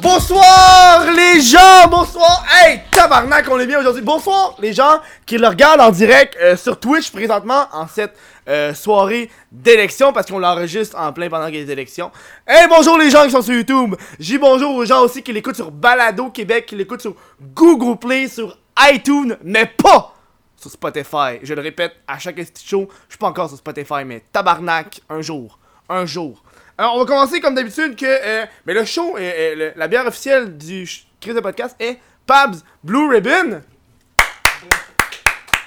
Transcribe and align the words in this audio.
Bonsoir 0.00 1.10
les 1.14 1.40
gens, 1.40 1.88
bonsoir. 1.90 2.44
Hey, 2.50 2.80
tabarnak, 2.92 3.46
on 3.50 3.58
est 3.58 3.66
bien 3.66 3.80
aujourd'hui. 3.80 4.02
Bonsoir 4.02 4.54
les 4.60 4.72
gens 4.72 5.00
qui 5.26 5.36
le 5.36 5.46
regardent 5.48 5.80
en 5.80 5.90
direct 5.90 6.36
euh, 6.40 6.56
sur 6.56 6.80
Twitch 6.80 7.10
présentement 7.10 7.66
en 7.72 7.86
cette 7.86 8.16
euh, 8.48 8.72
soirée 8.72 9.30
d'élection 9.52 10.12
parce 10.12 10.30
qu'on 10.30 10.38
l'enregistre 10.38 10.98
en 10.98 11.12
plein 11.12 11.28
pendant 11.28 11.50
des 11.50 11.70
élections. 11.70 12.10
Hey, 12.46 12.66
bonjour 12.68 12.96
les 12.98 13.10
gens 13.10 13.24
qui 13.24 13.32
sont 13.32 13.42
sur 13.42 13.54
YouTube. 13.54 13.96
J'ai 14.18 14.38
bonjour 14.38 14.74
aux 14.74 14.84
gens 14.84 15.02
aussi 15.02 15.22
qui 15.22 15.32
l'écoutent 15.32 15.56
sur 15.56 15.70
Balado 15.70 16.30
Québec, 16.30 16.66
qui 16.66 16.76
l'écoutent 16.76 17.02
sur 17.02 17.14
Google 17.54 17.98
Play, 17.98 18.28
sur 18.28 18.56
iTunes, 18.78 19.36
mais 19.42 19.66
pas 19.66 20.15
sur 20.66 20.72
Spotify. 20.72 21.38
Je 21.42 21.54
le 21.54 21.62
répète 21.62 21.92
à 22.06 22.18
chaque 22.18 22.36
show, 22.64 22.88
je 23.08 23.12
suis 23.12 23.18
pas 23.18 23.28
encore 23.28 23.48
sur 23.48 23.58
Spotify, 23.58 24.04
mais 24.04 24.22
tabarnak, 24.32 25.00
un 25.08 25.22
jour, 25.22 25.58
un 25.88 26.06
jour. 26.06 26.42
Alors, 26.78 26.96
on 26.96 26.98
va 26.98 27.04
commencer 27.06 27.40
comme 27.40 27.54
d'habitude 27.54 27.96
que. 27.96 28.04
euh, 28.04 28.46
mais 28.66 28.74
le 28.74 28.84
show, 28.84 29.16
euh, 29.16 29.20
euh, 29.20 29.70
la 29.76 29.88
bière 29.88 30.06
officielle 30.06 30.56
du 30.56 30.86
Chris 31.20 31.32
de 31.32 31.40
podcast 31.40 31.74
est 31.80 31.98
Pabs 32.26 32.56
Blue 32.82 33.08
Ribbon. 33.08 33.62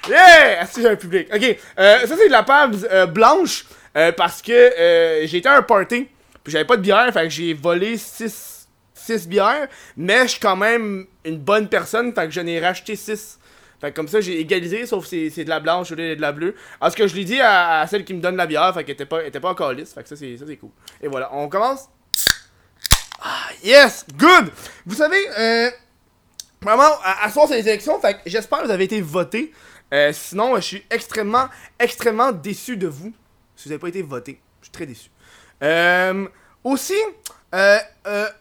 Yeah! 0.08 0.62
Est-ce 0.62 0.76
que 0.76 0.82
j'ai 0.82 0.90
un 0.90 0.96
public? 0.96 1.28
Ok, 1.34 1.58
ça 1.78 2.08
c'est 2.08 2.28
de 2.28 2.31
la 2.31 2.44
Pabs 2.44 3.12
blanche 3.12 3.66
parce 4.18 4.42
que 4.42 5.23
j'ai 5.26 5.38
été 5.38 5.50
à 5.50 5.58
un 5.58 5.62
party, 5.62 6.08
puis 6.44 6.52
j'avais 6.52 6.66
pas 6.66 6.78
de 6.78 6.81
bière, 6.81 7.12
fait 7.14 7.23
que 7.23 7.30
j'ai 7.30 7.54
volé 7.54 7.98
6 7.98 9.28
bières, 9.28 9.68
mais 9.98 10.23
je 10.23 10.31
suis 10.31 10.40
quand 10.40 10.56
même 10.56 11.06
une 11.26 11.38
bonne 11.38 11.68
personne, 11.68 12.14
fait 12.14 12.26
que 12.26 12.31
j'en 12.31 12.45
ai 12.45 12.59
racheté 12.59 12.95
6. 12.95 13.39
Fait 13.80 13.92
que 13.92 13.96
comme 13.96 14.08
ça, 14.08 14.20
j'ai 14.22 14.40
égalisé, 14.40 14.86
sauf 14.86 15.06
c'est- 15.06 15.30
c'est 15.30 15.44
de 15.46 15.50
la 15.50 15.60
blanche 15.60 15.92
au 15.92 15.96
lieu 15.96 16.16
de 16.16 16.22
la 16.22 16.32
bleue. 16.32 16.56
Alors, 16.82 16.92
ce 16.92 16.98
que 16.98 17.08
je 17.08 17.16
l'ai 17.16 17.24
dit 17.26 17.40
à, 17.42 17.86
celle 17.90 18.04
qui 18.04 18.14
me 18.14 18.20
donne 18.22 18.36
la 18.36 18.46
bière, 18.46 18.74
fait 18.74 18.84
qu'elle 18.84 18.94
était 18.96 19.06
pas, 19.06 19.24
était 19.26 19.40
pas 19.40 19.50
encore 19.52 19.72
lisse. 19.74 19.94
Fait 19.94 20.04
que 20.04 20.10
ça, 20.10 20.16
c'est 20.16 20.38
ça, 20.38 20.46
c'est 20.48 20.58
cool. 20.58 20.72
Et 21.02 21.08
voilà, 21.08 21.30
on 21.34 21.48
commence. 21.48 21.88
Ah, 23.22 23.48
yes! 23.64 24.06
Good! 24.18 24.52
Vous 24.86 24.95
savez, 24.95 25.18
euh, 25.38 25.70
vraiment, 26.62 26.90
à, 27.03 27.26
à 27.26 27.31
soir, 27.31 27.48
c'est 27.48 27.56
les 27.58 27.68
élections, 27.68 28.00
fait 28.00 28.16
que 28.16 28.20
j'espère 28.30 28.59
que 28.59 28.66
vous 28.66 28.72
avez 28.72 28.86
été 28.86 29.02
voté. 29.02 29.53
Euh, 29.94 30.12
sinon, 30.14 30.56
je 30.58 30.62
suis 30.62 30.86
extrêmement, 30.90 31.48
extrêmement 31.80 32.31
déçu 32.31 32.78
de 32.78 32.88
vous. 32.88 33.14
Si 33.56 33.66
vous 33.66 33.70
n'avez 33.72 33.80
pas 33.80 33.90
été 33.90 34.02
voté, 34.02 34.40
je 34.62 34.66
suis 34.66 34.72
très 34.72 34.86
déçu. 34.86 35.09
Euh, 35.64 36.28
aussi, 36.64 36.96
euh, 37.56 37.78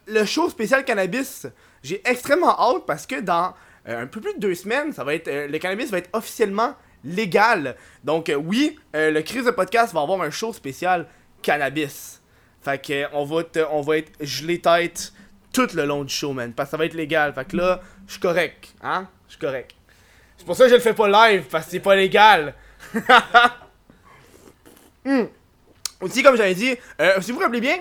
le 0.07 0.25
show 0.25 0.49
spécial 0.51 0.85
cannabis, 0.85 1.47
j'ai 1.83 2.01
extrêmement 2.09 2.57
hâte 2.61 2.85
parce 2.87 3.07
que 3.07 3.21
dans 3.21 3.55
un 3.97 4.07
peu 4.07 4.21
plus 4.21 4.35
de 4.35 4.41
deux 4.41 4.55
semaines, 4.55 4.93
ça 4.93 5.05
va 5.05 5.15
être, 5.15 5.29
euh, 5.29 5.49
le 5.49 5.59
cannabis 5.59 5.91
va 5.91 5.99
être 5.99 6.11
officiellement 6.13 6.75
légal. 7.05 7.77
Donc 8.05 8.29
euh, 8.29 8.35
oui, 8.35 8.79
euh, 8.95 9.11
le 9.11 9.23
Crise 9.23 9.45
de 9.45 9.51
podcast 9.51 9.93
va 9.95 10.03
avoir 10.03 10.21
un 10.23 10.31
show 10.31 10.53
spécial 10.53 11.07
cannabis. 11.43 12.21
Fait 12.63 12.85
que 12.85 12.93
euh, 12.93 13.07
on 13.13 13.25
va 13.25 13.41
être, 13.41 13.69
on 13.71 13.81
va 13.81 13.99
être 13.99 14.13
gelé 14.21 14.61
tête 14.61 15.13
tout 15.53 15.69
le 15.75 15.85
long 15.85 16.05
du 16.05 16.13
show, 16.13 16.33
man, 16.33 16.53
parce 16.53 16.69
que 16.69 16.71
ça 16.73 16.77
va 16.77 16.87
être 16.87 16.95
légal. 16.95 17.33
Fait 17.35 17.47
que 17.47 17.57
là, 17.57 17.81
je 18.07 18.13
suis 18.13 18.21
correct, 18.21 18.75
hein, 18.83 19.09
je 19.27 19.33
suis 19.33 19.41
correct. 19.41 19.75
C'est 20.37 20.47
pour 20.47 20.57
ça 20.57 20.65
que 20.65 20.71
je 20.71 20.75
le 20.75 20.81
fais 20.81 20.95
pas 20.95 21.09
live 21.31 21.45
parce 21.51 21.67
que 21.67 21.71
c'est 21.73 21.81
pas 21.81 21.97
légal. 21.97 22.55
Hmm. 25.05 25.25
Aussi, 26.03 26.23
comme 26.23 26.37
j'avais 26.37 26.55
dit, 26.55 26.77
euh, 27.01 27.19
si 27.23 27.31
vous 27.31 27.39
vous 27.39 27.43
rappelez 27.43 27.63
bien, 27.63 27.79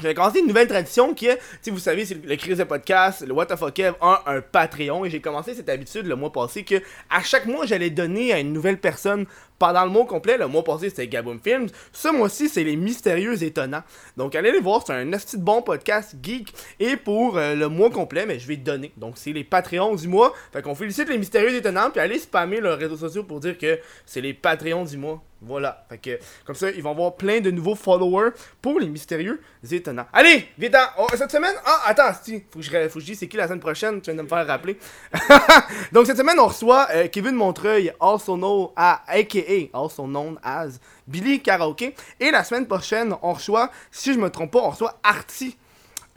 j'avais 0.00 0.14
commencé 0.14 0.40
une 0.40 0.48
nouvelle 0.48 0.68
tradition 0.68 1.14
qui 1.14 1.26
est, 1.26 1.38
sais, 1.60 1.70
vous 1.70 1.78
savez, 1.78 2.04
c'est 2.04 2.24
le 2.24 2.36
Crise 2.36 2.58
de 2.58 2.64
podcast, 2.64 3.24
le 3.26 3.32
What 3.32 3.46
the 3.46 3.56
fuck 3.56 3.74
Kev 3.74 3.94
a 4.00 4.22
un 4.26 4.40
Patreon. 4.40 5.04
Et 5.04 5.10
j'ai 5.10 5.20
commencé 5.20 5.54
cette 5.54 5.68
habitude 5.68 6.06
le 6.06 6.16
mois 6.16 6.32
passé 6.32 6.64
que 6.64 6.82
à 7.10 7.22
chaque 7.22 7.46
mois 7.46 7.66
j'allais 7.66 7.90
donner 7.90 8.32
à 8.32 8.40
une 8.40 8.52
nouvelle 8.52 8.78
personne 8.78 9.26
pendant 9.62 9.84
le 9.84 9.90
mois 9.90 10.06
complet. 10.06 10.36
Le 10.36 10.48
mois 10.48 10.64
passé 10.64 10.88
c'était 10.88 11.06
Gaboom 11.06 11.38
Films, 11.38 11.68
ce 11.92 12.08
mois-ci 12.08 12.48
c'est 12.48 12.64
les 12.64 12.74
Mystérieux 12.74 13.40
Étonnants. 13.40 13.84
Donc 14.16 14.34
allez 14.34 14.50
les 14.50 14.58
voir, 14.58 14.82
c'est 14.84 14.92
un 14.92 15.06
de 15.06 15.36
bon 15.36 15.62
podcast 15.62 16.16
geek 16.20 16.52
et 16.80 16.96
pour 16.96 17.38
euh, 17.38 17.54
le 17.54 17.68
mois 17.68 17.88
complet, 17.88 18.26
mais 18.26 18.40
je 18.40 18.48
vais 18.48 18.56
donner. 18.56 18.90
Donc 18.96 19.14
c'est 19.18 19.32
les 19.32 19.44
Patreons 19.44 19.94
du 19.94 20.08
mois. 20.08 20.32
Fait 20.52 20.62
qu'on 20.62 20.74
félicite 20.74 21.08
les 21.08 21.16
Mystérieux 21.16 21.54
Étonnants 21.54 21.90
puis 21.92 22.00
allez 22.00 22.18
spammer 22.18 22.58
leurs 22.58 22.76
réseaux 22.76 22.96
sociaux 22.96 23.22
pour 23.22 23.38
dire 23.38 23.56
que 23.56 23.78
c'est 24.04 24.20
les 24.20 24.34
Patreons 24.34 24.84
du 24.84 24.96
mois. 24.96 25.22
Voilà. 25.44 25.84
Fait 25.88 25.98
que 25.98 26.18
comme 26.44 26.54
ça, 26.54 26.70
ils 26.70 26.82
vont 26.82 26.92
avoir 26.92 27.16
plein 27.16 27.40
de 27.40 27.50
nouveaux 27.50 27.74
followers 27.74 28.30
pour 28.60 28.78
les 28.78 28.88
mystérieux 28.88 29.40
étonnants. 29.70 30.06
Allez, 30.12 30.48
vite 30.56 30.76
oh, 30.98 31.06
cette 31.16 31.32
semaine. 31.32 31.54
Ah, 31.64 31.82
attends, 31.86 32.12
si, 32.22 32.44
faut 32.50 32.60
que 32.60 32.64
je 32.64 32.88
faut 32.88 32.94
que 32.94 33.00
je 33.00 33.06
dise 33.06 33.18
c'est 33.18 33.26
qui 33.26 33.36
la 33.36 33.48
semaine 33.48 33.60
prochaine, 33.60 34.00
tu 34.00 34.10
viens 34.10 34.18
de 34.18 34.22
me 34.22 34.28
faire 34.28 34.46
rappeler. 34.46 34.78
Donc 35.92 36.06
cette 36.06 36.16
semaine, 36.16 36.38
on 36.38 36.46
reçoit 36.46 36.86
euh, 36.94 37.08
Kevin 37.08 37.34
Montreuil, 37.34 37.92
also 37.98 38.72
à 38.76 39.02
aka 39.08 39.40
also 39.72 40.06
known 40.06 40.38
as 40.42 40.78
Billy 41.06 41.40
Karaoke 41.40 41.94
et 42.20 42.30
la 42.30 42.44
semaine 42.44 42.66
prochaine, 42.66 43.14
on 43.22 43.32
reçoit 43.32 43.70
si 43.90 44.12
je 44.12 44.18
me 44.18 44.30
trompe 44.30 44.52
pas, 44.52 44.60
on 44.60 44.70
reçoit 44.70 44.98
Artie 45.02 45.56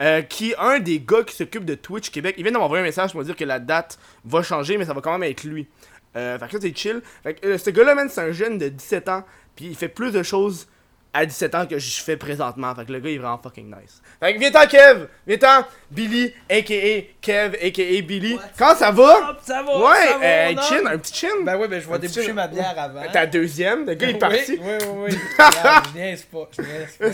euh, 0.02 0.20
qui 0.20 0.50
est 0.50 0.56
un 0.58 0.78
des 0.78 1.00
gars 1.00 1.22
qui 1.22 1.34
s'occupe 1.34 1.64
de 1.64 1.74
Twitch 1.74 2.10
Québec. 2.10 2.34
Il 2.36 2.42
vient 2.42 2.52
de 2.52 2.58
m'envoyer 2.58 2.82
un 2.82 2.86
message 2.86 3.12
pour 3.12 3.20
me 3.20 3.24
dire 3.24 3.36
que 3.36 3.44
la 3.44 3.58
date 3.58 3.98
va 4.24 4.42
changer, 4.42 4.76
mais 4.76 4.84
ça 4.84 4.92
va 4.92 5.00
quand 5.00 5.12
même 5.16 5.22
être 5.22 5.44
lui. 5.44 5.66
Euh, 6.16 6.38
fait 6.38 6.46
que 6.46 6.52
ça, 6.52 6.58
c'est 6.60 6.76
chill. 6.76 7.00
Fait 7.22 7.34
que 7.34 7.46
euh, 7.46 7.58
ce 7.58 7.70
gars-là, 7.70 7.94
c'est 8.08 8.20
un 8.20 8.32
jeune 8.32 8.58
de 8.58 8.68
17 8.68 9.08
ans, 9.08 9.24
puis 9.54 9.66
il 9.66 9.74
fait 9.74 9.88
plus 9.88 10.12
de 10.12 10.22
choses 10.22 10.68
à 11.16 11.26
17 11.26 11.54
ans 11.54 11.66
que 11.66 11.78
je 11.78 12.00
fais 12.02 12.16
présentement. 12.16 12.74
Fait 12.74 12.84
que 12.84 12.92
le 12.92 13.00
gars, 13.00 13.10
il 13.10 13.14
est 13.16 13.18
vraiment 13.18 13.38
fucking 13.38 13.66
nice. 13.66 14.02
Fait 14.20 14.34
que 14.34 14.38
viens-t'en, 14.38 14.66
Kev! 14.66 15.06
Viens-t'en, 15.26 15.64
Billy, 15.90 16.32
a.k.a. 16.50 17.02
Kev, 17.20 17.56
a.k.a. 17.62 18.00
Billy. 18.02 18.38
Comment 18.58 18.74
ça 18.74 18.90
va? 18.90 19.36
Ça 19.42 19.62
va, 19.62 19.78
Ouais, 19.78 20.06
ça 20.06 20.18
va, 20.18 20.24
euh, 20.26 20.54
chin, 20.62 20.86
un 20.86 20.98
petit 20.98 21.14
chin. 21.14 21.28
Ben 21.44 21.56
oui, 21.58 21.68
ben 21.68 21.80
je 21.80 21.88
vais 21.88 21.98
déboucher 21.98 22.32
ma 22.32 22.46
bière 22.48 22.74
avant. 22.76 23.02
Ta 23.12 23.26
deuxième, 23.26 23.86
le 23.86 23.94
gars, 23.94 24.08
il 24.10 24.16
est 24.16 24.18
parti. 24.18 24.58
Oui, 24.60 24.72
oui, 24.80 25.08
oui. 25.10 25.18
Regarde, 25.38 25.86
je 25.92 25.98
niaise 25.98 26.22
pas, 26.24 26.48
je 26.56 26.62
niaise 26.62 26.96
pas. 26.98 27.06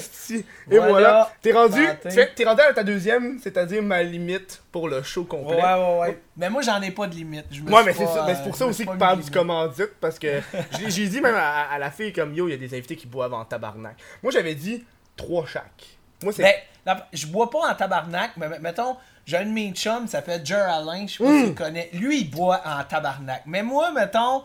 Et 0.74 0.78
voilà, 0.78 0.90
Voilà. 0.90 1.32
t'es 1.42 1.52
rendu, 1.52 1.84
Santé. 1.86 1.98
tu 2.04 2.10
fais- 2.10 2.30
t'es 2.34 2.44
rendu 2.44 2.60
à 2.60 2.72
ta 2.72 2.84
deuxième, 2.84 3.38
c'est-à-dire 3.42 3.82
ma 3.82 4.02
limite 4.02 4.62
pour 4.70 4.88
le 4.88 5.02
show 5.02 5.22
Ouais, 5.22 5.26
complet. 5.28 5.56
ouais, 5.62 5.98
ouais. 6.00 6.18
Mais 6.36 6.48
moi, 6.48 6.62
j'en 6.62 6.80
ai 6.80 6.90
pas 6.90 7.06
de 7.06 7.14
limite. 7.14 7.44
Je 7.50 7.60
me 7.60 7.70
Ouais, 7.70 7.82
mais 7.84 7.92
c'est 7.92 8.06
ça- 8.06 8.24
mais 8.26 8.34
c'est 8.34 8.42
pour 8.44 8.56
ça 8.56 8.66
aussi 8.66 8.86
que 8.86 8.96
parle 8.96 9.20
du 9.20 9.30
commandite, 9.30 9.90
parce 10.00 10.18
que 10.18 10.40
j'ai 10.78 10.90
j'ai 10.90 11.06
dit 11.08 11.20
même 11.20 11.34
à, 11.34 11.70
à 11.72 11.78
la 11.78 11.90
fille 11.90 12.12
comme 12.12 12.34
yo, 12.34 12.48
il 12.48 12.52
y 12.52 12.54
a 12.54 12.56
des 12.56 12.72
invités 12.74 12.96
qui 12.96 13.06
boivent 13.06 13.34
en 13.34 13.44
tabarnak. 13.44 13.91
Moi 14.22 14.32
j'avais 14.32 14.54
dit 14.54 14.84
trois 15.16 15.46
chaque. 15.46 15.84
Moi 16.22 16.32
c'est. 16.32 16.42
Ben, 16.42 16.54
la- 16.86 17.08
je 17.12 17.26
bois 17.26 17.50
pas 17.50 17.70
en 17.70 17.74
tabarnak, 17.74 18.32
mais 18.36 18.58
mettons, 18.58 18.96
j'ai 19.26 19.36
un 19.38 19.44
de 19.44 19.50
mes 19.50 19.70
chums, 19.72 20.02
il 20.04 20.08
s'appelle 20.08 20.44
Jer 20.44 20.62
Alain, 20.68 21.06
je 21.06 21.12
sais 21.18 21.24
pas 21.24 21.30
Mm. 21.30 21.36
si 21.38 21.42
tu 21.44 21.48
le 21.50 21.54
connais. 21.54 21.90
Lui, 21.92 22.20
il 22.22 22.30
boit 22.30 22.60
en 22.64 22.82
tabarnak. 22.84 23.42
Mais 23.46 23.62
moi, 23.62 23.92
mettons, 23.92 24.42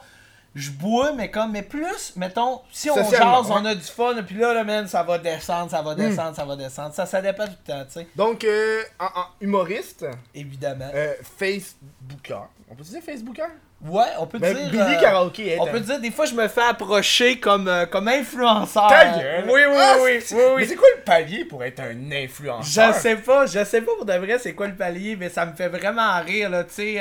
je 0.55 0.71
bois, 0.71 1.11
mais 1.13 1.29
comme, 1.29 1.51
mais 1.51 1.61
plus, 1.61 2.13
mettons, 2.15 2.61
si 2.71 2.89
on 2.89 2.95
jase, 2.95 3.51
on 3.51 3.63
a 3.65 3.75
du 3.75 3.81
fun, 3.83 4.15
puis 4.25 4.35
là, 4.37 4.53
là, 4.53 4.63
man, 4.63 4.87
ça 4.87 5.03
va 5.03 5.17
descendre, 5.19 5.69
ça 5.69 5.81
va 5.81 5.93
descendre, 5.95 6.35
ça 6.35 6.45
va 6.45 6.55
descendre. 6.55 6.93
Ça, 6.93 7.05
ça 7.05 7.21
dépend 7.21 7.45
du 7.45 7.55
temps, 7.57 7.83
tu 7.85 7.99
sais. 7.99 8.07
Donc, 8.15 8.43
euh, 8.43 8.81
en, 8.99 9.05
en 9.05 9.25
humoriste, 9.41 10.05
Évidemment. 10.33 10.89
euh, 10.93 11.13
Facebooker. 11.37 12.47
On 12.69 12.75
peut 12.75 12.83
dire 12.83 13.01
Facebooker? 13.01 13.47
Ouais, 13.85 14.05
on 14.17 14.25
peut 14.25 14.39
Ben, 14.39 14.55
dire. 14.55 14.69
Billy 14.71 14.95
euh, 14.95 14.99
Karaoke 14.99 15.55
On 15.59 15.67
peut 15.67 15.79
dire, 15.79 15.99
des 15.99 16.09
fois, 16.09 16.25
je 16.25 16.33
me 16.33 16.47
fais 16.47 16.63
approcher 16.63 17.39
comme, 17.39 17.67
euh, 17.67 17.85
comme 17.85 18.07
influenceur. 18.07 18.87
Ta 18.87 19.19
gueule. 19.19 19.43
Oui, 19.45 19.61
oui, 19.69 19.77
Ah, 19.77 19.95
oui, 20.01 20.19
oui, 20.31 20.37
oui. 20.37 20.53
Mais 20.57 20.65
c'est 20.65 20.75
quoi 20.75 20.87
le 20.97 21.03
palier 21.03 21.45
pour 21.45 21.63
être 21.63 21.79
un 21.81 22.11
influenceur? 22.11 22.93
Je 22.93 22.99
sais 22.99 23.15
pas, 23.17 23.45
je 23.45 23.63
sais 23.63 23.81
pas 23.81 23.91
pour 23.95 24.05
de 24.05 24.13
vrai 24.13 24.39
c'est 24.39 24.53
quoi 24.55 24.67
le 24.67 24.75
palier, 24.75 25.15
mais 25.15 25.29
ça 25.29 25.45
me 25.45 25.53
fait 25.55 25.69
vraiment 25.69 26.19
rire, 26.23 26.49
là, 26.49 26.63
tu 26.63 26.73
sais. 26.73 26.99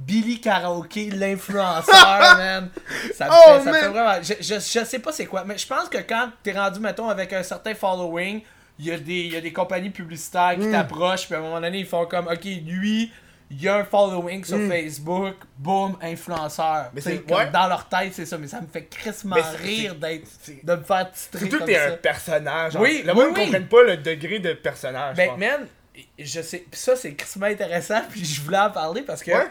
Billy 0.00 0.40
Karaoke, 0.40 1.10
l'influenceur, 1.10 2.18
man. 2.36 2.70
Ça 3.14 3.26
me, 3.26 3.30
Oh, 3.32 3.58
fait, 3.58 3.58
ça 3.58 3.58
me 3.66 3.70
man. 3.72 3.80
fait 3.80 3.88
vraiment. 3.88 4.22
Je, 4.22 4.34
je, 4.40 4.54
je 4.54 4.84
sais 4.84 4.98
pas 4.98 5.12
c'est 5.12 5.26
quoi, 5.26 5.44
mais 5.44 5.58
je 5.58 5.66
pense 5.66 5.88
que 5.88 5.98
quand 5.98 6.30
t'es 6.42 6.52
rendu, 6.52 6.80
mettons, 6.80 7.08
avec 7.08 7.32
un 7.32 7.42
certain 7.42 7.74
following, 7.74 8.40
il 8.78 8.86
y, 8.86 8.92
a 8.92 8.98
des- 8.98 9.12
il 9.12 9.32
y 9.32 9.36
a 9.36 9.40
des 9.42 9.52
compagnies 9.52 9.90
publicitaires 9.90 10.56
qui 10.58 10.70
t'approchent, 10.70 11.26
puis 11.26 11.34
à 11.34 11.38
un 11.38 11.42
moment 11.42 11.60
donné, 11.60 11.80
ils 11.80 11.86
font 11.86 12.06
comme, 12.06 12.28
ok, 12.28 12.44
lui, 12.44 13.12
il 13.50 13.60
y 13.62 13.68
a 13.68 13.76
un 13.76 13.84
following 13.84 14.42
sur 14.44 14.56
Facebook, 14.68 15.34
boum, 15.58 15.98
influenceur. 16.00 16.90
Mais 16.94 17.00
c'est- 17.02 17.30
ouais. 17.30 17.50
Dans 17.50 17.66
leur 17.66 17.86
tête, 17.88 18.12
c'est 18.14 18.24
ça, 18.24 18.38
mais 18.38 18.46
ça 18.46 18.60
me 18.60 18.66
fait 18.68 18.86
crissement 18.86 19.36
rire 19.62 19.96
d'être, 19.96 20.26
de 20.62 20.74
me 20.76 20.82
faire 20.82 21.10
titrer 21.12 21.48
Surtout 21.50 21.64
t'es 21.66 21.76
un 21.76 21.90
personnage. 21.96 22.76
Oui, 22.76 23.02
Le 23.04 23.12
monde 23.12 23.36
ne 23.36 23.42
oui. 23.58 23.60
pas 23.60 23.82
le 23.82 23.96
degré 23.98 24.38
de 24.38 24.54
personnage. 24.54 25.16
Ben, 25.16 25.36
man, 25.36 25.66
je 26.18 26.40
sais. 26.40 26.64
Pis 26.70 26.78
ça, 26.78 26.96
c'est 26.96 27.12
crissement 27.14 27.46
intéressant. 27.46 28.00
Puis 28.10 28.24
je 28.24 28.40
voulais 28.40 28.56
en 28.58 28.70
parler 28.70 29.02
parce 29.02 29.22
que. 29.22 29.32
Ouais. 29.32 29.50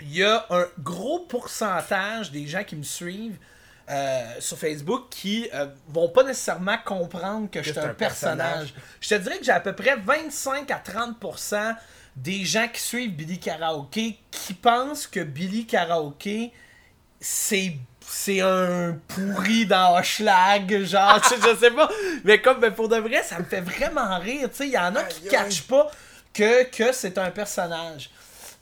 Il 0.00 0.16
y 0.16 0.24
a 0.24 0.46
un 0.50 0.66
gros 0.78 1.20
pourcentage 1.20 2.30
des 2.30 2.46
gens 2.46 2.64
qui 2.64 2.76
me 2.76 2.82
suivent 2.82 3.38
euh, 3.90 4.22
sur 4.38 4.58
Facebook 4.58 5.06
qui 5.10 5.48
euh, 5.54 5.66
vont 5.88 6.08
pas 6.08 6.22
nécessairement 6.22 6.76
comprendre 6.84 7.50
que 7.50 7.60
je 7.60 7.70
suis 7.70 7.74
c'est 7.74 7.80
un, 7.80 7.90
un 7.90 7.94
personnage. 7.94 8.72
personnage. 8.72 8.74
Je 9.00 9.08
te 9.08 9.14
dirais 9.14 9.38
que 9.38 9.44
j'ai 9.44 9.52
à 9.52 9.60
peu 9.60 9.74
près 9.74 9.96
25 9.96 10.70
à 10.70 10.78
30% 10.78 11.74
des 12.14 12.44
gens 12.44 12.68
qui 12.68 12.80
suivent 12.80 13.14
Billy 13.14 13.38
Karaoke 13.38 14.18
qui 14.30 14.54
pensent 14.54 15.06
que 15.06 15.20
Billy 15.20 15.66
Karaoke 15.66 16.52
c'est 17.20 17.76
c'est 18.10 18.40
un 18.40 18.98
pourri 19.06 19.66
dans 19.66 20.02
Schlag, 20.02 20.84
genre, 20.84 21.20
tu 21.22 21.28
sais, 21.28 21.36
je 21.42 21.56
sais 21.58 21.70
pas. 21.70 21.90
Mais 22.24 22.40
comme, 22.40 22.58
ben, 22.58 22.72
pour 22.72 22.88
de 22.88 22.96
vrai, 22.96 23.22
ça 23.22 23.38
me 23.38 23.44
fait 23.44 23.60
vraiment 23.60 24.18
rire, 24.18 24.48
tu 24.50 24.56
sais. 24.56 24.66
Il 24.66 24.72
y 24.72 24.78
en 24.78 24.96
a 24.96 25.04
qui 25.04 25.24
aïe. 25.24 25.28
catchent 25.30 25.62
pas 25.62 25.90
que, 26.32 26.64
que 26.64 26.92
c'est 26.92 27.18
un 27.18 27.30
personnage. 27.30 28.10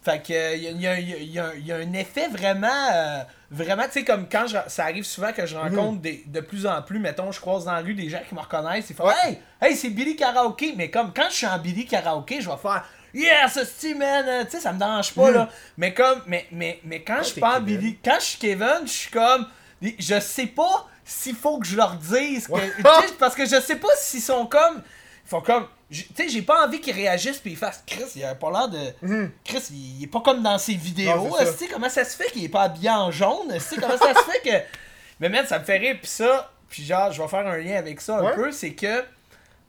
Fait 0.07 0.23
que 0.23 0.33
euh, 0.33 0.55
y 0.55 0.69
a, 0.69 0.71
y 0.71 0.87
a- 0.87 0.99
y 1.01 1.13
a- 1.13 1.19
y 1.19 1.39
a- 1.41 1.55
y 1.57 1.73
a 1.73 1.77
un 1.77 1.93
effet 1.95 2.29
vraiment, 2.29 2.69
euh, 2.95 3.25
vraiment, 3.51 3.83
tu 3.87 3.91
sais, 3.93 4.05
comme 4.05 4.29
quand 4.31 4.47
je- 4.47 4.57
ça 4.69 4.85
arrive 4.85 5.03
souvent 5.03 5.33
que 5.33 5.45
je 5.47 5.57
rencontre 5.57 6.01
des, 6.01 6.23
de 6.27 6.41
plus 6.41 6.65
en 6.65 6.81
plus, 6.81 7.01
mettons, 7.01 7.33
je 7.33 7.41
croise 7.41 7.65
dans 7.65 7.73
la 7.73 7.81
rue 7.81 7.95
des 7.95 8.09
gens 8.09 8.21
qui 8.29 8.33
me 8.37 8.41
reconnaissent, 8.41 8.89
ils 8.89 8.95
font 8.95 9.09
Ouais. 9.09 9.15
Hey, 9.25 9.39
hey, 9.61 9.77
c'est 9.77 9.91
Billy 9.91 10.15
Karaoke, 10.15 10.75
mais 10.77 10.91
comme 10.93 11.13
quand 11.13 11.27
je 11.29 11.35
suis 11.35 11.47
en 11.47 11.59
Billy 11.59 11.87
Karaoke, 11.87 12.41
je 12.41 12.49
vais 12.49 12.57
faire 12.57 12.85
Yes, 13.15 13.59
c'est 13.77 13.95
man, 13.95 14.25
euh, 14.29 14.45
tu 14.45 14.53
sais, 14.53 14.61
ça 14.61 14.73
me 14.73 14.79
dérange 14.79 15.13
pas, 15.13 15.31
là. 15.33 15.49
Mais 15.77 15.93
comme, 15.93 16.21
mais, 16.27 16.47
mais, 16.53 16.79
mais 16.85 17.03
quand 17.03 17.23
je 17.25 17.41
pas 17.41 17.59
en 17.59 17.65
Kevin. 17.65 17.79
Billy, 17.79 17.99
quand 18.05 18.17
je 18.21 18.25
suis 18.25 18.39
Kevin, 18.39 18.81
je 18.85 18.91
suis 18.93 19.11
comme, 19.11 19.49
je 19.83 20.21
sais 20.21 20.47
pas 20.47 20.87
s'il 21.05 21.35
faut 21.35 21.59
que 21.59 21.67
je 21.67 21.77
leur 21.77 21.95
dise 21.95 22.47
que, 22.47 23.13
parce 23.19 23.35
que 23.35 23.45
je 23.45 23.61
sais 23.61 23.77
pas 23.77 23.89
s'ils 23.97 24.21
sont 24.23 24.47
comme, 24.47 24.83
ils 25.25 25.29
font 25.29 25.41
comme, 25.41 25.67
tu 25.91 26.05
sais, 26.17 26.29
j'ai 26.29 26.43
pas 26.43 26.67
envie 26.67 26.81
qu'ils 26.81 26.95
réagissent 26.95 27.39
puis 27.39 27.53
ils 27.53 27.57
fassent 27.57 27.83
Chris, 27.87 28.05
il 28.17 28.25
a 28.25 28.35
pas 28.35 28.51
l'air 28.51 28.69
de, 28.69 29.29
Chris, 29.45 29.63
il 29.71 30.03
est 30.05 30.09
pas 30.09 30.21
comme 30.21 30.43
dans 30.43 30.59
ses 30.59 30.75
vidéos, 30.75 31.15
Mhm. 31.25 31.29
Non, 31.29 31.37
c'est 31.39 31.45
ça. 31.47 31.53
tu 31.53 31.59
sais, 31.59 31.67
comment 31.69 31.89
ça 31.89 32.05
se 32.05 32.17
fait 32.17 32.31
qu'il 32.31 32.45
est 32.45 32.49
pas 32.49 32.63
habillé 32.63 32.91
en 32.91 33.11
jaune, 33.11 33.53
tu 33.55 33.61
sais, 33.61 33.77
comment 33.77 33.97
ça 33.97 34.13
se 34.15 34.31
fait 34.31 34.41
que, 34.49 34.57
mais 35.21 35.29
man, 35.29 35.47
ça 35.47 35.59
me 35.59 35.65
fait 35.65 35.79
rire 35.79 35.97
puis 36.01 36.11
ça, 36.11 36.51
puis 36.69 36.85
genre, 36.85 37.13
je 37.13 37.23
vais 37.23 37.29
faire 37.29 37.47
un 37.47 37.57
lien 37.59 37.77
avec 37.77 38.01
ça 38.01 38.19
un 38.19 38.25
Ouais. 38.25 38.35
peu, 38.35 38.51
c'est 38.53 38.73
que, 38.73 39.05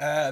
euh, 0.01 0.31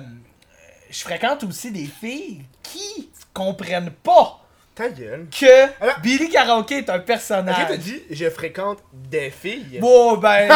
je 0.90 1.00
fréquente 1.02 1.44
aussi 1.44 1.72
des 1.72 1.86
filles 1.86 2.42
qui 2.64 3.10
comprennent 3.34 3.92
pas 3.92 4.42
Ta 4.76 4.90
gueule. 4.90 5.28
que 5.30 5.64
Alors- 5.84 6.00
Billy 6.02 6.30
Karaoke 6.30 6.74
est 6.74 6.90
un 6.90 7.00
personnage. 7.00 7.56
t'as 7.68 7.78
dit, 7.78 8.02
je 8.10 8.30
fréquente 8.30 8.80
des 8.94 9.30
filles. 9.30 9.78
Bon, 9.80 10.18
ben, 10.18 10.50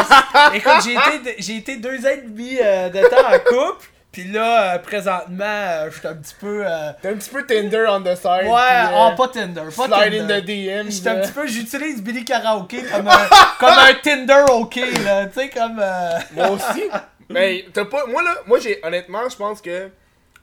écoute, 0.53 0.73
j'ai 0.83 0.93
été, 0.93 1.35
j'ai 1.39 1.55
été 1.57 1.77
deux 1.77 2.05
ans 2.05 2.09
et 2.11 2.21
demi 2.21 2.57
euh, 2.61 2.89
de 2.89 2.99
temps 3.07 3.27
en 3.33 3.39
couple, 3.39 3.87
puis 4.11 4.23
là, 4.31 4.73
euh, 4.75 4.79
présentement, 4.79 5.44
euh, 5.45 5.89
je 5.91 6.00
suis 6.00 6.07
un 6.07 6.15
petit 6.15 6.35
peu. 6.39 6.63
euh, 6.65 6.91
T'as 7.01 7.09
un 7.11 7.13
petit 7.15 7.29
peu 7.29 7.45
Tinder 7.45 7.85
on 7.89 8.01
the 8.01 8.15
side. 8.15 8.47
ouais, 8.47 8.94
oh, 8.94 9.11
pas 9.15 9.27
Tinder, 9.27 9.61
pas 9.75 9.85
Slide 9.88 10.13
in 10.21 10.27
Tinder. 10.27 10.41
the 10.41 10.45
DM. 10.45 10.89
J'étais 10.91 11.09
un 11.09 11.19
petit 11.21 11.31
peu, 11.31 11.47
j'utilise 11.47 12.01
Billy 12.01 12.25
Karaoke 12.25 12.81
comme 12.91 13.07
un, 13.07 13.27
comme 13.59 13.69
un 13.77 13.94
Tinder 14.01 14.45
OK, 14.51 14.75
là, 15.03 15.27
tu 15.27 15.33
sais, 15.39 15.50
comme. 15.50 15.79
euh, 15.79 16.11
Moi 16.33 16.50
aussi. 16.51 16.89
Mais 17.29 17.65
t'as 17.73 17.85
pas. 17.85 18.06
Moi 18.07 18.23
là, 18.23 18.35
moi 18.47 18.59
j'ai 18.59 18.79
honnêtement, 18.83 19.29
je 19.29 19.35
pense 19.35 19.61
que 19.61 19.89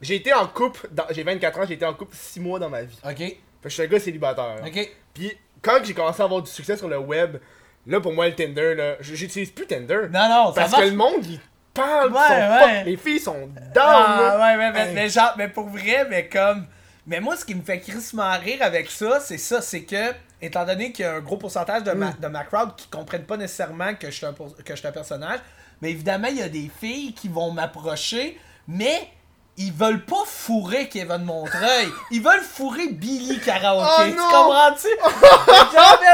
j'ai 0.01 0.15
été 0.15 0.33
en 0.33 0.47
couple. 0.47 0.87
dans- 0.91 1.05
J'ai 1.09 1.23
24 1.23 1.59
ans, 1.59 1.63
j'ai 1.67 1.73
été 1.73 1.85
en 1.85 1.93
couple 1.93 2.15
6 2.15 2.39
mois 2.39 2.59
dans 2.59 2.69
ma 2.69 2.83
vie. 2.83 2.97
OK, 3.03 3.17
Fait 3.17 3.37
que 3.63 3.69
je 3.69 3.73
suis 3.73 3.83
un 3.83 3.87
gars 3.87 3.99
célibataire. 3.99 4.55
OK. 4.65 4.91
Puis 5.13 5.37
quand 5.61 5.79
j'ai 5.83 5.93
commencé 5.93 6.21
à 6.21 6.25
avoir 6.25 6.41
du 6.41 6.49
succès 6.49 6.77
sur 6.77 6.87
le 6.87 6.97
web, 6.99 7.37
là 7.85 7.99
pour 7.99 8.13
moi 8.13 8.27
le 8.27 8.35
Tinder 8.35 8.75
là, 8.75 8.95
j'utilise 9.01 9.51
plus 9.51 9.67
Tinder. 9.67 10.03
Non, 10.13 10.29
non, 10.29 10.53
parce 10.53 10.73
que 10.73 10.81
le 10.85 10.91
monde 10.91 11.25
il 11.25 11.39
parle, 11.81 12.11
Ouais, 12.11 12.19
ils 12.21 12.27
sont 12.27 12.65
ouais. 12.65 12.75
fuck- 12.77 12.85
les 12.85 12.97
filles 12.97 13.19
sont 13.19 13.47
down. 13.73 13.85
Ah, 13.85 14.37
ouais, 14.39 14.57
ouais, 14.57 14.71
mais, 14.71 14.87
Hey. 14.87 14.93
mais 14.95 15.09
genre, 15.09 15.33
mais 15.37 15.47
pour 15.47 15.67
vrai, 15.69 16.05
mais 16.09 16.27
comme. 16.27 16.65
Mais 17.05 17.21
moi, 17.21 17.37
ce 17.37 17.45
qui 17.45 17.55
me 17.55 17.61
fait 17.63 17.79
crissement 17.79 18.31
rire 18.37 18.57
avec 18.61 18.89
ça, 18.91 19.19
c'est 19.21 19.37
ça, 19.37 19.61
c'est 19.61 19.83
que, 19.83 20.13
étant 20.41 20.65
donné 20.65 20.91
qu'il 20.91 21.05
y 21.05 21.07
a 21.07 21.13
un 21.13 21.19
gros 21.21 21.37
pourcentage 21.37 21.83
de, 21.83 21.91
Mm. 21.91 21.97
ma, 21.97 22.11
de 22.11 22.27
ma 22.27 22.43
crowd 22.43 22.75
qui 22.75 22.87
comprennent 22.89 23.23
pas 23.25 23.37
nécessairement 23.37 23.93
que 23.95 24.07
je 24.11 24.15
suis 24.15 24.25
un, 24.25 24.33
que 24.33 24.73
je 24.73 24.75
suis 24.75 24.87
un 24.87 24.91
personnage, 24.91 25.39
mais 25.81 25.91
évidemment, 25.91 26.27
il 26.29 26.37
y 26.37 26.41
a 26.41 26.49
des 26.49 26.69
filles 26.81 27.13
qui 27.13 27.29
vont 27.29 27.51
m'approcher, 27.51 28.37
mais 28.67 29.07
ils 29.55 29.71
veulent 29.73 30.03
pas 30.03 30.23
fourrer 30.25 30.87
Kevin 30.89 31.23
Montreuil. 31.23 31.87
Ils 32.11 32.21
veulent 32.21 32.41
fourrer 32.43 32.89
Billy 32.89 33.39
Karaoke. 33.39 33.87
Oh 33.89 34.03
tu 34.11 34.15
comprends-tu? 34.17 34.87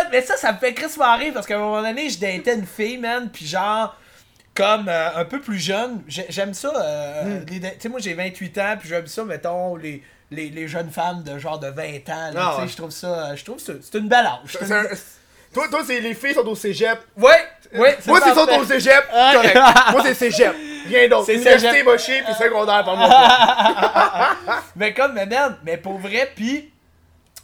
Mais 0.12 0.22
ça, 0.22 0.38
ça 0.38 0.54
me 0.54 0.58
fait 0.60 0.74
crissement 0.74 1.18
rire 1.18 1.34
parce 1.34 1.46
qu'à 1.46 1.56
un 1.56 1.60
moment 1.60 1.82
donné, 1.82 2.08
je 2.10 2.20
datais 2.20 2.54
une 2.56 2.66
fille, 2.66 2.98
man, 2.98 3.30
puis 3.34 3.46
genre 3.46 3.96
comme 4.56 4.88
euh, 4.88 5.10
un 5.16 5.26
peu 5.26 5.40
plus 5.40 5.60
jeune, 5.60 6.04
j'ai- 6.08 6.26
j'aime 6.30 6.54
ça. 6.54 6.72
euh, 6.76 7.24
Hmm. 7.40 7.46
les- 7.50 7.60
Tu 7.60 7.68
sais, 7.80 7.90
moi 7.90 8.00
j'ai 8.00 8.14
28 8.14 8.58
ans, 8.60 8.76
puis 8.80 8.90
j'aime 8.90 9.08
ça, 9.08 9.24
mettons, 9.24 9.76
les, 9.76 10.04
les, 10.32 10.50
les 10.50 10.68
jeunes 10.68 10.92
femmes 10.92 11.24
de 11.24 11.38
genre 11.40 11.60
de 11.60 11.68
20 11.68 12.10
ans. 12.10 12.32
Ah 12.38 12.58
ouais. 12.60 12.68
Je 12.68 12.76
trouve 12.76 12.92
ça, 12.92 13.08
euh, 13.32 13.36
je 13.36 13.44
trouve 13.46 13.60
ça, 13.60 13.74
c'est 13.82 13.98
une 13.98 14.08
belle 14.08 14.26
âge. 14.28 14.58
Une- 14.62 14.74
un- 14.74 14.84
Toi, 15.54 15.68
toi 15.70 15.82
c'est 15.86 16.00
les 16.00 16.16
filles 16.16 16.34
sont 16.34 16.48
au 16.48 16.56
cégep. 16.56 16.98
Ouais, 17.16 17.30
ouais, 17.76 17.98
Moi 18.08 18.20
c'est 18.24 18.34
sont 18.34 18.48
au 18.60 18.66
cégep, 18.66 19.04
correct. 19.12 19.60
Moi 19.92 20.02
c'est 20.04 20.14
cégep. 20.16 20.56
Rien 20.88 21.08
d'autre. 21.08 21.26
C'est 21.28 21.38
cégep. 21.38 21.86
moché 21.86 22.22
puis 22.24 22.34
secondaire 22.34 22.84
par 22.84 22.98
moi. 22.98 24.58
Mais 24.76 24.94
comme, 24.94 25.14
mais 25.14 25.26
merde, 25.28 25.58
mais 25.64 25.78
pour 25.78 25.98
vrai, 26.00 26.32
puis 26.36 26.72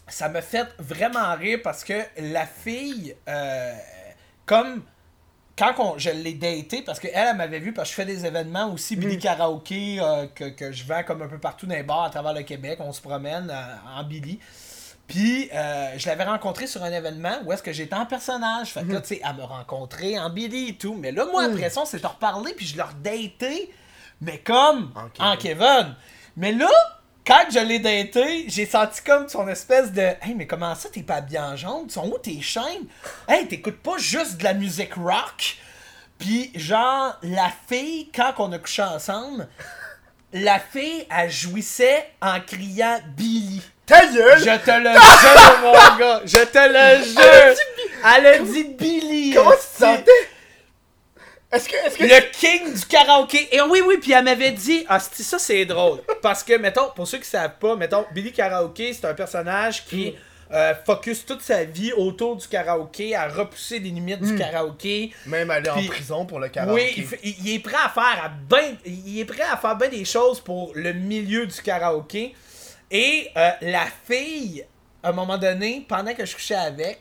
ça 0.08 0.28
me 0.28 0.42
fait 0.42 0.68
vraiment 0.80 1.36
rire 1.36 1.60
parce 1.64 1.84
que 1.84 1.94
la 2.18 2.46
fille, 2.48 3.16
euh, 3.28 3.74
comme 4.48 4.82
quand 5.60 5.74
on- 5.80 5.98
je 5.98 6.10
l'ai 6.10 6.34
daté, 6.34 6.82
parce 6.82 7.00
qu'elle, 7.00 7.12
elle 7.14 7.36
m'avait 7.36 7.60
vu, 7.60 7.74
parce 7.74 7.90
que 7.90 7.92
je 7.92 7.96
fais 8.02 8.06
des 8.06 8.26
événements 8.26 8.72
aussi, 8.74 8.96
Billy 8.96 9.18
Mm. 9.18 9.20
Karaoke, 9.20 10.00
euh, 10.00 10.26
que, 10.34 10.46
que 10.46 10.72
je 10.72 10.84
vends 10.86 11.04
comme 11.04 11.22
un 11.22 11.28
peu 11.28 11.38
partout 11.38 11.68
dans 11.68 11.76
les 11.76 11.84
bars 11.84 12.04
à 12.06 12.10
travers 12.10 12.34
le 12.34 12.44
Québec, 12.44 12.80
on 12.82 12.94
se 12.94 13.02
promène 13.02 13.50
euh, 13.52 14.00
en 14.00 14.04
Billy. 14.04 14.40
Puis, 15.08 15.50
euh, 15.54 15.94
je 15.98 16.08
l'avais 16.08 16.24
rencontré 16.24 16.66
sur 16.68 16.84
un 16.84 16.92
événement 16.92 17.34
où 17.46 17.52
est-ce 17.52 17.64
que 17.64 17.74
j'étais 17.74 17.96
en 17.96 18.06
personnage. 18.06 18.70
Fait 18.70 18.82
que 18.82 18.86
Mm. 18.86 18.94
là, 18.94 19.02
tu 19.02 19.08
sais, 19.08 19.22
elle 19.28 19.36
me 19.36 19.44
rencontrer 19.44 20.18
en 20.20 20.30
Billy 20.30 20.70
et 20.70 20.76
tout. 20.76 20.96
Mais 20.96 21.12
là, 21.12 21.26
moi, 21.26 21.44
après 21.44 21.70
ça, 21.70 21.82
on 21.82 21.86
s'est 21.86 21.98
reparlé, 21.98 22.54
puis 22.54 22.66
je 22.66 22.76
l'ai 22.78 22.84
redaté, 22.84 23.72
mais 24.22 24.38
comme 24.40 24.92
En 25.20 25.32
en 25.32 25.38
Kevin. 25.38 25.96
Mais 26.38 26.52
là, 26.52 26.70
quand 27.30 27.46
je 27.52 27.60
l'ai 27.60 27.78
daté, 27.78 28.46
j'ai 28.48 28.66
senti 28.66 29.04
comme 29.04 29.30
son 29.30 29.48
espèce 29.48 29.92
de 29.92 30.02
Hey, 30.02 30.34
mais 30.36 30.48
comment 30.48 30.74
ça, 30.74 30.90
t'es 30.92 31.04
pas 31.04 31.18
habillé 31.18 31.38
en 31.38 31.56
jaune? 31.56 31.88
Sont 31.88 32.08
où 32.08 32.18
tes 32.18 32.42
chaînes? 32.42 32.88
Hey, 33.28 33.48
t'écoutes 33.48 33.78
pas 33.84 34.00
juste 34.00 34.38
de 34.38 34.46
la 34.46 34.56
musique 34.56 34.96
rock? 34.96 35.58
Puis, 36.18 36.52
genre, 36.56 37.16
la 37.22 37.52
fille, 37.70 38.10
quand 38.16 38.34
on 38.40 38.52
a 38.52 38.58
couché 38.58 38.82
ensemble, 38.82 39.48
la 40.34 40.58
fille, 40.60 41.06
elle 41.16 41.30
jouissait 41.30 42.10
en 42.20 42.40
criant 42.40 43.00
Billy. 43.16 43.62
Ta 43.86 44.08
gueule! 44.08 44.40
Je 44.40 44.66
te 44.66 44.72
le 44.72 44.92
jure, 44.92 45.60
mon 45.62 45.98
gars. 46.00 46.22
Je 46.26 46.46
te 46.46 46.58
le 46.58 47.04
jure. 47.04 47.64
Elle 48.18 48.26
a 48.26 48.40
dit 48.40 48.64
Billy. 48.64 49.34
Comment 49.36 49.52
tu 49.52 49.58
te 49.58 49.84
sentais? 49.86 50.30
Est-ce 51.52 51.68
que. 51.68 51.76
Est-ce 51.76 51.98
que. 51.98 52.04
Le 52.04 52.32
king 52.32 52.74
du 52.74 52.86
karaoké. 52.86 53.48
Et 53.56 53.62
oui, 53.62 53.82
oui, 53.86 53.98
puis 54.02 54.12
elle 54.12 54.24
m'avait 54.24 54.52
dit, 54.52 54.86
ah, 54.88 55.00
c'est- 55.00 55.24
ça 55.24 55.40
c'est 55.40 55.66
drôle. 55.66 56.00
Parce 56.22 56.44
que, 56.44 56.54
mettons, 56.58 56.90
pour 56.96 57.08
ceux 57.08 57.18
qui 57.18 57.28
savent 57.28 57.58
pas, 57.60 57.76
mettons, 57.76 58.06
Billy 58.14 58.32
Karaoke, 58.32 58.94
c'est 58.94 59.06
un 59.06 59.14
personnage 59.14 59.86
qui 59.86 60.16
euh, 60.52 60.74
focus 60.84 61.28
toute 61.28 61.42
sa 61.44 61.64
vie 61.64 61.94
autour 61.94 62.36
du 62.36 62.48
karaoké, 62.48 63.16
à 63.16 63.28
repousser 63.28 63.78
les 63.78 63.92
limites 63.92 64.22
du 64.22 64.36
karaoké. 64.36 65.14
Même 65.28 65.52
aller 65.52 65.70
Puis- 65.76 65.86
en 65.88 65.92
prison 65.92 66.26
pour 66.26 66.40
le 66.40 66.50
karaoké. 66.50 67.06
Oui, 67.22 67.36
il 67.44 67.54
est 67.54 67.60
prêt 67.60 67.78
à 67.86 67.90
faire 67.90 68.24
à 68.26 68.30
ben, 68.30 68.76
il 68.84 69.20
est 69.20 69.26
prêt 69.26 69.44
à 69.44 69.58
faire 69.58 69.76
bien 69.76 69.90
des 69.90 70.06
choses 70.06 70.40
pour 70.40 70.72
le 70.74 70.92
milieu 70.94 71.46
du 71.46 71.62
karaoké. 71.62 72.34
Et 72.90 73.30
euh, 73.38 73.50
la 73.62 73.86
fille, 74.08 74.66
à 75.04 75.10
un 75.10 75.12
moment 75.12 75.38
donné, 75.38 75.86
pendant 75.88 76.16
que 76.16 76.26
je 76.26 76.34
couchais 76.34 76.56
avec, 76.56 77.00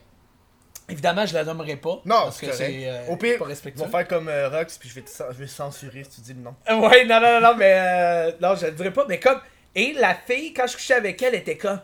évidemment, 0.88 1.26
je 1.26 1.34
la 1.34 1.44
nommerai 1.44 1.76
pas. 1.76 2.00
Non, 2.04 2.22
parce 2.24 2.40
que 2.40 2.52
c'est 2.52 2.88
euh, 2.88 3.06
Au 3.08 3.16
pire, 3.16 3.38
pas 3.38 3.44
ils 3.46 3.48
respectueux. 3.48 3.84
vont 3.84 3.90
faire 3.90 4.06
comme 4.08 4.28
euh, 4.28 4.48
Rox, 4.48 4.78
puis 4.78 4.88
je 4.88 4.94
vais, 4.96 5.02
te, 5.02 5.10
je 5.10 5.38
vais 5.38 5.46
censurer 5.46 6.04
si 6.04 6.10
tu 6.10 6.20
dis 6.20 6.34
le 6.34 6.40
nom. 6.40 6.54
Ouais, 6.88 7.04
non, 7.04 7.20
non, 7.20 7.40
non, 7.40 7.48
non, 7.52 7.56
mais 7.56 7.72
euh, 7.74 8.32
non, 8.40 8.54
je 8.56 8.66
le 8.66 8.72
dirais 8.72 8.92
pas, 8.92 9.04
mais 9.08 9.18
comme. 9.20 9.40
Et 9.74 9.92
la 9.92 10.14
fille, 10.14 10.52
quand 10.54 10.66
je 10.66 10.74
couchais 10.74 10.94
avec 10.94 11.20
elle, 11.22 11.34
était 11.34 11.56
comme. 11.56 11.80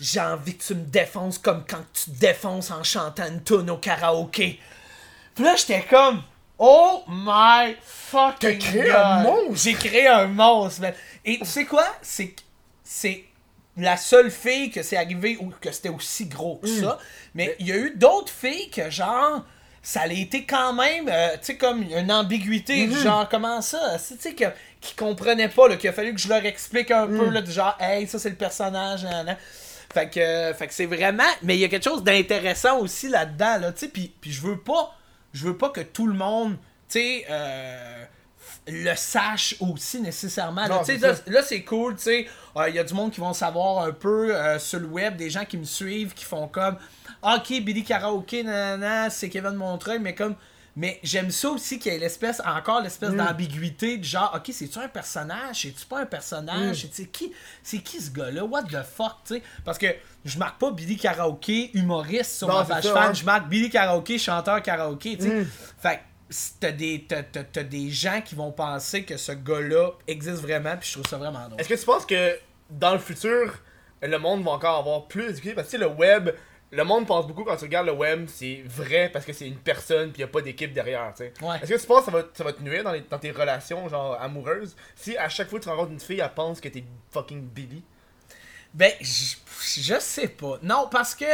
J'ai 0.00 0.20
envie 0.20 0.56
que 0.56 0.62
tu 0.64 0.74
me 0.74 0.84
défonces 0.84 1.38
comme 1.38 1.64
quand 1.68 1.82
tu 1.92 2.10
te 2.10 2.18
défonces 2.18 2.70
en 2.70 2.82
chantant 2.82 3.26
une 3.28 3.42
tune 3.42 3.68
au 3.70 3.76
karaoké. 3.76 4.58
Puis 5.34 5.44
là, 5.44 5.54
j'étais 5.56 5.82
comme. 5.82 6.22
Oh 6.58 7.02
my 7.08 7.76
fucking 7.82 8.36
T'as 8.38 8.54
créé 8.54 8.82
God. 8.84 8.94
un 8.94 9.22
monstre. 9.22 9.54
J'ai 9.64 9.74
créé 9.74 10.06
un 10.08 10.26
monstre, 10.26 10.80
man. 10.82 10.94
Et 11.24 11.38
tu 11.38 11.44
sais 11.44 11.64
quoi? 11.64 11.86
C'est 12.02 12.34
c'est 12.84 13.24
la 13.76 13.96
seule 13.96 14.30
fille 14.30 14.70
que 14.70 14.82
c'est 14.82 14.96
arrivé 14.96 15.38
ou 15.40 15.52
que 15.60 15.72
c'était 15.72 15.88
aussi 15.88 16.26
gros 16.26 16.56
que 16.56 16.68
ça. 16.68 16.98
Mais 17.34 17.56
il 17.58 17.68
y 17.68 17.72
a 17.72 17.76
eu 17.76 17.92
d'autres 17.96 18.32
filles 18.32 18.70
que 18.70 18.90
genre 18.90 19.44
ça 19.82 20.02
a 20.02 20.06
été 20.06 20.44
quand 20.44 20.72
même 20.74 21.08
euh, 21.08 21.32
tu 21.32 21.38
sais 21.42 21.56
comme 21.56 21.82
une 21.82 22.12
ambiguïté 22.12 22.86
du 22.86 22.98
genre 22.98 23.28
comment 23.28 23.60
ça? 23.62 23.96
Tu 23.98 24.14
sais 24.18 24.34
que 24.34 24.44
qui 24.80 24.94
comprenaient 24.94 25.48
pas 25.48 25.74
qu'il 25.76 25.90
a 25.90 25.92
fallu 25.92 26.14
que 26.14 26.20
je 26.20 26.28
leur 26.28 26.44
explique 26.44 26.90
un 26.90 27.06
peu 27.06 27.28
là 27.28 27.40
du 27.40 27.50
genre 27.50 27.76
hey 27.80 28.06
ça 28.06 28.18
c'est 28.18 28.30
le 28.30 28.36
personnage 28.36 29.04
nan, 29.04 29.26
nan. 29.26 29.36
fait 29.92 30.08
que 30.08 30.20
euh, 30.20 30.54
fait 30.54 30.68
que 30.68 30.74
c'est 30.74 30.86
vraiment 30.86 31.22
mais 31.42 31.56
il 31.56 31.60
y 31.60 31.64
a 31.64 31.68
quelque 31.68 31.84
chose 31.84 32.04
d'intéressant 32.04 32.78
aussi 32.78 33.08
là-dedans 33.08 33.58
là 33.58 33.72
tu 33.72 33.80
sais 33.80 33.88
puis 33.88 34.12
puis 34.20 34.30
je 34.30 34.42
veux 34.42 34.58
pas 34.58 34.96
je 35.32 35.46
veux 35.46 35.56
pas 35.56 35.70
que 35.70 35.80
tout 35.80 36.06
le 36.06 36.14
monde 36.14 36.56
tu 36.88 36.98
sais 37.00 37.26
euh, 37.30 38.04
le 38.68 38.94
sache 38.94 39.56
aussi 39.60 40.00
nécessairement. 40.00 40.62
là. 40.62 40.68
Non, 40.68 40.82
là, 40.86 41.14
ça. 41.14 41.22
là, 41.26 41.42
c'est 41.42 41.62
cool, 41.64 41.96
tu 41.96 42.02
sais. 42.02 42.26
Euh, 42.56 42.68
Il 42.68 42.74
y 42.76 42.78
a 42.78 42.84
du 42.84 42.94
monde 42.94 43.10
qui 43.10 43.20
vont 43.20 43.32
savoir 43.32 43.84
un 43.84 43.92
peu 43.92 44.34
euh, 44.34 44.58
sur 44.58 44.78
le 44.78 44.86
web, 44.86 45.16
des 45.16 45.30
gens 45.30 45.44
qui 45.44 45.56
me 45.58 45.64
suivent, 45.64 46.14
qui 46.14 46.24
font 46.24 46.46
comme 46.48 46.76
Ah, 47.22 47.36
Ok, 47.38 47.48
Billy 47.62 47.82
Karaoke, 47.82 48.42
nanana, 48.44 49.10
c'est 49.10 49.28
Kevin 49.28 49.54
Montreuil, 49.54 49.98
mais 49.98 50.14
comme. 50.14 50.34
Mais 50.74 50.98
j'aime 51.02 51.30
ça 51.30 51.50
aussi 51.50 51.78
qu'il 51.78 51.92
y 51.92 51.96
ait 51.96 51.98
l'espèce, 51.98 52.40
encore 52.46 52.80
l'espèce 52.80 53.10
Mm. 53.10 53.16
d'ambiguïté 53.18 53.98
de 53.98 54.04
genre, 54.04 54.32
ok, 54.34 54.54
c'est-tu 54.54 54.78
un 54.78 54.88
personnage? 54.88 55.60
C'est-tu 55.60 55.84
pas 55.84 56.00
un 56.00 56.04
Mm. 56.04 56.08
personnage? 56.08 56.86
C'est 56.92 57.06
qui, 57.12 57.30
c'est 57.62 57.80
qui 57.80 58.00
ce 58.00 58.10
gars-là? 58.10 58.42
What 58.44 58.62
the 58.62 58.82
fuck, 58.82 59.16
tu 59.26 59.34
sais? 59.34 59.42
Parce 59.66 59.76
que 59.76 59.88
je 60.24 60.38
marque 60.38 60.58
pas 60.58 60.70
Billy 60.70 60.96
Karaoke 60.96 61.72
humoriste 61.74 62.38
sur 62.38 62.48
Non, 62.48 62.60
ma 62.60 62.64
page 62.64 62.84
fan, 62.84 63.10
hein. 63.10 63.12
je 63.12 63.22
marque 63.24 63.48
Billy 63.50 63.68
Karaoke 63.68 64.16
chanteur 64.18 64.62
karaoké, 64.62 65.18
tu 65.18 65.24
sais. 65.24 65.40
Mm. 65.42 65.46
Fait 65.82 66.00
t'as 66.60 66.72
des, 66.72 67.04
t'as, 67.08 67.22
t'as- 67.22 67.44
t'as 67.44 67.62
des 67.62 67.90
gens 67.90 68.20
qui 68.22 68.34
vont 68.34 68.52
penser 68.52 69.04
que 69.04 69.16
ce 69.16 69.32
gars-là 69.32 69.90
existe 70.06 70.40
vraiment, 70.42 70.76
puis 70.76 70.88
je 70.88 70.94
trouve 70.94 71.06
ça 71.06 71.18
vraiment 71.18 71.46
drôle. 71.48 71.60
Est-ce 71.60 71.68
que 71.68 71.74
tu 71.74 71.84
penses 71.86 72.06
que 72.06 72.38
dans 72.70 72.92
le 72.92 72.98
futur, 72.98 73.58
le 74.02 74.18
monde 74.18 74.42
va 74.44 74.52
encore 74.52 74.78
avoir 74.78 75.06
plus 75.06 75.34
d'équité 75.34 75.54
parce 75.54 75.68
que 75.68 75.76
tu 75.76 75.78
sais, 75.78 75.86
le 75.88 75.92
web, 75.92 76.30
le 76.70 76.84
monde 76.84 77.06
pense 77.06 77.26
beaucoup 77.26 77.44
quand 77.44 77.56
tu 77.56 77.64
regardes 77.64 77.86
le 77.86 77.92
web, 77.92 78.26
c'est 78.28 78.62
vrai 78.66 79.10
parce 79.12 79.24
que 79.26 79.32
c'est 79.32 79.46
une 79.46 79.58
personne 79.58 80.10
puis 80.10 80.20
y 80.20 80.24
a 80.24 80.28
pas 80.28 80.40
d'équipe 80.40 80.72
derrière, 80.72 81.12
tu 81.16 81.24
sais. 81.24 81.32
Ouais. 81.44 81.56
Est-ce 81.62 81.72
que 81.74 81.80
tu 81.80 81.86
penses 81.86 82.06
que 82.06 82.10
ça 82.10 82.16
va, 82.18 82.24
ça 82.32 82.44
va 82.44 82.52
te 82.52 82.62
nuire 82.62 82.82
dans, 82.82 82.92
les- 82.92 83.02
dans 83.02 83.18
tes 83.18 83.30
relations 83.30 83.88
genre 83.88 84.20
amoureuses 84.20 84.74
si 84.96 85.16
à 85.16 85.28
chaque 85.28 85.48
fois 85.50 85.58
que 85.58 85.64
tu 85.64 85.68
rencontres 85.70 85.92
une 85.92 86.00
fille, 86.00 86.20
elle 86.20 86.32
pense 86.34 86.60
que 86.60 86.68
t'es 86.68 86.82
fucking 87.10 87.42
Billy? 87.42 87.82
Ben, 88.74 88.90
je, 89.02 89.34
je 89.82 89.98
sais 90.00 90.28
pas. 90.28 90.58
Non, 90.62 90.88
parce 90.90 91.14
que, 91.14 91.26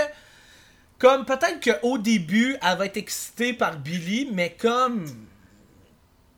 comme 0.99 1.25
peut-être 1.25 1.61
qu'au 1.81 1.99
début, 1.99 2.57
elle 2.67 2.77
va 2.79 2.87
être 2.87 2.97
excitée 2.97 3.53
par 3.53 3.77
Billy, 3.77 4.29
mais 4.33 4.51
comme. 4.59 5.05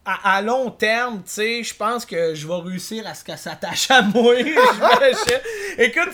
À, 0.02 0.36
à 0.36 0.42
long 0.42 0.70
terme, 0.70 1.18
tu 1.22 1.30
sais, 1.30 1.62
je 1.62 1.74
pense 1.74 2.06
que 2.06 2.34
je 2.34 2.48
vais 2.48 2.54
réussir 2.56 3.06
à 3.06 3.12
ce 3.14 3.22
qu'elle 3.22 3.36
s'attache 3.36 3.90
à 3.90 4.00
moi. 4.00 4.34
écoute, 5.78 6.12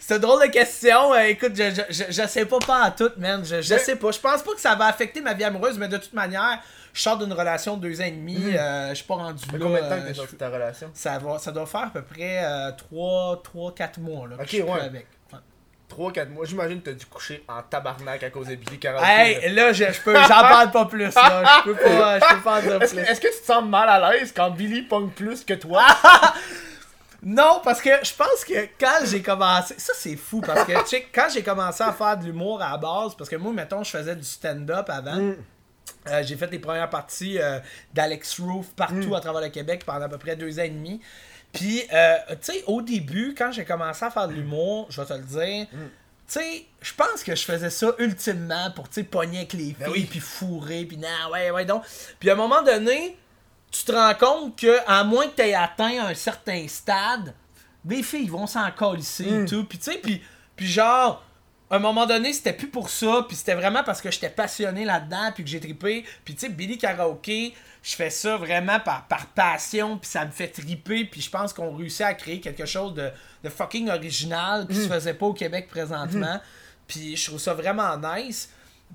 c'est 0.00 0.18
drôle 0.18 0.42
de 0.46 0.50
question. 0.50 1.14
Euh, 1.14 1.20
Écoute, 1.20 1.52
je, 1.54 1.70
je, 1.70 1.82
je, 1.90 2.04
je 2.22 2.26
sais 2.28 2.44
pas 2.44 2.58
pas 2.58 2.82
à 2.82 2.90
tout, 2.90 3.10
man. 3.16 3.44
Je, 3.44 3.62
je 3.62 3.74
Mais- 3.74 3.78
sais 3.80 3.96
pas. 3.96 4.10
Je 4.10 4.18
pense 4.18 4.42
pas 4.42 4.52
que 4.54 4.60
ça 4.60 4.74
va 4.74 4.86
affecter 4.86 5.20
ma 5.20 5.32
vie 5.32 5.44
amoureuse, 5.44 5.78
mais 5.78 5.86
de 5.88 5.96
toute 5.96 6.12
manière, 6.12 6.60
je 6.92 7.00
sors 7.00 7.16
d'une 7.16 7.32
relation 7.32 7.76
de 7.76 7.88
deux 7.88 8.00
ans 8.00 8.04
et 8.04 8.10
demi. 8.10 8.36
euh, 8.56 8.90
je 8.90 8.94
suis 8.96 9.04
pas 9.04 9.14
rendu 9.14 9.44
fait 9.44 9.58
là. 9.58 9.64
combien 9.64 9.82
de 9.82 9.88
temps 9.88 9.94
euh, 10.20 10.24
que 10.24 10.30
t'es 10.32 10.36
ta 10.36 10.48
relation? 10.50 10.90
ça, 10.92 11.18
va, 11.18 11.38
ça 11.38 11.52
doit 11.52 11.66
faire 11.66 11.82
à 11.82 11.90
peu 11.90 12.02
près 12.02 12.42
3-4 12.92 14.00
mois 14.00 14.26
là, 14.28 14.36
que 14.38 14.42
Ok, 14.42 14.48
je 14.48 14.54
suis 14.56 14.62
ouais. 14.62 14.80
avec. 14.80 15.06
Ouais. 15.96 16.12
3-4 16.12 16.28
mois, 16.30 16.44
j'imagine 16.44 16.80
que 16.80 16.90
t'as 16.90 16.96
dû 16.96 17.06
coucher 17.06 17.44
en 17.48 17.62
tabarnak 17.62 18.22
à 18.22 18.30
cause 18.30 18.48
de 18.48 18.54
Billy 18.56 18.78
Karaoke. 18.78 19.06
Hey, 19.06 19.52
là, 19.54 19.72
je, 19.72 19.84
je 19.84 20.00
peux, 20.00 20.14
j'en 20.14 20.28
parle 20.28 20.70
pas 20.70 20.86
plus, 20.86 21.14
là. 21.14 21.62
Je 21.64 21.70
peux 21.70 21.76
pas, 21.76 22.18
je 22.18 22.34
peux 22.34 22.40
pas 22.42 22.58
en 22.58 22.62
dire 22.62 22.78
plus. 22.78 22.98
est-ce 22.98 23.20
que 23.20 23.34
tu 23.34 23.40
te 23.40 23.46
sens 23.46 23.64
mal 23.64 23.88
à 23.88 24.12
l'aise 24.12 24.32
quand 24.34 24.50
Billy 24.50 24.82
pogne 24.82 25.10
plus 25.10 25.44
que 25.44 25.54
toi? 25.54 25.84
Non, 27.26 27.62
parce 27.64 27.80
que 27.80 27.88
je 28.02 28.12
pense 28.12 28.44
que 28.46 28.68
quand 28.78 29.06
j'ai 29.06 29.22
commencé. 29.22 29.74
Ça, 29.78 29.94
c'est 29.96 30.16
fou, 30.16 30.42
parce 30.42 30.64
que, 30.64 30.72
tu 30.82 30.88
sais, 30.88 31.06
quand 31.12 31.28
j'ai 31.32 31.42
commencé 31.42 31.82
à 31.82 31.90
faire 31.92 32.18
de 32.18 32.24
l'humour 32.26 32.60
à 32.60 32.72
la 32.72 32.76
base, 32.76 33.14
parce 33.16 33.30
que 33.30 33.36
moi, 33.36 33.50
mettons, 33.52 33.82
je 33.82 33.90
faisais 33.90 34.14
du 34.14 34.24
stand-up 34.24 34.90
avant. 34.90 35.32
Euh, 36.06 36.22
j'ai 36.22 36.36
fait 36.36 36.50
les 36.50 36.58
premières 36.58 36.90
parties 36.90 37.38
euh, 37.40 37.60
d'Alex 37.94 38.40
Roof 38.40 38.66
partout 38.76 39.14
à 39.14 39.20
travers 39.20 39.40
le 39.40 39.48
Québec 39.48 39.84
pendant 39.86 40.04
à 40.04 40.08
peu 40.10 40.18
près 40.18 40.36
deux 40.36 40.58
ans 40.58 40.64
et 40.64 40.68
demi. 40.68 41.00
Puis, 41.54 41.82
euh, 41.92 42.16
tu 42.42 42.52
sais, 42.52 42.64
au 42.66 42.82
début, 42.82 43.34
quand 43.36 43.52
j'ai 43.52 43.64
commencé 43.64 44.04
à 44.04 44.10
faire 44.10 44.28
de 44.28 44.34
l'humour, 44.34 44.86
je 44.90 45.00
vais 45.00 45.06
te 45.06 45.12
le 45.14 45.22
dire, 45.22 45.66
tu 45.70 45.78
sais, 46.26 46.66
je 46.82 46.92
pense 46.94 47.22
que 47.22 47.34
je 47.34 47.44
faisais 47.44 47.70
ça 47.70 47.92
ultimement 47.98 48.70
pour, 48.72 48.88
tu 48.88 48.94
sais, 48.96 49.02
pogner 49.04 49.38
avec 49.38 49.52
les 49.54 49.58
filles, 49.66 49.76
Ben 49.78 49.90
oui. 49.90 50.06
puis 50.10 50.20
fourrer, 50.20 50.84
puis 50.84 50.96
non, 50.98 51.32
ouais, 51.32 51.50
ouais, 51.50 51.64
donc. 51.64 51.84
Puis 52.18 52.28
à 52.28 52.32
un 52.32 52.36
moment 52.36 52.62
donné, 52.62 53.16
tu 53.70 53.84
te 53.84 53.92
rends 53.92 54.14
compte 54.14 54.58
que, 54.58 54.78
à 54.86 55.04
moins 55.04 55.26
que 55.28 55.36
tu 55.36 55.42
aies 55.42 55.54
atteint 55.54 56.06
un 56.06 56.14
certain 56.14 56.66
stade, 56.68 57.34
les 57.88 58.02
filles 58.02 58.28
vont 58.28 58.46
s'en 58.46 58.70
colisser 58.70 59.42
et 59.42 59.44
tout. 59.44 59.64
Puis, 59.64 59.78
tu 59.78 59.92
sais, 59.92 59.98
puis, 59.98 60.22
puis 60.56 60.66
genre, 60.66 61.22
à 61.70 61.76
un 61.76 61.78
moment 61.78 62.06
donné, 62.06 62.32
c'était 62.32 62.52
plus 62.52 62.68
pour 62.68 62.90
ça, 62.90 63.24
puis 63.26 63.36
c'était 63.36 63.54
vraiment 63.54 63.82
parce 63.82 64.00
que 64.00 64.10
j'étais 64.10 64.28
passionné 64.28 64.84
là-dedans, 64.84 65.32
puis 65.34 65.44
que 65.44 65.50
j'ai 65.50 65.60
trippé. 65.60 66.04
Puis, 66.24 66.34
tu 66.34 66.40
sais, 66.40 66.48
Billy 66.48 66.78
Karaoke, 66.78 67.54
je 67.82 67.94
fais 67.94 68.10
ça 68.10 68.36
vraiment 68.36 68.80
par, 68.80 69.06
par 69.06 69.26
passion, 69.26 69.98
puis 69.98 70.08
ça 70.10 70.24
me 70.24 70.30
fait 70.30 70.48
triper, 70.48 71.04
puis 71.04 71.20
je 71.20 71.30
pense 71.30 71.52
qu'on 71.52 71.74
réussit 71.74 72.02
à 72.02 72.14
créer 72.14 72.40
quelque 72.40 72.66
chose 72.66 72.94
de, 72.94 73.10
de 73.42 73.48
fucking 73.48 73.88
original 73.88 74.66
qui 74.66 74.76
se 74.76 74.88
faisait 74.88 75.14
pas 75.14 75.26
au 75.26 75.34
Québec 75.34 75.68
présentement. 75.68 76.40
Puis, 76.86 77.16
je 77.16 77.26
trouve 77.26 77.40
ça 77.40 77.54
vraiment 77.54 77.96
nice. 77.96 78.50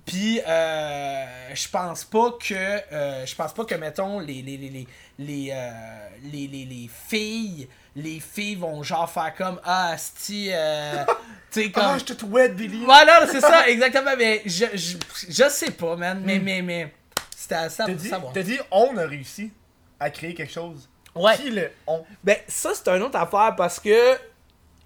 Puis 0.05 0.39
euh, 0.47 1.25
je 1.53 1.67
pense 1.67 2.05
pas 2.05 2.31
que 2.39 2.53
euh, 2.53 3.25
je 3.25 3.35
pense 3.35 3.53
pas 3.53 3.65
que 3.65 3.75
mettons 3.75 4.19
les 4.19 4.41
les 4.41 4.55
les 4.55 4.69
les 4.69 4.87
les, 5.17 5.49
euh, 5.51 6.07
les, 6.31 6.47
les, 6.47 6.65
les 6.65 6.89
filles 7.09 7.67
les 8.01 8.19
filles 8.19 8.55
vont 8.55 8.81
genre 8.83 9.09
faire 9.09 9.33
comme 9.35 9.59
ah 9.63 9.97
sti 9.97 10.49
euh, 10.53 11.03
tu 11.51 11.63
sais 11.63 11.71
comme 11.71 11.83
Ah, 11.85 11.97
je 11.97 12.05
te 12.13 12.19
souhaite, 12.19 12.55
Billy! 12.55 12.83
voilà 12.85 13.27
c'est 13.27 13.41
ça 13.41 13.67
exactement 13.67 14.11
mais 14.17 14.41
je, 14.45 14.65
je, 14.73 14.97
je 15.29 15.49
sais 15.49 15.71
pas 15.71 15.95
man 15.95 16.21
mais 16.25 16.39
mais 16.39 16.61
mais 16.61 16.93
c'était 17.35 17.55
à 17.55 17.69
ça 17.69 17.85
pour 17.85 17.99
savoir 17.99 18.33
t'as 18.33 18.43
dit, 18.43 18.59
on 18.71 18.95
a 18.97 19.05
réussi 19.05 19.51
à 19.99 20.09
créer 20.09 20.33
quelque 20.33 20.53
chose. 20.53 20.87
Ouais. 21.15 21.35
Qui 21.35 21.49
le 21.49 21.71
on? 21.87 22.05
ben 22.23 22.37
ça 22.47 22.71
c'est 22.73 22.87
une 22.89 23.01
autre 23.03 23.17
affaire 23.17 23.55
parce 23.57 23.79
que 23.79 24.17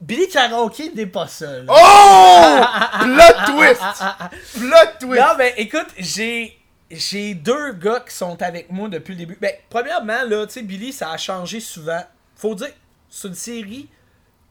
Billy 0.02 0.28
Karaoke 0.28 0.92
n'est 0.96 1.06
pas 1.06 1.28
seul 1.28 1.66
Oh! 1.70 2.62
Plot 3.02 3.46
twist! 3.54 3.82
Plot 4.58 4.98
twist! 5.00 5.22
Non, 5.22 5.36
ben 5.38 5.54
écoute, 5.58 5.88
j'ai 5.98 6.58
j'ai 6.92 7.34
deux 7.34 7.74
gars 7.74 8.02
qui 8.08 8.14
sont 8.16 8.42
avec 8.42 8.72
moi 8.72 8.88
depuis 8.90 9.14
le 9.14 9.20
début. 9.20 9.38
Ben, 9.42 9.54
premièrement, 9.70 10.24
là, 10.28 10.46
tu 10.46 10.54
sais, 10.54 10.62
Billy, 10.62 10.94
ça 10.94 11.12
a 11.12 11.18
changé 11.18 11.60
souvent. 11.60 12.04
Faut 12.36 12.54
dire, 12.54 12.70
c'est 13.16 13.28
une 13.28 13.36
série 13.36 13.90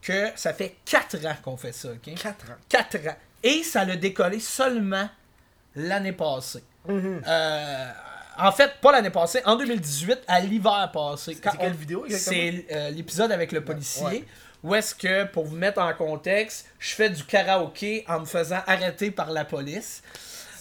que 0.00 0.28
ça 0.36 0.52
fait 0.54 0.76
4 0.84 1.26
ans 1.26 1.34
qu'on 1.42 1.56
fait 1.56 1.72
ça, 1.72 1.88
ok? 1.90 2.14
4 2.14 2.50
ans. 2.50 2.54
4 2.68 2.96
ans. 3.08 3.16
Et 3.42 3.62
ça 3.64 3.84
l'a 3.84 3.96
décollé 3.96 4.38
seulement 4.40 5.08
l'année 5.74 6.12
passée. 6.12 6.62
Euh, 6.88 7.90
en 8.38 8.52
fait, 8.52 8.72
pas 8.80 8.92
l'année 8.92 9.10
passée, 9.10 9.40
en 9.44 9.56
2018, 9.56 10.20
à 10.28 10.40
l'hiver 10.40 10.90
passé. 10.92 11.34
C'est 11.34 11.40
quelle 11.58 11.72
on- 11.72 11.76
vidéo? 11.76 12.06
C'est 12.08 12.66
euh, 12.72 12.90
l'épisode 12.90 13.32
avec 13.32 13.52
le 13.52 13.64
policier. 13.64 14.04
Ouais. 14.04 14.24
Où 14.62 14.74
est-ce 14.76 14.94
que, 14.94 15.24
pour 15.24 15.44
vous 15.44 15.56
mettre 15.56 15.80
en 15.80 15.92
contexte, 15.94 16.66
je 16.78 16.94
fais 16.94 17.10
du 17.10 17.24
karaoké 17.24 18.04
en 18.08 18.20
me 18.20 18.24
faisant 18.26 18.60
arrêter 18.66 19.10
par 19.10 19.30
la 19.32 19.44
police. 19.44 20.02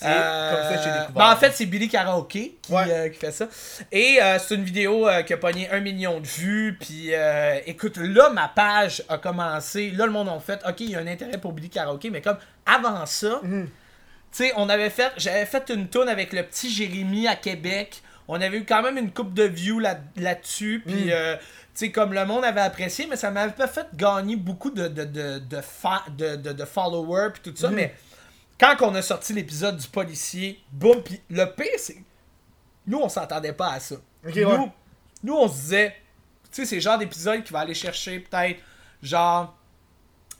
C'est 0.01 0.55
comme 0.55 0.63
ça 0.63 0.81
j'ai 0.83 0.99
découvert. 0.99 1.11
ben, 1.13 1.31
en 1.31 1.35
fait, 1.35 1.51
c'est 1.51 1.65
Billy 1.65 1.87
Karaoke 1.89 2.57
qui, 2.61 2.71
Ouais. 2.71 2.83
euh, 2.89 3.09
qui 3.09 3.19
fait 3.19 3.31
ça. 3.31 3.47
Et 3.91 4.17
euh, 4.21 4.37
c'est 4.39 4.55
une 4.55 4.63
vidéo 4.63 5.07
euh, 5.07 5.21
qui 5.21 5.33
a 5.33 5.37
pogné 5.37 5.69
un 5.69 5.79
million 5.79 6.19
de 6.19 6.25
vues. 6.27 6.77
Puis 6.79 7.09
euh, 7.13 7.59
écoute, 7.65 7.97
là, 7.97 8.29
ma 8.31 8.47
page 8.47 9.03
a 9.09 9.17
commencé. 9.17 9.91
Là, 9.91 10.05
le 10.05 10.11
monde 10.11 10.29
a 10.29 10.39
fait 10.39 10.59
OK, 10.67 10.79
il 10.81 10.91
y 10.91 10.95
a 10.95 10.99
un 10.99 11.07
intérêt 11.07 11.37
pour 11.37 11.53
Billy 11.53 11.69
Karaoke. 11.69 12.09
Mais 12.11 12.21
comme 12.21 12.37
avant 12.65 13.05
ça, 13.05 13.39
Mhm. 13.43 13.65
tu 13.67 13.71
sais, 14.31 14.53
on 14.57 14.69
avait 14.69 14.89
fait. 14.89 15.11
J'avais 15.17 15.45
fait 15.45 15.69
une 15.69 15.87
tune 15.89 16.09
avec 16.09 16.33
le 16.33 16.43
petit 16.43 16.69
Jérémy 16.71 17.27
à 17.27 17.35
Québec. 17.35 18.01
On 18.27 18.39
avait 18.39 18.57
eu 18.57 18.65
quand 18.65 18.81
même 18.81 18.97
une 18.97 19.11
coupe 19.11 19.33
de 19.33 19.43
views 19.43 19.79
là- 19.79 19.99
là-dessus. 20.15 20.81
Puis, 20.85 21.07
Mm. 21.07 21.11
euh, 21.11 21.35
tu 21.35 21.41
sais, 21.73 21.91
comme 21.91 22.13
le 22.13 22.25
monde 22.25 22.45
avait 22.45 22.61
apprécié, 22.61 23.07
mais 23.09 23.17
ça 23.17 23.29
m'avait 23.29 23.51
pas 23.51 23.67
fait 23.67 23.87
gagner 23.95 24.35
beaucoup 24.37 24.69
de, 24.71 24.87
de, 24.87 25.03
de, 25.03 25.39
de, 25.39 25.61
fa- 25.61 26.05
de, 26.17 26.37
de- 26.37 26.53
de 26.53 26.65
followers. 26.65 27.29
Puis 27.33 27.51
tout 27.51 27.57
ça. 27.59 27.69
Mm. 27.69 27.75
Mais 27.75 27.93
quand 28.61 28.75
on 28.81 28.93
a 28.93 29.01
sorti 29.01 29.33
l'épisode 29.33 29.77
du 29.77 29.87
policier, 29.87 30.63
boum. 30.71 31.01
Puis 31.03 31.19
le 31.29 31.45
pire, 31.45 31.65
c'est. 31.77 31.97
Nous, 32.85 32.99
on 32.99 33.09
s'entendait 33.09 33.53
pas 33.53 33.73
à 33.73 33.79
ça. 33.79 33.95
Nous, 34.23 34.31
ouais. 34.31 34.71
nous, 35.23 35.33
on 35.33 35.47
se 35.47 35.53
disait. 35.53 35.95
Tu 36.51 36.61
sais, 36.61 36.65
c'est 36.65 36.75
le 36.75 36.81
genre 36.81 36.97
d'épisode 36.97 37.43
qui 37.43 37.51
va 37.51 37.59
aller 37.61 37.73
chercher 37.73 38.19
peut-être 38.19 38.59
genre 39.01 39.55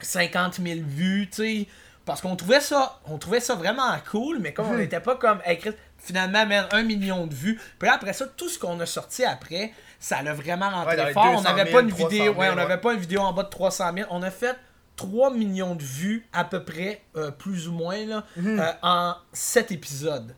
50 0.01 0.60
000 0.62 0.80
vues, 0.84 1.30
tu 1.30 1.38
sais. 1.38 1.68
Parce 2.06 2.22
qu'on 2.22 2.36
trouvait 2.36 2.62
ça, 2.62 3.00
on 3.06 3.18
trouvait 3.18 3.40
ça 3.40 3.56
vraiment 3.56 3.96
cool, 4.10 4.40
mais 4.40 4.54
comme 4.54 4.68
on 4.68 4.78
n'était 4.78 5.00
pas 5.00 5.16
comme 5.16 5.40
écrit, 5.46 5.72
finalement, 5.98 6.46
man, 6.46 6.68
un 6.72 6.84
million 6.84 7.28
de 7.28 7.34
vues. 7.34 7.60
Puis 7.80 7.88
là, 7.88 7.96
après 7.96 8.13
ça, 8.13 8.25
tout 8.28 8.50
ce 8.50 8.60
qu'on 8.60 8.80
a 8.80 8.86
sorti 8.86 9.24
après, 9.24 9.72
ça 10.00 10.22
l'a 10.22 10.34
vraiment 10.34 10.70
rentré 10.70 10.98
Ouais, 10.98 11.13
fort. 11.13 11.25
On 11.28 11.42
200 11.42 11.44
n'avait 11.44 11.72
000, 11.72 11.74
pas 11.74 11.82
une 11.84 11.90
300 11.90 12.08
vidéo, 12.10 12.24
000, 12.34 12.36
ouais, 12.40 12.48
on 12.48 12.50
ouais. 12.50 12.56
n'avait 12.56 12.82
pas 12.82 12.94
une 12.94 13.00
vidéo 13.00 13.22
en 13.22 13.34
bas 13.34 13.44
de 13.44 13.50
300 13.50 13.94
000. 13.96 14.08
On 14.12 14.22
a 14.24 14.32
fait 14.32 14.58
3 14.95 15.31
millions 15.33 15.75
de 15.75 15.83
vues 15.83 16.25
à 16.33 16.43
peu 16.43 16.63
près, 16.63 17.01
euh, 17.15 17.31
plus 17.31 17.67
ou 17.67 17.71
moins, 17.71 18.05
là, 18.05 18.25
Mhm. 18.38 18.60
euh, 18.60 18.71
en 18.83 19.15
7 19.33 19.71
épisodes. 19.71 20.36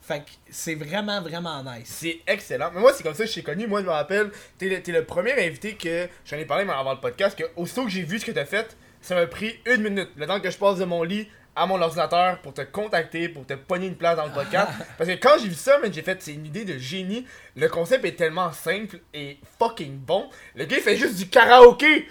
Fait 0.00 0.20
que 0.20 0.30
c'est 0.50 0.74
vraiment, 0.74 1.22
vraiment 1.22 1.62
nice. 1.64 1.86
C'est 1.86 2.20
excellent. 2.26 2.70
Mais 2.74 2.80
moi, 2.80 2.92
c'est 2.92 3.02
comme 3.02 3.14
ça 3.14 3.24
que 3.24 3.30
je 3.30 3.34
t'ai 3.36 3.42
connu. 3.42 3.66
Moi, 3.66 3.80
je 3.80 3.86
me 3.86 3.90
rappelle, 3.90 4.30
t'es 4.58 4.68
le, 4.68 4.92
le 4.92 5.04
premier 5.04 5.32
invité 5.32 5.74
que 5.76 6.08
j'en 6.26 6.36
ai 6.36 6.44
parlé 6.44 6.66
mais 6.66 6.74
avant 6.74 6.92
le 6.92 7.00
podcast. 7.00 7.38
Que 7.38 7.44
aussitôt 7.56 7.84
que 7.84 7.90
j'ai 7.90 8.02
vu 8.02 8.18
ce 8.18 8.26
que 8.26 8.32
t'as 8.32 8.44
fait, 8.44 8.76
ça 9.00 9.14
m'a 9.14 9.26
pris 9.26 9.58
une 9.64 9.82
minute. 9.82 10.10
Le 10.16 10.26
temps 10.26 10.40
que 10.40 10.50
je 10.50 10.58
passe 10.58 10.76
de 10.78 10.84
mon 10.84 11.02
lit 11.04 11.26
à 11.56 11.64
mon 11.66 11.80
ordinateur 11.80 12.40
pour 12.42 12.52
te 12.52 12.60
contacter, 12.62 13.28
pour 13.30 13.46
te 13.46 13.54
pogner 13.54 13.86
une 13.86 13.96
place 13.96 14.16
dans 14.16 14.26
le 14.26 14.32
podcast. 14.34 14.68
Parce 14.98 15.08
que 15.08 15.14
quand 15.14 15.38
j'ai 15.40 15.48
vu 15.48 15.54
ça, 15.54 15.78
j'ai 15.90 16.02
fait, 16.02 16.20
c'est 16.20 16.34
une 16.34 16.44
idée 16.44 16.66
de 16.66 16.76
génie. 16.76 17.24
Le 17.56 17.68
concept 17.68 18.04
est 18.04 18.16
tellement 18.16 18.52
simple 18.52 18.98
et 19.14 19.38
fucking 19.58 19.96
bon. 19.96 20.28
Le 20.54 20.66
gars, 20.66 20.76
il 20.76 20.82
fait 20.82 20.96
juste 20.98 21.16
du 21.16 21.28
karaoké. 21.28 22.06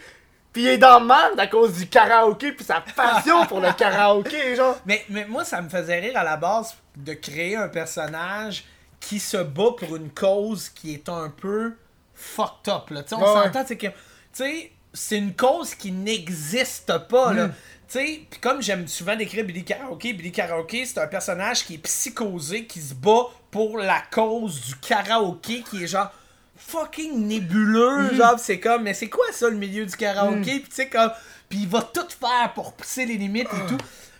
Puis 0.53 0.61
il 0.61 0.67
est 0.67 0.77
dans 0.77 0.99
le 0.99 1.05
mal 1.05 1.39
à 1.39 1.47
cause 1.47 1.73
du 1.73 1.87
karaoké, 1.87 2.51
puis 2.51 2.63
sa 2.63 2.79
passion 2.81 3.45
pour 3.47 3.59
le 3.59 3.73
karaoké, 3.73 4.55
genre. 4.55 4.77
Mais, 4.85 5.03
mais 5.09 5.25
moi, 5.25 5.43
ça 5.43 5.61
me 5.61 5.67
faisait 5.69 5.99
rire 5.99 6.15
à 6.17 6.23
la 6.23 6.37
base 6.37 6.75
de 6.95 7.13
créer 7.13 7.55
un 7.55 7.67
personnage 7.69 8.63
qui 8.99 9.19
se 9.19 9.37
bat 9.37 9.71
pour 9.77 9.95
une 9.95 10.11
cause 10.11 10.69
qui 10.69 10.93
est 10.93 11.09
un 11.09 11.29
peu 11.29 11.73
fucked 12.13 12.71
up. 12.71 12.89
Là. 12.91 13.01
Tu 13.03 13.09
sais, 13.09 13.15
on 13.15 13.19
Ouais, 13.19 13.35
ouais. 13.39 13.43
s'entend, 13.45 13.63
c'est 13.67 13.77
que. 13.77 13.87
Tu 13.87 13.93
sais, 14.33 14.71
c'est 14.93 15.17
une 15.17 15.35
cause 15.35 15.73
qui 15.75 15.91
n'existe 15.91 16.97
pas. 17.09 17.33
Là. 17.33 17.47
Mm. 17.47 17.53
Tu 17.87 17.99
sais, 17.99 18.21
puis 18.29 18.39
comme 18.39 18.61
j'aime 18.61 18.87
souvent 18.87 19.15
décrire 19.15 19.43
Billy 19.45 19.63
Karaoke, 19.63 20.13
Billy 20.13 20.31
Karaoke, 20.31 20.85
c'est 20.85 20.99
un 20.99 21.07
personnage 21.07 21.65
qui 21.65 21.75
est 21.75 21.79
psychosé, 21.79 22.65
qui 22.65 22.79
se 22.79 22.93
bat 22.93 23.25
pour 23.51 23.77
la 23.77 24.01
cause 24.11 24.61
du 24.61 24.75
karaoké, 24.75 25.63
qui 25.69 25.83
est 25.83 25.87
genre 25.87 26.11
fucking 26.55 27.27
nébuleux, 27.27 28.11
Mm. 28.11 28.15
genre, 28.15 28.39
c'est 28.39 28.59
comme, 28.59 28.83
mais 28.83 28.93
c'est 28.93 29.09
quoi 29.09 29.25
ça 29.31 29.49
le 29.49 29.55
milieu 29.57 29.85
du 29.85 29.95
karaoké, 29.95 30.59
Puis 30.59 30.69
tu 30.69 30.75
sais, 30.75 30.87
comme, 30.89 31.11
puis 31.49 31.59
il 31.59 31.67
va 31.67 31.81
tout 31.81 32.07
faire 32.19 32.53
pour 32.53 32.73
pousser 32.73 33.05
les 33.05 33.15
limites 33.17 33.49
et 33.53 33.67
tout. 33.69 33.77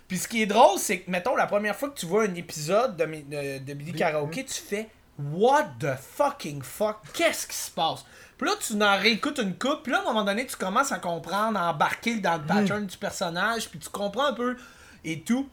Puis 0.08 0.18
ce 0.18 0.28
qui 0.28 0.42
est 0.42 0.46
drôle, 0.46 0.78
c'est 0.78 1.00
que, 1.00 1.10
mettons, 1.10 1.34
la 1.36 1.46
première 1.46 1.74
fois 1.74 1.88
que 1.90 1.98
tu 1.98 2.06
vois 2.06 2.24
un 2.24 2.34
épisode 2.34 2.96
de, 2.96 3.04
de, 3.04 3.58
de 3.64 3.74
Billy 3.74 3.92
Karaoke, 3.92 4.44
tu 4.44 4.60
fais, 4.60 4.88
what 5.18 5.64
the 5.80 5.94
fucking 6.16 6.62
fuck, 6.62 6.98
qu'est-ce 7.14 7.46
qui 7.46 7.56
se 7.56 7.70
passe? 7.70 8.04
Puis 8.36 8.46
là, 8.48 8.54
tu 8.60 8.74
en 8.82 8.98
réécoutes 8.98 9.38
une 9.38 9.56
coupe, 9.56 9.84
puis 9.84 9.92
là, 9.92 9.98
à 9.98 10.02
un 10.02 10.04
moment 10.04 10.24
donné, 10.24 10.44
tu 10.46 10.56
commences 10.56 10.92
à 10.92 10.98
comprendre, 10.98 11.58
à 11.58 11.70
embarquer 11.70 12.16
dans 12.16 12.36
le 12.36 12.42
pattern 12.44 12.84
du 12.86 12.96
personnage, 12.98 13.70
puis 13.70 13.78
tu 13.78 13.88
comprends 13.88 14.26
un 14.26 14.32
peu 14.34 14.56
et 15.04 15.20
tout. 15.20 15.48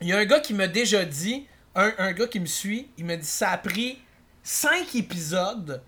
Il 0.00 0.08
y 0.08 0.12
a 0.12 0.18
un 0.18 0.24
gars 0.24 0.40
qui 0.40 0.52
m'a 0.54 0.66
déjà 0.66 1.04
dit, 1.04 1.46
un, 1.74 1.92
un 1.98 2.12
gars 2.12 2.26
qui 2.26 2.40
me 2.40 2.46
suit, 2.46 2.88
il 2.98 3.04
m'a 3.04 3.16
dit 3.16 3.26
ça 3.26 3.50
a 3.50 3.58
pris 3.58 3.98
5 4.42 4.94
épisodes. 4.96 5.82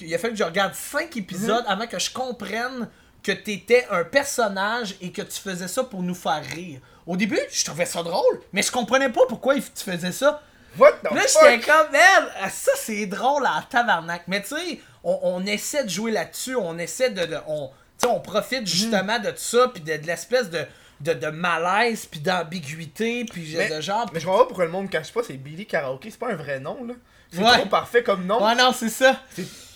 Il 0.00 0.14
a 0.14 0.18
fallu 0.18 0.32
que 0.34 0.38
je 0.38 0.44
regarde 0.44 0.74
5 0.74 1.16
épisodes 1.16 1.64
avant 1.66 1.86
que 1.86 1.98
je 1.98 2.10
comprenne 2.12 2.88
que 3.22 3.32
t'étais 3.32 3.86
un 3.90 4.04
personnage 4.04 4.94
et 5.00 5.10
que 5.12 5.22
tu 5.22 5.40
faisais 5.40 5.68
ça 5.68 5.84
pour 5.84 6.02
nous 6.02 6.14
faire 6.14 6.42
rire. 6.54 6.80
Au 7.06 7.16
début, 7.16 7.40
je 7.50 7.64
trouvais 7.64 7.86
ça 7.86 8.02
drôle, 8.02 8.40
mais 8.52 8.62
je 8.62 8.70
comprenais 8.70 9.08
pas 9.10 9.22
pourquoi 9.28 9.54
tu 9.54 9.62
faisais 9.76 10.12
ça. 10.12 10.42
What 10.78 10.92
the 11.02 11.10
là, 11.14 11.22
j'étais 11.26 11.60
comme, 11.66 11.90
merde, 11.92 12.30
ah, 12.40 12.50
ça 12.50 12.72
c'est 12.76 13.06
drôle 13.06 13.44
en 13.46 13.62
tabarnak. 13.62 14.22
Mais 14.28 14.42
tu 14.42 14.48
sais, 14.54 14.80
on, 15.02 15.18
on 15.22 15.46
essaie 15.46 15.84
de 15.84 15.88
jouer 15.88 16.12
là-dessus, 16.12 16.54
on 16.56 16.78
essaie 16.78 17.10
de. 17.10 17.24
de- 17.24 17.38
on, 17.46 17.68
tu 17.98 18.06
sais, 18.06 18.14
on 18.14 18.20
profite 18.20 18.66
justement 18.66 19.18
de 19.18 19.32
ça, 19.34 19.68
puis 19.74 19.82
de, 19.82 19.96
de 19.96 20.06
l'espèce 20.06 20.50
de, 20.50 20.64
de, 21.00 21.14
de 21.14 21.26
malaise, 21.28 22.06
puis 22.06 22.20
d'ambiguïté, 22.20 23.24
puis 23.24 23.54
de 23.54 23.80
genre. 23.80 24.08
Mais 24.12 24.20
je 24.20 24.26
comprends 24.26 24.40
pas 24.42 24.46
pourquoi 24.46 24.66
le 24.66 24.70
monde 24.70 24.90
cache 24.90 25.12
pas, 25.12 25.22
c'est 25.26 25.34
Billy 25.34 25.66
Karaoke, 25.66 26.10
c'est 26.10 26.18
pas 26.18 26.30
un 26.30 26.36
vrai 26.36 26.60
nom 26.60 26.84
là. 26.84 26.94
C'est 27.30 27.42
Ouais. 27.42 27.58
trop 27.58 27.66
parfait 27.66 28.02
comme 28.02 28.24
nom. 28.26 28.42
Ouais, 28.44 28.54
non, 28.54 28.72
c'est 28.72 28.88
ça. 28.88 29.20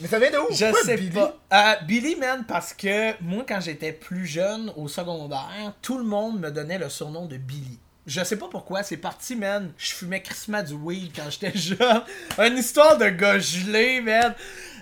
Mais 0.00 0.09
ça 0.09 0.18
vient 0.18 0.30
de 0.30 0.38
où? 0.38 0.47
Je 0.52 0.64
Pourquoi 0.64 0.82
sais 0.85 0.97
Billy? 0.97 1.11
pas. 1.11 1.37
Euh, 1.52 1.75
Billy, 1.87 2.16
man, 2.16 2.44
parce 2.49 2.73
que 2.73 3.12
moi, 3.23 3.44
quand 3.47 3.61
j'étais 3.61 3.92
plus 3.92 4.26
jeune, 4.26 4.73
au 4.76 4.88
secondaire, 4.88 5.73
tout 5.82 5.99
le 5.99 6.04
monde 6.04 6.40
me 6.40 6.50
donnait 6.50 6.78
le 6.78 6.88
surnom 6.88 7.26
de 7.26 7.37
Billy. 7.37 7.78
Je 8.06 8.25
sais 8.25 8.37
pas 8.37 8.49
pourquoi, 8.50 8.82
c'est 8.82 8.97
parti, 8.97 9.37
man. 9.37 9.71
Je 9.78 9.92
fumais 9.92 10.21
crissement 10.23 10.62
du 10.62 10.73
weed 10.73 11.12
quand 11.14 11.30
j'étais 11.30 11.52
jeune. 11.56 12.02
Une 12.38 12.59
histoire 12.59 12.97
de 12.99 13.06
gars 13.11 13.38
gelé, 13.38 14.00
man. 14.00 14.35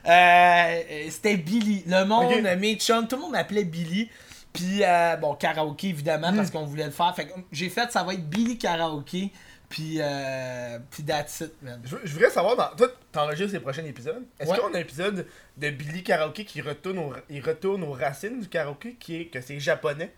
Euh, 0.07 0.81
C'était 1.11 1.37
Billy. 1.37 1.83
Le 1.87 2.05
monde, 2.05 2.33
Ok. 2.33 2.59
mes 2.59 2.77
chums, 2.77 3.07
tout 3.07 3.17
le 3.17 3.23
monde 3.23 3.33
m'appelait 3.33 3.65
Billy. 3.65 4.09
Puis, 4.53 4.83
euh, 4.83 5.17
bon, 5.17 5.35
karaoké, 5.35 5.89
évidemment, 5.89 6.33
Hmm. 6.33 6.37
parce 6.37 6.51
qu'on 6.51 6.65
voulait 6.65 6.87
le 6.87 6.91
faire. 6.91 7.15
Fait 7.15 7.27
que 7.27 7.33
j'ai 7.53 7.69
fait, 7.69 7.91
ça 7.93 8.03
va 8.03 8.15
être 8.15 8.29
Billy 8.29 8.59
Karaoké. 8.59 9.31
Puis, 9.71 9.99
euh, 10.01 10.79
puis 10.91 11.05
that's 11.05 11.41
it, 11.41 11.53
man. 11.63 11.81
Je, 11.85 11.97
je 12.05 12.13
voudrais 12.13 12.29
savoir, 12.31 12.57
dans... 12.57 12.77
toi, 12.77 12.89
t'enregistres 13.13 13.55
les 13.55 13.61
prochains 13.61 13.85
épisodes. 13.85 14.23
Est-ce 14.39 14.51
Ouais. 14.51 14.59
qu'on 14.59 14.75
a 14.75 14.77
un 14.77 14.81
épisode 14.81 15.25
de 15.57 15.71
Billy 15.71 16.03
Karaoke 16.03 16.45
qui 16.45 16.61
retourne, 16.61 16.99
au... 16.99 17.15
il 17.31 17.41
retourne 17.41 17.85
aux 17.85 17.93
racines 17.93 18.41
du 18.41 18.49
karaoké, 18.49 18.97
qui 18.99 19.21
est 19.21 19.25
que 19.27 19.41
c'est 19.41 19.61
japonais? 19.61 20.13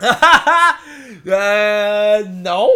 euh, 1.26 2.24
non, 2.24 2.68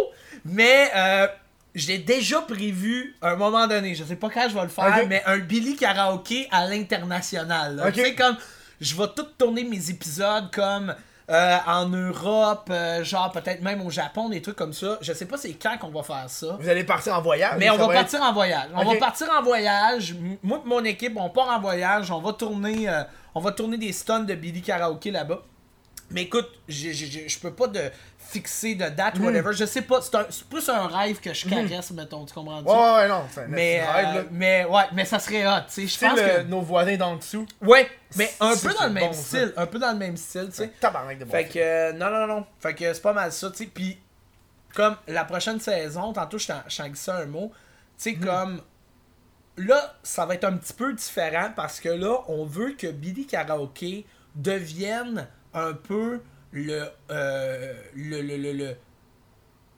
mais 0.45 0.89
euh, 0.95 1.27
j'ai 1.75 1.97
déjà 1.97 2.41
prévu 2.41 3.15
un 3.21 3.35
moment 3.35 3.67
donné, 3.67 3.95
je 3.95 4.03
sais 4.03 4.15
pas 4.15 4.29
quand 4.29 4.47
je 4.49 4.55
vais 4.55 4.61
le 4.63 4.69
faire, 4.69 5.05
mais 5.07 5.23
un 5.25 5.39
Billy 5.39 5.75
karaoké 5.75 6.47
à 6.51 6.67
l'international. 6.67 7.91
Tu 7.93 8.01
sais 8.01 8.15
comme 8.15 8.37
je 8.79 8.95
vais 8.95 9.07
tout 9.15 9.25
tourner 9.37 9.63
mes 9.63 9.89
épisodes 9.89 10.49
comme 10.53 10.95
euh, 11.29 11.57
en 11.67 11.87
Europe, 11.87 12.69
euh, 12.71 13.03
genre 13.03 13.31
peut-être 13.31 13.61
même 13.61 13.81
au 13.85 13.89
Japon, 13.89 14.29
des 14.29 14.41
trucs 14.41 14.55
comme 14.55 14.73
ça. 14.73 14.97
Je 15.01 15.13
sais 15.13 15.25
pas 15.25 15.37
c'est 15.37 15.53
quand 15.53 15.77
qu'on 15.77 15.89
va 15.89 16.01
faire 16.03 16.25
ça. 16.27 16.57
Vous 16.59 16.67
allez 16.69 16.83
partir 16.83 17.13
en 17.15 17.21
voyage? 17.21 17.55
Mais 17.59 17.69
on 17.69 17.77
va 17.77 17.85
être- 17.85 17.93
partir 17.93 18.21
en 18.21 18.33
voyage. 18.33 18.67
On 18.75 18.83
va 18.83 18.95
partir 18.95 19.27
en 19.37 19.43
voyage. 19.43 20.15
Moi 20.43 20.61
et 20.65 20.67
mon 20.67 20.83
équipe, 20.83 21.13
on 21.17 21.29
part 21.29 21.49
en 21.49 21.59
voyage. 21.61 22.09
On 22.11 22.19
va 22.19 22.33
tourner, 22.33 22.89
euh, 22.89 23.03
on 23.35 23.39
va 23.41 23.51
tourner 23.51 23.77
des 23.77 23.93
stuns 23.93 24.21
de 24.21 24.33
Billy 24.33 24.61
Karaoke 24.61 25.11
là-bas. 25.11 25.41
Mais 26.11 26.23
écoute, 26.23 26.49
je 26.67 27.39
peux 27.39 27.53
pas 27.53 27.67
de 27.67 27.81
fixer 28.31 28.75
de 28.75 28.87
date, 28.89 29.17
Mm. 29.19 29.25
whatever. 29.25 29.53
Je 29.53 29.65
sais 29.65 29.81
pas. 29.81 29.99
C'est 30.01 30.43
plus 30.49 30.67
un 30.69 30.87
rêve 30.87 31.19
que 31.19 31.33
je 31.33 31.47
caresse, 31.49 31.91
mettons. 31.91 32.25
Tu 32.25 32.33
comprends? 32.33 32.61
Ouais, 32.61 32.71
ouais, 32.71 32.93
ouais, 33.03 33.07
non, 33.07 33.23
c'est 33.31 33.41
un 33.41 33.47
mais, 33.47 33.79
petit 33.79 33.91
rêve, 33.91 34.05
là. 34.05 34.15
euh, 34.17 34.23
mais 34.31 34.65
ouais, 34.65 34.83
mais 34.93 35.05
ça 35.05 35.19
serait 35.19 35.45
hot, 35.47 35.61
tu 35.67 35.87
sais. 35.87 35.87
Je 35.87 35.99
pense 35.99 36.19
que. 36.19 36.41
nos 36.43 36.61
voisins 36.61 36.95
d'en 36.97 37.15
dessous. 37.15 37.45
Ouais, 37.61 37.89
mais 38.15 38.31
un 38.39 38.55
peu 38.55 38.73
dans 38.73 38.83
le 38.87 38.93
même 38.93 39.07
bon, 39.07 39.13
ça. 39.13 39.21
style. 39.23 39.53
Un 39.57 39.65
peu 39.65 39.79
dans 39.79 39.91
le 39.91 39.97
même 39.97 40.17
style, 40.17 40.47
tu 40.49 40.55
sais. 40.55 40.67
Tabarnak 40.79 41.19
de 41.19 41.25
bon 41.25 41.31
Fait 41.31 41.45
que, 41.47 41.59
euh, 41.59 41.93
non, 41.93 42.09
non, 42.09 42.27
non. 42.27 42.45
Fait 42.59 42.73
que 42.75 42.93
c'est 42.93 43.01
pas 43.01 43.13
mal 43.13 43.31
ça, 43.31 43.49
tu 43.51 43.57
sais. 43.57 43.65
Puis, 43.65 43.97
comme 44.75 44.95
la 45.07 45.25
prochaine 45.25 45.59
saison, 45.59 46.13
tantôt 46.13 46.37
je 46.37 46.47
t'en 46.47 46.61
glissais 46.87 47.11
un 47.11 47.25
mot, 47.25 47.51
tu 47.97 48.03
sais, 48.03 48.13
comme. 48.15 48.61
Là, 49.57 49.95
ça 50.03 50.25
va 50.25 50.35
être 50.35 50.45
un 50.45 50.53
petit 50.55 50.71
peu 50.71 50.93
différent 50.93 51.49
parce 51.53 51.81
que 51.81 51.89
là, 51.89 52.19
on 52.29 52.45
veut 52.45 52.75
que 52.77 52.87
Billy 52.87 53.25
Karaoke 53.27 54.05
devienne 54.35 55.27
un 55.53 55.73
peu 55.73 56.21
le. 56.51 56.87
euh, 57.11 57.73
le, 57.95 58.21
le, 58.21 58.37
le, 58.37 58.53
le 58.53 58.75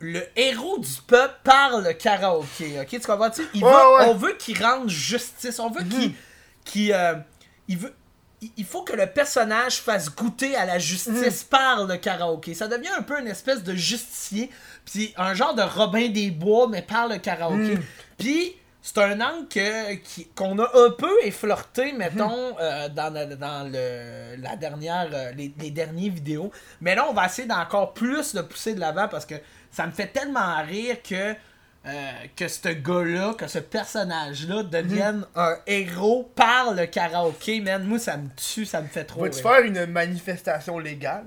le 0.03 0.23
héros 0.36 0.79
du 0.79 0.89
peuple 1.05 1.36
par 1.43 1.79
le 1.79 1.93
karaoké, 1.93 2.79
ok? 2.81 2.88
Tu 2.88 2.99
comprends-tu? 3.01 3.43
Ouais, 3.63 3.69
ouais. 3.71 4.05
On 4.10 4.15
veut 4.15 4.34
qu'il 4.34 4.60
rende 4.60 4.89
justice, 4.89 5.60
on 5.60 5.69
veut 5.69 5.84
qu'il... 5.84 6.13
qu'il, 6.65 6.91
euh, 6.91 7.13
il 7.67 7.77
veut... 7.77 7.93
il- 8.41 8.49
Il 8.57 8.65
faut 8.65 8.81
que 8.81 8.93
le 8.93 9.05
personnage 9.05 9.77
fasse 9.79 10.10
goûter 10.15 10.55
à 10.55 10.65
la 10.65 10.79
justice 10.79 11.43
par 11.43 11.86
le 11.86 11.97
karaoké. 11.97 12.55
Ça 12.55 12.67
devient 12.67 12.89
un 12.97 13.03
peu 13.03 13.19
une 13.19 13.27
espèce 13.27 13.62
de 13.62 13.75
justicier, 13.75 14.49
puis 14.91 15.13
un 15.17 15.36
genre 15.36 15.53
de 15.53 15.62
Robin 15.62 16.10
des 16.10 16.31
Bois, 16.31 16.67
mais 16.67 16.81
par 16.81 17.07
le 17.07 17.19
karaoké. 17.19 17.77
Puis 18.17 18.55
c'est 18.82 18.98
un 18.98 19.22
angle 19.22 20.00
qu'on 20.36 20.58
a 20.60 20.63
un 20.63 20.89
peu 20.98 21.12
effleurté, 21.24 21.94
mettons, 21.94 22.58
euh, 22.60 22.89
dans, 22.89 23.13
le- 23.13 23.36
dans 23.36 23.72
le, 23.72 24.41
la 24.41 24.56
dernière, 24.56 25.08
euh, 25.13 25.32
les, 25.34 25.54
les 25.60 25.72
dernières 25.72 26.12
vidéos. 26.12 26.52
Mais 26.82 26.96
là, 26.96 27.06
on 27.10 27.13
va 27.13 27.26
essayer 27.28 27.48
d'encore 27.48 27.94
plus 27.94 28.34
de 28.34 28.41
pousser 28.41 28.74
de 28.74 28.80
l'avant 28.80 29.08
parce 29.08 29.26
que 29.26 29.36
ça 29.72 29.86
me 29.86 29.91
fait 29.91 30.08
tellement 30.08 30.62
rire 30.63 30.98
que, 31.08 31.36
euh, 31.86 32.12
que 32.36 32.48
ce 32.48 32.70
gars-là, 32.70 33.34
que 33.36 33.48
ce 33.48 33.60
personnage-là 33.60 34.63
devienne 34.63 35.26
un 35.36 35.56
héros 35.67 36.32
par 36.36 36.74
le 36.74 36.86
karaoké, 36.88 37.60
man. 37.62 37.84
Moi, 37.84 38.00
ça 38.00 38.17
me 38.17 38.30
tue, 38.36 38.65
ça 38.65 38.82
me 38.82 38.88
fait 38.88 39.04
trop 39.06 39.22
Vas-tu 39.22 39.41
faire 39.41 39.62
une 39.62 39.86
manifestation 39.86 40.80
légale? 40.80 41.26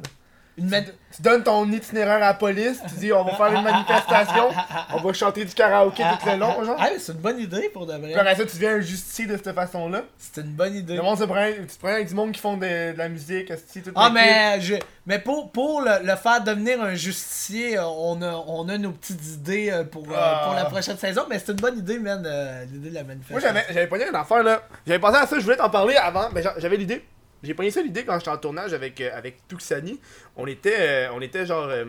Une 0.57 0.71
Tu 1.17 1.21
donnes 1.23 1.43
ton 1.43 1.69
itinéraire 1.71 2.17
à 2.17 2.19
la 2.21 2.35
police, 2.35 2.81
tu 2.89 2.95
dis 2.97 3.13
on 3.13 3.25
va 3.25 3.33
faire 3.35 3.53
une 3.53 3.63
manifestation, 3.63 4.51
on 4.93 4.99
va 5.01 5.13
chanter 5.13 5.45
du 5.45 5.53
karaoké 5.53 6.03
tout 6.21 6.29
le 6.29 6.37
long, 6.37 6.65
genre. 6.65 6.77
Ah, 6.79 6.89
c'est 6.99 7.13
une 7.13 7.19
bonne 7.19 7.39
idée 7.41 7.69
pour 7.73 7.87
de 7.87 7.93
Puis 7.95 8.13
vrai. 8.13 8.15
après 8.15 8.37
ça, 8.37 8.45
tu 8.45 8.55
deviens 8.57 8.77
un 8.77 8.81
justicier 8.81 9.27
de 9.27 9.37
cette 9.37 9.53
façon-là. 9.53 10.03
C'est 10.19 10.41
une 10.43 10.53
bonne 10.53 10.75
idée. 10.77 10.95
Le 10.97 11.03
monde 11.03 11.19
se 11.19 11.25
prend, 11.25 11.47
tu 11.53 11.67
te 11.67 11.79
prends 11.79 11.89
avec 11.93 12.07
du 12.09 12.15
monde 12.15 12.33
qui 12.33 12.41
font 12.41 12.57
de, 12.57 12.93
de 12.93 12.99
la 12.99 13.09
musique, 13.09 13.47
tout 13.49 13.91
Ah, 13.97 14.11
mais, 14.15 14.61
je, 14.61 14.75
mais 15.07 15.19
pour, 15.19 15.51
pour 15.51 15.81
le, 15.83 16.05
le 16.07 16.15
faire 16.17 16.43
devenir 16.43 16.81
un 16.83 16.95
justicier, 16.95 17.79
on 17.81 18.21
a, 18.23 18.33
on 18.47 18.69
a 18.69 18.79
nos 18.79 18.93
petites 18.93 19.25
idées 19.35 19.71
euh, 19.73 19.85
pour, 19.85 20.05
euh, 20.09 20.15
Ah. 20.17 20.43
pour 20.47 20.55
la 20.55 20.65
prochaine 20.67 20.99
saison. 20.99 21.23
Mais 21.29 21.39
c'est 21.41 21.51
une 21.53 21.59
bonne 21.59 21.79
idée, 21.79 21.99
man, 21.99 22.23
euh, 22.27 22.65
l'idée 22.73 22.91
de 22.91 22.95
la 22.95 23.03
Moi 23.03 23.15
manifestation. 23.15 23.49
j'avais 23.49 23.65
j'avais 23.73 23.87
pogné 23.89 24.09
une 24.09 24.15
affaire 24.17 24.43
là. 24.45 24.63
J'avais 24.87 24.99
pensé 25.01 25.17
à 25.17 25.27
ça, 25.27 25.37
je 25.37 25.45
voulais 25.45 25.57
t'en 25.57 25.71
parler 25.71 25.97
avant, 25.97 26.29
mais 26.33 26.43
j'a- 26.43 26.55
j'avais 26.59 26.77
l'idée. 26.77 27.05
J'ai 27.45 27.55
pogné 27.55 27.71
ça 27.71 27.83
l'idée 27.83 28.05
quand 28.05 28.19
j'étais 28.19 28.31
en 28.31 28.39
tournage 28.39 28.73
avec, 28.73 29.01
euh, 29.01 29.11
avec 29.17 29.47
Tuxani. 29.49 30.01
On 30.37 30.47
était, 30.47 30.77
euh, 30.79 31.09
on 31.13 31.21
était 31.21 31.47
genre 31.47 31.65
euh, 31.69 31.85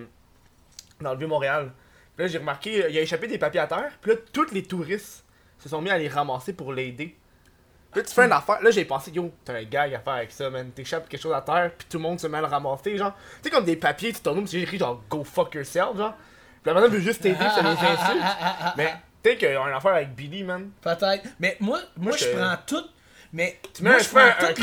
dans 1.01 1.11
le 1.13 1.17
Vieux-Montréal. 1.17 1.71
Là 2.17 2.27
j'ai 2.27 2.37
remarqué, 2.37 2.85
il 2.89 2.97
a 2.97 3.01
échappé 3.01 3.27
des 3.27 3.37
papiers 3.37 3.59
à 3.61 3.67
terre. 3.67 3.91
Puis 4.01 4.11
là, 4.11 4.17
tous 4.31 4.51
les 4.51 4.63
touristes 4.63 5.23
se 5.59 5.69
sont 5.69 5.81
mis 5.81 5.89
à 5.89 5.97
les 5.97 6.07
ramasser 6.07 6.53
pour 6.53 6.71
l'aider. 6.73 7.15
Là, 7.95 8.03
tu 8.03 8.13
fais 8.13 8.25
une 8.25 8.31
affaire. 8.33 8.61
Là, 8.61 8.71
j'ai 8.71 8.83
pensé, 8.83 9.09
yo, 9.11 9.31
t'as 9.45 9.53
un 9.53 9.63
gag 9.63 9.93
à 9.93 9.99
faire 9.99 10.13
avec 10.13 10.29
ça, 10.31 10.49
man. 10.49 10.69
T'échappes 10.71 11.07
quelque 11.07 11.21
chose 11.21 11.33
à 11.33 11.39
terre, 11.41 11.71
puis 11.77 11.87
tout 11.89 11.97
le 11.97 12.03
monde 12.03 12.19
se 12.19 12.27
met 12.27 12.37
à 12.37 12.41
le 12.41 12.47
ramasser, 12.47 12.97
genre. 12.97 13.13
Tu 13.41 13.43
sais, 13.43 13.49
comme 13.49 13.63
des 13.63 13.77
papiers, 13.77 14.11
tu 14.11 14.19
tournes, 14.19 14.45
j'ai 14.45 14.63
écrit 14.63 14.77
genre, 14.77 15.01
go 15.09 15.23
fuck 15.23 15.53
yourself, 15.55 15.95
genre. 15.95 16.13
Puis 16.61 16.65
la 16.65 16.73
personne 16.73 16.91
veut 16.91 16.99
juste 16.99 17.21
t'aider, 17.21 17.37
ça 17.39 17.61
les 17.61 17.69
insulte. 17.69 18.25
Mais, 18.75 18.93
tu 19.23 19.29
sais 19.29 19.37
qu'il 19.37 19.49
y 19.49 19.55
a 19.55 19.61
une 19.65 19.73
affaire 19.73 19.93
avec 19.93 20.13
Billy, 20.13 20.43
man. 20.43 20.71
Peut-être. 20.81 21.23
Mais 21.39 21.55
moi, 21.61 21.79
moi, 21.95 22.09
Moi, 22.09 22.17
je 22.17 22.25
prends 22.35 22.55
tout. 22.67 22.83
Mais 23.31 23.59
Tu 23.73 23.81
mets 23.83 23.91
moi, 23.91 23.99
un- 23.99 24.03
je 24.03 24.09
prends 24.09 24.19
un- 24.19 24.49
un. 24.49 24.53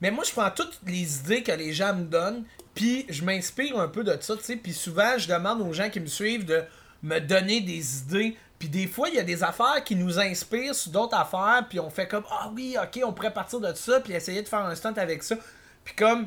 Mais 0.00 0.10
moi, 0.10 0.24
je 0.24 0.32
prends 0.32 0.50
toutes 0.50 0.78
les 0.86 1.18
idées 1.18 1.42
que 1.42 1.52
les 1.52 1.72
gens 1.72 1.94
me 1.94 2.04
donnent. 2.04 2.44
Puis 2.74 3.06
je 3.08 3.24
m'inspire 3.24 3.78
un 3.78 3.88
peu 3.88 4.04
de 4.04 4.16
ça, 4.20 4.36
tu 4.36 4.44
sais. 4.44 4.56
Puis 4.56 4.72
souvent, 4.72 5.18
je 5.18 5.26
demande 5.28 5.60
aux 5.62 5.72
gens 5.72 5.90
qui 5.90 5.98
me 6.00 6.06
suivent 6.06 6.44
de 6.44 6.62
me 7.02 7.18
donner 7.18 7.60
des 7.60 7.98
idées. 7.98 8.36
Puis 8.58 8.68
des 8.68 8.86
fois, 8.86 9.08
il 9.08 9.14
y 9.16 9.18
a 9.18 9.24
des 9.24 9.42
affaires 9.42 9.82
qui 9.84 9.96
nous 9.96 10.18
inspirent 10.18 10.74
sur 10.74 10.90
d'autres 10.92 11.16
affaires. 11.16 11.66
Puis 11.68 11.80
on 11.80 11.90
fait 11.90 12.06
comme 12.06 12.24
Ah 12.30 12.50
oui, 12.54 12.76
ok, 12.80 13.00
on 13.04 13.12
pourrait 13.12 13.32
partir 13.34 13.58
de 13.60 13.72
ça. 13.74 14.00
Puis 14.00 14.12
essayer 14.12 14.42
de 14.42 14.48
faire 14.48 14.60
un 14.60 14.74
stunt 14.74 14.94
avec 14.96 15.22
ça. 15.22 15.36
Puis 15.84 15.94
comme 15.94 16.26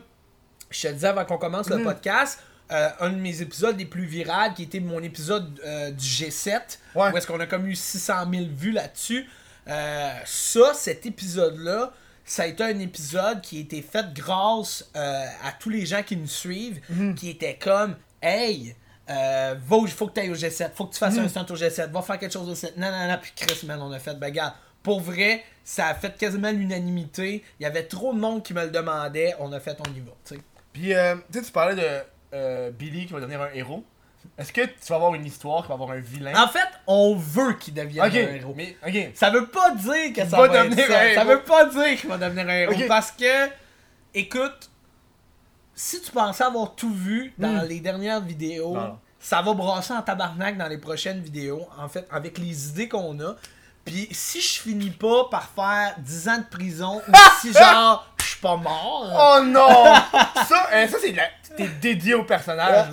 je 0.69 0.87
te 0.87 0.93
disais 0.93 1.07
avant 1.07 1.25
qu'on 1.25 1.37
commence 1.37 1.69
le 1.69 1.83
podcast, 1.83 2.39
euh, 2.71 2.89
un 3.01 3.09
de 3.09 3.17
mes 3.17 3.41
épisodes 3.41 3.77
les 3.77 3.85
plus 3.85 4.05
virales, 4.05 4.53
qui 4.53 4.63
était 4.63 4.79
mon 4.79 5.01
épisode 5.03 5.59
euh, 5.65 5.91
du 5.91 6.05
G7, 6.05 6.61
Ouais. 6.95 7.11
où 7.11 7.17
est-ce 7.17 7.27
qu'on 7.27 7.39
a 7.41 7.45
comme 7.45 7.67
eu 7.67 7.75
600 7.75 8.13
000 8.31 8.45
vues 8.53 8.71
là-dessus. 8.71 9.27
Euh, 9.67 10.11
ça, 10.25 10.73
cet 10.73 11.05
épisode-là, 11.05 11.91
ça 12.25 12.43
a 12.43 12.47
été 12.47 12.63
un 12.63 12.79
épisode 12.79 13.41
qui 13.41 13.57
a 13.57 13.61
été 13.61 13.81
fait 13.81 14.13
grâce 14.13 14.89
euh, 14.95 15.25
à 15.43 15.51
tous 15.59 15.69
les 15.69 15.85
gens 15.85 16.03
qui 16.03 16.15
nous 16.17 16.27
suivent, 16.27 16.81
Mhm. 16.89 17.15
qui 17.15 17.29
étaient 17.29 17.57
comme 17.57 17.95
Hey, 18.21 18.75
euh, 19.09 19.55
va, 19.67 19.77
faut 19.87 20.07
que 20.07 20.13
tu 20.13 20.19
ailles 20.21 20.29
au 20.29 20.35
G7, 20.35 20.71
faut 20.75 20.85
que 20.85 20.93
tu 20.93 20.99
fasses 20.99 21.15
Mhm. 21.15 21.25
un 21.25 21.27
stunt 21.27 21.45
au 21.49 21.55
G7, 21.55 21.91
va 21.91 22.01
faire 22.01 22.19
quelque 22.19 22.31
chose 22.33 22.47
au 22.47 22.53
G7. 22.53 22.77
Non, 22.77 22.91
non, 22.91 23.07
non, 23.07 23.17
puis 23.21 23.31
Chris, 23.35 23.65
man, 23.65 23.81
on 23.81 23.91
a 23.91 23.99
fait, 23.99 24.13
ben, 24.19 24.27
regarde, 24.27 24.53
pour 24.83 24.99
vrai, 25.01 25.43
ça 25.63 25.87
a 25.87 25.93
fait 25.95 26.15
quasiment 26.17 26.51
l'unanimité. 26.51 27.43
Il 27.59 27.63
y 27.63 27.65
avait 27.65 27.83
trop 27.83 28.13
de 28.13 28.19
monde 28.19 28.43
qui 28.43 28.53
me 28.53 28.63
le 28.63 28.71
demandait, 28.71 29.35
on 29.39 29.51
a 29.53 29.59
fait, 29.59 29.77
on 29.79 29.91
y 29.95 29.99
va, 29.99 30.11
tu 30.25 30.35
sais. 30.35 30.41
Puis, 30.73 30.93
euh, 30.93 31.15
tu 31.33 31.41
parlais 31.51 31.75
de 31.75 32.03
euh, 32.33 32.71
Billy 32.71 33.05
qui 33.07 33.13
va 33.13 33.19
devenir 33.19 33.41
un 33.41 33.49
héros. 33.53 33.83
Est-ce 34.41 34.51
que 34.53 34.61
tu 34.61 34.71
vas 34.89 34.95
avoir 34.95 35.13
une 35.15 35.25
histoire 35.25 35.61
qui 35.61 35.67
va 35.69 35.75
avoir 35.75 35.91
un 35.91 35.99
vilain? 35.99 36.33
En 36.43 36.47
fait, 36.47 36.67
on 36.87 37.15
veut 37.15 37.53
qu'il 37.53 37.73
devienne 37.73 38.03
un 38.05 38.09
héros. 38.35 38.53
mais. 38.55 38.75
Ça 39.15 39.29
veut 39.29 39.47
pas 39.47 39.71
dire 39.71 40.13
que 40.15 40.21
ça 40.29 40.37
va 40.37 40.47
va, 40.47 40.63
devenir 40.63 40.79
être 40.79 40.91
ça. 40.91 40.99
un 41.01 41.15
Ça 41.15 41.23
veut 41.23 41.41
pas 41.43 41.65
dire 41.65 41.99
qu'il 41.99 42.09
va 42.09 42.17
devenir 42.17 42.47
un 42.47 42.55
héros. 42.57 42.73
Parce 42.87 43.11
que, 43.11 43.49
écoute, 44.13 44.69
si 45.75 46.01
tu 46.01 46.11
pensais 46.11 46.43
avoir 46.43 46.75
tout 46.75 46.93
vu 46.93 47.33
dans 47.37 47.63
Hmm. 47.63 47.67
les 47.67 47.79
dernières 47.79 48.21
vidéos, 48.21 48.75
Non. 48.75 48.99
ça 49.19 49.41
va 49.41 49.53
brasser 49.53 49.93
en 49.93 50.01
tabarnak 50.01 50.57
dans 50.57 50.67
les 50.67 50.77
prochaines 50.77 51.21
vidéos, 51.21 51.67
en 51.77 51.87
fait, 51.87 52.07
avec 52.11 52.37
les 52.37 52.69
idées 52.69 52.89
qu'on 52.89 53.19
a. 53.19 53.35
Puis 53.85 54.07
si 54.11 54.41
je 54.41 54.61
finis 54.61 54.91
pas 54.91 55.25
par 55.31 55.49
faire 55.55 55.95
10 55.99 56.29
ans 56.29 56.37
de 56.37 56.43
prison, 56.55 57.01
ou 57.07 57.11
si 57.41 57.51
genre, 57.53 58.07
je 58.19 58.25
suis 58.25 58.39
pas 58.39 58.55
mort... 58.57 59.07
Oh 59.39 59.43
non 59.43 59.95
Ça, 60.47 60.67
euh, 60.73 60.87
ça 60.87 60.97
c'est 61.01 61.13
la... 61.13 61.23
T'es 61.57 61.67
dédié 61.81 62.13
au 62.13 62.23
personnage. 62.23 62.87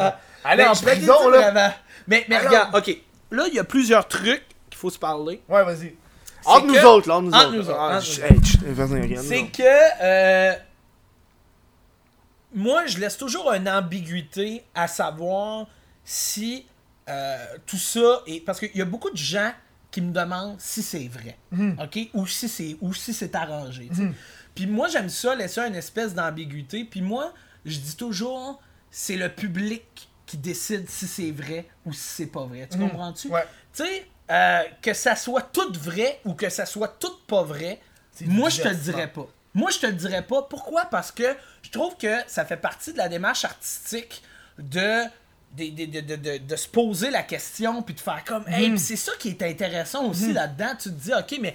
Là. 0.56 0.64
Aller 0.64 0.64
Ben, 0.64 0.70
en 0.70 0.74
prison, 0.74 1.28
là. 1.30 1.38
vraiment. 1.50 1.74
Mais, 2.06 2.24
mais 2.28 2.36
Alors- 2.36 2.48
regarde, 2.50 2.74
ok. 2.76 2.96
Là, 3.30 3.44
il 3.48 3.54
y 3.54 3.58
a 3.58 3.64
plusieurs 3.64 4.08
trucs 4.08 4.44
qu'il 4.70 4.78
faut 4.78 4.90
se 4.90 4.98
parler. 4.98 5.42
Ouais, 5.48 5.64
vas-y. 5.64 5.94
Entre 6.44 6.66
nous 6.66 6.74
que- 6.74 6.84
autres, 6.86 7.08
là, 7.08 7.16
entre 7.16 7.26
nous 7.26 7.32
Entre 7.34 7.46
autres. 7.48 7.68
nous 7.68 7.74
Ah. 7.74 8.00
C'est 9.22 9.46
que 9.48 9.62
euh, 10.02 10.52
moi, 12.54 12.86
je 12.86 12.98
laisse 12.98 13.16
toujours 13.16 13.52
une 13.52 13.68
ambiguïté 13.68 14.64
à 14.74 14.88
savoir 14.88 15.66
si 16.04 16.64
euh, 17.08 17.36
tout 17.66 17.76
ça 17.76 18.22
est 18.26 18.40
parce 18.44 18.58
qu'il 18.60 18.74
y 18.74 18.80
a 18.82 18.84
beaucoup 18.86 19.10
de 19.10 19.16
gens 19.16 19.52
qui 19.90 20.00
me 20.02 20.12
demandent 20.12 20.56
si 20.58 20.82
c'est 20.82 21.08
vrai, 21.08 21.36
ok, 21.82 21.98
ou 22.14 22.26
si 22.26 22.48
c'est 22.48 22.76
ou 22.80 22.92
si 22.94 23.12
c'est 23.14 23.34
arrangé. 23.34 23.88
sais. 23.94 24.02
Puis 24.54 24.66
moi, 24.66 24.88
j'aime 24.88 25.08
ça 25.08 25.34
laisser 25.34 25.60
une 25.60 25.74
espèce 25.76 26.14
d'ambiguïté. 26.14 26.84
Puis 26.84 27.00
moi, 27.00 27.32
je 27.64 27.78
dis 27.78 27.96
toujours, 27.96 28.60
c'est 28.90 29.16
le 29.16 29.28
public 29.28 30.07
qui 30.28 30.36
décide 30.36 30.88
si 30.88 31.08
c'est 31.08 31.30
vrai 31.32 31.66
ou 31.84 31.92
si 31.92 32.00
c'est 32.00 32.26
pas 32.26 32.44
vrai. 32.44 32.68
Tu 32.70 32.78
comprends-tu? 32.78 33.28
Ouais. 33.28 33.44
Tu 33.74 33.82
sais, 33.84 34.06
euh, 34.30 34.62
que 34.82 34.92
ça 34.92 35.16
soit 35.16 35.42
tout 35.42 35.72
vrai 35.80 36.20
ou 36.24 36.34
que 36.34 36.48
ça 36.50 36.66
soit 36.66 36.88
tout 37.00 37.16
pas 37.26 37.42
vrai, 37.42 37.80
moi, 38.26 38.48
je 38.50 38.62
te 38.62 38.68
le 38.68 38.74
dirais 38.74 39.08
pas. 39.12 39.26
Moi, 39.54 39.70
je 39.70 39.78
te 39.78 39.86
le 39.86 39.92
dirais 39.94 40.22
pas. 40.22 40.42
Pourquoi? 40.42 40.84
Parce 40.86 41.10
que 41.10 41.34
je 41.62 41.70
trouve 41.70 41.96
que 41.96 42.14
ça 42.26 42.44
fait 42.44 42.56
partie 42.56 42.92
de 42.92 42.98
la 42.98 43.08
démarche 43.08 43.44
artistique 43.44 44.22
de, 44.58 45.02
de, 45.56 45.86
de, 46.00 46.16
de, 46.16 46.38
de- 46.38 46.56
se 46.56 46.68
poser 46.68 47.10
la 47.10 47.22
question 47.22 47.80
puis 47.82 47.94
de 47.94 48.00
faire 48.00 48.22
comme, 48.24 48.44
hey, 48.48 48.68
puis 48.70 48.78
c'est 48.78 48.96
ça 48.96 49.12
qui 49.18 49.28
est 49.30 49.42
intéressant 49.42 50.04
aussi 50.06 50.32
là-dedans. 50.32 50.72
Tu 50.78 50.90
te 50.90 50.94
dis, 50.94 51.12
ok, 51.14 51.38
mais 51.40 51.54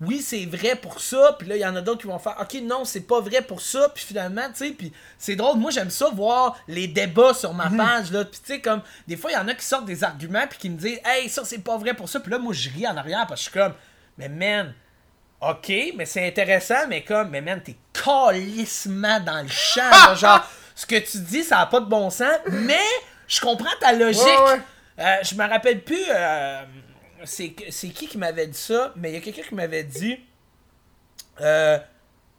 oui, 0.00 0.22
c'est 0.22 0.46
vrai 0.46 0.76
pour 0.76 1.00
ça, 1.00 1.34
puis 1.38 1.48
là, 1.48 1.56
il 1.56 1.60
y 1.60 1.66
en 1.66 1.74
a 1.74 1.80
d'autres 1.80 2.02
qui 2.02 2.06
vont 2.06 2.20
faire, 2.20 2.36
ok, 2.40 2.60
non, 2.62 2.84
c'est 2.84 3.00
pas 3.00 3.20
vrai 3.20 3.42
pour 3.42 3.60
ça, 3.60 3.88
puis 3.92 4.04
finalement, 4.04 4.46
tu 4.48 4.66
sais, 4.66 4.70
puis 4.70 4.92
c'est 5.18 5.34
drôle, 5.34 5.58
moi, 5.58 5.72
j'aime 5.72 5.90
ça, 5.90 6.08
voir 6.10 6.56
les 6.68 6.86
débats 6.86 7.34
sur 7.34 7.52
ma 7.52 7.68
page, 7.68 8.12
là, 8.12 8.24
puis 8.24 8.40
tu 8.44 8.54
sais, 8.54 8.60
comme, 8.60 8.80
des 9.08 9.16
fois, 9.16 9.32
il 9.32 9.34
y 9.34 9.38
en 9.38 9.48
a 9.48 9.54
qui 9.54 9.64
sortent 9.64 9.86
des 9.86 10.04
arguments, 10.04 10.46
puis 10.48 10.58
qui 10.58 10.70
me 10.70 10.76
disent, 10.76 11.00
hey, 11.04 11.28
ça, 11.28 11.44
c'est 11.44 11.58
pas 11.58 11.76
vrai 11.78 11.94
pour 11.94 12.08
ça, 12.08 12.20
puis 12.20 12.30
là, 12.30 12.38
moi, 12.38 12.52
je 12.52 12.70
ris 12.70 12.86
en 12.86 12.96
arrière, 12.96 13.26
parce 13.26 13.40
que 13.40 13.46
je 13.46 13.50
suis 13.50 13.58
comme, 13.58 13.74
mais 14.16 14.28
man, 14.28 14.72
ok, 15.40 15.72
mais 15.96 16.06
c'est 16.06 16.26
intéressant, 16.28 16.86
mais 16.88 17.02
comme, 17.02 17.30
mais 17.30 17.40
man, 17.40 17.60
t'es 17.60 17.76
calissement 17.92 19.18
dans 19.18 19.42
le 19.42 19.48
champ, 19.48 19.90
là, 19.90 20.14
genre, 20.18 20.48
ce 20.76 20.86
que 20.86 20.96
tu 20.96 21.18
dis, 21.18 21.42
ça 21.42 21.58
a 21.58 21.66
pas 21.66 21.80
de 21.80 21.86
bon 21.86 22.08
sens, 22.08 22.36
mais 22.46 22.78
je 23.26 23.40
comprends 23.40 23.66
ta 23.80 23.92
logique. 23.92 24.22
Ouais, 24.22 24.52
ouais. 24.52 24.60
Euh, 25.00 25.16
je 25.22 25.34
me 25.34 25.48
rappelle 25.48 25.82
plus, 25.82 26.04
euh, 26.08 26.62
c'est 27.24 27.54
c'est 27.70 27.88
qui 27.88 28.06
qui 28.08 28.18
m'avait 28.18 28.46
dit 28.46 28.58
ça, 28.58 28.92
mais 28.96 29.10
il 29.10 29.14
y 29.14 29.18
a 29.18 29.20
quelqu'un 29.20 29.42
qui 29.42 29.54
m'avait 29.54 29.84
dit, 29.84 30.18
euh, 31.40 31.78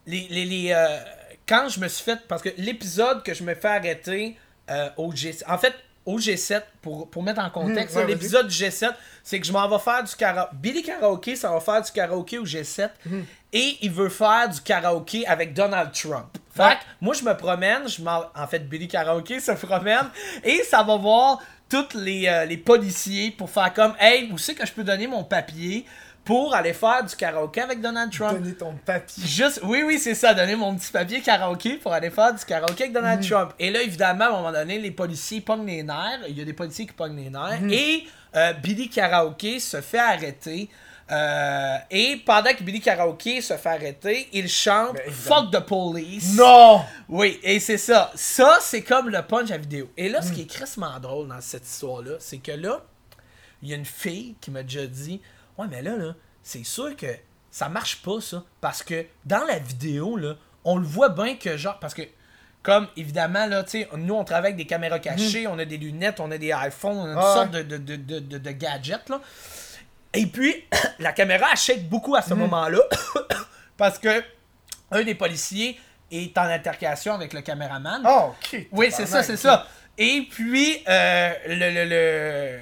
les, 0.06 0.28
les, 0.30 0.46
les, 0.46 0.72
euh, 0.72 1.00
quand 1.48 1.70
je 1.70 1.80
me 1.80 1.88
suis 1.88 2.04
fait, 2.04 2.20
parce 2.28 2.42
que 2.42 2.50
l'épisode 2.58 3.24
que 3.24 3.34
je 3.34 3.44
me 3.44 3.54
fais 3.56 3.68
arrêter 3.68 4.38
euh, 4.70 4.90
au 4.98 5.12
G7, 5.14 5.44
en 5.48 5.58
fait, 5.58 5.74
au 6.06 6.18
G7, 6.20 6.64
pour, 6.82 7.10
pour 7.10 7.22
mettre 7.24 7.40
en 7.42 7.50
contexte, 7.50 7.96
ouais, 7.96 8.06
l'épisode 8.08 8.48
du 8.48 8.56
G7, 8.56 8.94
c'est 9.24 9.40
que 9.40 9.46
je 9.46 9.52
m'en 9.52 9.68
vais 9.70 9.78
faire 9.80 10.04
du 10.04 10.16
karaoké. 10.16 10.56
Billy 10.56 10.82
Karaoke, 10.84 11.36
ça 11.36 11.52
va 11.52 11.60
faire 11.60 11.82
du 11.82 11.92
karaoké 11.92 12.38
au 12.40 12.46
G7, 12.46 12.90
Mhm. 13.06 13.26
et 13.54 13.78
il 13.82 13.92
veut 13.92 14.10
faire 14.10 14.50
du 14.50 14.60
karaoké 14.62 15.28
avec 15.28 15.54
Donald 15.54 15.92
Trump. 15.92 16.38
Fait 16.68 16.76
que 16.76 16.80
moi, 17.02 17.14
je 17.14 17.24
me 17.24 17.34
promène, 17.36 17.88
je 17.88 18.02
m'en- 18.02 18.26
en 18.36 18.48
fait, 18.48 18.60
Billy 18.68 18.88
Karaoke 18.88 19.40
se 19.40 19.52
promène, 19.54 20.10
et 20.44 20.62
ça 20.64 20.84
va 20.84 20.96
voir 20.98 21.40
tous 21.70 21.96
les, 21.96 22.28
euh, 22.28 22.46
les 22.46 22.58
policiers 22.58 23.32
pour 23.32 23.50
faire 23.50 23.74
comme, 23.74 23.94
hey, 24.00 24.30
où 24.32 24.38
c'est 24.38 24.56
que 24.56 24.66
je 24.66 24.72
peux 24.74 24.84
donner 24.84 25.08
mon 25.08 25.24
papier 25.24 25.86
pour 26.26 26.54
aller 26.54 26.74
faire 26.74 27.04
du 27.04 27.16
karaoké 27.16 27.62
avec 27.62 27.80
Donald 27.82 28.12
Trump? 28.12 28.38
Donner 28.40 28.54
ton 28.54 28.74
papier. 28.86 29.24
Juste, 29.26 29.62
oui, 29.64 29.84
oui, 29.86 29.98
c'est 29.98 30.14
ça, 30.16 30.34
donner 30.34 30.56
mon 30.56 30.76
petit 30.76 30.92
papier 30.92 31.22
karaoké 31.22 31.78
pour 31.78 31.92
aller 31.94 32.10
faire 32.12 32.34
du 32.34 32.44
karaoké 32.46 32.84
avec 32.84 32.94
Donald 32.94 33.22
Trump. 33.28 33.52
Et 33.58 33.72
là, 33.72 33.82
évidemment, 33.82 34.26
à 34.26 34.28
un 34.28 34.32
moment 34.32 34.52
donné, 34.52 34.78
les 34.80 34.92
policiers 34.92 35.42
pognent 35.42 35.66
les 35.66 35.82
nerfs. 35.82 36.20
Il 36.28 36.38
y 36.38 36.42
a 36.42 36.46
des 36.46 36.54
policiers 36.54 36.86
qui 36.86 36.94
pognent 36.94 37.16
les 37.18 37.30
nerfs. 37.30 37.60
Et 37.72 38.06
euh, 38.36 38.54
Billy 38.54 38.90
Karaoke 38.90 39.60
se 39.60 39.82
fait 39.82 39.98
arrêter. 39.98 40.70
Euh, 41.12 41.78
et 41.90 42.18
pendant 42.26 42.52
que 42.54 42.62
Billy 42.64 42.80
Karaoke 42.82 43.42
se 43.42 43.58
fait 43.58 43.70
arrêter, 43.70 44.28
il 44.32 44.48
chante 44.48 44.94
Ben. 44.94 45.12
Fuck 45.12 45.52
the 45.52 45.60
police. 45.60 46.36
Non 46.38 46.82
Oui, 47.08 47.40
et 47.42 47.60
c'est 47.60 47.78
ça. 47.80 48.12
Ça, 48.16 48.60
c'est 48.62 48.84
comme 48.84 49.10
le 49.10 49.22
punch 49.24 49.50
à 49.52 49.58
vidéo. 49.58 49.90
Et 49.98 50.08
là, 50.10 50.22
ce 50.22 50.32
qui 50.32 50.42
est 50.42 50.46
crissement 50.46 51.00
drôle 51.00 51.28
dans 51.30 51.42
cette 51.42 51.66
histoire-là, 51.66 52.14
c'est 52.20 52.38
que 52.38 52.52
là, 52.52 52.84
il 53.64 53.70
y 53.70 53.74
a 53.74 53.76
une 53.76 53.86
fille 53.86 54.36
qui 54.40 54.52
m'a 54.52 54.62
déjà 54.64 54.86
dit 54.86 55.20
Ouais, 55.58 55.66
mais 55.70 55.82
là, 55.82 55.96
là, 55.98 56.14
c'est 56.44 56.64
sûr 56.64 56.96
que 56.96 57.08
ça 57.52 57.70
marche 57.70 58.02
pas, 58.04 58.22
ça. 58.22 58.44
Parce 58.62 58.84
que 58.84 59.06
dans 59.26 59.44
la 59.46 59.58
vidéo, 59.60 60.16
là, 60.16 60.36
on 60.64 60.78
le 60.78 60.86
voit 60.86 61.10
bien 61.10 61.36
que, 61.36 61.58
genre, 61.58 61.80
parce 61.80 61.94
que, 61.96 62.04
comme 62.62 62.88
évidemment, 62.96 63.46
là, 63.48 63.64
tu 63.64 63.72
sais, 63.82 63.90
nous, 63.98 64.14
on 64.14 64.24
travaille 64.24 64.52
avec 64.52 64.58
des 64.58 64.66
caméras 64.68 65.00
cachées, 65.00 65.48
on 65.48 65.58
a 65.58 65.66
des 65.66 65.78
lunettes, 65.78 66.20
on 66.20 66.30
a 66.30 66.38
des 66.38 66.54
iPhones, 66.54 66.98
on 66.98 67.06
a 67.10 67.14
toutes 67.16 67.24
Ah 67.26 67.34
sortes 67.34 67.52
de- 67.52 68.38
de 68.38 68.52
gadgets, 68.52 69.10
là. 69.10 69.20
Et 70.14 70.26
puis, 70.26 70.66
la 71.00 71.14
caméra, 71.14 71.56
shake 71.56 71.88
beaucoup 71.90 72.16
à 72.16 72.22
ce 72.22 72.34
moment-là. 72.34 72.80
parce 73.78 73.98
que 74.00 74.24
un 74.92 75.04
des 75.04 75.16
policiers 75.16 75.80
est 76.12 76.36
en 76.38 76.44
altercation 76.44 77.14
avec 77.14 77.34
le 77.34 77.42
caméraman. 77.42 78.02
Oh, 78.08 78.34
ok. 78.42 78.68
Oui, 78.72 78.88
c'est 78.92 79.06
ça, 79.06 79.22
c'est 79.24 79.38
ça. 79.38 79.68
Et 79.98 80.28
puis, 80.30 80.82
euh, 80.88 81.34
le, 81.48 81.70
le, 81.74 81.86
le- 81.90 82.60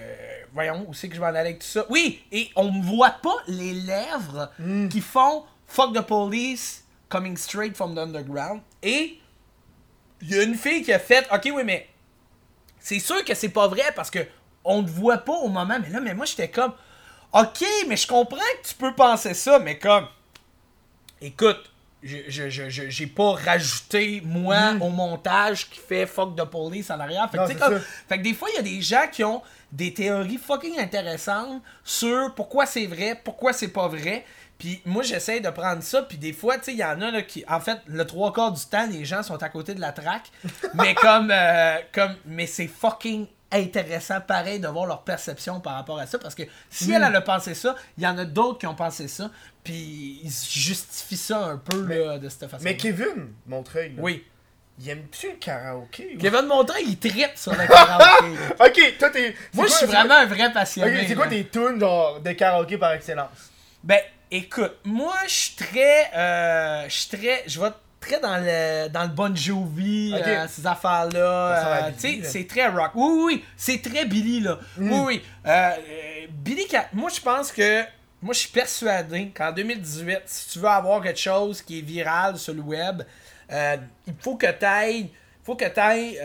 Voyons, 0.54 0.86
où 0.88 0.94
c'est 0.94 1.08
que 1.08 1.14
je 1.16 1.20
vais 1.20 1.26
en 1.26 1.30
aller 1.30 1.40
avec 1.40 1.60
tout 1.60 1.68
ça? 1.68 1.86
Oui, 1.90 2.24
et 2.32 2.50
on 2.56 2.72
ne 2.72 2.82
voit 2.84 3.12
pas 3.22 3.36
les 3.48 3.74
lèvres 3.74 4.52
qui 4.90 5.02
font 5.02 5.44
Fuck 5.68 5.94
the 5.94 6.02
police, 6.02 6.84
coming 7.10 7.36
straight 7.38 7.76
from 7.76 7.94
the 7.94 8.00
underground. 8.00 8.62
Et 8.82 9.20
il 10.22 10.32
y 10.34 10.40
a 10.40 10.44
une 10.44 10.56
fille 10.56 10.82
qui 10.82 10.92
a 10.94 10.98
fait 11.00 11.28
Ok, 11.32 11.50
oui, 11.54 11.62
mais 11.64 11.88
c'est 12.80 13.00
sûr 13.00 13.24
que 13.24 13.36
c'est 13.36 13.50
pas 13.50 13.68
vrai 13.68 13.84
parce 13.96 14.10
que 14.10 14.20
on 14.64 14.82
ne 14.82 14.88
voit 14.88 15.20
pas 15.20 15.34
au 15.34 15.48
moment. 15.50 15.78
Mais 15.82 15.90
là, 15.90 16.00
mais 16.00 16.14
moi, 16.16 16.26
j'étais 16.26 16.50
comme 16.50 16.74
Ok, 17.42 17.66
mais 17.88 17.96
je 17.98 18.08
comprends 18.08 18.38
que 18.62 18.68
tu 18.68 18.74
peux 18.76 18.94
penser 18.94 19.34
ça, 19.34 19.60
mais 19.60 19.78
comme 19.78 20.08
écoute, 21.22 21.60
je- 22.04 22.30
j'ai 22.90 23.08
pas 23.08 23.34
rajouté, 23.34 24.22
moi, 24.24 24.74
au 24.80 24.90
montage 24.90 25.70
qui 25.70 25.80
fait 25.80 26.06
fuck 26.06 26.36
the 26.36 26.44
police 26.46 26.90
en 26.92 27.00
arrière. 27.00 27.30
Fait 27.30 27.38
que, 27.38 27.42
Non, 27.44 27.48
tu 27.48 27.54
sais, 27.54 27.60
c'est 27.60 27.70
comme- 27.70 27.80
fait 28.08 28.18
que 28.20 28.24
des 28.24 28.34
fois, 28.34 28.50
il 28.52 28.56
y 28.56 28.60
a 28.60 28.62
des 28.62 28.82
gens 28.82 29.08
qui 29.12 29.24
ont 29.24 29.42
des 29.72 29.94
théories 29.94 30.38
fucking 30.38 30.80
intéressantes 30.80 31.62
sur 31.84 32.34
pourquoi 32.36 32.66
c'est 32.66 32.86
vrai, 32.86 33.20
pourquoi 33.24 33.52
c'est 33.54 33.68
pas 33.70 33.88
vrai. 33.88 34.24
Puis 34.58 34.82
moi, 34.86 35.04
j'essaie 35.04 35.40
de 35.40 35.50
prendre 35.50 35.84
ça. 35.84 36.02
Puis 36.04 36.18
des 36.18 36.34
fois, 36.34 36.58
tu 36.58 36.66
sais, 36.66 36.72
il 36.74 36.80
y 36.80 36.84
en 36.84 37.00
a 37.02 37.12
là, 37.12 37.22
qui. 37.22 37.44
En 37.48 37.60
fait, 37.60 37.80
le 37.88 38.06
trois 38.08 38.34
quarts 38.34 38.52
du 38.52 38.66
temps, 38.66 38.88
les 38.90 39.06
gens 39.06 39.22
sont 39.22 39.42
à 39.44 39.50
côté 39.50 39.76
de 39.76 39.82
la 39.82 39.92
traque. 39.92 40.32
mais 40.74 40.96
comme. 40.96 41.30
euh, 41.32 41.78
comme 41.94 42.16
mais 42.26 42.48
c'est 42.48 42.68
fucking 42.68 43.28
intéressant, 43.52 44.20
pareil, 44.22 44.60
de 44.60 44.68
voir 44.68 44.86
leur 44.86 45.04
perception 45.04 45.60
par 45.62 45.76
rapport 45.76 46.00
à 46.00 46.06
ça. 46.06 46.20
Parce 46.20 46.36
que 46.36 46.44
si 46.70 46.90
Mm. 46.90 46.94
elle, 46.94 47.04
elle 47.10 47.16
a 47.16 47.22
pensé 47.22 47.54
ça, 47.54 47.76
il 47.98 48.04
y 48.04 48.08
en 48.08 48.18
a 48.18 48.26
d'autres 48.26 48.60
qui 48.60 48.68
ont 48.68 48.76
pensé 48.76 49.08
ça. 49.08 49.30
Puis 49.64 50.20
ils 50.24 50.30
justifient 50.32 51.18
ça 51.18 51.40
un 51.46 51.58
peu 51.58 51.82
là, 51.86 52.18
de 52.18 52.28
cette 52.30 52.50
façon. 52.50 52.64
Mais 52.64 52.76
Kevin, 52.78 53.34
Montreuil, 53.46 53.90
là, 53.96 54.02
Oui. 54.02 54.26
il 54.80 54.90
aime-tu 54.90 55.28
le 55.32 55.36
karaoké? 55.38 56.16
ou- 56.16 56.20
Kevin 56.20 56.46
Montreuil, 56.46 56.84
il 56.88 56.98
tripe 56.98 57.36
sur 57.38 57.54
le 57.54 57.66
karaoké. 57.68 58.38
Ok, 58.60 58.98
toi 59.00 59.10
t'es. 59.10 59.36
Moi, 59.54 59.68
je 59.68 59.72
suis 59.74 59.86
vraiment 59.86 60.16
un 60.16 60.26
vrai 60.26 60.52
passionné. 60.52 61.08
C'est 61.08 61.16
quoi 61.16 61.28
tes 61.28 61.48
tunes 61.48 61.80
genre 61.80 62.20
de 62.20 62.32
karaoké 62.34 62.78
par 62.78 62.92
excellence? 62.94 63.52
Ben, 63.84 64.00
écoute, 64.30 64.76
moi, 64.84 65.16
je 65.26 65.34
suis 65.34 65.56
très. 65.56 66.12
euh, 66.16 66.86
je 66.90 66.94
suis 66.94 67.18
très. 67.18 67.44
Je 67.48 67.60
vais 67.62 67.70
très 68.08 68.20
dans 68.20 68.38
le, 68.38 68.88
dans 68.90 69.04
le 69.04 69.10
Bon 69.10 69.36
Jovi, 69.36 70.14
Ok. 70.16 70.28
euh, 70.28 70.46
ces 70.50 70.66
affaires-là. 70.66 71.88
Euh, 71.88 71.92
c'est 72.24 72.48
très 72.48 72.68
rock. 72.68 72.92
Oui, 72.96 73.10
oui, 73.12 73.24
oui, 73.36 73.46
c'est 73.56 73.82
très 73.82 74.06
Billy, 74.06 74.40
là. 74.42 74.58
Mm. 74.78 74.92
Oui, 74.92 75.00
oui. 75.06 75.24
Euh, 75.46 75.50
euh, 75.50 76.28
Billy, 76.32 76.66
moi, 76.94 77.10
je 77.14 77.22
pense 77.22 77.52
que. 77.52 77.84
Moi, 78.20 78.34
je 78.34 78.40
suis 78.40 78.50
persuadé 78.50 79.28
qu'en 79.30 79.52
2018, 79.52 80.22
si 80.26 80.50
tu 80.50 80.60
veux 80.60 80.68
avoir 80.68 81.04
quelque 81.04 81.20
chose 81.20 81.62
qui 81.62 81.78
est 81.78 81.82
viral 81.84 82.36
sur 82.40 82.52
le 82.56 82.62
web, 82.62 83.04
euh, 83.52 83.78
il 84.08 84.14
faut 84.20 84.36
que 84.36 84.48
tu 84.52 84.66
ailles. 84.66 85.12
Faut 85.44 85.56
que 85.56 85.66
tu 85.66 85.80
ailles 85.80 86.20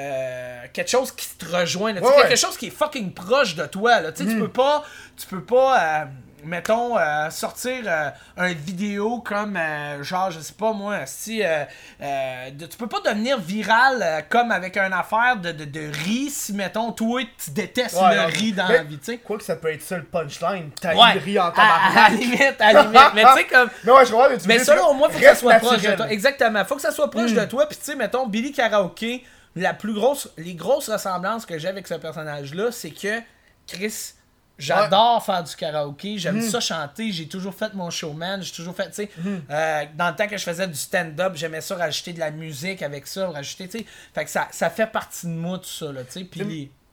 quelque 0.73 0.91
chose 0.91 1.13
qui 1.13 1.29
te 1.37 1.45
rejoigne. 1.55 1.99
Ouais, 1.99 2.07
ouais. 2.07 2.23
Quelque 2.29 2.37
chose 2.39 2.57
qui 2.57 2.69
est 2.69 2.71
fucking 2.71 3.13
proche 3.13 3.55
de 3.55 3.67
toi. 3.67 4.01
Là. 4.01 4.11
Tu 4.11 4.25
Tu 4.27 4.39
peux 4.39 4.49
pas. 4.49 4.85
Tu 5.17 5.27
peux 5.27 5.45
pas. 5.45 5.81
euh, 5.81 6.05
mettons, 6.45 6.99
euh, 6.99 7.31
sortir 7.31 7.83
euh, 7.87 8.11
un 8.37 8.53
vidéo 8.53 9.21
comme, 9.21 9.57
euh, 9.57 10.03
genre, 10.03 10.31
je 10.31 10.41
sais 10.41 10.53
pas 10.53 10.73
moi, 10.73 11.07
si. 11.07 11.43
euh, 11.43 11.65
euh, 12.01 12.51
de- 12.51 12.67
tu 12.67 12.77
peux 12.77 12.87
pas 12.89 13.01
devenir 13.01 13.39
viral 13.39 14.25
comme 14.29 14.51
avec 14.51 14.77
une 14.77 14.93
affaire 14.93 15.37
de, 15.37 15.53
de, 15.53 15.65
de 15.65 15.91
riz 16.05 16.31
si, 16.31 16.53
mettons, 16.53 16.93
toi, 16.93 17.23
tu 17.43 17.51
détestes 17.51 17.97
Ouais, 17.97 18.15
le 18.15 18.21
non, 18.23 18.27
riz 18.27 18.53
dans 18.53 18.69
mais- 18.69 18.75
la 18.79 18.83
vie, 18.83 18.99
tu 18.99 19.05
sais. 19.05 19.19
Quoi 19.19 19.39
que 19.39 19.45
ça 19.45 19.57
peut 19.57 19.73
être 19.73 19.83
ça 19.83 19.97
le 19.97 20.05
punchline. 20.05 20.71
T'as 20.81 20.95
Ouais, 20.95 21.15
le 21.15 21.21
riz 21.21 21.39
en 21.39 21.45
à, 21.45 21.49
à 21.49 21.51
tabarnak. 21.53 22.11
la 22.11 22.17
limite, 22.17 22.61
à 22.61 22.73
la 22.73 22.83
limite. 22.83 23.01
Mais 23.15 23.23
tu 23.25 23.33
sais, 23.35 23.45
comme. 23.47 23.71
Mais 23.85 23.93
ouais, 23.93 24.07
je 24.07 24.11
comprends, 24.11 24.29
mais 24.31 24.39
tu 24.39 24.49
Mais 24.49 24.81
au 24.81 24.95
moins, 24.95 25.09
faut 25.09 25.19
que 25.19 25.25
ça 25.25 25.35
soit 25.35 25.55
proche 25.55 25.83
de 25.83 25.95
toi. 25.97 26.11
Exactement. 26.11 26.65
Faut 26.65 26.77
que 26.77 26.83
ça 26.83 26.91
soit 26.93 27.11
proche 27.11 27.33
Mm. 27.33 27.37
de 27.37 27.45
toi. 27.45 27.67
Puis, 27.69 27.79
tu 27.79 27.85
sais, 27.85 27.97
mettons, 27.97 28.27
Billy 28.27 28.53
Karaoke, 28.53 29.25
la 29.57 29.75
plus 29.75 29.93
grosse, 29.95 30.29
les 30.39 30.55
grosses 30.55 30.89
ressemblances 30.89 31.45
que 31.47 31.59
j'ai 31.59 31.69
avec 31.69 31.87
ce 31.87 31.95
personnage-là, 31.95 32.71
c'est 32.73 32.91
que, 32.91 33.21
Chris, 33.67 34.15
j'adore 34.59 35.25
faire 35.25 35.43
du 35.43 35.55
karaoké. 35.57 36.19
J'aime 36.19 36.37
Mm. 36.39 36.43
ça 36.43 36.61
chanter. 36.61 37.11
J'ai 37.13 37.27
toujours 37.29 37.55
fait 37.55 37.73
mon 37.75 37.91
showman. 37.91 38.43
J'ai 38.43 38.53
toujours 38.53 38.75
fait, 38.75 38.89
tu 38.89 38.95
sais, 38.95 39.11
Mm. 39.19 39.37
euh, 39.51 39.85
dans 39.95 40.11
le 40.11 40.17
temps 40.17 40.27
que 40.27 40.37
je 40.37 40.45
faisais 40.45 40.67
du 40.69 40.75
stand-up, 40.75 41.33
j'aimais 41.35 41.61
ça, 41.61 41.77
rajouter 41.77 42.13
de 42.13 42.21
la 42.21 42.31
musique 42.31 42.83
avec 42.83 43.07
ça, 43.07 43.29
rajouter, 43.31 43.69
tu 43.69 43.79
sais. 43.79 43.87
Fait 44.15 44.25
que 44.25 44.31
ça, 44.31 44.49
ça 44.51 44.71
fait 44.71 44.87
partie 44.87 45.27
de 45.27 45.33
moi, 45.33 45.59
tout 45.59 45.65
ça, 45.65 45.93
là, 45.93 46.05
tu 46.05 46.13
sais. 46.13 46.25
Puis, 46.25 46.43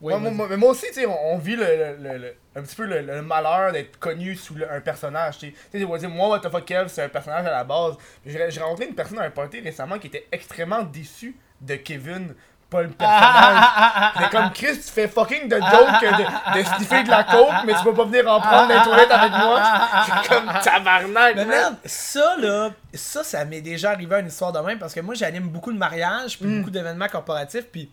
ouais, 0.02 0.14
Ouais, 0.14 0.18
moi, 0.32 0.48
mais 0.50 0.58
moi 0.58 0.70
aussi, 0.72 0.86
tu 0.88 0.94
sais, 0.94 1.06
on, 1.06 1.34
on 1.34 1.38
vit 1.38 1.56
le, 1.56 1.98
le- 2.00 2.36
un 2.56 2.62
petit 2.64 2.76
peu 2.76 2.86
le, 2.86 3.22
malheur 3.22 3.72
d'être 3.72 4.00
connu 4.00 4.36
sous 4.36 4.56
un 4.70 4.82
personnage. 4.82 5.38
Tu 5.38 5.48
sais, 5.48 5.54
Tu 5.72 5.80
sais, 5.80 6.08
moi, 6.08 6.30
What 6.30 6.40
the 6.40 6.50
fuck 6.50 6.66
Kev, 6.66 6.88
c'est 6.88 7.04
un 7.04 7.10
personnage 7.10 7.46
à 7.46 7.52
la 7.52 7.64
base. 7.64 7.96
J'ai 8.26 8.50
j'ai 8.50 8.60
rencontré 8.62 8.86
une 8.86 8.96
personne 8.96 9.20
à 9.20 9.24
un 9.24 9.30
party 9.30 9.60
récemment 9.62 10.00
qui 10.00 10.08
était 10.08 10.28
extrêmement 10.32 10.84
déçue 10.84 11.36
de 11.62 11.76
Kevin, 11.76 12.34
pas 12.70 12.82
le 12.84 12.90
personnage. 12.90 13.64
C'est 14.18 14.30
comme 14.30 14.52
Chris, 14.52 14.76
tu 14.80 14.92
fais 14.92 15.08
fucking 15.08 15.48
de 15.50 15.56
joke 15.56 16.02
de, 16.02 16.60
de 16.60 16.64
sniffer 16.64 17.04
de 17.04 17.10
la 17.10 17.24
coke, 17.24 17.54
mais 17.66 17.74
tu 17.74 17.84
peux 17.84 17.94
pas 17.94 18.06
venir 18.06 18.28
en 18.32 18.40
prendre 18.40 18.68
dans 18.68 18.76
les 18.76 18.84
toilettes 18.84 19.12
avec 19.12 19.32
moi. 19.32 19.62
C'est 20.06 20.30
comme 20.30 20.52
tabarnak, 20.62 21.36
Mais 21.36 21.46
merde, 21.46 21.76
ça 21.86 22.36
là, 22.38 22.70
ça, 22.94 23.24
ça 23.24 23.44
m'est 23.46 23.62
déjà 23.62 23.92
arrivé 23.92 24.16
à 24.16 24.20
une 24.20 24.28
histoire 24.28 24.52
de 24.52 24.60
même 24.60 24.78
parce 24.80 24.94
que 24.94 25.00
moi 25.00 25.16
j'anime 25.16 25.48
beaucoup 25.50 25.72
de 25.74 25.78
mariages, 25.78 26.38
puis 26.38 26.48
Mm. 26.48 26.60
beaucoup 26.60 26.72
d'événements 26.72 27.08
corporatifs, 27.08 27.66
puis 27.72 27.90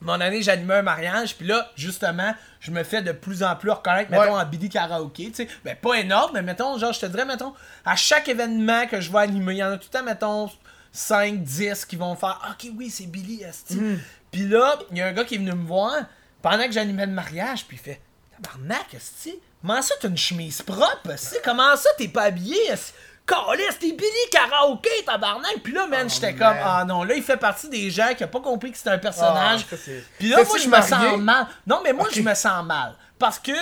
mon 0.00 0.20
année 0.20 0.42
j'animais 0.42 0.74
un 0.74 0.82
mariage, 0.82 1.36
puis 1.36 1.46
là 1.46 1.70
justement 1.76 2.34
je 2.60 2.70
me 2.72 2.82
fais 2.82 3.00
de 3.00 3.12
plus 3.12 3.42
en 3.44 3.54
plus 3.54 3.70
reconnaître, 3.70 4.10
Ouais. 4.10 4.18
mettons 4.18 4.38
en 4.38 4.44
Billy 4.44 4.68
Karaoke, 4.68 5.30
tu 5.30 5.34
sais, 5.34 5.48
ben 5.64 5.76
pas 5.76 5.94
énorme, 5.94 6.32
mais 6.34 6.42
mettons 6.42 6.76
genre 6.78 6.92
je 6.92 7.00
te 7.00 7.06
dirais 7.06 7.24
mettons 7.24 7.54
à 7.86 7.94
chaque 7.96 8.28
événement 8.28 8.86
que 8.86 9.00
je 9.00 9.10
vais 9.12 9.20
animer, 9.20 9.52
il 9.54 9.58
y 9.58 9.64
en 9.64 9.70
a 9.72 9.76
tout 9.78 9.88
le 9.92 9.98
temps 9.98 10.04
mettons 10.04 10.50
5, 10.96 11.42
10 11.42 11.84
qui 11.84 11.96
vont 11.96 12.14
faire 12.14 12.40
ok 12.50 12.70
oui 12.76 12.88
c'est 12.88 13.06
Billy 13.06 13.42
esti. 13.42 13.74
Mm. 13.74 14.00
Puis 14.30 14.48
là 14.48 14.78
il 14.92 14.96
y 14.98 15.02
a 15.02 15.06
un 15.08 15.12
gars 15.12 15.24
qui 15.24 15.34
est 15.34 15.38
venu 15.38 15.52
me 15.52 15.66
voir 15.66 15.92
pendant 16.40 16.64
que 16.66 16.72
j'animais 16.72 17.04
le 17.06 17.12
mariage, 17.12 17.64
puis 17.66 17.76
il 17.76 17.82
fait 17.82 18.00
Tabarnak, 18.42 18.94
esti. 18.94 19.38
Comment 19.60 19.80
ça, 19.80 19.94
t'as 20.00 20.08
une 20.08 20.16
chemise 20.16 20.60
propre, 20.62 21.10
esti? 21.12 21.36
Comment 21.44 21.74
ça, 21.76 21.88
t'es 21.96 22.08
pas 22.08 22.24
habillé, 22.24 22.56
esti? 22.70 22.92
Calisse, 23.26 23.78
t'es 23.80 23.92
Billy 23.92 24.28
Karaoke, 24.30 24.88
tabarnak! 25.06 25.62
Puis 25.62 25.72
là, 25.72 25.86
man, 25.86 26.10
j'étais 26.10 26.34
comme, 26.34 26.56
ah 26.62 26.84
non, 26.86 27.04
là, 27.04 27.14
il 27.14 27.22
fait 27.22 27.38
partie 27.38 27.70
des 27.70 27.90
gens 27.90 28.12
qui 28.14 28.22
ont 28.24 28.28
pas 28.28 28.40
compris 28.40 28.70
que 28.70 28.76
c'était 28.76 28.90
un 28.90 28.98
personnage. 28.98 29.64
Ah, 29.66 29.70
ça, 29.70 29.82
c'est- 29.82 30.04
Puis 30.18 30.28
là, 30.28 30.44
moi, 30.44 30.58
je 30.58 30.68
me 30.68 30.80
sens 30.82 31.18
mal. 31.18 31.46
Non, 31.66 31.80
mais 31.82 31.94
moi, 31.94 32.08
je 32.12 32.20
me 32.20 32.34
sens 32.34 32.62
mal. 32.66 32.94
Parce 33.18 33.38
que 33.38 33.52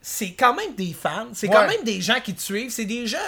c'est 0.00 0.32
quand 0.32 0.54
même 0.54 0.74
des 0.74 0.94
fans, 0.94 1.26
c'est 1.34 1.48
Ouais. 1.48 1.54
quand 1.54 1.66
même 1.66 1.82
des 1.84 2.00
gens 2.00 2.20
qui 2.20 2.32
te 2.34 2.40
suivent, 2.40 2.70
c'est 2.70 2.86
des 2.86 3.06
gens, 3.06 3.18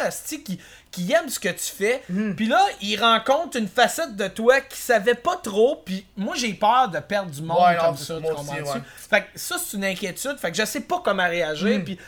qui, 0.43 0.59
qui 0.93 1.11
aiment 1.11 1.29
ce 1.29 1.41
que 1.41 1.49
tu 1.49 1.65
fais. 1.77 2.03
Hmm. 2.09 2.35
Puis 2.35 2.47
là, 2.47 2.61
ils 2.83 2.97
rencontrent 3.01 3.57
une 3.57 3.67
facette 3.67 4.15
de 4.15 4.29
toi 4.29 4.61
qu'ils 4.61 4.77
savaient 4.79 5.15
pas 5.17 5.37
trop. 5.37 5.83
Puis 5.85 6.07
moi, 6.17 6.35
j'ai 6.37 6.53
peur 6.55 6.89
de 6.89 6.99
perdre 7.01 7.31
du 7.31 7.43
monde 7.43 7.59
Ouais, 7.61 7.77
comme 7.81 7.97
ça, 7.97 8.17
tu 8.17 8.21
moi 8.23 8.33
aussi, 8.35 8.47
comprends-tu? 8.47 8.79
ouais. 8.79 8.85
Fait 9.11 9.21
que 9.23 9.27
ça, 9.35 9.57
c'est 9.59 9.77
une 9.77 9.85
inquiétude. 9.85 10.37
Fait 10.39 10.51
que 10.53 10.57
je 10.57 10.65
sais 10.65 10.83
pas 10.83 11.01
comment 11.05 11.27
réagir. 11.27 11.79
Hmm. 11.79 11.85
Puis, 11.85 11.97
tu 11.97 12.03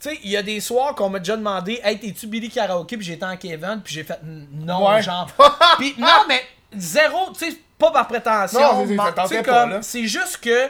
sais, 0.00 0.18
il 0.24 0.30
y 0.30 0.36
a 0.36 0.42
des 0.42 0.58
soirs 0.60 0.94
qu'on 0.96 1.10
m'a 1.10 1.18
déjà 1.20 1.36
demandé 1.36 1.80
Hey, 1.84 2.00
t'es-tu 2.00 2.26
Billy 2.26 2.48
Karaoke 2.50 2.96
Puis 2.96 3.02
j'étais 3.06 3.24
en 3.26 3.36
Kevin. 3.36 3.80
Puis 3.84 3.94
j'ai 3.94 4.02
fait 4.04 4.18
Non, 4.24 4.88
Ouais. 4.88 5.02
genre. 5.02 5.28
Puis 5.78 5.94
non, 5.98 6.24
mais 6.26 6.42
zéro, 6.74 7.30
tu 7.38 7.50
sais, 7.50 7.56
pas 7.78 7.90
par 7.90 8.08
prétention. 8.08 8.86
Non, 8.86 9.12
comme. 9.44 9.82
C'est 9.82 10.06
juste 10.06 10.38
que. 10.38 10.68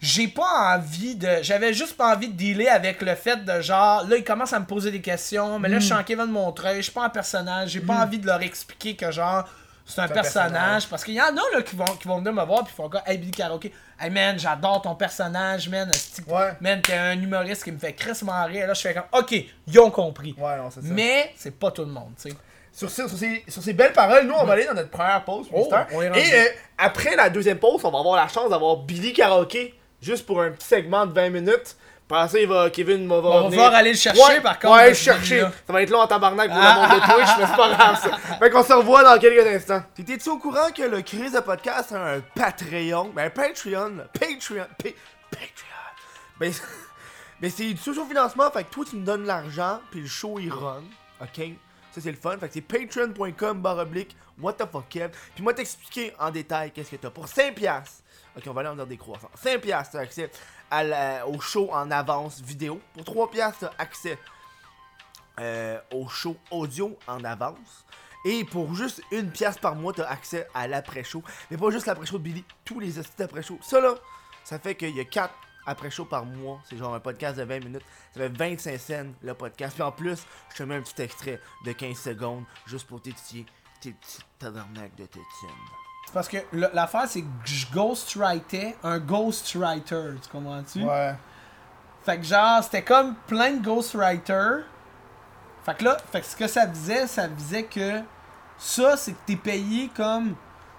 J'ai 0.00 0.28
pas 0.28 0.76
envie 0.76 1.14
de. 1.14 1.28
J'avais 1.42 1.72
juste 1.72 1.96
pas 1.96 2.14
envie 2.14 2.28
de 2.28 2.34
dealer 2.34 2.68
avec 2.68 3.00
le 3.00 3.14
fait 3.14 3.42
de 3.44 3.60
genre. 3.62 4.06
Là, 4.06 4.16
ils 4.16 4.24
commencent 4.24 4.52
à 4.52 4.60
me 4.60 4.66
poser 4.66 4.90
des 4.90 5.00
questions. 5.00 5.58
Mais 5.58 5.68
là, 5.68 5.78
je 5.78 5.84
suis 5.86 5.94
en 5.94 6.00
Hmm. 6.00 6.04
Kevin 6.04 6.26
Montreuil. 6.26 6.76
Je 6.78 6.82
suis 6.82 6.92
pas 6.92 7.04
un 7.04 7.08
personnage. 7.10 7.70
J'ai 7.70 7.80
pas 7.80 7.94
envie 8.04 8.18
de 8.18 8.26
leur 8.26 8.42
expliquer 8.42 8.96
que 8.96 9.10
genre. 9.10 9.48
C'est 9.86 10.00
un 10.00 10.04
un 10.04 10.08
personnage. 10.08 10.50
personnage. 10.52 10.88
Parce 10.88 11.04
qu'il 11.04 11.14
y 11.14 11.20
en 11.20 11.26
a 11.26 11.56
là, 11.56 11.62
qui, 11.62 11.76
vont, 11.76 11.84
qui 11.84 12.08
vont 12.08 12.18
venir 12.18 12.32
me 12.32 12.42
voir. 12.44 12.64
Puis 12.64 12.72
ils 12.72 12.76
font 12.76 12.88
comme 12.88 13.02
Hey, 13.06 13.16
Billy 13.18 13.30
Karaoke. 13.30 13.70
Hey, 13.98 14.10
man, 14.10 14.38
j'adore 14.38 14.82
ton 14.82 14.94
personnage, 14.94 15.68
man. 15.68 15.90
Ouais. 16.26 16.52
Man, 16.60 16.80
t'es 16.82 16.94
un 16.94 17.12
humoriste 17.20 17.64
qui 17.64 17.72
me 17.72 17.78
fait 17.78 17.92
crissement 17.94 18.44
rire. 18.44 18.66
Là, 18.66 18.74
je 18.74 18.80
fais 18.80 18.92
comme 18.94 19.04
Ok, 19.12 19.32
ils 19.66 19.78
ont 19.80 19.90
compris. 19.90 20.34
Ouais, 20.38 20.56
non, 20.56 20.70
c'est 20.70 20.80
ça. 20.82 20.86
Mais 20.90 21.32
c'est 21.36 21.58
pas 21.58 21.70
tout 21.70 21.82
le 21.82 21.90
monde, 21.90 22.12
tu 22.20 22.30
sais. 22.30 22.36
Sur, 22.72 22.90
ces- 22.90 23.06
sur 23.08 23.16
ces, 23.16 23.44
sur 23.46 23.62
ces 23.62 23.72
belles 23.72 23.92
paroles, 23.92 24.26
nous, 24.26 24.34
on 24.34 24.44
va 24.44 24.54
aller 24.54 24.64
dans 24.66 24.74
notre 24.74 24.90
première 24.90 25.22
pause. 25.24 25.46
Oh. 25.52 25.70
Et 25.92 26.08
euh, 26.34 26.44
après 26.76 27.14
la 27.14 27.30
deuxième 27.30 27.58
pause, 27.58 27.80
on 27.84 27.90
va 27.90 28.00
avoir 28.00 28.16
la 28.16 28.26
chance 28.26 28.50
d'avoir 28.50 28.78
Billy 28.78 29.12
Karaoke, 29.12 29.74
juste 30.04 30.26
pour 30.26 30.40
un 30.42 30.50
petit 30.50 30.66
segment 30.66 31.06
de 31.06 31.12
20 31.12 31.30
minutes. 31.30 31.76
Ça, 32.10 32.38
il 32.38 32.46
va, 32.46 32.70
Kevin 32.70 33.08
va, 33.08 33.16
On 33.16 33.44
va 33.44 33.50
devoir 33.50 33.74
aller 33.74 33.92
le 33.92 33.96
chercher, 33.98 34.22
Ouais, 34.22 34.40
par 34.40 34.58
contre, 34.58 34.74
Ouais, 34.74 34.90
le 34.90 34.94
chercher. 34.94 35.40
Ça 35.66 35.72
va 35.72 35.82
être 35.82 35.90
long 35.90 36.00
en 36.00 36.06
tabarnak 36.06 36.48
pour 36.48 36.58
Ah, 36.60 36.74
le 36.74 36.88
monde 36.92 37.00
de 37.00 37.06
Twitch, 37.06 37.30
mais 37.38 37.46
c'est 37.46 37.56
pas 37.56 37.72
grave 37.74 38.00
ça. 38.00 38.36
Fait 38.38 38.50
qu'on 38.50 38.62
se 38.62 38.72
revoit 38.72 39.02
dans 39.02 39.18
quelques 39.18 39.46
instants. 39.46 39.82
T'étais-tu 39.96 40.28
au 40.28 40.38
courant 40.38 40.70
que 40.70 40.82
le 40.82 41.00
Chris 41.02 41.30
de 41.30 41.40
podcast 41.40 41.90
a 41.92 42.14
un 42.16 42.20
Patreon? 42.20 43.10
Ben, 43.14 43.26
un 43.26 43.30
Patreon. 43.30 43.96
Patreon, 44.12 44.66
pa- 44.78 44.90
Patreon. 45.30 45.94
Ben, 46.38 46.52
ben 47.40 47.50
c'est 47.56 47.64
du 47.72 47.76
sous-financement, 47.78 48.50
fait 48.50 48.64
que 48.64 48.70
toi, 48.70 48.84
tu 48.88 48.96
me 48.96 49.04
donnes 49.04 49.24
l'argent, 49.24 49.80
puis 49.90 50.02
le 50.02 50.06
show, 50.06 50.38
il 50.38 50.52
run. 50.52 50.82
OK? 51.20 51.48
Ça, 51.92 52.00
c'est 52.00 52.10
le 52.10 52.16
fun. 52.16 52.36
Fait 52.38 52.48
que 52.48 52.54
c'est 52.54 52.60
patreon.com 52.60 53.62
what 54.40 54.54
the 54.54 54.66
fuck 54.70 54.88
Kev. 54.88 55.10
Puis 55.34 55.42
moi, 55.42 55.54
t'expliquer 55.54 56.12
en 56.18 56.30
détail 56.30 56.70
qu'est-ce 56.70 56.90
que 56.90 56.96
t'as. 56.96 57.10
Pour 57.10 57.26
5$, 57.26 57.54
piastres, 57.54 58.02
OK, 58.36 58.42
on 58.46 58.52
va 58.52 58.60
aller 58.60 58.70
en 58.70 58.74
dire 58.76 58.86
des 58.86 58.96
croissants. 58.96 59.30
5$, 59.42 59.60
piastres, 59.60 59.96
accès 59.96 60.30
à 60.70 60.82
la- 60.82 61.26
au 61.28 61.40
show 61.40 61.70
en 61.72 61.90
avance 61.90 62.40
vidéo. 62.40 62.80
Pour 62.94 63.04
3$, 63.04 63.30
piastres, 63.30 63.70
accès 63.78 64.18
euh, 65.40 65.78
au 65.92 66.08
show 66.08 66.36
audio 66.50 66.96
en 67.06 67.22
avance. 67.24 67.84
Et 68.24 68.44
pour 68.44 68.74
juste 68.74 69.02
une 69.10 69.30
pièce 69.30 69.58
par 69.58 69.74
mois, 69.74 69.92
t'as 69.92 70.08
accès 70.08 70.48
à 70.54 70.66
l'après-show. 70.66 71.22
Mais 71.50 71.56
pas 71.56 71.70
juste 71.70 71.86
l'après-show 71.86 72.18
de 72.18 72.22
Billy, 72.22 72.44
tous 72.64 72.80
les 72.80 72.98
hosties 72.98 73.12
d'après-show. 73.18 73.58
Ça 73.62 73.80
là, 73.80 73.94
ça 74.44 74.58
fait 74.58 74.74
qu'il 74.74 74.96
y 74.96 75.00
a 75.00 75.04
4 75.04 75.32
après-show 75.66 76.04
par 76.06 76.24
mois. 76.24 76.60
C'est 76.68 76.76
genre 76.76 76.94
un 76.94 77.00
podcast 77.00 77.36
de 77.38 77.42
20 77.44 77.60
minutes. 77.64 77.84
Ça 78.14 78.20
fait 78.20 78.28
25 78.28 78.78
scènes 78.80 79.14
le 79.22 79.34
podcast. 79.34 79.74
Puis 79.74 79.82
en 79.82 79.92
plus, 79.92 80.24
je 80.52 80.56
te 80.56 80.62
mets 80.62 80.76
un 80.76 80.82
petit 80.82 81.02
extrait 81.02 81.40
de 81.66 81.72
15 81.72 81.96
secondes 81.98 82.44
juste 82.66 82.86
pour 82.86 83.00
t'étudier 83.02 83.44
tes 83.80 83.92
petits 83.92 84.20
tabarnak 84.38 84.94
de 84.96 85.04
tétine. 85.06 85.83
C'est 86.06 86.12
parce 86.12 86.28
que 86.28 86.38
l'affaire, 86.52 87.04
c'est 87.08 87.22
que 87.22 87.26
je 87.44 87.66
ghostwritais 87.72 88.76
un 88.82 88.98
ghostwriter, 88.98 90.14
tu 90.22 90.28
comprends-tu? 90.30 90.82
Ouais. 90.84 91.14
Fait 92.04 92.18
que 92.18 92.24
genre, 92.24 92.62
c'était 92.62 92.82
comme 92.82 93.14
plein 93.26 93.52
de 93.52 93.64
ghostwriters. 93.64 94.64
Fait 95.64 95.74
que 95.74 95.84
là, 95.84 95.96
fait 96.12 96.20
que 96.20 96.26
ce 96.26 96.36
que 96.36 96.46
ça 96.46 96.66
disait, 96.66 97.06
ça 97.06 97.26
disait 97.26 97.64
que 97.64 98.00
ça, 98.58 98.96
c'est 98.96 99.12
que 99.12 99.18
t'es 99.26 99.36
payé 99.36 99.90
comme 99.96 100.34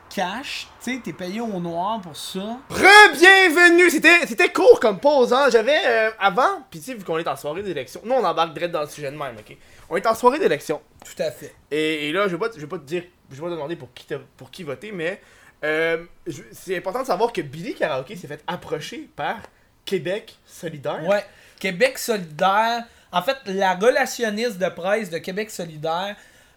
cash. 0.07 0.67
Tu 0.81 0.93
sais, 0.93 1.01
t'es 1.03 1.13
payé 1.13 1.41
au 1.41 1.59
noir 1.59 1.99
pour 1.99 2.15
ça. 2.15 2.57
Re-bienvenue! 2.69 3.89
C'était, 3.89 4.27
c'était 4.27 4.49
court 4.49 4.79
comme 4.79 4.99
pause, 4.99 5.33
hein. 5.33 5.47
J'avais 5.51 5.79
euh, 5.83 6.11
avant, 6.19 6.61
pis 6.69 6.79
tu 6.79 6.85
sais, 6.85 6.93
vu 6.93 7.03
qu'on 7.03 7.17
est 7.17 7.27
en 7.27 7.35
soirée 7.35 7.63
d'élection, 7.63 8.01
nous 8.05 8.13
on 8.13 8.23
embarque 8.23 8.53
direct 8.53 8.71
dans 8.71 8.81
le 8.81 8.88
sujet 8.88 9.11
de 9.11 9.17
même, 9.17 9.35
ok? 9.38 9.57
On 9.89 9.95
est 9.97 10.05
en 10.05 10.13
soirée 10.13 10.38
d'élection. 10.38 10.79
Tout 11.03 11.21
à 11.21 11.31
fait. 11.31 11.55
Et, 11.71 12.09
et 12.09 12.13
là, 12.13 12.27
je 12.27 12.35
vais 12.35 12.39
pas, 12.47 12.53
je 12.55 12.61
vais 12.61 12.67
pas 12.67 12.77
te 12.77 12.83
dire, 12.85 13.03
je 13.31 13.41
vais 13.41 13.49
demander 13.49 13.75
pour 13.75 13.93
qui, 13.93 14.05
t'as- 14.05 14.19
pour 14.38 14.51
qui 14.51 14.63
voter, 14.63 14.91
mais 14.91 15.21
euh, 15.63 16.05
c'est 16.51 16.77
important 16.77 17.01
de 17.01 17.07
savoir 17.07 17.31
que 17.33 17.41
Billy 17.41 17.73
Karaoke 17.75 18.15
s'est 18.17 18.27
fait 18.27 18.43
approcher 18.47 19.09
par 19.15 19.38
Québec 19.85 20.35
solidaire. 20.45 21.03
Ouais. 21.07 21.25
Québec 21.59 21.97
solidaire. 21.97 22.83
En 23.11 23.21
fait, 23.21 23.38
la 23.45 23.75
relationniste 23.75 24.57
de 24.57 24.67
presse 24.69 25.09
de 25.09 25.17
Québec 25.19 25.49
solidaire 25.49 26.15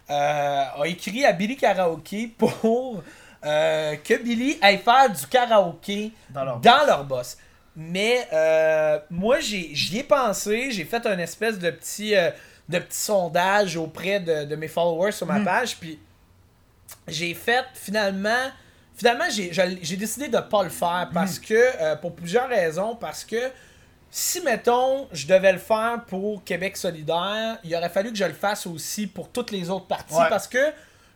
euh, 0.09 0.13
a 0.13 0.83
écrit 0.87 1.23
à 1.25 1.31
Billy 1.31 1.55
Karaoke 1.55 2.27
pour 2.37 3.01
euh, 3.45 3.95
que 4.03 4.13
Billy 4.21 4.57
aille 4.61 4.79
faire 4.79 5.09
du 5.09 5.25
karaoké 5.27 6.11
Dans 6.31 6.43
leur 6.43 6.59
dans 6.59 6.85
leur 6.85 7.03
boss. 7.05 7.37
Mais 7.75 8.27
euh, 8.33 8.99
moi, 9.09 9.39
j'ai- 9.39 9.69
j'y 9.73 9.99
ai 9.99 10.03
pensé. 10.03 10.71
J'ai 10.71 10.83
fait 10.83 11.05
un 11.05 11.17
espèce 11.19 11.57
de 11.57 11.69
petit, 11.69 12.15
euh, 12.15 12.31
de 12.67 12.79
petit 12.79 12.97
sondage 12.99 13.77
auprès 13.77 14.19
de, 14.19 14.43
de 14.43 14.55
mes 14.57 14.67
followers 14.67 15.13
sur 15.13 15.27
ma 15.27 15.39
page. 15.39 15.77
Puis 15.77 15.97
j'ai 17.07 17.33
fait 17.33 17.65
finalement. 17.73 18.51
Finalement, 18.95 19.25
j'ai 19.29 19.95
décidé 19.95 20.27
de 20.27 20.39
pas 20.39 20.63
le 20.63 20.69
faire 20.69 21.09
parce 21.13 21.39
que. 21.39 21.53
euh, 21.53 21.95
pour 21.95 22.13
plusieurs 22.15 22.49
raisons. 22.49 22.95
Parce 22.95 23.23
que 23.23 23.37
si, 24.11 24.41
mettons, 24.41 25.07
je 25.11 25.27
devais 25.27 25.53
le 25.53 25.59
faire 25.59 26.03
pour 26.07 26.43
Québec 26.43 26.75
solidaire, 26.75 27.59
il 27.63 27.73
aurait 27.75 27.89
fallu 27.89 28.11
que 28.11 28.17
je 28.17 28.25
le 28.25 28.33
fasse 28.33 28.67
aussi 28.67 29.07
pour 29.07 29.29
toutes 29.29 29.51
les 29.51 29.69
autres 29.69 29.87
parties. 29.87 30.15
Ouais. 30.15 30.29
Parce 30.29 30.47
que 30.47 30.59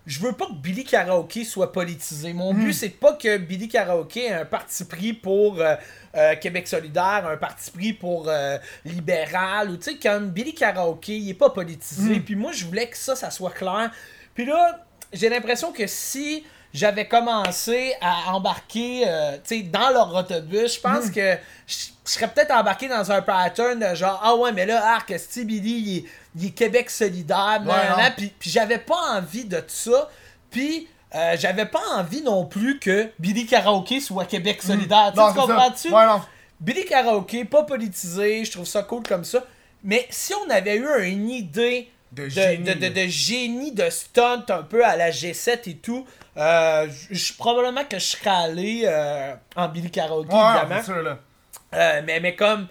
je 0.05 0.19
veux 0.19 0.33
pas 0.33 0.47
que 0.47 0.53
Billy 0.53 0.83
Karaoke 0.83 1.45
soit 1.45 1.71
politisé. 1.71 2.33
Mon 2.33 2.53
but, 2.53 2.73
c'est 2.73 2.89
pas 2.89 3.13
que 3.13 3.37
Billy 3.37 3.69
Karaoke 3.69 4.19
ait 4.19 4.33
un 4.33 4.45
parti 4.45 4.83
pris 4.83 5.13
pour 5.13 5.61
euh, 5.61 5.75
euh, 6.15 6.35
Québec 6.35 6.67
solidaire, 6.67 7.25
un 7.25 7.37
parti 7.37 7.71
pris 7.71 7.93
pour 7.93 8.27
euh, 8.27 8.57
libéral, 8.83 9.69
ou 9.69 9.77
tu 9.77 9.91
sais, 9.91 9.95
comme 9.97 10.29
Billy 10.29 10.53
Karaoke, 10.53 11.17
il 11.17 11.29
est 11.29 11.35
pas 11.35 11.49
politisé. 11.49 12.19
Puis 12.19 12.35
moi, 12.35 12.51
je 12.51 12.65
voulais 12.65 12.87
que 12.89 12.97
ça, 12.97 13.15
ça 13.15 13.31
soit 13.31 13.51
clair. 13.51 13.91
Puis 14.35 14.45
là, 14.45 14.85
j'ai 15.13 15.29
l'impression 15.29 15.71
que 15.71 15.87
si 15.87 16.43
j'avais 16.73 17.07
commencé 17.07 17.93
à 18.01 18.33
embarquer 18.33 19.03
euh, 19.07 19.37
dans 19.71 19.89
leur 19.89 20.13
autobus, 20.13 20.75
je 20.75 20.79
pense 20.79 21.09
que 21.09 21.37
je 21.67 21.75
serais 22.03 22.27
peut-être 22.27 22.51
embarqué 22.51 22.87
dans 22.87 23.11
un 23.11 23.21
pattern 23.21 23.79
de 23.79 23.95
genre 23.95 24.19
Ah 24.23 24.35
ouais, 24.35 24.51
mais 24.51 24.65
là, 24.65 24.95
Arc, 24.95 25.13
Billy, 25.37 26.05
il 26.35 26.45
est, 26.45 26.49
Québec 26.49 26.89
solidaire, 26.89 27.61
non. 27.63 27.73
puis, 28.17 28.33
puis 28.39 28.49
j'avais 28.49 28.79
pas 28.79 29.17
envie 29.17 29.45
de 29.45 29.63
ça. 29.67 30.09
Puis 30.49 30.87
euh, 31.15 31.35
j'avais 31.37 31.65
pas 31.65 31.81
envie 31.95 32.23
non 32.23 32.45
plus 32.45 32.79
que 32.79 33.09
Billy 33.19 33.45
Karaoke 33.45 34.01
soit 34.01 34.25
Québec 34.25 34.63
solidaire. 34.63 35.11
Tu 35.13 35.19
sais, 35.19 35.25
Non, 35.25 35.31
tu 35.31 35.39
comprends-tu? 35.39 35.93
Ouais. 35.93 36.05
Billy 36.59 36.85
Karaoke, 36.85 37.45
pas 37.45 37.63
politisé, 37.63 38.45
je 38.45 38.51
trouve 38.51 38.65
ça 38.65 38.81
cool 38.83 39.03
comme 39.03 39.23
ça. 39.23 39.43
Mais 39.83 40.07
si 40.09 40.33
on 40.33 40.49
avait 40.49 40.77
eu 40.77 41.03
une 41.03 41.29
idée 41.29 41.91
De 42.13 42.29
génie, 42.29 42.63
de, 42.63 42.73
de- 42.73 42.89
de 42.89 43.07
génie, 43.07 43.71
de 43.71 43.89
stunt 43.89 44.45
un 44.49 44.63
peu 44.63 44.85
à 44.85 44.95
la 44.95 45.09
G7 45.11 45.69
et 45.69 45.77
tout, 45.77 46.05
euh, 46.37 46.87
je- 47.11 47.33
probablement 47.33 47.83
que 47.85 47.97
je 47.97 48.05
serais 48.05 48.29
allé 48.29 48.83
euh, 48.85 49.33
en 49.55 49.67
Billy 49.67 49.89
Karaoke, 49.89 50.31
Ouais, 50.31 50.39
évidemment. 50.39 50.75
c'est 50.81 50.85
sûr, 50.93 51.01
là. 51.01 51.19
Euh, 51.73 52.01
mais, 52.05 52.19
mais 52.19 52.35
comme 52.35 52.67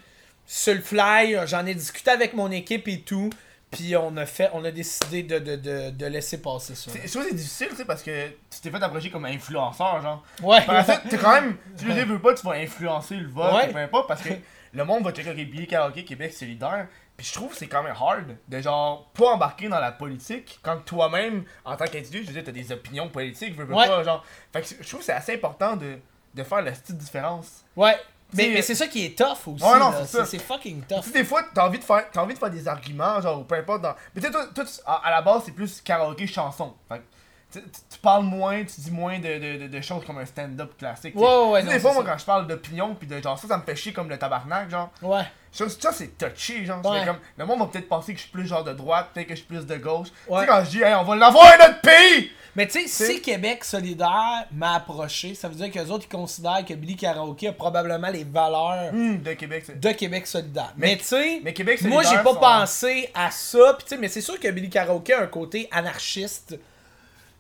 sur 0.47 0.75
le 0.75 0.81
fly, 0.81 1.37
j'en 1.47 1.67
ai 1.67 1.75
discuté 1.75 2.11
avec 2.11 2.35
mon 2.35 2.51
équipe 2.51 2.87
et 2.89 3.01
tout, 3.01 3.31
puis 3.71 3.97
on 3.97 4.17
a 4.17 4.27
fait, 4.27 4.51
on 4.53 4.65
a 4.65 4.71
décidé 4.71 5.23
de, 5.23 5.39
de, 5.39 5.57
de, 5.57 5.91
de 5.91 6.07
laisser 6.07 6.41
passer 6.41 6.75
ça. 6.75 6.91
C'est- 6.93 7.07
Je 7.07 7.11
trouve 7.11 7.23
que 7.25 7.31
c'est 7.31 7.35
difficile, 7.37 7.69
tu 7.71 7.77
sais, 7.77 7.85
parce 7.85 8.03
que 8.03 8.29
tu 8.29 8.61
t'es 8.63 8.71
fait 8.71 8.83
approcher 8.83 9.11
comme 9.11 9.25
influenceur, 9.25 10.01
genre. 10.03 10.23
Ouais. 10.43 10.61
Par 10.65 10.75
la 10.75 10.85
t'es 10.85 11.17
quand 11.17 11.33
même. 11.41 11.57
Tu 11.79 11.87
le 11.87 11.95
veux 12.05 12.19
pas, 12.21 12.35
tu 12.35 12.47
vas 12.47 12.53
influencer 12.53 13.17
le 13.17 13.29
vote, 13.29 13.55
Ouais. 13.55 13.69
ou 13.71 13.73
peu 13.73 13.79
importe, 13.79 14.09
parce 14.09 14.23
que 14.23 14.35
le 14.75 14.85
monde 14.85 15.03
va 15.05 15.11
checker 15.13 15.33
Billy 15.45 15.67
Karaoke 15.67 16.05
Québec 16.05 16.33
solidaire. 16.33 16.87
Je 17.23 17.33
trouve 17.33 17.51
que 17.51 17.57
c'est 17.57 17.69
quand 17.69 17.83
même 17.83 17.95
hard 17.99 18.37
de 18.49 18.61
genre 18.61 19.09
pas 19.15 19.29
embarquer 19.35 19.69
dans 19.69 19.79
la 19.81 19.93
politique 19.93 20.59
quand 20.63 20.79
toi-même, 20.85 21.45
en 21.65 21.77
tant 21.77 21.85
qu'individu, 21.85 22.23
je 22.23 22.27
veux 22.29 22.33
dire, 22.35 22.43
t'as 22.45 22.53
des 22.53 22.73
opinions 22.73 23.09
politiques, 23.09 23.57
veux, 23.57 23.65
veux 23.65 23.75
Ouais. 23.75 23.87
pas, 23.87 24.03
genre. 24.03 24.25
Fait 24.53 24.61
que 24.63 24.69
je 24.81 24.89
trouve 24.89 25.01
que 25.01 25.07
c'est 25.07 25.13
assez 25.13 25.35
important 25.35 25.77
de, 25.77 25.99
de 26.35 26.43
faire 26.43 26.61
la 26.63 26.73
petite 26.73 26.97
différence. 26.99 27.63
Ouais. 27.77 27.97
Mais, 28.35 28.63
c'est 28.63 28.75
ça 28.75 28.87
qui 28.87 29.05
est 29.05 29.17
tough 29.19 29.47
aussi. 29.47 29.63
Ouais, 29.63 29.79
non, 29.79 29.93
c'est 30.07 30.25
c'est 30.25 30.39
fucking 30.39 30.81
Tu 30.89 30.95
tough. 30.95 31.05
sais, 31.05 31.13
des 31.13 31.25
fois, 31.25 31.43
t'as 31.55 31.67
envie 31.67 31.79
de 31.79 31.85
faire, 31.85 32.11
t'as 32.11 32.23
envie 32.23 32.33
de 32.33 32.39
faire 32.39 32.49
des 32.51 32.67
arguments, 32.67 33.21
genre, 33.21 33.41
ou 33.41 33.45
peu 33.45 33.57
importe. 33.57 33.83
Dans... 33.83 33.95
Mais 34.15 34.23
tu 34.23 34.27
sais, 34.27 34.33
toi, 34.33 34.47
toi, 34.55 34.65
tu- 34.65 34.81
à, 34.87 34.95
à 35.07 35.11
la 35.11 35.21
base, 35.21 35.43
c'est 35.45 35.53
plus 35.53 35.83
karaoké 35.83 36.27
chanson. 36.27 36.75
Fait 36.89 36.99
que, 37.01 37.05
tu, 37.53 37.61
tu- 37.63 37.69
tu 37.91 37.99
parles 38.01 38.25
moins, 38.25 38.65
tu 38.65 38.81
dis 38.81 38.91
moins 38.91 39.19
de, 39.19 39.59
de, 39.59 39.67
de, 39.69 39.81
choses 39.81 40.05
comme 40.05 40.19
un 40.19 40.27
stand-up 40.27 40.73
classique. 40.79 41.13
tu. 41.13 41.19
Ouais, 41.19 41.25
ouais, 41.27 41.51
ouais, 41.51 41.61
Tu 41.61 41.67
non, 41.67 41.73
des 41.73 41.81
fois, 41.81 41.93
moi, 41.93 42.05
ça. 42.05 42.11
quand 42.13 42.19
je 42.19 42.25
parle 42.25 42.47
d'opinion, 42.47 42.95
puis 42.95 43.07
de 43.07 43.21
genre, 43.21 43.39
ça, 43.39 43.47
ça 43.49 43.57
me 43.59 43.63
fait 43.63 43.77
chier 43.77 43.93
comme 43.93 44.09
le 44.09 44.19
tabarnak, 44.19 44.71
genre. 44.71 44.91
Ouais. 45.03 45.23
Ça, 45.53 45.69
ça, 45.69 45.93
c'est 45.93 46.17
touché, 46.17 46.65
genre. 46.65 46.85
Ouais. 46.85 47.05
Comme, 47.05 47.19
le 47.37 47.45
monde 47.47 47.59
va 47.61 47.67
peut-être 47.67 47.89
penser 47.89 48.13
que 48.15 48.19
je 48.19 48.25
suis 48.25 48.33
plus 48.33 48.47
genre 48.47 48.65
de 48.65 48.73
droite, 48.73 49.09
peut-être 49.13 49.27
que 49.29 49.35
je 49.35 49.41
suis 49.41 49.47
plus 49.49 49.67
de 49.67 49.77
gauche. 49.77 50.09
Tu 50.27 50.33
Ouais. 50.33 50.41
sais, 50.41 50.47
quand 50.47 50.65
je 50.65 50.71
dis, 50.71 50.83
hey, 50.83 50.95
on 50.95 51.05
va 51.05 51.15
l'avoir 51.17 51.59
notre 51.59 51.81
pays! 51.83 52.31
Mais 52.55 52.67
tu 52.67 52.87
sais, 52.87 53.07
si 53.15 53.23
Québec 53.23 53.65
solidaire 53.65 54.45
m'a 54.53 54.75
approché, 54.75 55.35
ça 55.35 55.49
veut 55.49 55.55
dire 55.55 55.71
qu'eux 55.71 55.91
autres, 55.91 56.05
ils 56.07 56.15
considèrent 56.15 56.63
que 56.67 56.75
Billy 56.75 56.97
Karaoke 56.97 57.47
a 57.49 57.53
probablement 57.53 58.11
les 58.11 58.25
valeurs 58.25 58.93
Hum, 58.93 59.23
de 59.23 59.33
Québec, 59.33 59.81
de 59.81 59.93
Québec 59.93 60.27
solidaire. 60.27 60.75
Mais- 60.77 60.89
Mais, 60.89 60.97
tu 60.99 61.05
sais, 61.05 61.89
moi, 61.89 62.03
j'ai 62.03 62.17
pas 62.19 62.25
sont- 62.25 62.37
pensé 62.37 63.11
à 63.15 63.31
ça. 63.31 63.79
Tu 63.81 63.87
sais, 63.87 63.97
mais 63.97 64.09
c'est 64.09 64.21
sûr 64.21 64.39
que 64.39 64.49
Billy 64.49 64.69
Karaoke 64.69 65.15
a 65.15 65.23
un 65.23 65.27
côté 65.29 65.67
anarchiste 65.71 66.59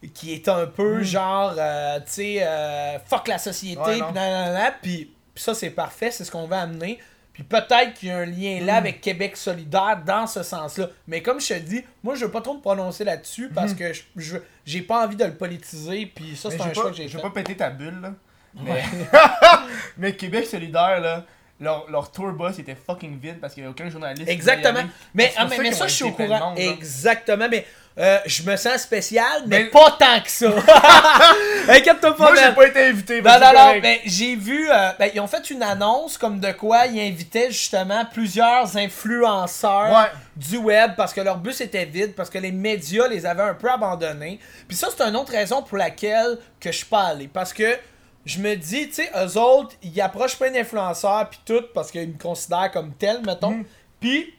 qui 0.08 0.32
est 0.32 0.48
un 0.48 0.66
peu 0.66 1.02
genre, 1.02 1.54
euh, 1.58 1.98
tu 2.00 2.04
sais, 2.12 2.36
euh, 2.42 2.98
fuck 3.06 3.28
la 3.28 3.38
société, 3.38 4.00
Hmm. 4.02 4.70
Puis 4.82 5.10
ça, 5.34 5.54
c'est 5.54 5.70
parfait, 5.70 6.10
c'est 6.10 6.24
ce 6.24 6.30
qu'on 6.30 6.46
va 6.46 6.60
amener. 6.62 6.98
Puis 7.32 7.44
peut-être 7.44 7.94
qu'il 7.94 8.08
y 8.08 8.12
a 8.12 8.18
un 8.18 8.26
lien 8.26 8.60
Hmm. 8.60 8.66
là 8.66 8.76
avec 8.76 9.00
Québec 9.00 9.36
solidaire 9.38 10.00
dans 10.04 10.26
ce 10.26 10.42
sens-là. 10.42 10.88
Mais 11.08 11.22
comme 11.22 11.40
je 11.40 11.48
te 11.48 11.58
dis, 11.60 11.82
moi, 12.02 12.14
je 12.14 12.24
veux 12.26 12.30
pas 12.30 12.42
trop 12.42 12.54
me 12.54 12.60
prononcer 12.60 13.04
là-dessus 13.04 13.48
parce 13.54 13.72
que 13.74 13.92
je- 14.16 14.36
j'ai 14.66 14.82
pas 14.82 15.04
envie 15.06 15.16
de 15.16 15.24
le 15.24 15.34
politiser. 15.34 16.04
Puis 16.06 16.36
ça, 16.36 16.48
Hmm. 16.48 16.52
C'est 16.52 16.60
un 16.62 16.74
choix 16.74 16.90
que 16.90 16.96
j'ai 16.96 17.08
je 17.08 17.16
veux 17.16 17.22
pas 17.22 17.30
péter 17.30 17.56
ta 17.56 17.70
bulle, 17.70 18.00
là. 18.02 18.12
Mais, 18.54 18.82
mais 19.96 20.14
Québec 20.14 20.46
solidaire, 20.46 21.00
là, 21.00 21.24
leur, 21.60 21.88
leur 21.90 22.10
tour 22.10 22.32
bus 22.32 22.58
était 22.58 22.74
fucking 22.74 23.18
vide 23.18 23.38
parce 23.40 23.54
qu'il 23.54 23.62
y 23.62 23.66
a 23.66 23.70
aucun 23.70 23.88
journaliste. 23.88 24.28
y 24.28 24.30
Exactement. 24.30 24.82
Mais, 25.14 25.32
ah, 25.36 25.46
mais, 25.48 25.56
ça 25.72 25.84
mais 25.84 25.88
je 25.88 25.94
suis 25.94 26.04
au 26.04 26.10
courant. 26.12 26.50
monde. 26.50 26.58
Exactement. 26.58 27.46
Mais 27.50 27.66
euh, 27.98 28.18
je 28.26 28.42
me 28.42 28.56
sens 28.56 28.80
spécial, 28.82 29.42
mais 29.46 29.64
Mais- 29.64 29.70
pas 29.70 29.90
tant 29.98 30.20
que 30.22 30.30
ça. 30.30 30.48
Inquiète-toi 31.68 32.16
pas, 32.16 32.32
Moi, 32.32 32.34
j'ai 32.36 32.54
pas 32.54 32.66
été 32.66 32.86
invité. 32.86 33.20
Non, 33.22 33.32
non, 33.38 33.52
non, 33.52 33.80
mais 33.82 34.00
j'ai 34.06 34.34
vu, 34.36 34.68
euh, 34.70 34.90
ben, 34.98 35.10
ils 35.14 35.20
ont 35.20 35.26
fait 35.26 35.50
une 35.50 35.62
annonce 35.62 36.16
comme 36.18 36.40
de 36.40 36.52
quoi 36.52 36.86
ils 36.86 37.00
invitaient 37.00 37.50
justement 37.50 38.04
plusieurs 38.06 38.76
influenceurs 38.76 39.92
Ouais. 39.92 40.10
du 40.36 40.56
web 40.56 40.92
parce 40.96 41.12
que 41.12 41.20
leur 41.20 41.36
bus 41.38 41.60
était 41.60 41.84
vide, 41.84 42.14
parce 42.14 42.30
que 42.30 42.38
les 42.38 42.52
médias 42.52 43.08
les 43.08 43.26
avaient 43.26 43.42
un 43.42 43.54
peu 43.54 43.70
abandonnés. 43.70 44.38
Puis 44.66 44.76
ça, 44.76 44.88
c'est 44.96 45.02
une 45.02 45.16
autre 45.16 45.32
raison 45.32 45.62
pour 45.62 45.76
laquelle 45.78 46.38
que 46.60 46.72
je 46.72 46.76
suis 46.78 46.86
pas 46.86 47.04
allé. 47.08 47.28
Parce 47.28 47.52
que 47.52 47.76
je 48.24 48.38
me 48.38 48.54
dis, 48.54 48.88
tu 48.88 48.94
sais, 48.94 49.10
eux 49.16 49.36
autres, 49.38 49.74
ils 49.82 50.00
approchent 50.00 50.36
plein 50.38 50.50
d'influenceurs 50.50 51.28
puis 51.28 51.40
tout 51.44 51.64
parce 51.74 51.90
qu'ils 51.90 52.08
me 52.08 52.18
considèrent 52.18 52.70
comme 52.72 52.92
tel, 52.94 53.20
mettons. 53.26 53.50
Mm. 53.50 53.64
Puis, 54.00 54.34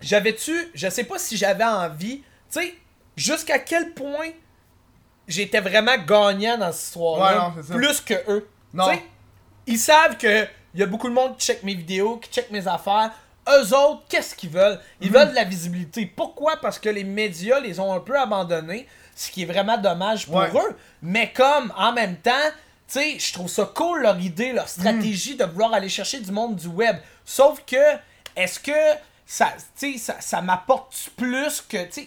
j'avais-tu, 0.00 0.70
je 0.74 0.88
sais 0.88 1.04
pas 1.04 1.18
si 1.18 1.36
j'avais 1.36 1.64
envie, 1.64 2.22
tu 2.50 2.60
sais, 2.60 2.74
jusqu'à 3.16 3.58
quel 3.58 3.92
point 3.94 4.30
j'étais 5.26 5.60
vraiment 5.60 5.96
gagnant 5.98 6.58
dans 6.58 6.72
cette 6.72 6.86
histoire-là, 6.86 7.54
Ouais, 7.56 7.76
plus 7.76 8.00
que 8.00 8.14
eux? 8.30 8.48
Non. 8.72 8.88
Tu 8.88 8.94
sais, 8.96 9.02
ils 9.66 9.78
savent 9.78 10.16
que 10.16 10.46
il 10.74 10.80
y 10.80 10.82
a 10.82 10.86
beaucoup 10.86 11.08
de 11.08 11.14
monde 11.14 11.36
qui 11.36 11.46
check 11.46 11.62
mes 11.62 11.74
vidéos, 11.74 12.16
qui 12.18 12.30
check 12.30 12.50
mes 12.50 12.66
affaires. 12.68 13.10
Eux 13.48 13.74
autres, 13.74 14.02
qu'est-ce 14.08 14.34
qu'ils 14.34 14.50
veulent? 14.50 14.78
Ils 15.00 15.10
veulent 15.10 15.30
de 15.30 15.34
la 15.34 15.44
visibilité. 15.44 16.04
Pourquoi? 16.06 16.58
Parce 16.60 16.78
que 16.78 16.90
les 16.90 17.04
médias 17.04 17.58
les 17.60 17.80
ont 17.80 17.92
un 17.94 18.00
peu 18.00 18.18
abandonnés, 18.18 18.86
ce 19.16 19.30
qui 19.30 19.42
est 19.42 19.46
vraiment 19.46 19.78
dommage 19.78 20.26
pour 20.26 20.36
Ouais. 20.36 20.50
eux. 20.54 20.76
Mais 21.00 21.32
comme, 21.32 21.72
en 21.76 21.92
même 21.92 22.16
temps, 22.16 22.30
tu 22.86 23.00
sais, 23.00 23.18
je 23.18 23.32
trouve 23.32 23.48
ça 23.48 23.64
cool 23.74 24.02
leur 24.02 24.18
idée, 24.20 24.52
leur 24.52 24.68
stratégie 24.68 25.34
de 25.36 25.44
vouloir 25.44 25.72
aller 25.72 25.88
chercher 25.88 26.20
du 26.20 26.30
monde 26.30 26.56
du 26.56 26.68
web. 26.68 26.96
Sauf 27.24 27.62
que, 27.66 27.76
est-ce 28.36 28.60
que 28.60 28.72
ça, 29.26 30.40
m'apporte 30.42 31.10
plus 31.16 31.62
que, 31.62 31.82
tu 31.86 32.06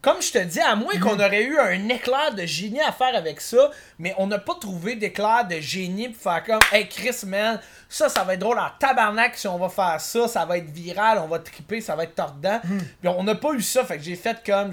comme 0.00 0.22
je 0.22 0.32
te 0.32 0.38
dis, 0.38 0.60
à 0.60 0.76
moins 0.76 0.98
qu'on 1.00 1.18
aurait 1.18 1.42
eu 1.42 1.58
un 1.58 1.88
éclair 1.88 2.34
de 2.34 2.46
génie 2.46 2.80
à 2.80 2.92
faire 2.92 3.14
avec 3.16 3.40
ça, 3.40 3.70
mais 3.98 4.14
on 4.18 4.26
n'a 4.26 4.38
pas 4.38 4.54
trouvé 4.54 4.94
d'éclair 4.96 5.46
de 5.46 5.60
génie 5.60 6.08
pour 6.08 6.22
faire 6.22 6.44
comme, 6.44 6.60
hey 6.72 6.88
Chris, 6.88 7.26
man, 7.26 7.60
ça, 7.88 8.08
ça 8.08 8.22
va 8.24 8.34
être 8.34 8.40
drôle 8.40 8.58
en 8.58 8.70
tabarnak 8.78 9.36
si 9.36 9.48
on 9.48 9.58
va 9.58 9.68
faire 9.68 10.00
ça, 10.00 10.28
ça 10.28 10.44
va 10.44 10.58
être 10.58 10.70
viral, 10.70 11.18
on 11.18 11.26
va 11.26 11.38
triper, 11.40 11.80
ça 11.80 11.96
va 11.96 12.04
être 12.04 12.14
tordant. 12.14 12.60
Puis 13.00 13.08
on 13.08 13.22
n'a 13.24 13.34
pas 13.34 13.52
eu 13.52 13.62
ça, 13.62 13.84
fait 13.84 13.96
que 13.96 14.02
j'ai 14.04 14.16
fait 14.16 14.38
comme, 14.44 14.72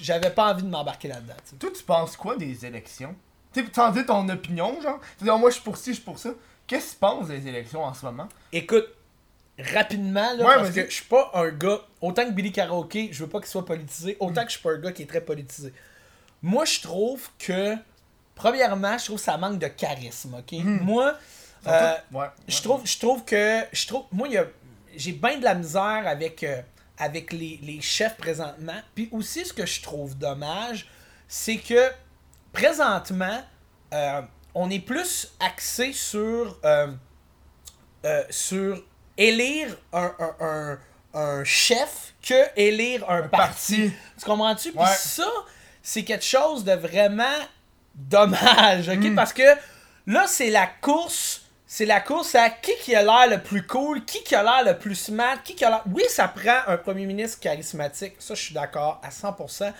j'avais 0.00 0.30
pas 0.30 0.52
envie 0.52 0.62
de 0.62 0.68
m'embarquer 0.68 1.08
là-dedans. 1.08 1.34
Toi, 1.58 1.70
tu 1.76 1.82
penses 1.82 2.16
quoi 2.16 2.36
des 2.36 2.66
élections? 2.66 3.14
Tu 3.54 3.64
t'en 3.66 3.90
dis 3.90 4.04
ton 4.06 4.28
opinion, 4.28 4.80
genre. 4.80 4.98
Tu 5.18 5.24
dis, 5.24 5.30
Ah, 5.30 5.36
moi, 5.36 5.50
je 5.50 5.56
suis 5.56 5.62
pour 5.62 5.76
ci, 5.76 5.90
je 5.90 5.96
suis 5.96 6.04
pour 6.04 6.18
ça. 6.18 6.30
Qu'est-ce 6.66 6.86
que 6.86 6.92
tu 6.92 6.96
penses 7.00 7.28
des 7.28 7.46
élections 7.46 7.84
en 7.84 7.92
ce 7.92 8.06
moment? 8.06 8.28
Écoute, 8.50 8.86
rapidement, 9.74 10.32
là, 10.34 10.44
Ouais, 10.44 10.54
parce 10.56 10.70
que 10.70 10.84
je 10.84 10.94
suis 10.94 11.04
pas 11.04 11.30
un 11.34 11.50
gars, 11.50 11.80
autant 12.00 12.24
que 12.24 12.30
Billy 12.30 12.52
Karaoke, 12.52 13.08
je 13.12 13.24
veux 13.24 13.30
pas 13.30 13.38
qu'il 13.40 13.48
soit 13.48 13.64
politisé, 13.64 14.16
autant 14.20 14.42
que 14.42 14.48
je 14.48 14.56
suis 14.56 14.62
pas 14.62 14.72
un 14.72 14.78
gars 14.78 14.92
qui 14.92 15.02
est 15.02 15.06
très 15.06 15.20
politisé. 15.20 15.72
Moi, 16.42 16.64
je 16.64 16.80
trouve 16.80 17.28
que, 17.38 17.76
premièrement, 18.34 18.98
je 18.98 19.04
trouve 19.04 19.18
que 19.18 19.24
ça 19.24 19.36
manque 19.36 19.58
de 19.58 19.68
charisme, 19.68 20.34
ok? 20.38 20.52
Moi, 20.64 21.16
euh, 21.66 21.94
ouais. 22.12 22.20
ouais. 22.20 22.26
je 22.48 22.60
trouve, 22.62 22.82
je 22.84 22.98
trouve 22.98 23.24
que, 23.24 23.62
je 23.72 23.86
trouve, 23.86 24.04
moi, 24.10 24.28
j'ai 24.96 25.12
bien 25.12 25.38
de 25.38 25.44
la 25.44 25.54
misère 25.54 26.02
avec, 26.06 26.42
euh, 26.42 26.60
avec 26.98 27.32
les, 27.32 27.58
les 27.62 27.80
chefs 27.80 28.16
présentement. 28.16 28.80
Puis 28.94 29.08
aussi, 29.12 29.44
ce 29.44 29.52
que 29.52 29.66
je 29.66 29.80
trouve 29.82 30.16
dommage, 30.18 30.88
c'est 31.28 31.58
que 31.58 31.90
présentement, 32.52 33.42
euh, 33.94 34.22
on 34.54 34.70
est 34.70 34.80
plus 34.80 35.32
axé 35.40 35.92
sur, 35.92 36.58
euh, 36.64 36.92
sur 38.30 38.82
élire 39.16 39.76
un, 39.92 40.12
un, 40.18 40.34
un- 40.46 40.78
un 41.14 41.44
chef 41.44 42.14
que 42.26 42.34
élire 42.56 43.08
un, 43.10 43.22
parti. 43.22 43.76
parti. 43.88 43.92
Tu 44.18 44.24
comprends-tu? 44.24 44.72
Puis 44.72 44.80
ça, 44.96 45.28
c'est 45.82 46.04
quelque 46.04 46.24
chose 46.24 46.64
de 46.64 46.72
vraiment 46.72 47.24
dommage, 47.94 48.88
ok? 48.88 48.96
Hmm. 48.98 49.14
Parce 49.14 49.32
que 49.32 49.42
là, 50.06 50.24
c'est 50.26 50.50
la 50.50 50.66
course. 50.80 51.40
C'est 51.66 51.86
la 51.86 52.00
course 52.00 52.34
à 52.34 52.50
qui 52.50 52.72
qui 52.82 52.94
a 52.94 53.02
l'air 53.02 53.28
le 53.30 53.42
plus 53.42 53.66
cool, 53.66 54.04
qui 54.04 54.22
qui 54.22 54.34
a 54.34 54.42
l'air 54.42 54.62
le 54.64 54.78
plus 54.78 54.94
smart, 54.94 55.36
qui 55.42 55.54
qui 55.54 55.64
a 55.64 55.70
l'air... 55.70 55.82
Oui, 55.90 56.02
ça 56.10 56.28
prend 56.28 56.58
un 56.66 56.76
premier 56.76 57.06
ministre 57.06 57.40
charismatique, 57.40 58.14
ça 58.18 58.34
je 58.34 58.42
suis 58.42 58.54
d'accord 58.54 59.00
à 59.02 59.08
100%. 59.08 59.72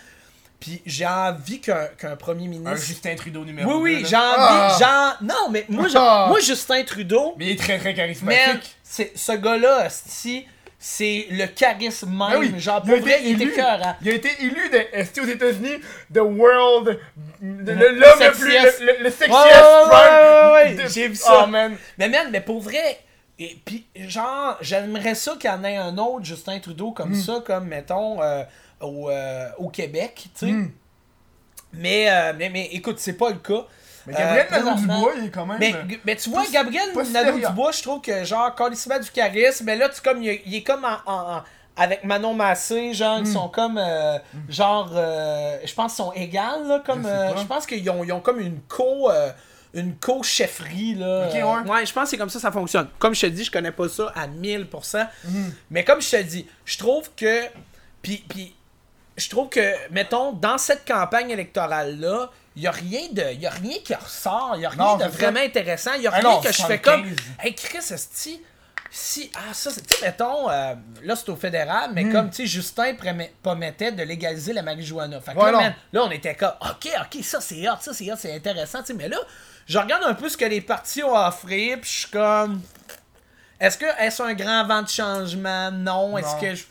Puis 0.59 0.81
j'ai 0.87 1.07
envie 1.07 1.61
qu'un 1.61 2.17
premier 2.19 2.47
Un 2.47 2.49
ministre... 2.49 2.77
Justin 2.87 3.15
Trudeau 3.15 3.45
numéro 3.45 3.75
Oui, 3.75 3.97
oui, 3.97 4.03
2, 4.05 4.09
j'ai 4.09 4.17
envie... 4.17 4.83
Ah! 4.85 5.19
Non, 5.21 5.51
mais 5.51 5.67
moi, 5.69 5.87
Ah! 5.95 6.27
moi 6.31 6.41
Justin 6.41 6.83
Trudeau, 6.85 7.35
Mais 7.37 7.47
il 7.49 7.53
est 7.53 7.59
très 7.59 7.79
très 7.79 7.93
charismatique. 7.93 8.77
Ce 9.15 9.33
gars-là, 9.33 9.87
esti, 9.87 10.47
c'est 10.79 11.27
le 11.31 11.47
charisme 11.47 12.11
même. 12.11 12.29
Ah 12.33 12.39
oui, 12.39 12.53
Genre, 12.59 12.83
il 12.85 12.91
pour 12.93 13.01
vrai, 13.01 13.21
été 13.21 13.31
il 13.31 13.43
était 13.43 13.55
cœur, 13.55 13.79
hein. 13.87 13.97
Il 14.03 14.09
a 14.09 14.13
été 14.15 14.31
élu 14.41 14.69
de, 14.71 15.21
aux 15.23 15.27
États-Unis, 15.27 15.77
The 16.13 16.19
World, 16.19 16.99
le- 17.41 17.73
l'homme 17.75 18.19
le 18.21 18.33
plus, 18.33 18.49
le, 18.53 18.87
le, 18.99 19.05
le 19.05 19.11
sexiest 19.11 19.31
Ouais, 19.31 19.53
ouais, 19.53 19.93
ouais, 19.95 20.53
ouais, 20.53 20.75
de- 20.75 20.89
j'ai 20.89 21.09
vu 21.09 21.15
ça. 21.17 21.43
Oh, 21.45 21.47
man. 21.47 21.77
Mais 21.99 22.09
man, 22.09 22.29
mais 22.33 22.41
pour 22.41 22.61
vrai, 22.61 22.99
et 23.39 23.57
puis 23.65 23.87
genre, 23.95 24.59
j'aimerais 24.61 25.15
ça 25.15 25.37
qu'il 25.41 25.49
y 25.49 25.53
en 25.53 25.63
ait 25.65 25.77
un 25.77 25.97
autre 25.99 26.25
Justin 26.25 26.59
Trudeau 26.59 26.91
comme 26.91 27.15
ça, 27.15 27.43
comme 27.47 27.69
mettons 27.69 28.21
euh, 28.23 28.43
au, 28.81 29.09
euh, 29.09 29.49
au 29.59 29.69
Québec, 29.69 30.15
tu 30.37 30.47
sais. 30.47 30.53
Hmm. 30.53 30.71
Mais, 31.75 32.11
euh, 32.11 32.33
mais, 32.37 32.51
mais 32.51 32.69
écoute, 32.73 32.99
c'est 32.99 33.15
pas 33.17 33.31
le 33.31 33.37
cas. 33.39 33.65
Mais 34.07 34.15
Gabriel 34.15 34.47
Euh, 34.53 34.65
Nadeau-Dubois, 34.65 35.13
il 35.19 35.25
est 35.27 35.31
quand 35.31 35.47
même... 35.47 35.59
Mais, 35.59 35.75
euh, 35.75 35.97
mais 36.05 36.17
tu 36.17 36.31
vois, 36.31 36.45
Gabriel 36.53 36.89
Nadeau-Dubois, 37.13 37.73
je 37.73 37.83
trouve 37.83 38.01
que 38.01 38.25
genre, 38.25 38.55
quand 38.55 38.69
il 38.69 38.77
se 38.77 38.89
met 38.89 38.99
du 39.01 39.11
charisme, 39.11 39.65
mais 39.65 39.77
là, 39.77 39.89
tu 39.89 40.01
comme, 40.01 40.23
il, 40.23 40.29
est- 40.29 40.43
il 40.47 40.55
est 40.57 40.63
comme 40.63 40.85
en, 40.85 40.99
en- 41.11 41.37
en- 41.37 41.43
avec 41.77 42.05
Manon 42.05 42.35
Massé, 42.35 42.93
genre, 42.95 43.19
Hmm. 43.21 43.25
ils 43.25 43.33
sont 43.33 43.49
comme, 43.49 43.79
euh, 43.79 44.19
genre, 44.49 44.91
euh, 44.95 45.57
je 45.65 45.73
pense 45.75 45.95
qu'ils 45.95 46.05
sont 46.05 46.13
égales, 46.13 46.67
là, 46.69 46.83
comme, 46.85 47.03
Je 47.05 47.09
euh, 47.09 47.37
je 47.37 47.45
pense 47.45 47.65
qu'ils 47.67 47.89
ont, 47.91 48.05
ils 48.05 48.13
ont 48.13 48.21
comme 48.21 48.41
une 48.41 48.61
co, 48.69 49.11
une 49.75 49.95
co-chefferie, 49.97 50.97
là. 50.97 51.29
Ok, 51.29 51.35
Euh, 51.35 51.71
ouais. 51.73 51.87
je 51.87 51.93
pense 51.95 52.05
que 52.05 52.11
c'est 52.11 52.19
comme 52.19 52.29
ça 52.29 52.39
ça 52.41 52.53
fonctionne. 52.53 52.89
Comme 52.99 53.15
je 53.15 53.23
te 53.23 53.27
dis, 53.27 53.45
je 53.45 53.51
connais 53.51 53.73
pas 53.73 53.89
ça 53.89 54.13
à 54.15 54.27
1000%, 54.27 55.09
Mhm. 55.25 55.55
mais 55.71 55.83
comme 55.85 56.03
je 56.03 56.11
te 56.11 56.23
dis, 56.23 56.47
je 56.67 56.77
trouve 56.77 57.09
que, 57.17 57.47
puis, 58.03 58.23
puis 58.29 58.55
je 59.17 59.31
trouve 59.31 59.49
que, 59.49 59.91
mettons, 59.91 60.33
dans 60.33 60.59
cette 60.59 60.87
campagne 60.87 61.31
électorale-là, 61.31 62.31
il 62.57 62.63
y 62.63 62.67
a 62.67 62.71
rien 62.71 63.09
de, 63.13 63.33
y 63.35 63.47
a 63.47 63.51
rien 63.51 63.79
qui 63.85 63.95
ressort, 63.95 64.53
il 64.57 64.63
y 64.63 64.67
a 64.67 64.71
rien 64.71 64.85
Non, 64.85 64.97
de 64.97 65.05
vraiment 65.05 65.41
intéressant, 65.41 65.93
il 65.95 66.03
y 66.03 66.07
a 66.07 66.11
Ah 66.13 66.19
rien 66.19 66.41
que 66.41 66.49
je 66.49 66.63
fais 66.63 66.79
75. 66.79 66.83
comme, 66.85 67.17
hey 67.43 67.55
Chris, 67.55 67.79
esti, 67.93 68.43
si, 68.91 69.31
ah 69.35 69.55
ça, 69.55 69.71
c'est- 69.71 69.81
tu 69.87 69.97
sais, 69.97 70.05
mettons, 70.05 70.51
euh, 70.51 70.75
là 71.03 71.17
c'est 71.17 71.31
au 71.31 71.37
fédéral, 71.37 71.93
mais 71.95 72.09
comme, 72.11 72.29
tu 72.29 72.37
sais, 72.37 72.47
Justin 72.47 72.93
promet- 72.93 73.31
promettait 73.43 73.93
de 73.93 74.03
légaliser 74.03 74.53
la 74.53 74.61
marijuana. 74.63 75.19
Fait 75.21 75.33
que 75.33 75.39
Ouais, 75.39 75.47
là, 75.47 75.53
non. 75.53 75.61
man, 75.61 75.75
là, 75.95 76.03
on 76.05 76.11
était 76.11 76.35
comme, 76.35 76.53
ok, 76.61 76.89
ok, 77.01 77.25
ça 77.25 77.41
c'est 77.41 77.67
hot, 77.69 77.77
ça 77.81 77.95
c'est 77.95 78.13
hot, 78.13 78.17
c'est 78.19 78.35
intéressant, 78.35 78.81
tu 78.81 78.89
sais, 78.89 78.95
mais 78.95 79.09
là, 79.09 79.17
je 79.67 79.79
regarde 79.79 80.05
un 80.05 80.13
peu 80.15 80.29
ce 80.29 80.37
que 80.37 80.45
les 80.45 80.61
partis 80.61 81.03
ont 81.03 81.17
offert, 81.17 81.79
puis 81.81 81.91
je 81.91 81.99
suis 82.01 82.11
comme, 82.11 82.61
est-ce 83.61 83.79
que, 83.79 83.87
est-ce 83.99 84.23
un 84.23 84.35
grand 84.35 84.67
vent 84.67 84.83
de 84.83 84.89
changement? 84.89 85.71
Non. 85.71 86.19
Est-ce 86.19 86.37
que, 86.41 86.55
je- 86.55 86.65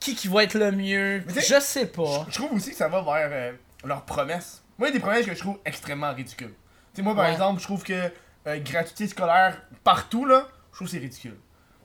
qui 0.00 0.14
qui 0.16 0.26
va 0.28 0.42
être 0.42 0.54
le 0.54 0.72
mieux? 0.72 1.22
Je 1.28 1.60
sais 1.60 1.86
pas. 1.86 2.26
Je 2.28 2.34
trouve 2.34 2.52
aussi 2.54 2.70
que 2.72 2.76
ça 2.76 2.88
va 2.88 3.00
vers 3.00 3.28
euh, 3.30 3.52
leurs 3.84 4.04
promesses. 4.04 4.61
Moi, 4.78 4.88
il 4.88 4.92
y 4.92 4.94
a 4.94 4.98
des 4.98 5.00
promesses 5.00 5.26
que 5.26 5.34
je 5.34 5.38
trouve 5.40 5.58
extrêmement 5.64 6.12
ridicules. 6.12 6.48
Tu 6.94 6.96
sais, 6.96 7.02
moi, 7.02 7.14
par 7.14 7.24
Ouais. 7.26 7.32
exemple, 7.32 7.60
je 7.60 7.64
trouve 7.64 7.82
que 7.82 8.10
euh, 8.46 8.58
gratuité 8.58 9.06
scolaire 9.08 9.60
partout, 9.84 10.24
là, 10.24 10.48
je 10.72 10.76
trouve 10.76 10.88
que 10.88 10.92
c'est 10.92 10.98
ridicule. 10.98 11.36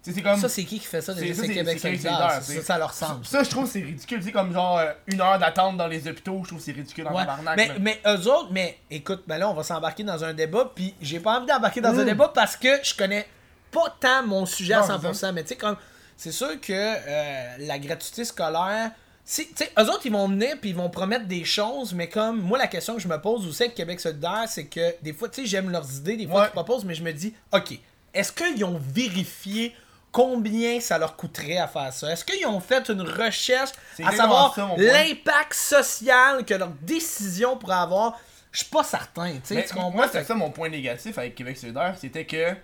Tu 0.04 0.10
sais, 0.12 0.16
c'est 0.16 0.22
comme... 0.24 0.40
Ça, 0.40 0.48
c'est 0.50 0.64
qui 0.64 0.80
qui 0.80 0.86
fait 0.86 1.02
ça? 1.02 1.14
C'est- 1.14 1.20
Déjà, 1.22 1.34
c'est 1.42 1.48
c'est- 1.48 1.54
Québec 1.54 1.80
c'est 1.82 1.88
solidaire. 1.90 2.32
Ça, 2.32 2.42
c'est- 2.42 2.62
ça 2.62 2.78
leur 2.78 2.90
ressemble. 2.90 3.26
Ça, 3.26 3.44
je 3.44 3.50
trouve 3.50 3.66
que 3.66 3.70
c'est 3.72 3.82
ridicule. 3.82 4.20
Tu 4.20 4.26
sais, 4.26 4.32
comme 4.32 4.54
genre 4.54 4.78
euh, 4.80 4.92
une 5.08 5.20
heure 5.22 5.38
d'attente 5.38 5.78
dans 5.78 5.88
les 5.88 6.08
hôpitaux, 6.08 6.40
je 6.44 6.48
trouve 6.48 6.60
que 6.60 6.66
c'est 6.66 6.72
ridicule 6.72 7.08
en 7.08 7.14
Ouais. 7.16 7.26
Mais, 7.58 7.72
mais 7.80 8.02
eux 8.08 8.28
autres, 8.32 8.50
mais 8.52 8.80
écoute, 8.90 9.24
ben 9.28 9.38
là, 9.38 9.50
on 9.50 9.54
va 9.54 9.64
s'embarquer 9.64 10.04
dans 10.04 10.24
un 10.24 10.34
débat, 10.34 10.72
puis 10.74 10.96
j'ai 11.02 11.20
pas 11.20 11.38
envie 11.38 11.46
d'embarquer 11.48 11.82
dans 11.82 11.98
un 12.00 12.04
Mm. 12.04 12.06
débat 12.06 12.32
parce 12.34 12.56
que 12.56 12.70
je 12.84 12.96
connais 12.96 13.28
pas 13.72 13.94
tant 14.00 14.26
mon 14.26 14.46
sujet 14.46 14.74
à 14.76 14.80
Non, 14.82 14.88
100%. 14.88 15.14
c'est 15.14 15.20
ça. 15.20 15.32
Mais 15.34 15.44
tu 15.44 15.50
sais, 15.50 15.56
comme, 15.58 15.76
c'est 16.16 16.32
sûr 16.32 16.60
que 16.62 16.72
euh, 16.74 17.58
la 17.60 17.78
gratuité 17.78 18.24
scolaire, 18.24 18.92
si, 19.30 19.50
eux 19.78 19.82
autres, 19.90 20.06
ils 20.06 20.12
vont 20.12 20.30
venir 20.30 20.56
puis 20.62 20.70
ils 20.70 20.76
vont 20.76 20.90
promettre 20.90 21.26
des 21.26 21.44
choses, 21.44 21.94
mais 21.94 22.08
comme, 22.08 22.40
moi, 22.42 22.58
la 22.58 22.68
question 22.68 22.96
que 22.96 23.02
je 23.02 23.10
me 23.10 23.20
pose 23.20 23.46
aussi 23.46 23.64
avec 23.64 23.76
Québec 23.76 24.00
solidaire, 24.00 24.46
c'est 24.48 24.66
que 24.68 24.96
des 25.02 25.12
fois, 25.12 25.28
tu 25.28 25.42
sais, 25.42 25.48
j'aime 25.48 25.70
leurs 25.70 25.98
idées, 25.98 26.16
des 26.16 26.26
fois, 26.28 26.40
Ouais. 26.42 26.46
qu'ils 26.48 26.54
proposent, 26.54 26.86
mais 26.86 26.96
je 26.96 27.04
me 27.04 27.12
dis, 27.12 27.34
OK, 27.52 27.78
est-ce 28.14 28.32
qu'ils 28.32 28.64
ont 28.64 28.80
vérifié 28.82 29.76
combien 30.14 30.80
ça 30.80 30.98
leur 30.98 31.18
coûterait 31.18 31.58
à 31.58 31.68
faire 31.68 31.92
ça? 31.92 32.12
Est-ce 32.14 32.24
qu'ils 32.24 32.48
ont 32.48 32.62
fait 32.62 32.90
une 32.90 33.02
recherche 33.02 33.72
à 34.02 34.12
savoir 34.14 34.56
l'impact 34.78 35.54
social 35.54 36.46
que 36.46 36.54
leur 36.54 36.70
décision 36.82 37.58
pourrait 37.58 37.76
avoir? 37.76 38.18
Je 38.54 38.60
suis 38.60 38.70
pas 38.70 38.84
certain, 38.86 39.34
tu 39.34 39.40
sais, 39.44 39.56
Mais 39.56 39.66
tu 39.66 39.74
comprends? 39.74 39.92
moi, 39.92 40.08
c'est 40.10 40.24
ça 40.24 40.34
mon 40.36 40.52
point 40.52 40.70
négatif 40.70 41.18
avec 41.18 41.36
Québec 41.36 41.58
solidaire, 41.58 41.96
c'était 42.00 42.26
que... 42.26 42.56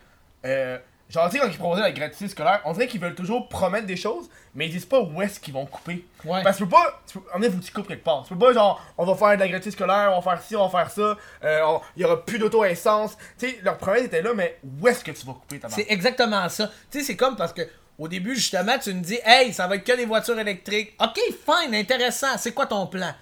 Euh, 0.46 0.78
genre, 1.14 1.30
tu 1.30 1.38
sais, 1.38 1.40
quand 1.40 1.50
ils 1.50 1.58
proposaient 1.58 1.84
la 1.84 1.92
gratuité 1.92 2.28
scolaire, 2.28 2.62
on 2.66 2.74
dirait 2.74 2.88
qu'ils 2.88 3.00
veulent 3.00 3.16
toujours 3.16 3.48
promettre 3.48 3.86
des 3.86 3.96
choses, 3.96 4.30
mais 4.56 4.68
ils 4.68 4.72
disent 4.72 4.86
pas 4.86 5.00
où 5.00 5.22
est-ce 5.22 5.40
qu'ils 5.40 5.54
vont 5.54 5.66
couper. 5.66 6.06
Ouais. 6.26 6.44
Parce 6.44 6.58
que 6.58 6.64
tu 6.64 6.70
peux 6.70 6.76
pas... 6.76 7.02
Tu 7.08 7.20
peux, 7.20 7.26
en 7.34 7.40
fait, 7.40 7.50
que 7.50 7.64
tu 7.64 7.72
coupes 7.72 7.88
quelque 7.88 8.04
part. 8.04 8.24
Tu 8.28 8.34
peux 8.34 8.40
pas, 8.40 8.54
genre, 8.54 8.84
on 8.98 9.06
va 9.06 9.16
faire 9.16 9.36
de 9.38 9.42
la 9.44 9.48
gratuité 9.48 9.72
scolaire, 9.72 10.12
on 10.14 10.20
va 10.20 10.32
faire 10.32 10.42
ci, 10.44 10.56
on 10.56 10.68
va 10.68 10.80
faire 10.80 10.92
ça, 10.92 11.18
euh, 11.44 11.78
il 11.96 12.02
y 12.02 12.06
aura 12.06 12.26
plus 12.26 12.40
d'auto-essence. 12.40 13.18
Tu 13.38 13.50
sais, 13.50 13.60
leur 13.62 13.78
promesse 13.78 14.04
était 14.04 14.22
là, 14.22 14.34
mais 14.34 14.60
où 14.82 14.88
est-ce 14.88 15.04
que 15.04 15.12
tu 15.12 15.26
vas 15.26 15.34
couper 15.34 15.60
ta 15.60 15.70
C'est 15.70 15.86
exactement 15.90 16.50
ça. 16.50 16.72
Tu 16.90 17.00
sais, 17.00 17.06
c'est 17.06 17.16
comme 17.16 17.36
parce 17.36 17.54
que 17.54 17.62
au 18.00 18.08
début, 18.08 18.36
justement, 18.36 18.78
tu 18.80 18.94
me 18.94 19.02
dis, 19.02 19.20
hey, 19.24 19.54
ça 19.54 19.68
va 19.68 19.76
être 19.76 19.84
que 19.84 19.96
des 19.96 20.06
voitures 20.06 20.40
électriques. 20.40 20.96
Ok, 21.00 21.20
fine, 21.46 21.76
intéressant. 21.76 22.38
C'est 22.38 22.52
quoi 22.52 22.66
ton 22.66 22.88
plan? 22.88 23.14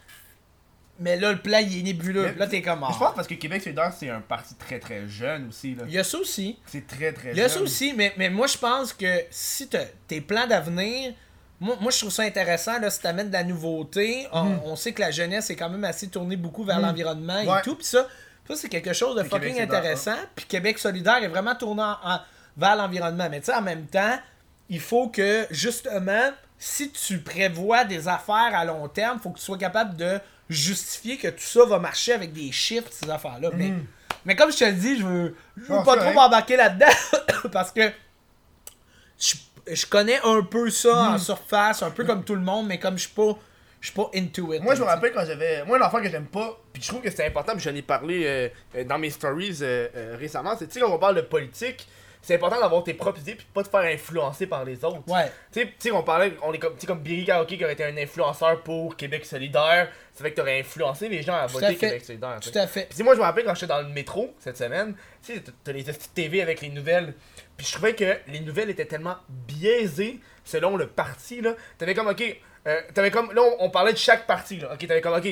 Mais 1.02 1.18
là, 1.18 1.32
le 1.32 1.40
plan, 1.40 1.58
il 1.60 1.80
est 1.80 1.84
nébuleux. 1.84 2.24
Mais- 2.34 2.40
là, 2.40 2.48
t'es 2.48 2.62
comme. 2.62 2.80
Je 2.80 2.86
ah. 2.96 2.96
pense 3.00 3.16
parce 3.16 3.28
que 3.28 3.34
Québec 3.34 3.62
solidaire, 3.64 3.92
c'est 3.98 4.10
un 4.10 4.22
parti 4.22 4.56
très 4.56 4.80
très 4.80 5.08
jeune 5.08 5.48
aussi, 5.50 5.76
là. 5.76 5.84
Il 5.88 5.94
y 5.94 6.00
a 6.00 6.04
ça 6.04 6.18
aussi. 6.20 6.60
C'est 6.68 6.86
très 6.88 7.12
très 7.12 7.32
Il 7.32 7.38
y 7.38 7.42
a 7.42 7.48
jeune. 7.48 7.58
ça 7.58 7.62
aussi, 7.62 7.94
mais, 7.96 8.14
mais 8.18 8.30
moi, 8.30 8.48
je 8.48 8.58
pense 8.58 8.94
que 8.94 9.24
si 9.30 9.68
tes 10.08 10.22
plans 10.22 10.48
d'avenir. 10.48 11.14
Moi, 11.60 11.76
moi, 11.80 11.92
je 11.92 12.00
trouve 12.00 12.12
ça 12.12 12.24
intéressant, 12.24 12.80
là, 12.80 12.90
si 12.90 13.00
t'amènes 13.02 13.28
de 13.28 13.34
la 13.34 13.44
nouveauté. 13.44 14.28
On, 14.32 14.58
on 14.66 14.76
sait 14.76 14.94
que 14.94 15.02
la 15.02 15.12
jeunesse 15.12 15.50
est 15.52 15.56
quand 15.56 15.70
même 15.70 15.84
assez 15.84 16.08
tournée 16.08 16.36
beaucoup 16.36 16.64
vers 16.64 16.80
l'environnement 16.80 17.40
et 17.40 17.46
Mhm. 17.46 17.62
Tout. 17.64 17.76
Puis 17.76 17.86
ça, 17.86 18.08
ça 18.48 18.56
c'est 18.56 18.68
quelque 18.70 18.94
chose 18.94 19.16
de 19.16 19.22
Québec 19.22 19.50
fucking 19.50 19.62
intéressant. 19.62 20.16
Puis 20.36 20.46
Québec 20.46 20.80
solidaire 20.80 21.24
est 21.24 21.28
vraiment 21.28 21.54
tourné 21.56 21.84
en- 21.84 21.98
en- 22.04 22.20
vers 22.58 22.76
l'environnement. 22.76 23.28
Mais 23.30 23.40
tu 23.42 23.46
sais, 23.48 23.54
en 23.56 23.62
même 23.62 23.86
temps, 23.86 24.18
il 24.70 24.80
faut 24.80 25.10
que, 25.10 25.46
justement, 25.52 26.32
si 26.58 26.90
tu 26.92 27.20
prévois 27.20 27.84
des 27.86 28.08
affaires 28.08 28.52
à 28.56 28.66
long 28.66 28.88
terme, 28.88 29.20
faut 29.20 29.30
que 29.30 29.38
tu 29.38 29.46
sois 29.46 29.58
capable 29.60 29.96
de 29.96 30.20
justifier 30.52 31.18
que 31.18 31.30
tout 31.30 31.40
ça 31.40 31.66
va 31.66 31.80
marcher 31.80 32.14
avec 32.14 32.34
des 32.34 32.52
chiffres, 32.52 32.90
ces 32.92 33.10
affaires-là. 33.10 33.50
Mais, 33.56 33.74
mais 34.26 34.36
comme 34.36 34.52
je 34.52 34.58
te 34.58 34.66
le 34.66 34.74
dis, 34.74 35.00
je 35.00 35.06
veux, 35.06 35.36
je 35.58 35.64
veux. 35.64 35.80
Ah, 35.80 35.84
pas 35.84 35.98
trop 35.98 36.14
m'embarquer 36.14 36.58
là-dedans 36.58 36.86
parce 37.52 37.72
que 37.72 37.92
je, 39.20 39.36
je 39.72 39.86
connais 39.86 40.20
un 40.24 40.44
peu 40.44 40.70
ça 40.70 41.12
en 41.12 41.18
surface, 41.18 41.84
un 41.84 41.92
peu 41.92 42.04
comme 42.04 42.24
tout 42.24 42.36
le 42.36 42.42
monde, 42.42 42.68
mais 42.68 42.80
comme 42.80 42.98
je 42.98 43.04
suis 43.04 43.14
pas, 43.14 43.38
je 43.80 43.88
suis 43.88 43.96
pas 43.96 44.10
into 44.14 44.54
it. 44.54 44.62
Moi, 44.62 44.76
je 44.76 44.82
me 44.82 44.86
rappelle 44.86 45.12
quand 45.12 45.26
j'avais. 45.26 45.66
Moi, 45.66 45.78
l'enfant 45.80 46.02
que 46.02 46.10
j'aime 46.10 46.28
pas, 46.28 46.60
puis 46.72 46.84
je 46.84 46.88
trouve 46.88 47.02
que 47.02 47.10
c'est 47.10 47.26
important, 47.26 47.54
puis 47.54 47.62
j'en 47.62 47.76
ai 47.76 47.82
parlé 47.82 48.24
euh, 48.26 48.50
euh, 48.76 48.84
dans 48.84 49.00
mes 49.00 49.10
stories 49.10 49.58
euh, 49.62 49.88
euh, 49.96 50.16
récemment, 50.20 50.56
c'est, 50.58 50.68
tu 50.68 50.74
sais, 50.74 50.80
quand 50.82 50.92
on 50.92 51.00
parle 51.00 51.16
de 51.16 51.22
politique, 51.22 51.88
c'est 52.22 52.36
important 52.36 52.60
d'avoir 52.60 52.84
tes 52.84 52.94
propres 52.94 53.20
idées, 53.20 53.36
puis 53.36 53.48
pas 53.54 53.64
te 53.64 53.70
faire 53.70 53.82
influencer 53.82 54.46
par 54.48 54.64
les 54.64 54.84
autres. 54.86 55.02
tu 55.06 55.12
sais. 55.12 55.18
Ouais. 55.18 55.32
Tu 55.52 55.72
sais, 55.80 55.92
on 55.92 56.04
parlait, 56.04 56.34
on 56.44 56.54
est 56.54 56.60
comme, 56.60 56.76
comme 56.86 57.00
Billy 57.00 57.26
Karaoke 57.26 57.58
qui 57.58 57.64
aurait 57.64 57.74
été 57.74 57.84
un 57.84 57.98
influenceur 57.98 58.62
pour 58.62 58.96
Québec 58.96 59.26
solidaire, 59.26 59.90
ça 60.14 60.24
fait 60.24 60.32
que 60.32 60.36
t'aurais 60.36 60.60
influencé 60.60 61.10
les 61.10 61.22
gens 61.24 61.36
à 61.36 61.48
voter. 61.48 61.66
Québec 61.88 62.06
solidaire. 62.06 62.40
Tout 62.42 62.52
à 62.56 62.68
fait. 62.68 62.88
Puis 62.90 63.04
moi, 63.04 63.16
je 63.16 63.20
me 63.20 63.24
rappelle 63.24 63.44
quand 63.46 63.56
j'étais 63.56 63.68
dans 63.68 63.82
le 63.82 63.88
métro 63.90 64.34
cette 64.40 64.58
semaine, 64.58 64.96
tu 65.26 65.34
sais, 65.34 65.40
t'as- 65.42 65.52
t'as 65.64 65.72
les 65.72 65.84
petites 65.84 66.14
TV 66.14 66.42
avec 66.42 66.62
les 66.62 66.70
nouvelles. 66.70 67.14
Puis 67.58 67.66
je 67.68 67.74
trouvais 67.74 67.96
que 67.96 68.18
les 68.28 68.40
nouvelles 68.40 68.70
étaient 68.70 68.86
tellement 68.86 69.18
biaisées 69.30 70.20
selon 70.44 70.78
le 70.78 70.88
parti, 70.88 71.42
là. 71.42 71.54
T'avais 71.78 71.94
comme, 71.94 72.08
ok, 72.08 72.24
euh, 72.68 72.82
t'avais 72.94 73.12
comme, 73.12 73.32
là, 73.34 73.42
on, 73.42 73.66
on 73.66 73.70
parlait 73.70 73.94
de 73.94 73.98
chaque 73.98 74.26
parti, 74.28 74.58
là. 74.60 74.72
Ok, 74.74 74.86
t'avais 74.88 75.02
comme, 75.02 75.16
ok, 75.18 75.28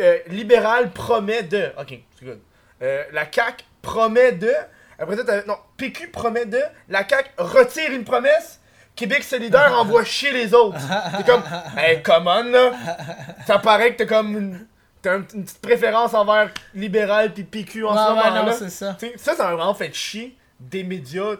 euh, 0.00 0.18
libéral 0.28 0.90
promet 0.92 1.42
de. 1.42 1.70
Ok, 1.78 1.98
c'est 2.18 2.24
good. 2.24 2.40
Euh, 2.82 3.04
la 3.12 3.30
CAQ 3.30 3.64
promet 3.82 4.32
de. 4.32 4.52
Après 4.98 5.16
ça, 5.16 5.24
t'avais, 5.24 5.44
non, 5.46 5.56
PQ 5.76 6.08
promet 6.08 6.46
de. 6.46 6.60
La 6.88 7.06
CAQ 7.08 7.28
retire 7.38 7.92
une 7.92 8.04
promesse. 8.04 8.60
Québec 8.96 9.22
solidaire 9.22 9.72
envoie 9.78 10.04
chier 10.04 10.32
les 10.32 10.52
autres. 10.54 10.78
C'est 11.16 11.24
comme, 11.26 11.42
hey, 11.78 12.02
come 12.02 12.26
on, 12.26 12.42
là. 12.44 12.72
Ça 13.46 13.58
paraît 13.60 13.92
que 13.94 13.98
t'as 14.02 14.06
comme 14.06 14.36
une, 14.36 14.66
t'as 15.02 15.12
un- 15.18 15.24
une 15.34 15.44
petite 15.44 15.60
préférence 15.60 16.14
envers 16.14 16.50
libéral 16.74 17.32
puis 17.32 17.44
PQ 17.44 17.84
en 17.86 17.94
ce 17.94 18.08
moment 18.10 18.30
non, 18.34 18.46
là. 18.46 18.52
c'est 18.52 18.70
ça. 18.70 18.94
T'sais, 18.94 19.14
ça, 19.16 19.36
ça 19.36 19.44
m'a 19.44 19.54
vraiment 19.54 19.74
fait 19.74 19.94
chier 19.94 20.36
des 20.58 20.82
médias. 20.82 21.36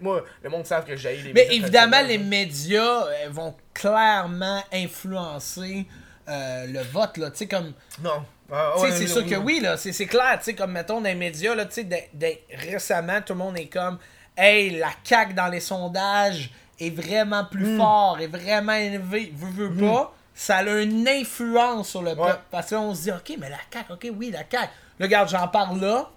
Moi, 0.00 0.24
le 0.42 0.48
monde 0.50 0.64
savent 0.66 0.84
que 0.86 0.96
j'ai 0.96 1.16
les 1.16 1.32
Mais 1.34 1.42
médias 1.42 1.52
évidemment, 1.54 1.98
les 2.00 2.16
traditionnels. 2.16 2.28
médias 2.28 3.04
euh, 3.06 3.28
vont 3.30 3.54
clairement 3.74 4.62
influencer 4.72 5.86
euh, 6.28 6.66
le 6.66 6.80
vote, 6.82 7.16
là. 7.18 7.30
Tu 7.30 7.38
sais, 7.38 7.46
comme. 7.46 7.72
Non. 8.02 8.24
Ah, 8.52 8.78
ouais, 8.78 8.92
c'est 8.92 9.06
sûr 9.08 9.22
oui, 9.24 9.30
que 9.30 9.34
oui. 9.36 9.60
là, 9.60 9.76
c'est 9.76 9.92
clair, 10.06 10.36
tu 10.38 10.44
sais, 10.44 10.54
comme 10.54 10.70
mettons 10.72 11.00
dans 11.00 11.08
les 11.08 11.16
médias, 11.16 11.54
là, 11.56 11.64
tu 11.66 11.84
sais, 11.84 12.42
récemment, 12.54 13.20
tout 13.20 13.32
le 13.32 13.40
monde 13.40 13.58
est 13.58 13.66
comme, 13.66 13.98
hey, 14.36 14.70
la 14.78 14.90
CAQ 15.02 15.34
dans 15.34 15.48
les 15.48 15.58
sondages 15.60 16.50
est 16.78 16.90
vraiment 16.90 17.44
plus 17.44 17.66
Hmm. 17.74 17.78
fort, 17.78 18.18
est 18.20 18.28
vraiment 18.28 18.74
élevé, 18.74 19.32
veut, 19.34 19.66
veut 19.68 19.74
pas, 19.74 20.14
ça 20.32 20.58
a 20.58 20.62
une 20.80 21.08
influence 21.08 21.88
sur 21.88 22.02
le 22.02 22.10
Ouais. 22.10 22.16
peuple, 22.28 22.42
parce 22.52 22.70
qu'on 22.70 22.94
se 22.94 23.02
dit, 23.02 23.10
ok, 23.10 23.36
mais 23.40 23.50
la 23.50 23.56
CAQ, 23.72 23.92
ok, 23.94 24.06
oui, 24.16 24.30
la 24.30 24.40
CAQ, 24.48 24.70
là, 25.00 25.06
regarde, 25.06 25.28
j'en 25.28 25.48
parle 25.48 25.80
là, 25.80 26.08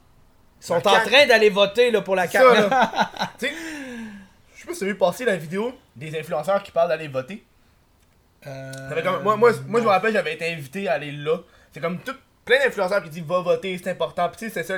ils 0.61 0.65
sont 0.67 0.75
La 0.75 0.79
en 0.81 0.83
CAQ. 0.83 1.09
train 1.09 1.25
d'aller 1.25 1.49
voter, 1.49 1.89
là, 1.89 2.01
pour 2.01 2.15
la 2.15 2.27
Ça, 2.29 2.41
CAQ. 2.41 2.69
là. 2.69 3.11
Tu 3.39 3.47
sais, 3.47 3.53
je 4.55 4.61
sais 4.61 4.67
pas 4.67 4.73
si 4.73 4.79
tu 4.79 4.85
as 4.85 4.87
vu 4.89 4.95
passer 4.97 5.25
la 5.25 5.35
vidéo 5.35 5.73
des 5.95 6.15
influenceurs 6.19 6.61
qui 6.61 6.69
parlent 6.71 6.89
d'aller 6.89 7.07
voter. 7.07 7.43
Euh, 8.47 9.01
comme- 9.03 9.23
moi, 9.23 9.35
moi, 9.35 9.51
moi, 9.67 9.79
je 9.79 9.85
me 9.85 9.89
rappelle, 9.89 10.13
j'avais 10.13 10.33
été 10.33 10.51
invité 10.51 10.87
à 10.87 10.93
aller 10.93 11.11
là. 11.11 11.37
C'est 11.73 11.79
comme 11.81 11.99
tout, 11.99 12.15
plein 12.45 12.57
d'influenceurs 12.63 13.03
qui 13.03 13.09
disent 13.09 13.23
va 13.23 13.41
voter, 13.41 13.77
c'est 13.77 13.89
important. 13.91 14.27
Puis 14.29 14.37
tu 14.39 14.45
sais, 14.45 14.51
c'est 14.53 14.63
ça 14.63 14.77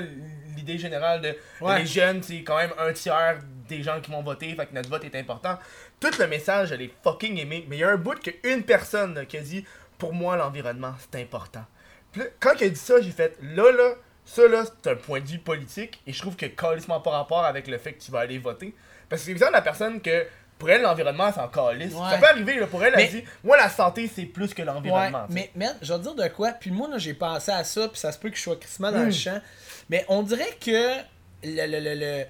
l'idée 0.55 0.77
générale 0.77 1.21
de 1.21 1.35
Ouais. 1.61 1.79
les 1.79 1.85
jeunes, 1.85 2.21
c'est 2.23 2.43
quand 2.43 2.57
même 2.57 2.71
un 2.77 2.91
tiers 2.93 3.39
des 3.69 3.81
gens 3.83 4.01
qui 4.01 4.11
vont 4.11 4.21
voter, 4.21 4.53
fait 4.55 4.65
que 4.65 4.73
notre 4.75 4.89
vote 4.89 5.03
est 5.05 5.15
important. 5.15 5.57
Tout 5.99 6.11
le 6.19 6.27
message, 6.27 6.69
je 6.69 6.75
l'ai 6.75 6.93
fucking 7.03 7.37
aimé, 7.39 7.65
mais 7.69 7.77
il 7.77 7.79
y 7.79 7.83
a 7.83 7.89
un 7.91 7.97
bout 7.97 8.19
qu'une 8.19 8.63
personne 8.63 9.13
là, 9.15 9.25
qui 9.25 9.37
a 9.37 9.41
dit 9.41 9.65
Pour 9.97 10.13
moi, 10.13 10.35
l'environnement, 10.35 10.93
c'est 10.99 11.21
important. 11.21 11.63
Puis 12.11 12.23
quand 12.39 12.53
il 12.59 12.65
a 12.65 12.69
dit 12.69 12.75
ça, 12.75 12.99
j'ai 12.99 13.11
fait 13.11 13.37
Là, 13.41 13.71
là, 13.71 13.93
ça, 14.25 14.47
là, 14.47 14.63
c'est 14.65 14.91
un 14.91 14.95
point 14.95 15.19
de 15.21 15.27
vue 15.27 15.37
politique, 15.39 16.01
et 16.05 16.11
je 16.13 16.19
trouve 16.19 16.35
que 16.35 16.47
calissement 16.47 16.99
pas 16.99 17.11
rapport 17.11 17.45
avec 17.45 17.67
le 17.67 17.77
fait 17.77 17.93
que 17.93 18.01
tu 18.01 18.11
vas 18.11 18.19
aller 18.19 18.37
voter. 18.39 18.75
Parce 19.09 19.21
que 19.21 19.27
c'est 19.27 19.33
bizarre 19.33 19.51
la 19.51 19.61
personne 19.61 20.01
que. 20.01 20.25
Pour 20.61 20.69
elle, 20.69 20.83
l'environnement, 20.83 21.31
c'est 21.33 21.39
en 21.41 21.47
calice. 21.47 21.91
Ouais. 21.93 22.09
Ça 22.11 22.17
peut 22.19 22.27
arriver, 22.27 22.59
là, 22.59 22.67
pour 22.67 22.83
elle, 22.85 22.93
Mais- 22.95 23.05
elle 23.05 23.11
dit 23.21 23.23
Moi, 23.43 23.57
la 23.57 23.67
santé, 23.67 24.09
c'est 24.13 24.25
plus 24.25 24.53
que 24.53 24.61
l'environnement. 24.61 25.25
tu 25.27 25.33
mais, 25.33 25.49
man, 25.55 25.75
je 25.81 25.91
vais 25.91 25.97
te 25.99 26.03
dire 26.03 26.13
de 26.15 26.27
quoi. 26.27 26.51
Puis 26.51 26.69
moi, 26.69 26.87
là, 26.87 26.99
j'ai 26.99 27.15
pensé 27.15 27.51
à 27.51 27.63
ça, 27.63 27.87
puis 27.87 27.99
ça 27.99 28.11
se 28.11 28.19
peut 28.19 28.29
que 28.29 28.37
je 28.37 28.41
sois 28.43 28.55
crissement 28.57 28.91
dans 28.91 28.99
Hmm. 28.99 29.05
le 29.05 29.11
champ. 29.11 29.41
Mais 29.89 30.05
on 30.07 30.21
dirait 30.21 30.55
que 30.63 30.97
le, 31.43 31.65
le, 31.65 31.79
le, 31.79 31.95
le, 31.95 32.25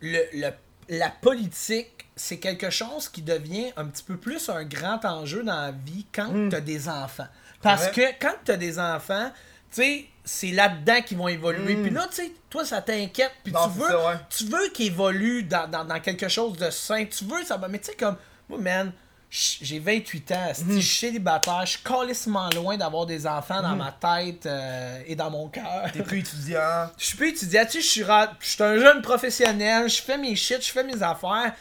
le- 0.00 0.28
le- 0.40 0.52
la 0.98 1.10
politique, 1.10 2.06
c'est 2.16 2.38
quelque 2.38 2.70
chose 2.70 3.08
qui 3.08 3.22
devient 3.22 3.72
un 3.76 3.84
petit 3.86 4.02
peu 4.02 4.16
plus 4.16 4.48
un 4.48 4.64
grand 4.64 5.04
enjeu 5.04 5.44
dans 5.44 5.60
la 5.60 5.70
vie 5.70 6.04
quand 6.12 6.32
Hmm. 6.32 6.48
t'as 6.48 6.60
des 6.60 6.88
enfants. 6.88 7.28
Parce 7.62 7.88
que 7.88 8.00
quand 8.20 8.34
t'as 8.44 8.56
des 8.56 8.78
enfants, 8.78 9.30
tu 9.70 9.82
sais, 9.82 10.06
c'est 10.24 10.50
là-dedans 10.50 11.00
qu'ils 11.02 11.16
vont 11.18 11.28
évoluer. 11.28 11.74
Hmm. 11.76 11.82
Puis 11.82 11.90
là, 11.90 12.06
tu 12.10 12.16
sais, 12.16 12.32
toi, 12.50 12.64
ça 12.64 12.82
t'inquiète. 12.82 13.32
Puis 13.44 13.52
Non, 13.52 13.68
tu 13.68 13.78
veux, 13.80 13.88
ça, 13.88 14.06
ouais. 14.08 14.14
tu 14.30 14.44
veux 14.44 14.68
qu'ils 14.74 14.86
évoluent 14.88 15.42
dans, 15.44 15.68
dans, 15.68 15.84
dans 15.84 16.00
quelque 16.00 16.28
chose 16.28 16.56
de 16.58 16.70
sain. 16.70 17.04
Tu 17.06 17.24
veux 17.24 17.42
ça. 17.44 17.56
va- 17.56 17.68
Mais 17.68 17.78
tu 17.78 17.86
sais, 17.86 17.94
comme, 17.96 18.16
moi, 18.48 18.58
man, 18.58 18.92
j'ai 19.30 19.78
28 19.78 20.32
ans, 20.32 20.52
Mhm. 20.64 20.76
je 20.76 20.80
suis 20.80 20.98
célibataire, 21.06 21.60
je 21.66 21.72
suis 21.72 21.82
calissement 21.82 22.48
loin 22.54 22.78
d'avoir 22.78 23.04
des 23.04 23.26
enfants 23.26 23.60
dans 23.62 23.76
ma 23.76 23.92
tête 23.92 24.46
euh, 24.46 25.02
et 25.06 25.14
dans 25.14 25.30
mon 25.30 25.48
cœur. 25.48 25.90
T'es 25.92 26.02
plus 26.02 26.20
étudiant. 26.20 26.88
Je 26.98 27.04
suis 27.04 27.16
plus 27.18 27.28
étudiant, 27.28 27.64
tu 27.66 27.72
sais, 27.72 27.80
je 27.82 27.86
suis 27.86 28.02
ra- 28.04 28.32
je 28.40 28.48
suis 28.48 28.62
un 28.62 28.78
jeune 28.78 29.02
professionnel, 29.02 29.86
je 29.90 30.00
fais 30.00 30.16
mes 30.16 30.34
shit, 30.34 30.64
je 30.64 30.72
fais 30.72 30.82
mes 30.84 31.02
affaires, 31.02 31.52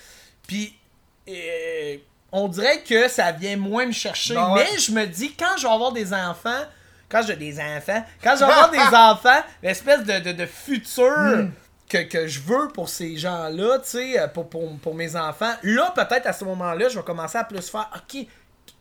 puis 0.47 0.73
euh, 1.27 1.97
on 2.31 2.47
dirait 2.47 2.81
que 2.83 3.07
ça 3.09 3.31
vient 3.33 3.57
moins 3.57 3.85
me 3.85 3.91
chercher. 3.91 4.33
Non, 4.33 4.53
ouais. 4.53 4.65
Mais 4.71 4.79
je 4.79 4.91
me 4.91 5.05
dis, 5.05 5.33
quand 5.33 5.57
je 5.57 5.63
vais 5.67 5.73
avoir 5.73 5.91
des 5.91 6.13
enfants, 6.13 6.63
quand 7.09 7.21
j'ai 7.25 7.35
des 7.35 7.59
enfants, 7.59 8.03
quand 8.23 8.35
je 8.37 8.43
avoir 8.43 8.69
des 8.71 8.77
enfants, 8.95 9.41
l'espèce 9.63 10.03
de, 10.03 10.19
de, 10.19 10.31
de 10.33 10.45
futur 10.45 11.05
Hmm. 11.11 11.51
que, 11.89 12.03
que 12.03 12.27
je 12.27 12.39
veux 12.41 12.67
pour 12.69 12.89
ces 12.89 13.15
gens-là, 13.17 13.79
tu 13.79 13.89
sais, 13.89 14.19
euh, 14.19 14.27
pour, 14.27 14.49
pour, 14.49 14.77
pour 14.79 14.93
mes 14.95 15.15
enfants, 15.15 15.53
là, 15.63 15.93
peut-être 15.95 16.27
à 16.27 16.33
ce 16.33 16.43
moment-là, 16.45 16.89
je 16.89 16.97
vais 16.99 17.05
commencer 17.05 17.37
à 17.37 17.43
plus 17.45 17.69
faire, 17.69 17.89
ok, 17.95 18.25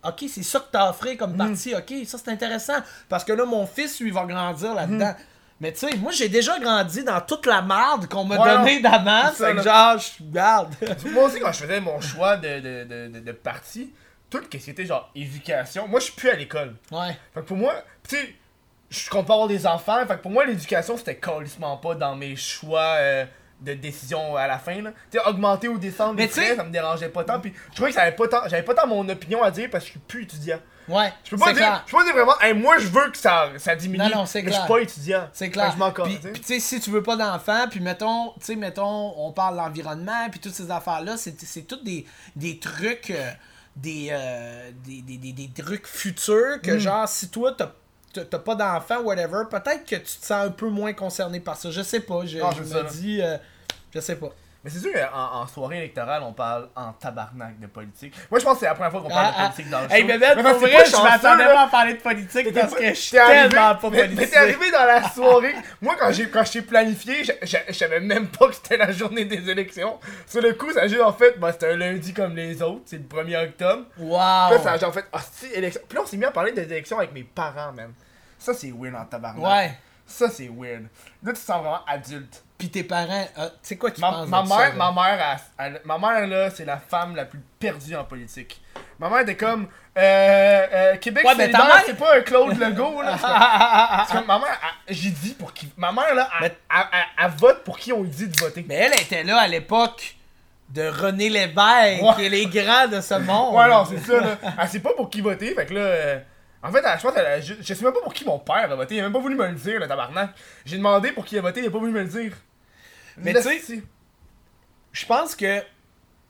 ok, 0.05 0.25
c'est 0.29 0.43
ça 0.43 0.59
que 0.61 0.67
t'as 0.73 0.91
offert 0.91 1.13
Hmm. 1.15 1.17
comme 1.17 1.37
partie, 1.37 1.75
ok, 1.75 1.93
ça 2.07 2.19
c'est 2.19 2.31
intéressant, 2.31 2.79
parce 3.09 3.23
que 3.25 3.33
là, 3.33 3.45
mon 3.45 3.67
fils, 3.67 4.01
lui, 4.01 4.11
va 4.11 4.25
grandir 4.25 4.75
là-dedans. 4.75 5.13
Hmm. 5.13 5.23
Mais 5.59 5.73
tu 5.73 5.89
sais, 5.89 5.97
moi 5.97 6.13
j'ai 6.13 6.29
déjà 6.29 6.59
grandi 6.59 7.03
dans 7.03 7.19
toute 7.23 7.47
la 7.47 7.63
merde 7.63 8.09
qu'on 8.09 8.25
m'a 8.25 8.37
Ouais, 8.37 8.57
donnée 8.59 8.83
ça, 8.83 9.47
Fait 9.47 9.55
que 9.55 9.63
genre, 9.63 9.97
je 9.99 10.23
garde. 10.31 10.75
Moi 11.13 11.25
aussi, 11.25 11.41
quand 11.41 11.51
je 11.53 11.61
faisais 11.63 11.81
mon 11.81 11.99
choix 11.99 12.37
de, 12.37 12.61
de, 12.61 12.85
de, 12.85 13.09
de, 13.09 13.21
de 13.21 13.33
parti, 13.33 13.91
tout 14.41 14.49
ce 14.53 14.57
qui 14.59 14.71
était 14.71 14.87
genre 14.87 15.11
éducation, 15.15 15.89
moi 15.89 16.01
je 16.01 16.07
suis 16.07 16.15
plus 16.15 16.31
à 16.31 16.35
l'école. 16.35 16.75
ouais. 16.91 17.17
Fait 17.35 17.41
que 17.41 17.47
pour 17.47 17.57
moi, 17.57 17.75
tu 18.09 18.17
sais, 18.17 18.35
je 18.91 19.11
compte 19.11 19.27
pas 19.27 19.35
avoir 19.35 19.49
des 19.49 19.67
enfants, 19.67 20.07
fait 20.07 20.17
que 20.17 20.23
pour 20.23 20.31
moi 20.31 20.45
l'éducation 20.45 20.97
c'était 20.97 21.17
calissement 21.17 21.77
pas 21.77 21.95
dans 21.95 22.15
mes 22.15 22.37
choix 22.37 22.81
euh, 22.99 23.25
de 23.61 23.75
décision 23.75 24.37
à 24.37 24.47
la 24.47 24.59
fin 24.59 24.81
là. 24.83 24.93
Tu 25.11 25.19
sais, 25.19 25.25
augmenter 25.27 25.69
ou 25.69 25.79
descendre 25.79 26.15
Mais 26.15 26.23
les 26.23 26.29
frais, 26.29 26.57
ça 26.57 26.63
me 26.65 26.71
dérangeait 26.71 27.09
pas 27.09 27.25
tant, 27.25 27.41
puis 27.41 27.53
je 27.71 27.75
trouvais 27.75 27.91
que 27.91 27.95
ça 27.97 28.03
avait 28.03 28.13
pas 28.17 28.29
tant, 28.29 28.43
j'avais 28.49 28.63
pas 28.63 28.75
tant 28.75 28.87
mon 28.87 29.09
opinion 29.09 29.43
à 29.43 29.51
dire 29.51 29.69
parce 29.71 29.85
que 29.85 29.89
je 29.89 29.93
suis 29.93 30.01
plus 30.01 30.23
étudiant. 30.25 30.59
Ouais. 30.89 31.13
Je 31.25 31.31
peux 31.31 31.37
pas 31.37 31.47
dire, 31.47 31.57
clair. 31.57 31.83
je 31.85 31.91
peux 31.91 31.97
pas 31.99 32.05
dire 32.05 32.13
vraiment, 32.15 32.41
hey, 32.41 32.55
moi 32.55 32.79
je 32.79 32.87
veux 32.87 33.11
que 33.11 33.19
ça, 33.19 33.49
ça 33.57 33.75
diminue, 33.75 34.05
Non, 34.05 34.19
non, 34.19 34.27
c'est 34.27 34.43
mais 34.43 34.51
je 34.53 34.55
suis 34.55 34.65
clair. 34.67 34.77
pas 34.77 34.83
étudiant. 34.83 35.29
C'est 35.33 35.51
clair. 35.51 35.67
que 35.67 35.73
Je 35.73 35.79
m'en 35.79 35.91
Puis, 35.91 36.21
tu 36.21 36.43
sais. 36.45 36.61
si 36.61 36.79
tu 36.79 36.91
veux 36.91 37.03
pas 37.03 37.17
d'enfants, 37.17 37.67
puis 37.69 37.81
mettons, 37.81 38.31
tu 38.39 38.45
sais, 38.47 38.55
mettons, 38.55 39.13
on 39.19 39.33
parle 39.33 39.55
de 39.57 39.63
l'environnement, 39.63 40.29
puis 40.31 40.39
toutes 40.39 40.55
ces 40.55 40.71
affaires-là, 40.71 41.17
c'est, 41.17 41.41
c'est 41.41 41.63
toutes 41.63 41.83
des, 41.83 42.07
des 42.37 42.61
trucs, 42.61 43.11
euh, 43.11 43.33
des, 43.77 44.09
euh, 44.11 44.71
des, 44.85 45.03
des, 45.03 45.19
des, 45.19 45.33
des 45.33 45.63
trucs 45.63 45.87
futurs 45.87 46.57
Mm. 46.57 46.61
que, 46.63 46.79
genre, 46.79 47.09
si 47.09 47.29
toi, 47.29 47.55
t'as, 47.57 48.39
pas 48.39 48.55
d'enfants, 48.55 49.03
whatever, 49.03 49.43
peut-être 49.51 49.85
que 49.85 49.97
tu 49.97 50.03
te 50.03 50.09
sens 50.27 50.47
un 50.47 50.51
peu 50.51 50.69
moins 50.69 50.95
concerné 50.95 51.39
par 51.41 51.57
ça. 51.57 51.71
Je 51.71 51.83
sais 51.83 52.01
pas. 52.01 52.25
Je, 52.25 52.39
me 52.39 52.91
dis. 52.91 53.21
euh, 53.21 53.37
je 53.95 54.01
sais 54.01 54.17
pas. 54.17 54.31
Mais 54.67 54.73
c'est 54.73 54.81
sûr 54.81 54.93
qu'en 54.93 55.43
en 55.43 55.47
soirée 55.47 55.77
électorale, 55.79 56.23
on 56.25 56.33
parle 56.33 56.69
en 56.75 56.93
tabarnak 56.93 57.61
de 57.61 57.69
politique. 57.69 58.13
Moi, 58.33 58.41
je 58.41 58.45
pense 58.45 58.55
que 58.55 58.59
c'est 58.61 58.67
la 58.67 58.75
première 58.75 58.91
fois 58.91 59.01
qu'on 59.01 59.11
Ah, 59.11 59.15
parle 59.15 59.35
ah. 59.37 59.43
de 59.43 59.47
politique 59.53 59.71
dans 59.71 59.81
le 59.83 59.93
Hey, 59.93 60.01
show. 60.01 60.07
mais 60.09 60.19
Ben, 60.19 60.35
Mais 60.37 60.43
pour 60.43 60.53
vrai, 60.59 60.85
je 60.85 60.97
m'attendais 61.03 61.45
pas 61.45 61.61
à 61.63 61.67
parler 61.69 61.95
de 61.95 62.01
politique 62.01 62.53
parce 62.53 62.75
que 62.75 62.89
je 62.89 62.93
suis 62.95 63.17
arrivé- 63.17 63.49
tellement 63.49 63.75
pas 63.77 63.91
mais- 63.91 63.97
Mais 63.97 64.05
politique. 64.09 64.31
t'es 64.33 64.37
arrivé 64.39 64.71
dans 64.73 64.85
la 64.85 65.09
soirée. 65.11 65.55
Moi, 65.81 65.95
quand 65.97 66.11
j'ai 66.11 66.29
quand 66.29 66.43
je 66.45 66.53
t'ai 66.53 66.63
planifié, 66.63 67.23
je, 67.23 67.33
je, 67.43 67.57
je 67.69 67.73
savais 67.73 68.01
même 68.01 68.27
pas 68.27 68.49
que 68.49 68.55
c'était 68.57 68.77
la 68.77 68.91
journée 68.91 69.25
des 69.25 69.49
élections. 69.49 70.01
Sur 70.27 70.43
le 70.43 70.53
coup, 70.55 70.73
ça 70.73 70.81
a 70.83 70.89
juste 70.89 71.01
en 71.01 71.13
fait, 71.13 71.39
bah, 71.39 71.53
c'était 71.53 71.71
un 71.71 71.77
lundi 71.77 72.13
comme 72.13 72.35
les 72.35 72.61
autres. 72.61 72.83
C'est 72.87 72.97
le 72.99 73.05
1er 73.05 73.45
octobre. 73.45 73.85
Wow! 73.99 74.09
Puis 74.49 74.57
là, 74.57 74.59
ça 74.65 74.73
a 74.73 74.79
genre 74.79 74.93
fait, 74.93 75.05
ah, 75.13 75.21
c'est 75.33 75.51
élection. 75.51 75.81
Puis 75.89 75.97
là, 75.97 76.03
on 76.03 76.07
s'est 76.09 76.17
mis 76.17 76.25
à 76.25 76.33
parler 76.33 76.51
des 76.51 76.65
élections 76.65 76.99
avec 76.99 77.13
mes 77.13 77.23
parents, 77.23 77.71
man. 77.73 77.93
Ça, 78.37 78.53
c'est 78.53 78.73
weird 78.77 78.97
en 78.97 79.05
tabarnak. 79.05 79.45
Ouais. 79.45 79.79
Ça, 80.07 80.29
c'est 80.31 80.49
weird. 80.49 80.85
Là, 81.23 81.33
tu 81.33 81.33
te 81.33 81.39
sens 81.39 81.61
vraiment 81.61 81.85
adulte. 81.87 82.43
Puis 82.57 82.71
tes 82.71 82.85
parents, 82.85 83.27
euh, 83.39 83.49
tu 83.49 83.53
sais 83.63 83.77
quoi 83.77 83.91
tu 83.91 84.01
Ma, 84.01 84.11
penses 84.13 84.29
ma 84.29 84.43
mère, 84.45 84.75
ma 84.77 84.93
mère, 84.93 85.39
elle- 85.59 85.81
ma 85.85 85.99
mère 85.99 86.27
là, 86.27 86.49
c'est 86.51 86.65
la 86.65 86.79
femme 86.79 87.15
la 87.17 87.25
plus 87.27 87.41
perdue 87.59 87.95
en 87.97 88.05
politique. 88.05 88.63
Ma 88.99 89.11
mère 89.11 89.21
était 89.21 89.37
comme, 89.37 89.67
euh, 89.99 90.67
euh, 90.73 90.97
Québec 90.97 91.23
Ouais, 91.27 91.35
mère- 91.35 91.83
c'est 91.85 91.99
pas 91.99 92.17
un 92.17 92.21
Claude 92.23 92.57
Legault 92.59 93.03
là. 93.03 93.19
C'est 94.09 94.15
comme 94.17 94.27
ma 94.27 94.39
mère, 94.39 94.59
j'ai 94.89 95.11
dit 95.11 95.35
pour 95.35 95.53
qui, 95.53 95.69
ma 95.77 95.93
mère 95.93 96.15
là, 96.15 96.31
elle, 96.41 96.49
Mais- 96.49 96.57
elle- 96.75 96.87
elle- 96.93 97.25
elle 97.27 97.31
vote 97.33 97.63
pour 97.65 97.79
qui 97.79 97.93
on 97.93 98.03
lui 98.03 98.09
dit 98.11 98.29
de 98.29 98.41
voter. 98.41 98.65
Mais 98.67 98.77
elle 98.77 98.95
était 99.01 99.23
là 99.25 99.39
à 99.41 99.49
l'époque 99.49 100.15
de 100.71 100.89
René 100.89 101.29
Lévesque 101.29 102.03
Ouais. 102.03 102.25
et 102.25 102.29
les 102.31 102.47
grands 102.47 102.87
de 102.89 103.01
ce 103.03 103.15
monde. 103.15 103.55
Ouais, 103.55 103.69
non, 103.69 103.85
c'est 103.85 103.99
ça 103.99 104.19
là. 104.21 104.37
Elle 104.63 104.69
sait 104.69 104.81
pas 104.81 104.95
pour 104.95 105.11
qui 105.11 105.21
voter, 105.21 105.55
fait 105.55 105.67
que 105.67 105.75
là. 105.75 105.81
euh, 105.81 106.19
en 106.63 106.73
fait, 106.73 106.83
je 106.99 107.03
pense 107.03 107.15
je 107.61 107.75
sais 107.75 107.85
même 107.85 107.93
pas 107.93 108.01
pour 108.01 108.13
qui 108.15 108.25
mon 108.25 108.39
père 108.39 108.71
a 108.71 108.75
voté. 108.77 108.97
Il 108.97 109.01
a 109.01 109.05
même 109.05 109.13
pas 109.13 109.19
voulu 109.21 109.37
me 109.37 109.47
le 109.47 109.55
dire, 109.55 109.79
le 109.81 109.87
tabarnak. 109.87 110.31
J'ai 110.65 110.77
demandé 110.79 111.13
pour 111.13 111.25
qui 111.25 111.35
il 111.37 111.39
a 111.39 111.43
voté, 111.43 111.61
il 111.61 111.67
a 111.67 111.71
pas 111.71 111.79
voulu 111.79 111.93
me 111.93 112.03
le 112.03 112.09
dire. 112.09 112.33
Mais 113.19 113.33
tu 113.35 113.43
sais- 113.43 113.83
Je 114.93 115.07
pense 115.07 115.35
que 115.35 115.63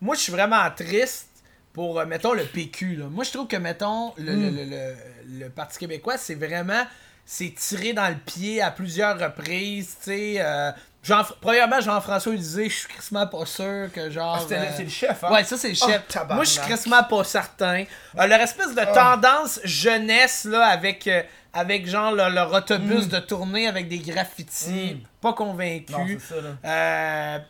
moi, 0.00 0.14
je 0.14 0.20
suis 0.20 0.32
vraiment 0.32 0.68
triste 0.70 1.28
pour, 1.72 1.98
euh, 2.00 2.06
mettons, 2.06 2.32
le 2.32 2.44
PQ. 2.44 2.96
Là. 2.96 3.06
Moi, 3.06 3.24
je 3.24 3.30
trouve 3.32 3.46
que, 3.46 3.56
mettons, 3.56 4.12
le, 4.18 4.32
Hmm. 4.34 4.42
le, 4.42 4.50
le, 4.50 4.64
le- 4.70 5.38
le 5.44 5.48
Parti 5.50 5.78
québécois, 5.78 6.18
c'est 6.18 6.34
vraiment. 6.34 6.84
C'est 7.24 7.52
tiré 7.56 7.92
dans 7.92 8.08
le 8.08 8.14
pied 8.16 8.62
à 8.62 8.70
plusieurs 8.70 9.18
reprises, 9.18 9.96
tu 9.98 10.04
sais. 10.10 10.34
euh, 10.38 10.70
Jean, 11.06 11.22
premièrement, 11.40 11.80
Jean-François 11.80 12.32
Lisée, 12.32 12.68
je 12.68 12.74
suis 12.74 12.88
crissement 12.88 13.26
pas 13.28 13.46
sûr 13.46 13.88
que 13.92 14.10
genre. 14.10 14.38
Ah, 14.40 14.52
euh, 14.54 14.64
c'est 14.76 14.82
le 14.82 14.88
chef, 14.90 15.22
hein? 15.22 15.32
Ouais, 15.32 15.44
ça 15.44 15.56
c'est 15.56 15.68
le 15.68 15.76
Oh, 15.80 15.86
chef. 15.86 16.02
Moi, 16.30 16.42
je 16.44 16.50
suis 16.50 16.60
crissement 16.60 17.04
pas 17.04 17.22
certain. 17.22 17.84
Euh, 18.18 18.26
leur 18.26 18.40
espèce 18.40 18.74
de 18.74 18.80
Ah. 18.80 18.86
tendance 19.16 19.60
jeunesse, 19.62 20.44
là, 20.46 20.66
avec, 20.66 21.06
euh, 21.06 21.22
avec 21.52 21.86
genre 21.86 22.10
le- 22.12 22.28
leur 22.34 22.52
autobus 22.52 23.06
de 23.06 23.20
tournée 23.20 23.68
avec 23.68 23.86
des 23.88 23.98
graffitis, 23.98 24.94
Mm. 24.96 25.00
pas 25.20 25.32
convaincu. 25.32 26.18
Tu 26.18 26.20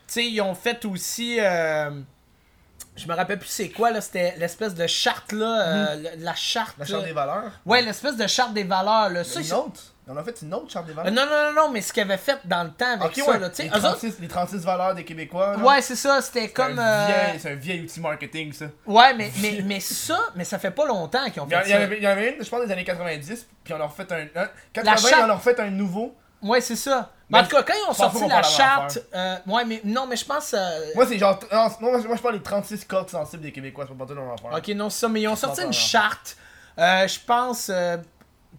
sais, 0.07 0.25
ils 0.27 0.41
ont 0.41 0.53
fait 0.55 0.85
aussi. 0.85 1.37
je 2.97 3.07
me 3.07 3.13
rappelle 3.13 3.37
plus 3.39 3.47
c'est 3.49 3.69
quoi, 3.69 3.91
là. 3.91 4.01
C'était 4.01 4.35
l'espèce 4.37 4.73
de 4.75 4.85
charte, 4.87 5.31
là. 5.31 5.95
le- 5.95 6.23
la 6.23 6.33
charte. 6.35 6.75
La 6.79 6.85
charte 6.85 7.01
là. 7.01 7.07
des 7.07 7.13
valeurs? 7.13 7.51
Ouais, 7.65 7.81
l'espèce 7.81 8.17
de 8.17 8.25
charte 8.27 8.53
des 8.53 8.63
valeurs, 8.63 9.09
là. 9.09 9.23
Ça. 9.23 9.39
On 10.09 10.15
a 10.15 10.23
fait 10.23 10.41
une 10.41 10.53
autre 10.53 10.71
charte 10.71 10.85
des 10.85 10.93
Euh, 10.93 10.95
valeurs. 10.95 11.11
non, 11.13 11.25
non, 11.25 11.53
non, 11.53 11.63
non, 11.63 11.69
mais 11.71 11.81
ce 11.81 11.91
qu'ils 11.91 12.03
avaient 12.03 12.17
fait 12.17 12.37
dans 12.45 12.63
le 12.63 12.69
temps 12.71 12.93
avec 12.93 13.07
Ok, 13.07 13.15
ça, 13.25 13.31
ouais. 13.31 13.39
là. 13.39 13.49
Tu 13.49 13.55
sais, 13.57 13.63
les, 13.63 13.69
eux 13.69 13.73
autres- 13.75 13.81
36, 13.97 14.15
les 14.21 14.27
36 14.27 14.63
valeurs 14.63 14.95
des 14.95 15.03
Québécois. 15.03 15.57
Ouais, 15.57 15.81
c'est 15.81 15.95
ça. 15.97 16.21
C'était 16.21 16.43
C'est 16.43 16.53
comme. 16.53 16.79
un, 16.79 17.09
euh, 17.09 17.33
c'est 17.39 17.51
un 17.51 17.55
vieil 17.55 17.81
outil 17.81 17.99
marketing, 17.99 18.53
ça. 18.53 18.65
Ouais, 18.85 19.13
mais, 19.15 19.31
mais, 19.41 19.61
mais 19.65 19.79
ça, 19.81 20.17
mais 20.35 20.45
ça 20.45 20.59
fait 20.59 20.71
pas 20.71 20.85
longtemps 20.85 21.29
qu'ils 21.29 21.41
ont 21.41 21.47
fait 21.47 21.55
il 21.65 21.67
y 21.67 21.71
ça. 21.71 21.83
il 21.83 22.03
y 22.03 22.07
en 22.07 22.11
avait 22.11 22.35
une, 22.37 22.43
je 22.43 22.49
pense, 22.49 22.65
des 22.65 22.71
années 22.71 22.85
90, 22.85 23.47
puis 23.65 23.73
on 23.73 23.81
a 23.81 23.85
refait 23.85 24.07
un. 24.13 24.41
un 24.43 24.47
80, 24.73 24.95
charte- 25.09 25.29
en 25.29 25.33
ont 25.33 25.35
refait 25.37 25.59
un 25.59 25.69
nouveau. 25.71 26.15
Ouais, 26.41 26.61
c'est 26.61 26.75
ça. 26.75 27.11
Mais 27.29 27.39
en 27.39 27.43
tout 27.43 27.49
cas, 27.57 27.63
quand 27.63 27.73
ils 27.73 27.89
ont 27.89 27.93
sorti 27.93 28.25
la 28.29 28.43
charte. 28.43 28.99
euh, 29.13 29.35
ouais, 29.47 29.65
mais 29.65 29.81
non, 29.83 30.05
mais 30.07 30.15
je 30.15 30.23
pense. 30.23 30.53
euh, 30.53 30.91
Moi, 30.95 31.05
c'est 31.05 31.17
genre. 31.17 31.37
Non, 31.51 31.67
moi, 31.81 31.99
je 32.15 32.21
parle 32.21 32.37
des 32.37 32.43
36 32.43 32.85
codes 32.85 33.09
sensibles 33.09 33.43
des 33.43 33.51
Québécois, 33.51 33.85
c'est 33.89 33.97
pas 33.97 34.05
tout 34.05 34.13
dans 34.15 34.29
l'affaire. 34.31 34.53
Ok, 34.57 34.67
non, 34.69 34.89
c'est 34.89 35.01
ça, 35.01 35.09
mais 35.09 35.19
ils 35.21 35.27
ont 35.27 35.35
sorti 35.35 35.63
une 35.63 35.73
charte. 35.73 36.37
euh, 36.79 37.05
je 37.07 37.19
pense. 37.25 37.69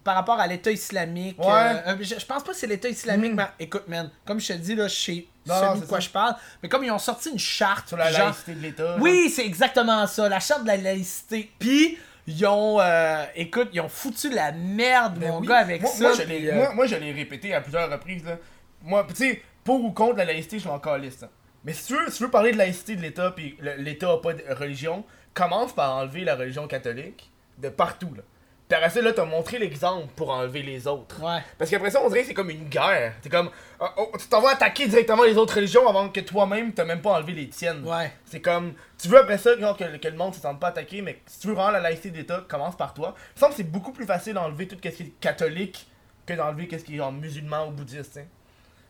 Par 0.05 0.15
rapport 0.15 0.39
à 0.41 0.47
l'État 0.47 0.71
islamique. 0.71 1.39
Ouais. 1.39 1.47
euh, 1.87 1.97
je, 2.01 2.19
je 2.19 2.27
pense 2.27 2.43
pas 2.43 2.53
que 2.53 2.57
c'est 2.57 2.67
l'État 2.67 2.89
islamique, 2.89 3.33
Mm. 3.33 3.37
mais 3.37 3.47
écoute, 3.61 3.85
man, 3.89 4.11
comme 4.25 4.41
je 4.41 4.49
te 4.49 4.53
dis, 4.55 4.75
là, 4.75 4.89
je 4.89 4.95
sais 4.95 5.27
de 5.47 5.87
quoi 5.87 5.99
ça. 6.01 6.07
je 6.07 6.09
parle. 6.11 6.35
Mais 6.63 6.69
comme 6.69 6.85
ils 6.85 6.91
ont 6.91 6.99
sorti 6.99 7.31
une 7.31 7.39
charte. 7.39 7.89
Sur 7.89 7.97
la 7.97 8.11
genre- 8.13 8.27
laïcité 8.27 8.55
de 8.55 8.61
l'État. 8.61 8.97
Oui, 9.01 9.31
c'est 9.35 9.45
exactement 9.47 10.07
ça, 10.07 10.29
la 10.29 10.41
charte 10.41 10.63
de 10.63 10.69
la 10.69 10.77
laïcité. 10.77 11.51
Puis, 11.59 11.99
ils 12.27 12.47
ont. 12.47 12.79
euh, 12.81 13.25
écoute, 13.35 13.71
ils 13.73 13.81
ont 13.81 13.89
foutu 13.89 14.31
la 14.31 14.53
merde, 14.53 15.19
mon 15.21 15.39
oui. 15.41 15.47
gars, 15.47 15.59
avec 15.59 15.81
moi, 15.83 15.91
ça. 15.91 16.03
Moi, 16.05 16.13
je 16.15 16.23
puis, 16.23 16.39
l'ai 16.41 16.51
euh, 16.51 16.73
moi, 16.75 16.87
je 16.87 16.97
l'ai 16.97 17.13
répété 17.13 17.55
à 17.55 17.61
plusieurs 17.61 17.91
reprises, 17.91 18.25
là. 18.25 18.37
Moi, 18.83 19.07
tu 19.09 19.15
sais, 19.17 19.43
pour 19.65 19.83
ou 19.83 19.91
contre 19.93 20.17
la 20.19 20.25
laïcité, 20.27 20.57
je 20.57 20.63
suis 20.63 20.71
encore 20.71 20.99
liste. 20.99 21.23
hein. 21.25 21.31
Mais 21.65 21.73
si 21.73 21.87
tu, 21.87 21.95
veux, 21.95 22.11
si 22.11 22.19
tu 22.19 22.23
veux 22.25 22.31
parler 22.31 22.53
de 22.53 22.57
laïcité 22.59 22.95
de 22.97 23.03
l'État, 23.03 23.33
puis 23.33 23.57
l'État 23.79 24.11
a 24.13 24.19
pas 24.19 24.33
de 24.35 24.43
religion, 24.55 25.05
commence 25.35 25.73
par 25.73 25.95
enlever 25.97 26.23
la 26.25 26.37
religion 26.37 26.67
catholique 26.69 27.31
de 27.59 27.69
partout, 27.69 28.13
là. 28.17 28.23
Après 28.71 28.91
ça, 28.91 29.01
là, 29.01 29.13
t'as 29.13 29.25
montré 29.25 29.59
l'exemple 29.59 30.09
pour 30.15 30.31
enlever 30.31 30.63
les 30.63 30.87
autres. 30.87 31.23
Ouais. 31.23 31.41
Parce 31.57 31.71
qu'après 31.71 31.91
ça, 31.91 32.03
on 32.05 32.09
dirait 32.09 32.21
que 32.23 32.29
c'est 32.29 32.35
comme 32.35 32.51
une 32.51 32.69
guerre. 32.69 33.15
C'est 33.23 33.31
comme. 33.31 33.51
oh, 33.81 33.87
oh, 33.97 34.13
tu 34.19 34.27
t'en 34.27 34.41
vas 34.41 34.51
attaquer 34.51 34.87
directement 34.87 35.25
les 35.25 35.37
autres 35.37 35.55
religions 35.55 35.89
avant 35.89 36.09
que 36.09 36.21
toi-même, 36.21 36.73
t'as 36.73 36.85
même 36.85 37.01
pas 37.01 37.13
enlevé 37.13 37.33
les 37.33 37.49
tiennes. 37.49 37.83
Ouais. 37.87 38.13
C'est 38.27 38.41
comme. 38.41 38.75
Tu 39.01 39.09
veux 39.09 39.19
après 39.19 39.39
ça 39.39 39.59
genre, 39.59 39.77
que, 39.77 39.97
que 39.97 40.09
le 40.09 40.17
monde 40.17 40.35
se 40.35 40.41
sente 40.41 40.61
pas 40.61 40.69
attaqué, 40.69 41.01
mais 41.01 41.21
si 41.27 41.41
tu 41.41 41.47
veux 41.49 41.55
vraiment 41.55 41.71
la 41.71 41.81
laïcité 41.81 42.11
d'État, 42.11 42.45
commence 42.47 42.77
par 42.77 42.93
toi. 42.93 43.15
Il 43.17 43.37
me 43.37 43.41
semble 43.41 43.53
que 43.53 43.57
c'est 43.57 43.71
beaucoup 43.71 43.93
plus 43.93 44.07
facile 44.07 44.35
d'enlever 44.35 44.69
tout 44.69 44.77
ce 44.77 44.89
qui 44.89 45.03
est 45.03 45.21
catholique 45.21 45.87
que 46.27 46.35
d'enlever 46.35 46.69
ce 46.71 46.85
qui 46.85 46.95
est 46.95 46.99
genre 46.99 47.13
musulman 47.13 47.69
ou 47.69 47.71
bouddhiste. 47.71 48.21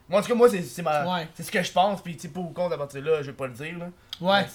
Moi, 0.09 0.19
en 0.21 0.23
tout 0.23 0.29
cas, 0.29 0.35
moi, 0.35 0.49
c'est 0.49 0.83
ma... 0.83 1.05
Ouais. 1.19 1.29
ce 1.39 1.51
que 1.51 1.63
je 1.63 1.71
pense, 1.71 2.03
puis 2.03 2.17
tu 2.17 2.29
pour 2.31 2.47
ou 2.47 2.51
contre 2.53 2.75
à 2.75 2.79
partir 2.79 3.03
de 3.03 3.11
là, 3.11 3.23
je 3.23 3.27
vais 3.31 3.37
pas 3.37 3.47
le 3.47 3.53
dire, 3.53 3.77
là. 3.79 3.89
Ouais. 4.21 4.47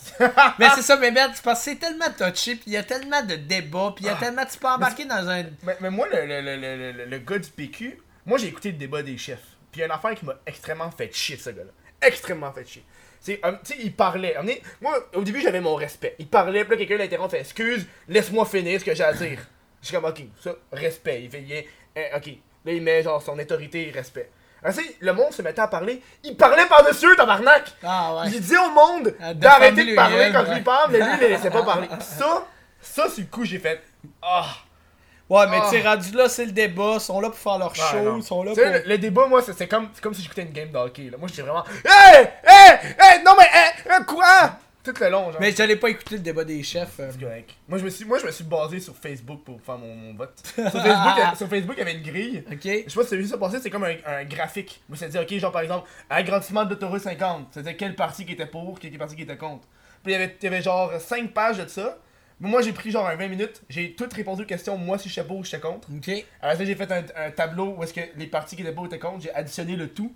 mais 0.59 0.67
c'est 0.75 0.81
ça, 0.81 0.97
mais 0.97 1.11
merde, 1.11 1.31
c'est 1.35 1.43
parce 1.43 1.59
que 1.63 1.71
c'est 1.71 1.75
tellement 1.77 2.09
touché, 2.17 2.55
puis 2.55 2.63
il 2.67 2.73
y 2.73 2.77
a 2.77 2.83
tellement 2.83 3.21
de 3.23 3.35
débats, 3.35 3.93
puis 3.95 4.05
il 4.05 4.07
y 4.07 4.09
a 4.09 4.15
Ah. 4.17 4.19
tellement. 4.19 4.45
Tu 4.45 4.57
peux 4.57 4.67
embarquer 4.67 5.05
dans 5.05 5.29
un. 5.29 5.43
Mais, 5.63 5.77
mais 5.79 5.89
moi, 5.89 6.07
le, 6.11 6.25
le, 6.25 6.41
le, 6.41 6.55
le, 6.57 6.91
le- 6.91 7.05
le 7.05 7.17
gars 7.19 7.37
du 7.37 7.49
PQ, 7.49 7.99
moi 8.25 8.37
j'ai 8.37 8.47
écouté 8.47 8.71
le 8.71 8.77
débat 8.77 9.03
des 9.03 9.17
chefs. 9.17 9.39
Puis 9.71 9.79
il 9.79 9.79
y 9.79 9.83
a 9.83 9.85
une 9.85 9.91
affaire 9.91 10.15
qui 10.15 10.25
m'a 10.25 10.35
extrêmement 10.45 10.91
fait 10.91 11.13
chier, 11.13 11.37
ce 11.37 11.49
gars-là. 11.51 11.71
Extrêmement 12.05 12.51
fait 12.51 12.65
chier. 12.67 12.83
Um, 13.43 13.57
tu 13.63 13.73
sais, 13.73 13.79
il 13.81 13.93
parlait. 13.93 14.35
moi, 14.81 14.97
au 15.13 15.21
début, 15.23 15.39
j'avais 15.41 15.61
mon 15.61 15.75
respect. 15.75 16.15
Il 16.19 16.27
parlait, 16.27 16.65
puis 16.65 16.71
là, 16.71 16.77
quelqu'un 16.77 16.97
l'interrompt, 16.97 17.31
fait 17.31 17.39
Excuse, 17.39 17.85
laisse-moi 18.09 18.45
finir 18.45 18.79
ce 18.81 18.85
que 18.85 18.93
j'ai 18.93 19.03
à 19.03 19.13
dire. 19.13 19.39
Je 19.81 19.87
suis 19.87 19.95
comme, 19.95 20.03
ok, 20.05 20.23
ça, 20.43 20.55
respect. 20.73 21.23
Il 21.23 21.29
fait, 21.29 21.41
il 21.41 21.51
est- 21.53 21.67
eh, 21.95 22.07
ok. 22.17 22.27
Là, 22.65 22.71
il 22.73 22.81
met 22.81 23.01
genre 23.01 23.21
son 23.21 23.39
autorité 23.39 23.87
et 23.87 23.91
respect. 23.91 24.29
Alors, 24.63 24.75
tu 24.77 24.83
sais, 24.83 24.95
le 24.99 25.13
monde 25.13 25.33
se 25.33 25.41
mettait 25.41 25.61
à 25.61 25.67
parler. 25.67 26.01
Il 26.23 26.35
parlait 26.37 26.65
par-dessus, 26.67 27.15
tabarnak! 27.17 27.73
Ah 27.83 28.15
ouais. 28.15 28.21
Il 28.31 28.41
dit 28.41 28.55
au 28.57 28.69
monde 28.71 29.13
Ah, 29.21 29.33
de 29.33 29.39
d'arrêter 29.39 29.83
de 29.83 29.89
le 29.91 29.95
parler 29.95 30.29
quand 30.31 30.43
ouais. 30.43 30.57
il 30.57 30.63
parle, 30.63 30.91
mais 30.91 30.99
lui, 30.99 31.07
il 31.15 31.19
les 31.19 31.29
laissait 31.29 31.49
pas 31.51 31.63
parler. 31.63 31.87
Ça, 31.99 32.45
ça, 32.81 33.09
sur 33.09 33.19
le 33.19 33.25
coup, 33.29 33.43
j'ai 33.45 33.59
fait. 33.59 33.81
Ah! 34.21 34.45
Ouais, 35.29 35.47
mais 35.47 35.57
Ah. 35.61 35.67
tu 35.69 35.77
sais, 35.81 35.87
rendu 35.87 36.11
là, 36.11 36.27
c'est 36.29 36.45
le 36.45 36.51
débat. 36.51 36.93
Ils 36.95 36.99
sont 36.99 37.19
là 37.21 37.29
pour 37.29 37.37
faire 37.39 37.57
leur 37.57 37.73
Ah, 37.77 37.91
show. 37.91 38.17
Ils 38.17 38.23
sont 38.23 38.43
là 38.43 38.51
pour. 38.53 38.63
le, 38.63 38.83
le 38.85 38.97
débat, 38.97 39.25
moi, 39.27 39.41
c'est 39.41 39.67
comme, 39.67 39.89
comme 40.01 40.13
si 40.13 40.21
j'écoutais 40.21 40.41
une 40.43 40.51
game 40.51 40.69
de 40.69 40.77
hockey. 40.77 41.09
Là. 41.09 41.17
Moi, 41.17 41.27
j'étais 41.29 41.41
vraiment. 41.43 41.63
Hey! 41.85 42.27
Hey! 42.45 42.79
Hey! 42.99 43.23
Non, 43.23 43.31
mais. 43.37 43.45
Hey! 43.51 43.71
Hey, 43.89 44.05
quoi? 44.05 44.57
Tout 44.83 44.93
le 44.99 45.09
long, 45.09 45.31
genre. 45.31 45.39
Mais 45.39 45.51
j'allais 45.51 45.77
pas 45.77 45.89
écouter 45.89 46.15
le 46.15 46.21
débat 46.21 46.43
des 46.43 46.61
chefs. 46.61 46.99
euh. 46.99 47.09
C'est 47.11 47.19
correct. 47.21 47.51
Moi, 47.69 47.77
je 47.79 47.85
me 47.85 47.89
suis, 47.89 48.03
moi, 48.05 48.19
je 48.19 48.25
me 48.25 48.31
suis 48.31 48.43
basé 48.43 48.79
sur 48.81 48.93
Facebook 48.95 49.41
pour 49.45 49.61
faire 49.61 49.77
mon, 49.77 49.95
mon 49.95 50.13
vote. 50.13 50.33
Sur 50.55 50.63
Facebook, 50.71 51.13
il 51.15 51.19
y 51.19 51.21
a- 51.21 51.35
sur 51.35 51.47
Facebook, 51.47 51.75
il 51.77 51.79
y 51.79 51.81
avait 51.83 51.93
une 51.95 52.03
grille. 52.03 52.43
Ok. 52.51 52.59
Je 52.63 52.89
sais 52.89 52.95
pas 52.95 53.03
si 53.03 53.09
t'as 53.11 53.15
vu 53.15 53.25
ça 53.25 53.37
passer, 53.37 53.59
c'est 53.61 53.69
comme 53.69 53.85
un, 53.85 53.95
un 54.05 54.23
graphique. 54.25 54.81
Moi, 54.89 54.97
ça 54.97 55.07
dit, 55.07 55.17
ok, 55.17 55.33
genre 55.37 55.51
par 55.53 55.61
exemple, 55.61 55.87
agrandissement 56.09 56.65
de 56.65 56.71
l'autoroute 56.71 57.01
50. 57.01 57.47
C'était 57.53 57.75
quel 57.77 57.95
parti 57.95 58.25
qui 58.25 58.33
était 58.33 58.45
pour, 58.45 58.77
quel 58.79 58.91
parti 58.97 59.15
qui 59.15 59.21
était 59.21 59.37
contre. 59.37 59.67
Puis 60.03 60.11
il 60.11 60.13
y 60.13 60.15
avait, 60.15 60.35
il 60.41 60.43
y 60.43 60.47
avait 60.47 60.61
genre 60.61 60.91
5 60.99 61.31
pages 61.33 61.59
de 61.59 61.67
ça. 61.69 61.97
Mais 62.41 62.49
moi, 62.49 62.61
j'ai 62.61 62.73
pris 62.73 62.91
genre 62.91 63.07
un 63.07 63.15
20 63.15 63.27
minutes. 63.29 63.61
J'ai 63.69 63.93
tout 63.93 64.09
répondu 64.13 64.41
aux 64.43 64.45
questions, 64.45 64.77
moi 64.77 64.97
si 64.97 65.07
j'étais 65.07 65.25
pour 65.25 65.37
ou 65.37 65.43
j'étais 65.45 65.61
contre. 65.61 65.87
Ok. 65.95 66.09
Alors 66.41 66.57
ça, 66.57 66.65
j'ai 66.65 66.75
fait 66.75 66.91
un, 66.91 67.03
un 67.15 67.31
tableau 67.31 67.75
où 67.77 67.83
est-ce 67.83 67.93
que 67.93 68.01
les 68.17 68.27
parties 68.27 68.57
qui 68.57 68.63
étaient 68.63 68.73
pour 68.73 68.85
étaient 68.87 68.99
contre, 68.99 69.21
j'ai 69.23 69.33
additionné 69.33 69.77
le 69.77 69.87
tout. 69.87 70.13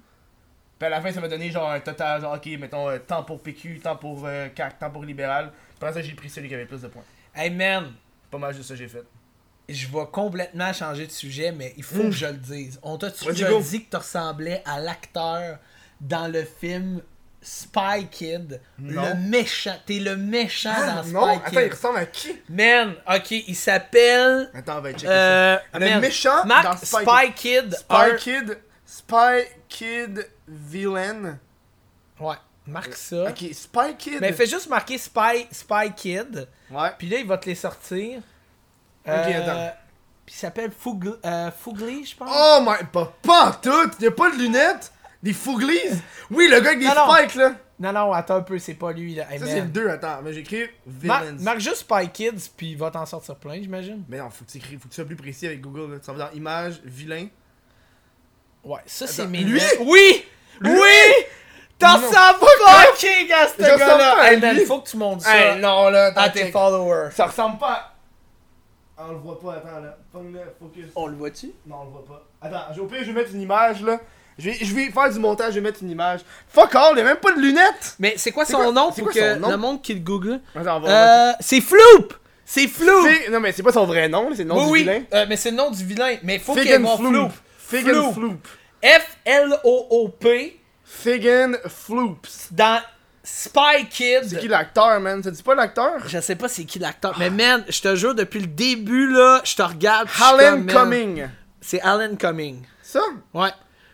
Puis 0.79 0.85
à 0.85 0.89
la 0.89 1.01
fin, 1.01 1.11
ça 1.11 1.19
m'a 1.21 1.27
donné 1.27 1.49
genre 1.49 1.71
un 1.71 1.79
total, 1.79 2.21
genre 2.21 2.35
ok, 2.35 2.45
mettons, 2.59 2.89
euh, 2.89 2.99
temps 2.99 3.23
pour 3.23 3.41
PQ, 3.41 3.79
temps 3.79 3.95
pour 3.95 4.25
euh, 4.25 4.47
CAC, 4.49 4.77
temps 4.79 4.91
pour 4.91 5.03
libéral. 5.03 5.51
Après 5.77 5.93
ça, 5.93 6.01
j'ai 6.01 6.13
pris 6.13 6.29
celui 6.29 6.47
qui 6.49 6.53
avait 6.55 6.65
plus 6.65 6.81
de 6.81 6.87
points. 6.87 7.03
Hey 7.35 7.49
man, 7.49 7.91
Pas 8.29 8.37
mal 8.37 8.53
juste 8.53 8.67
ça 8.67 8.73
que 8.75 8.79
j'ai 8.79 8.87
fait. 8.87 9.03
je 9.69 9.87
vais 9.87 10.05
complètement 10.11 10.71
changer 10.73 11.07
de 11.07 11.11
sujet, 11.11 11.51
mais 11.51 11.73
il 11.77 11.83
faut 11.83 12.03
Mm. 12.03 12.09
que 12.09 12.15
je 12.15 12.25
le 12.27 12.33
dise. 12.37 12.79
On 12.83 12.97
t'a 12.97 13.09
déjà 13.09 13.49
go. 13.49 13.59
dit 13.59 13.85
que 13.85 13.89
tu 13.89 13.97
ressemblais 13.97 14.61
à 14.65 14.79
l'acteur 14.79 15.57
dans 15.99 16.27
le 16.31 16.43
film 16.43 17.01
Spy 17.41 18.07
Kid? 18.11 18.59
Non. 18.79 19.03
Le 19.09 19.29
méchant. 19.29 19.75
T'es 19.85 19.99
le 19.99 20.15
méchant 20.17 20.73
dans 20.85 21.03
Spy 21.03 21.11
non, 21.13 21.25
attends, 21.27 21.43
il 21.53 21.59
Kid. 21.63 21.71
ressemble 21.71 21.97
à 21.99 22.05
qui? 22.05 22.35
Man, 22.49 22.95
ok, 23.07 23.31
il 23.31 23.55
s'appelle. 23.55 24.49
Attends, 24.53 24.77
on 24.79 24.81
va 24.81 24.91
checker 24.93 25.07
Euh, 25.07 25.55
ça. 25.73 25.79
Le 25.79 25.85
man, 25.85 25.99
méchant 26.01 26.45
dans 26.45 26.77
Spy, 26.77 26.85
Spy 26.85 27.33
Kid. 27.35 27.73
Spy 27.75 28.15
Kid. 28.19 28.57
Spy 28.85 29.43
Kid 29.69 30.27
Villain. 30.47 31.37
Ouais, 32.19 32.35
marque 32.65 32.93
ça. 32.95 33.25
Ok, 33.29 33.45
Spy 33.53 33.95
Kid. 33.97 34.17
Mais 34.21 34.33
fais 34.33 34.47
juste 34.47 34.69
marquer 34.69 34.97
Spy, 34.97 35.47
Spy 35.51 35.93
Kid. 35.95 36.47
Ouais. 36.71 36.89
Puis 36.97 37.07
là, 37.09 37.19
il 37.19 37.27
va 37.27 37.37
te 37.37 37.45
les 37.47 37.55
sortir. 37.55 38.19
Ok, 39.05 39.13
attends. 39.13 39.71
Puis 40.25 40.35
il 40.35 40.39
s'appelle 40.39 40.71
Fougli, 40.71 41.11
euh, 41.25 41.51
Fougli, 41.51 42.05
je 42.05 42.15
pense. 42.17 42.29
Oh 42.33 42.59
my. 42.61 42.85
Pas, 42.91 43.13
pas 43.21 43.59
tout. 43.61 43.91
Y'a 44.01 44.11
pas 44.11 44.29
de 44.31 44.37
lunettes? 44.37 44.91
Des 45.23 45.33
fouglies? 45.33 45.79
Oui, 46.29 46.47
le 46.51 46.59
gars 46.59 46.67
avec 46.69 46.79
des 46.79 46.85
Non, 46.85 46.93
non. 47.07 47.13
spikes 47.13 47.35
là. 47.35 47.55
Non, 47.79 47.93
non, 47.93 48.11
attends 48.11 48.35
un 48.37 48.41
peu, 48.41 48.59
c'est 48.59 48.73
pas 48.73 48.91
lui. 48.91 49.15
Là. 49.15 49.31
Hey, 49.31 49.39
Ça, 49.39 49.45
c'est 49.45 49.61
le 49.61 49.67
2, 49.67 49.87
attends. 49.89 50.21
Mais 50.23 50.33
j'écris 50.33 50.65
Mar- 51.03 51.23
Villains. 51.23 51.37
marque 51.43 51.59
juste 51.59 51.77
Spy 51.77 52.09
Kids, 52.11 52.49
puis 52.55 52.71
il 52.71 52.77
va 52.77 52.91
t'en 52.91 53.05
sortir 53.05 53.35
plein, 53.35 53.61
j'imagine. 53.61 54.03
Mais 54.09 54.17
non, 54.17 54.29
faut 54.29 54.43
que 54.45 54.51
faut 54.51 54.59
que 54.59 54.89
tu 54.89 54.95
sois 54.95 55.05
plus 55.05 55.15
précis 55.15 55.47
avec 55.47 55.61
Google. 55.61 55.93
Là. 55.93 55.99
Tu 55.99 56.11
vas 56.11 56.17
dans 56.29 56.31
images, 56.35 56.81
vilain. 56.83 57.27
Ouais, 58.63 58.81
ça 58.85 59.07
c'est 59.07 59.27
mes 59.27 59.43
lui? 59.43 59.61
Oui! 59.79 60.25
Oui! 60.63 61.25
T'en 61.79 61.99
sens 61.99 62.11
fucking 62.39 63.31
à 63.31 63.47
ce 63.47 63.61
gars-là! 63.61 64.15
pas 64.15 64.21
à 64.23 64.33
Hey, 64.33 64.39
man, 64.39 64.59
faut 64.65 64.79
que 64.79 64.89
tu 64.89 64.97
montes 64.97 65.21
ça 65.21 65.35
Hey, 65.53 65.59
non, 65.61 65.89
là, 65.89 66.11
à 66.15 66.29
tes 66.29 66.39
check. 66.45 66.51
followers. 66.51 67.09
Ça 67.15 67.27
ressemble 67.27 67.59
pas 67.59 67.93
à... 68.97 69.05
On 69.09 69.11
le 69.11 69.17
voit 69.19 69.39
pas, 69.39 69.53
attends, 69.57 69.79
là. 69.79 69.95
Focus. 70.11 70.85
On 70.95 71.05
le 71.05 71.15
voit-tu? 71.15 71.51
Non, 71.67 71.75
on 71.81 71.85
le 71.85 71.91
voit 71.91 72.05
pas. 72.05 72.25
Attends, 72.41 72.73
j'ai- 72.73 72.81
au 72.81 72.85
pire, 72.85 72.97
je 73.01 73.05
vais 73.11 73.13
mettre 73.13 73.29
une 73.31 73.41
image, 73.41 73.83
là. 73.83 73.99
Je 74.39 74.49
vais, 74.49 74.57
je 74.59 74.73
vais 74.73 74.89
faire 74.89 75.11
du 75.11 75.19
montage, 75.19 75.49
je 75.53 75.59
vais 75.59 75.61
mettre 75.69 75.83
une 75.83 75.91
image. 75.91 76.21
Fuck 76.49 76.73
all, 76.73 76.93
il 76.93 76.97
y 76.97 77.01
a 77.01 77.03
même 77.03 77.17
pas 77.17 77.31
de 77.31 77.39
lunettes! 77.39 77.95
Mais 77.99 78.15
c'est 78.17 78.31
quoi 78.31 78.45
son 78.45 78.57
quoi- 78.57 78.71
nom 78.71 78.91
c'est 78.91 79.03
pour 79.03 79.11
quoi 79.11 79.21
que 79.21 79.33
son 79.35 79.39
nom? 79.39 79.49
le 79.49 79.57
monde 79.57 79.81
qui 79.83 79.93
le 79.93 79.99
google? 79.99 80.39
Attends, 80.55 80.77
on 80.77 80.79
va... 80.79 81.29
Euh, 81.29 81.33
c'est 81.39 81.61
Floop! 81.61 82.13
C'est 82.43 82.67
Floop! 82.67 83.07
Non, 83.31 83.39
mais 83.39 83.51
c'est 83.51 83.61
pas 83.63 83.71
son 83.71 83.85
vrai 83.85 84.09
nom, 84.09 84.29
c'est 84.35 84.43
le 84.43 84.49
nom 84.49 84.55
Oui, 84.57 84.63
du 84.65 84.71
oui, 84.71 84.79
vilain. 84.79 85.01
euh, 85.13 85.25
mais 85.29 85.35
c'est 85.37 85.51
le 85.51 85.57
nom 85.57 85.69
du 85.69 85.83
vilain. 85.85 86.15
Mais 86.23 86.39
faut 86.39 86.53
qu'il 86.53 86.65
y 86.65 86.69
ait 86.71 86.79
Floop. 86.79 87.31
Floop. 87.59 88.13
Floop. 88.13 88.47
Floop. 88.83 90.23
Figan 90.83 91.53
Floops. 91.67 92.47
dans 92.51 92.81
Spy 93.23 93.87
Kids. 93.89 94.29
C'est 94.29 94.39
qui 94.39 94.47
l'acteur, 94.47 94.99
man? 95.01 95.19
Dit 95.19 95.43
pas 95.43 95.53
l'acteur? 95.55 96.07
Je 96.07 96.19
sais 96.21 96.35
pas 96.35 96.47
c'est 96.47 96.63
qui 96.63 96.79
l'acteur, 96.79 97.13
mais 97.19 97.29
man, 97.29 97.65
je 97.67 97.81
te 97.81 97.93
jure, 97.95 98.15
depuis 98.15 98.39
le 98.39 98.47
début, 98.47 99.11
là, 99.11 99.41
je 99.43 99.53
te 99.55 99.61
regarde. 99.61 100.07
Alan 100.21 100.65
Cumming. 100.65 101.27
C'est 101.59 101.81
Alan 101.81 102.15
Cumming. 102.15 102.63
Ça? 102.81 103.01
Ouais. 103.33 103.49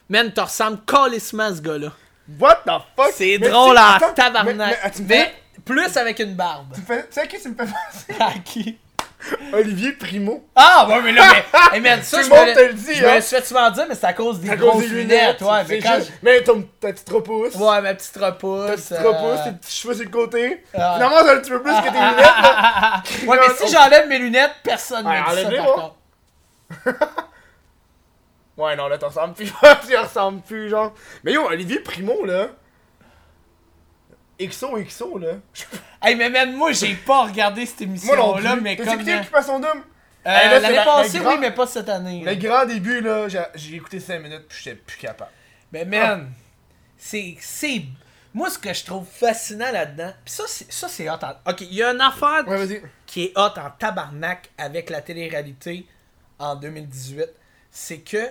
Man, 0.07 0.31
tu 0.31 0.39
ressembles 0.39 0.81
calissement 0.86 1.45
à 1.45 1.55
ce 1.55 1.61
gars-là. 1.61 1.91
What 2.39 2.57
the 2.65 2.71
fuck? 2.95 3.11
C'est 3.15 3.39
drôle 3.39 3.75
attends, 3.77 4.13
tabarnak. 4.13 4.77
Mais, 5.07 5.34
plus 5.65 5.97
avec 5.97 6.19
une 6.19 6.36
barbe. 6.36 6.73
tu 6.75 6.81
me 6.81 6.86
fais- 6.86 7.07
Tu 7.07 7.13
sais 7.13 7.21
à 7.21 7.27
qui 7.27 7.41
tu 7.41 7.49
me 7.49 7.55
fais 7.55 7.63
penser? 7.65 8.21
à 8.21 8.39
qui? 8.39 8.77
Olivier 9.53 9.91
Primo. 9.93 10.45
Ah, 10.55 10.86
ouais, 10.89 11.01
mais 11.01 11.11
là, 11.11 11.24
mais. 11.32 11.76
hey, 11.78 11.82
man, 11.82 12.01
ça, 12.01 12.17
Tout 12.21 12.24
je 12.26 12.30
le 12.30 12.36
monde 12.36 12.47
me 12.49 12.53
te 12.53 12.59
le 12.59 12.74
dit, 12.74 12.93
Je 12.95 13.05
hein. 13.05 13.15
me 13.15 13.21
suis 13.21 13.36
fait 13.36 13.45
souvent 13.45 13.69
dire, 13.71 13.86
mais 13.88 13.95
c'est 13.95 14.05
à 14.07 14.13
cause 14.13 14.39
des 14.39 14.49
À 14.49 14.57
cause 14.57 14.67
grosses 14.67 14.82
des 14.84 14.88
lunettes. 14.89 15.41
Ouais, 15.41 15.63
mais 15.69 15.80
quand. 15.80 15.95
juste- 15.95 16.13
Mais 16.24 16.41
ton, 16.43 16.67
ta 16.80 16.91
petite 16.91 17.09
repousse. 17.09 17.55
Ouais, 17.55 17.82
ma 17.82 17.93
petite 17.93 18.13
Ta 18.19 18.26
repousse. 18.28 18.71
petite 18.71 18.91
euh, 18.93 19.09
repousse, 19.11 19.43
tes 19.45 19.51
petits 19.51 19.76
cheveux 19.82 19.93
sur 19.93 20.03
le 20.05 20.09
côté. 20.09 20.63
Ah. 20.74 20.93
Finalement, 20.95 21.17
c'est 21.24 21.30
un 21.32 21.38
petit 21.39 21.51
peu 21.51 21.61
plus 21.61 21.71
que 21.74 21.84
tes 21.84 21.91
lunettes, 21.91 22.17
là. 22.17 23.03
Ouais, 23.28 23.38
mais 23.39 23.53
si 23.67 23.71
j'enlève 23.74 24.07
mes 24.07 24.19
lunettes, 24.19 24.51
personne 24.63 25.05
ne 25.05 25.09
Ouais, 25.09 25.19
me 25.19 25.26
dit 25.26 25.26
ça, 25.26 25.32
enlève-les, 25.32 25.57
par 25.57 25.65
moi. 25.65 25.76
contre. 25.76 25.95
Ouais, 28.57 28.76
non, 28.76 28.88
là, 28.88 28.97
t'en 28.97 29.07
ressembles 29.07 29.34
plus. 29.34 29.51
tu 29.88 29.95
ressembles 29.97 30.41
plus, 30.41 30.69
genre. 30.69 30.93
Mais 31.24 31.34
yo, 31.34 31.45
Olivier 31.47 31.80
Primo, 31.80 32.24
là. 32.26 32.47
XO, 34.41 34.77
XO, 34.84 35.17
là. 35.17 35.34
Hey, 36.05 36.15
mais 36.15 36.29
même 36.29 36.55
moi, 36.57 36.73
j'ai 36.73 36.95
pas 36.95 37.23
regardé 37.23 37.65
cette 37.65 37.79
Moi 37.81 37.88
non 37.88 37.93
émission-là, 38.36 38.51
plus. 38.53 38.61
mais 38.61 38.75
T'as 38.75 38.84
comme. 38.86 38.93
écouté 38.95 39.13
euh, 39.13 39.19
Occupation 39.21 39.59
Double? 39.59 39.84
euh, 40.25 40.29
Hey, 40.29 40.61
L'année 40.61 40.75
la- 40.75 40.84
passée, 40.84 41.19
grand- 41.19 41.31
oui, 41.31 41.38
mais 41.39 41.51
pas 41.51 41.65
cette 41.67 41.88
année. 41.88 42.23
Le 42.25 42.36
grand 42.36 42.65
début, 42.65 42.99
là, 42.99 43.27
j'ai- 43.55 43.75
écouté 43.75 43.99
5 44.01 44.19
minutes, 44.19 44.45
puis 44.49 44.57
j'étais 44.63 44.75
plus 44.75 44.97
capable. 44.97 45.31
Mais 45.71 45.86
man, 45.86 46.29
c'est. 46.97 47.38
c'est... 47.39 47.84
Moi, 48.34 48.49
ce 48.49 48.57
que 48.59 48.73
je 48.73 48.84
trouve 48.84 49.05
fascinant 49.07 49.71
là-dedans, 49.71 50.11
pis 50.25 50.31
ça, 50.34 50.43
c'est, 50.47 50.69
ça, 50.73 50.88
c'est 50.89 51.07
hot. 51.09 51.13
en- 51.21 51.51
Ok, 51.51 51.61
il 51.61 51.73
y 51.75 51.84
a 51.84 51.91
une 51.91 52.01
affaire 52.01 52.45
Ouais, 52.47 52.81
qui 53.05 53.25
est 53.25 53.38
hot 53.38 53.57
en 53.57 53.69
tabarnak 53.77 54.49
avec 54.57 54.89
la 54.89 55.01
télé-réalité 55.01 55.86
en 56.39 56.55
2018. 56.55 57.27
C'est 57.71 57.99
que, 57.99 58.27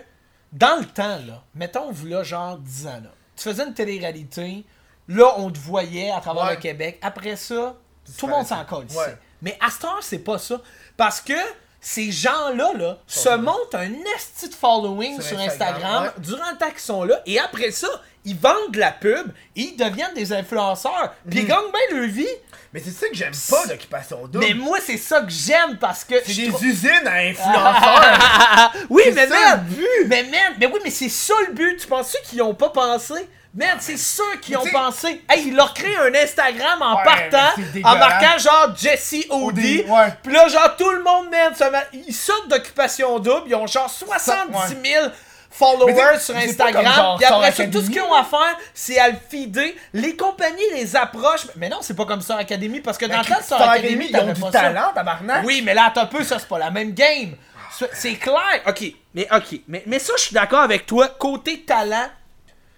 dans 0.52 0.78
le 0.78 0.84
temps, 0.86 1.18
là, 1.26 1.42
mettons, 1.54 1.90
vous 1.90 2.06
là, 2.06 2.22
genre 2.22 2.58
10 2.58 2.86
ans, 2.88 3.00
là, 3.02 3.10
tu 3.36 3.44
faisais 3.44 3.64
une 3.64 3.72
télé-réalité, 3.74 4.64
là, 5.08 5.34
on 5.38 5.50
te 5.50 5.58
voyait 5.58 6.10
à 6.10 6.20
travers 6.20 6.44
Ouais. 6.44 6.54
le 6.54 6.60
Québec. 6.60 6.98
Après 7.02 7.36
ça, 7.36 7.74
tout 8.18 8.26
le 8.26 8.32
monde 8.32 8.46
s'en 8.46 8.64
colle. 8.64 8.86
Ouais. 8.94 9.16
Mais 9.42 9.58
à 9.60 9.66
heure, 9.86 9.98
c'est 10.02 10.18
pas 10.18 10.38
ça. 10.38 10.60
Parce 10.96 11.20
que 11.20 11.32
ces 11.80 12.12
gens-là, 12.12 12.72
là, 12.76 12.98
se 13.08 13.30
montent 13.36 13.74
un 13.74 13.90
esti 14.16 14.48
de 14.48 14.54
following 14.54 15.14
Sur 15.20 15.30
sur, 15.30 15.40
Instagram, 15.40 15.74
Instagram, 15.76 16.04
ouais. 16.04 16.10
durant 16.18 16.50
le 16.52 16.56
temps 16.58 16.70
qu'ils 16.70 16.78
sont 16.78 17.02
là, 17.04 17.20
et 17.26 17.40
après 17.40 17.72
ça, 17.72 17.88
ils 18.24 18.36
vendent 18.38 18.70
de 18.70 18.78
la 18.78 18.92
pub, 18.92 19.32
et 19.56 19.62
ils 19.62 19.76
deviennent 19.76 20.14
des 20.14 20.32
influenceurs, 20.32 21.12
puis 21.28 21.40
ils 21.40 21.46
gagnent 21.46 21.72
bien 21.72 21.98
leur 21.98 22.08
vie. 22.08 22.24
Mais 22.72 22.80
c'est 22.82 22.92
ça 22.92 23.08
que 23.08 23.14
j'aime 23.16 23.32
pas 23.50 23.66
d'Occupation 23.66 24.26
Double. 24.28 24.38
Mais 24.46 24.54
moi, 24.54 24.78
c'est 24.80 24.96
ça 24.96 25.20
que 25.22 25.28
j'aime 25.30 25.76
parce 25.78 26.04
que. 26.04 26.14
C'est 26.24 26.32
des 26.34 26.48
trouve- 26.48 26.64
usines 26.64 27.06
à 27.06 27.16
influenceurs. 27.16 28.72
oui, 28.90 29.02
mais 29.12 29.26
ça, 29.26 29.38
man, 29.56 29.66
le 29.68 29.74
but. 29.74 30.06
mais 30.08 30.22
man, 30.22 30.54
mais 30.58 30.66
oui, 30.66 30.80
mais 30.84 30.90
c'est 30.90 31.08
ça 31.08 31.34
le 31.48 31.52
but. 31.52 31.76
Tu 31.78 31.86
penses 31.86 32.16
qu'ils 32.30 32.40
ont 32.42 32.54
pas 32.54 32.70
pensé? 32.70 33.28
Man, 33.54 33.76
c'est 33.80 33.98
ceux 33.98 34.36
qui 34.40 34.56
ont 34.56 34.64
pensé. 34.72 35.22
Hey, 35.28 35.48
ils 35.48 35.54
leur 35.54 35.74
créé 35.74 35.94
un 35.98 36.14
Instagram 36.14 36.80
en 36.80 36.96
Ouais, 36.96 37.02
partant, 37.04 37.60
en 37.84 37.96
marquant 37.96 38.38
genre 38.38 38.74
Jesse 38.76 39.26
ouais. 39.30 39.84
Puis 40.22 40.32
là, 40.32 40.48
genre, 40.48 40.74
tout 40.76 40.90
le 40.90 41.02
monde, 41.02 41.26
met- 41.30 42.00
ils 42.06 42.14
sortent 42.14 42.48
d'occupation 42.48 43.18
double. 43.18 43.42
Ils 43.48 43.54
ont 43.54 43.66
genre 43.66 43.90
70 43.90 44.76
000 44.82 45.06
followers 45.50 46.18
sur 46.18 46.34
Instagram. 46.34 46.94
genre 46.94 47.16
Puis 47.18 47.26
après 47.26 47.52
ça, 47.52 47.66
tout 47.66 47.82
ce 47.82 47.90
qu'ils 47.90 48.00
ont 48.00 48.14
à 48.14 48.24
faire, 48.24 48.56
c'est 48.72 48.98
à 48.98 49.10
le 49.10 49.16
feeder. 49.30 49.74
Les 49.92 50.16
compagnies 50.16 50.62
les 50.72 50.96
approchent. 50.96 51.46
Mais 51.56 51.68
non, 51.68 51.78
c'est 51.82 51.94
pas 51.94 52.06
comme 52.06 52.22
Star 52.22 52.38
Academy 52.38 52.80
parce 52.80 52.96
que 52.96 53.04
dans 53.04 53.18
le 53.18 53.24
temps 53.24 53.38
de 53.38 53.42
Star, 53.44 53.68
Academy, 53.68 54.08
ils 54.10 54.16
ont 54.16 54.32
du 54.32 54.40
ça. 54.40 54.50
talent, 54.50 54.92
tabarnak. 54.94 55.44
Oui, 55.44 55.60
mais 55.62 55.74
là, 55.74 55.86
attends 55.88 56.02
un 56.02 56.06
peu, 56.06 56.24
ça, 56.24 56.38
c'est 56.38 56.48
pas 56.48 56.58
la 56.58 56.70
même 56.70 56.92
game. 56.92 57.36
Ça, 57.78 57.86
C'est 57.92 58.14
clair. 58.14 58.62
Ok, 58.66 58.82
mais 59.14 59.28
ok. 59.30 59.60
Mais, 59.68 59.82
mais 59.86 59.98
ça, 59.98 60.14
je 60.16 60.22
suis 60.24 60.34
d'accord 60.34 60.60
avec 60.60 60.86
toi. 60.86 61.08
Côté 61.18 61.60
talent, 61.60 62.08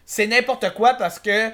c'est 0.07 0.27
n'importe 0.27 0.73
quoi 0.75 0.95
parce 0.95 1.19
que 1.19 1.51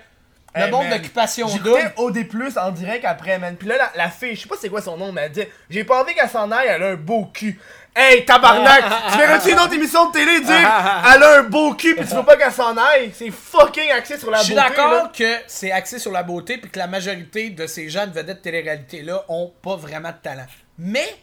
le 0.55 0.63
Hey, 0.63 0.71
monde 0.71 0.89
d'occupation 0.89 1.47
double. 1.47 1.93
OD+, 1.97 2.27
en 2.57 2.71
direct 2.73 3.05
après, 3.05 3.39
man. 3.39 3.55
Puis 3.57 3.69
là, 3.69 3.77
la, 3.77 3.93
la 3.95 4.11
fille, 4.11 4.35
je 4.35 4.43
sais 4.43 4.49
pas 4.49 4.57
c'est 4.61 4.69
quoi 4.69 4.83
son 4.83 4.97
nom, 4.97 5.13
mais 5.13 5.23
elle 5.23 5.33
dit 5.33 5.45
«J'ai 5.71 5.85
pas 5.85 6.03
envie 6.03 6.13
qu'elle 6.15 6.29
s'en 6.29 6.51
aille, 6.51 6.67
elle 6.69 6.83
a 6.83 6.89
un 6.89 6.95
beau 6.97 7.27
cul.» 7.27 7.61
Hey, 7.95 8.25
tabarnak! 8.25 8.85
tu 9.13 9.19
verrais-tu 9.19 9.51
une 9.53 9.61
autre 9.61 9.75
émission 9.75 10.09
de 10.09 10.13
télé 10.13 10.41
dire 10.41 10.49
«Elle 11.15 11.23
a 11.23 11.39
un 11.39 11.43
beau 11.45 11.75
cul, 11.75 11.95
pis 11.95 12.05
tu 12.05 12.15
veux 12.15 12.25
pas 12.25 12.37
qu'elle 12.37 12.53
s'en 12.53 12.77
aille?» 12.77 13.13
C'est 13.15 13.31
fucking 13.31 13.91
axé 13.93 14.19
sur 14.19 14.31
la 14.31 14.39
Je 14.39 14.45
suis 14.45 14.55
beauté, 14.55 14.69
d'accord 14.69 15.13
que 15.13 15.37
c'est 15.47 15.71
axé 15.71 16.01
sur 16.01 16.11
la 16.11 16.25
beauté 16.25 16.59
puis 16.59 16.69
que 16.71 16.79
la 16.79 16.89
majorité 16.89 17.51
de 17.51 17.69
ces 17.69 17.89
jeunes 17.89 18.11
vedettes 18.11 18.39
de 18.39 18.43
télé-réalité-là 18.43 19.25
ont 19.29 19.53
pas 19.63 19.77
vraiment 19.77 20.11
de 20.11 20.19
talent. 20.21 20.47
Mais 20.79 21.17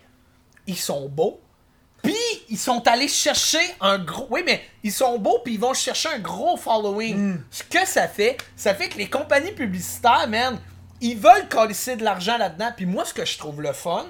ils 0.68 0.78
sont 0.78 1.10
beaux. 1.10 1.42
Puis 2.08 2.16
ils 2.50 2.58
sont 2.58 2.88
allés 2.88 3.10
chercher 3.10 3.60
un 3.82 4.00
gros. 4.00 4.28
Oui, 4.30 4.42
mais 4.46 4.62
ils 4.82 4.94
sont 4.94 5.20
beaux 5.20 5.40
puis 5.44 5.56
ils 5.56 5.60
vont 5.60 5.74
chercher 5.74 6.08
un 6.08 6.20
gros 6.20 6.56
following. 6.56 7.40
Ce 7.52 7.64
que 7.64 7.86
ça 7.86 8.08
fait, 8.08 8.38
ça 8.56 8.74
fait 8.74 8.88
que 8.88 8.98
les 8.98 9.10
compagnies 9.10 9.52
publicitaires, 9.52 10.28
man, 10.30 10.58
ils 11.02 11.18
veulent 11.18 11.50
coller 11.50 11.74
de 11.74 12.04
l'argent 12.04 12.38
là-dedans. 12.38 12.72
Puis 12.76 12.86
moi, 12.86 13.04
ce 13.04 13.14
que 13.14 13.26
je 13.26 13.38
trouve 13.38 13.62
le 13.62 13.74
fun 13.74 14.06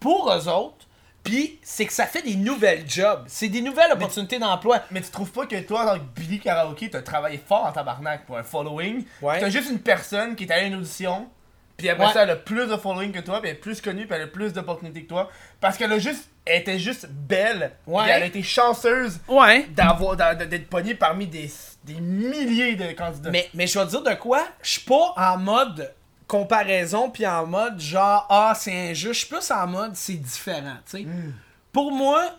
pour 0.00 0.32
eux 0.32 0.48
autres, 0.48 0.86
puis 1.22 1.58
c'est 1.62 1.84
que 1.84 1.92
ça 1.92 2.06
fait 2.06 2.22
des 2.22 2.36
nouvelles 2.36 2.88
jobs. 2.88 3.24
C'est 3.26 3.48
des 3.48 3.60
nouvelles 3.60 3.92
opportunités 3.92 4.38
d'emploi. 4.38 4.80
Mais 4.90 5.02
tu 5.02 5.10
trouves 5.10 5.32
pas 5.32 5.44
que 5.44 5.60
toi, 5.60 5.84
dans 5.84 6.02
Billy 6.14 6.38
Karaoke, 6.38 6.88
t'as 6.88 7.02
travaillé 7.02 7.36
fort 7.36 7.66
en 7.66 7.72
tabarnak 7.72 8.24
pour 8.24 8.38
un 8.38 8.44
following? 8.44 9.04
Ouais. 9.20 9.40
T'as 9.40 9.50
juste 9.50 9.68
une 9.68 9.80
personne 9.80 10.36
qui 10.36 10.44
est 10.44 10.52
allée 10.52 10.64
à 10.64 10.66
une 10.68 10.76
audition, 10.76 11.28
puis 11.76 11.88
après 11.88 12.06
Ouais. 12.06 12.12
ça, 12.12 12.22
elle 12.22 12.30
a 12.30 12.36
plus 12.36 12.66
de 12.66 12.76
following 12.76 13.12
que 13.12 13.20
toi, 13.20 13.40
puis 13.40 13.50
elle 13.50 13.56
est 13.56 13.60
plus 13.60 13.80
connue, 13.80 14.06
puis 14.06 14.14
elle 14.16 14.22
a 14.22 14.26
plus 14.26 14.52
d'opportunités 14.52 15.02
que 15.04 15.08
toi. 15.08 15.30
Parce 15.60 15.76
qu'elle 15.76 15.92
a 15.92 15.98
juste. 15.98 16.28
Elle 16.44 16.60
était 16.60 16.78
juste 16.78 17.08
belle. 17.10 17.72
Ouais. 17.86 18.04
puis 18.04 18.12
elle 18.12 18.22
a 18.22 18.26
été 18.26 18.42
chanceuse 18.42 19.18
Ouais. 19.28 19.66
d'avoir 19.70 20.16
d'a- 20.16 20.34
d'être 20.34 20.68
pognée 20.68 20.94
parmi 20.94 21.26
des, 21.26 21.50
des 21.84 21.94
milliers 22.00 22.76
de 22.76 22.92
candidats. 22.92 23.30
Mais, 23.30 23.48
mais 23.52 23.66
je 23.66 23.78
vais 23.78 23.84
te 23.84 23.90
dire 23.90 24.02
de 24.02 24.14
quoi, 24.14 24.46
je 24.62 24.70
suis 24.70 24.82
pas 24.82 25.12
en 25.16 25.38
mode 25.38 25.92
comparaison 26.28 27.08
puis 27.10 27.26
en 27.26 27.46
mode 27.46 27.78
genre 27.80 28.26
ah 28.30 28.52
c'est 28.56 28.90
injuste, 28.90 29.12
je 29.14 29.18
suis 29.18 29.26
plus 29.28 29.50
en 29.50 29.66
mode 29.66 29.94
c'est 29.96 30.14
différent, 30.14 30.76
tu 30.90 30.98
sais. 30.98 31.04
Hmm. 31.04 31.32
Pour 31.72 31.92
moi, 31.92 32.30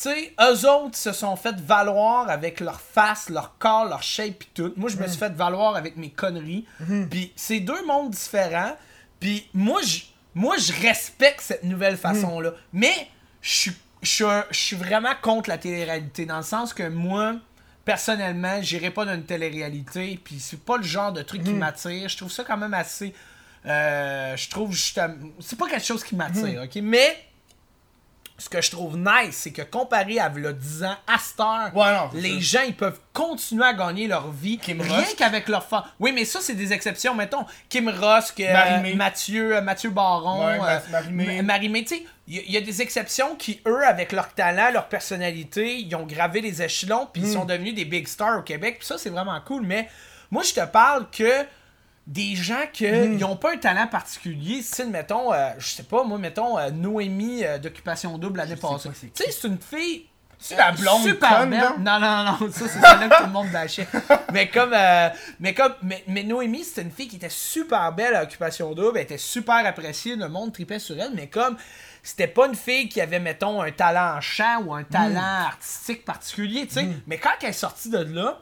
tu 0.00 0.08
sais, 0.10 0.32
eux 0.40 0.68
autres 0.70 0.96
se 0.96 1.12
sont 1.12 1.34
fait 1.36 1.56
valoir 1.60 2.30
avec 2.30 2.60
leur 2.60 2.80
face, 2.80 3.28
leur 3.30 3.58
corps, 3.58 3.84
leur 3.86 4.02
shape 4.02 4.34
pis 4.38 4.48
tout. 4.54 4.72
Moi 4.76 4.88
je 4.90 4.96
me 4.96 5.06
suis 5.08 5.18
fait 5.18 5.32
valoir 5.32 5.74
avec 5.76 5.96
mes 5.96 6.10
conneries. 6.10 6.64
Puis 7.10 7.32
c'est 7.36 7.60
deux 7.60 7.84
mondes 7.86 8.10
différents. 8.10 8.76
Puis 9.20 9.48
moi 9.52 9.80
je 9.82 10.00
moi 10.34 10.56
je 10.56 10.72
respecte 10.86 11.40
cette 11.40 11.64
nouvelle 11.64 11.94
Hmm. 11.94 11.98
façon 11.98 12.40
là, 12.40 12.52
mais 12.72 12.94
je 13.42 13.70
suis 14.52 14.76
vraiment 14.76 15.12
contre 15.20 15.48
la 15.50 15.58
télé-réalité 15.58 16.26
dans 16.26 16.36
le 16.36 16.42
sens 16.44 16.72
que 16.72 16.88
moi 16.88 17.34
personnellement, 17.84 18.60
j'irai 18.60 18.90
pas 18.90 19.06
dans 19.06 19.14
une 19.14 19.24
télé-réalité, 19.24 20.20
puis 20.22 20.38
c'est 20.38 20.60
pas 20.62 20.76
le 20.76 20.82
genre 20.82 21.10
de 21.10 21.22
truc 21.22 21.42
qui 21.42 21.52
m'attire. 21.54 22.06
Je 22.08 22.16
trouve 22.18 22.30
ça 22.30 22.44
quand 22.44 22.58
même 22.58 22.74
assez. 22.74 23.14
euh, 23.64 24.36
je 24.36 24.48
trouve 24.50 24.72
justement. 24.72 25.14
C'est 25.40 25.58
pas 25.58 25.66
quelque 25.68 25.86
chose 25.86 26.04
qui 26.04 26.14
m'attire, 26.14 26.62
ok? 26.64 26.78
Mais. 26.82 27.16
Ce 28.40 28.48
que 28.48 28.62
je 28.62 28.70
trouve 28.70 28.96
nice, 28.96 29.32
c'est 29.32 29.50
que 29.50 29.62
comparé 29.62 30.20
à 30.20 30.28
v'là 30.28 30.52
10 30.52 30.84
ans, 30.84 30.94
à 31.08 31.18
Ouais, 31.74 31.92
non, 31.92 32.08
les 32.14 32.40
gens 32.40 32.62
ils 32.64 32.74
peuvent 32.76 33.00
continuer 33.12 33.64
à 33.64 33.72
gagner 33.74 34.06
leur 34.06 34.30
vie 34.30 34.58
Kim 34.58 34.80
rien 34.80 35.02
qu'avec 35.16 35.48
leur 35.48 35.64
fan. 35.66 35.82
Oui, 35.98 36.12
mais 36.12 36.24
ça, 36.24 36.38
c'est 36.40 36.54
des 36.54 36.72
exceptions. 36.72 37.16
Mettons, 37.16 37.44
Kim 37.68 37.88
Rusk, 37.88 38.38
euh. 38.38 38.94
Mathieu, 38.94 39.56
euh, 39.56 39.60
Mathieu 39.60 39.90
Baron, 39.90 40.46
Ouais, 40.46 40.58
euh, 40.62 40.78
tu 41.82 41.96
sais, 41.96 42.06
y, 42.28 42.36
il 42.46 42.52
y 42.52 42.56
a 42.56 42.60
des 42.60 42.80
exceptions 42.80 43.34
qui, 43.34 43.60
eux, 43.66 43.84
avec 43.84 44.12
leur 44.12 44.32
talent, 44.32 44.70
leur 44.72 44.86
personnalité, 44.88 45.78
ils 45.80 45.92
ont 45.96 46.06
gravé 46.06 46.40
les 46.40 46.62
échelons, 46.62 47.08
puis 47.12 47.22
ils 47.22 47.28
Hmm. 47.28 47.32
sont 47.32 47.44
devenus 47.44 47.74
des 47.74 47.84
big 47.86 48.06
stars 48.06 48.38
au 48.38 48.42
Québec, 48.42 48.76
puis 48.78 48.86
ça, 48.86 48.98
c'est 48.98 49.10
vraiment 49.10 49.40
cool. 49.44 49.62
Mais 49.62 49.88
moi, 50.30 50.44
je 50.44 50.54
te 50.54 50.64
parle 50.64 51.06
que 51.10 51.44
des 52.08 52.34
gens 52.34 52.62
qui 52.72 52.86
Hmm. 52.90 53.18
n'ont 53.18 53.36
pas 53.36 53.52
un 53.52 53.58
talent 53.58 53.86
particulier, 53.86 54.62
style, 54.62 54.88
mettons, 54.88 55.32
euh, 55.32 55.50
je 55.58 55.68
sais 55.68 55.82
pas, 55.82 56.02
moi, 56.04 56.16
mettons, 56.18 56.58
euh, 56.58 56.70
Noémie 56.70 57.44
euh, 57.44 57.58
d'Occupation 57.58 58.16
Double 58.18 58.38
l'année 58.38 58.56
pas 58.56 58.70
passée. 58.72 59.12
Tu 59.14 59.22
sais, 59.24 59.30
c'est 59.30 59.46
une 59.46 59.58
fille. 59.60 60.06
C'est 60.40 60.56
la 60.56 60.70
blonde 60.72 61.02
super 61.02 61.40
conne, 61.40 61.50
belle. 61.50 61.60
Non, 61.80 61.98
non, 61.98 62.24
non, 62.24 62.38
ça, 62.52 62.66
c'est 62.68 62.80
celle-là 62.80 63.08
que 63.08 63.16
tout 63.18 63.26
le 63.26 63.32
monde 63.32 63.50
bâchait. 63.50 63.88
mais 64.32 64.48
comme, 64.48 64.72
euh, 64.72 65.08
mais 65.40 65.52
comme, 65.52 65.74
mais, 65.82 66.02
mais 66.06 66.22
Noémie, 66.22 66.62
c'était 66.64 66.82
une 66.82 66.92
fille 66.92 67.08
qui 67.08 67.16
était 67.16 67.28
super 67.28 67.92
belle 67.92 68.14
à 68.14 68.22
Occupation 68.22 68.72
Double, 68.72 68.96
elle 68.98 69.02
était 69.02 69.18
super 69.18 69.66
appréciée, 69.66 70.14
le 70.16 70.28
monde 70.28 70.52
tripait 70.52 70.78
sur 70.78 70.98
elle, 70.98 71.12
mais 71.14 71.26
comme, 71.26 71.56
c'était 72.04 72.28
pas 72.28 72.46
une 72.46 72.54
fille 72.54 72.88
qui 72.88 73.00
avait, 73.00 73.18
mettons, 73.20 73.60
un 73.60 73.72
talent 73.72 74.16
en 74.16 74.20
chant 74.20 74.62
ou 74.64 74.72
un 74.74 74.84
talent 74.84 75.20
Hmm. 75.20 75.46
artistique 75.48 76.04
particulier, 76.04 76.66
tu 76.68 76.74
sais. 76.74 76.88
Mais 77.08 77.18
quand 77.18 77.30
elle 77.42 77.48
est 77.50 77.52
sortie 77.52 77.90
de 77.90 77.98
là, 77.98 78.38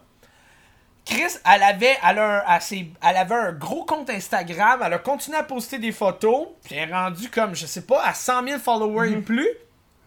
Chris, 1.06 1.22
elle 1.44 1.62
avait, 1.62 1.96
elle, 2.06 2.18
a 2.18 2.38
un- 2.48 2.58
elle 2.70 2.86
elle 3.02 3.16
avait 3.16 3.34
un 3.34 3.52
gros 3.52 3.84
compte 3.84 4.10
Instagram, 4.10 4.80
elle 4.84 4.92
a 4.92 4.98
continué 4.98 5.38
à 5.38 5.44
poster 5.44 5.78
des 5.78 5.92
photos, 5.92 6.48
puis 6.64 6.74
elle 6.74 6.90
est 6.90 6.92
rendue 6.92 7.30
comme, 7.30 7.54
je 7.54 7.64
sais 7.64 7.82
pas, 7.82 8.02
à 8.04 8.12
100 8.12 8.44
000 8.44 8.58
followers 8.58 9.10
Mhm. 9.10 9.18
et 9.18 9.22
plus. 9.22 9.48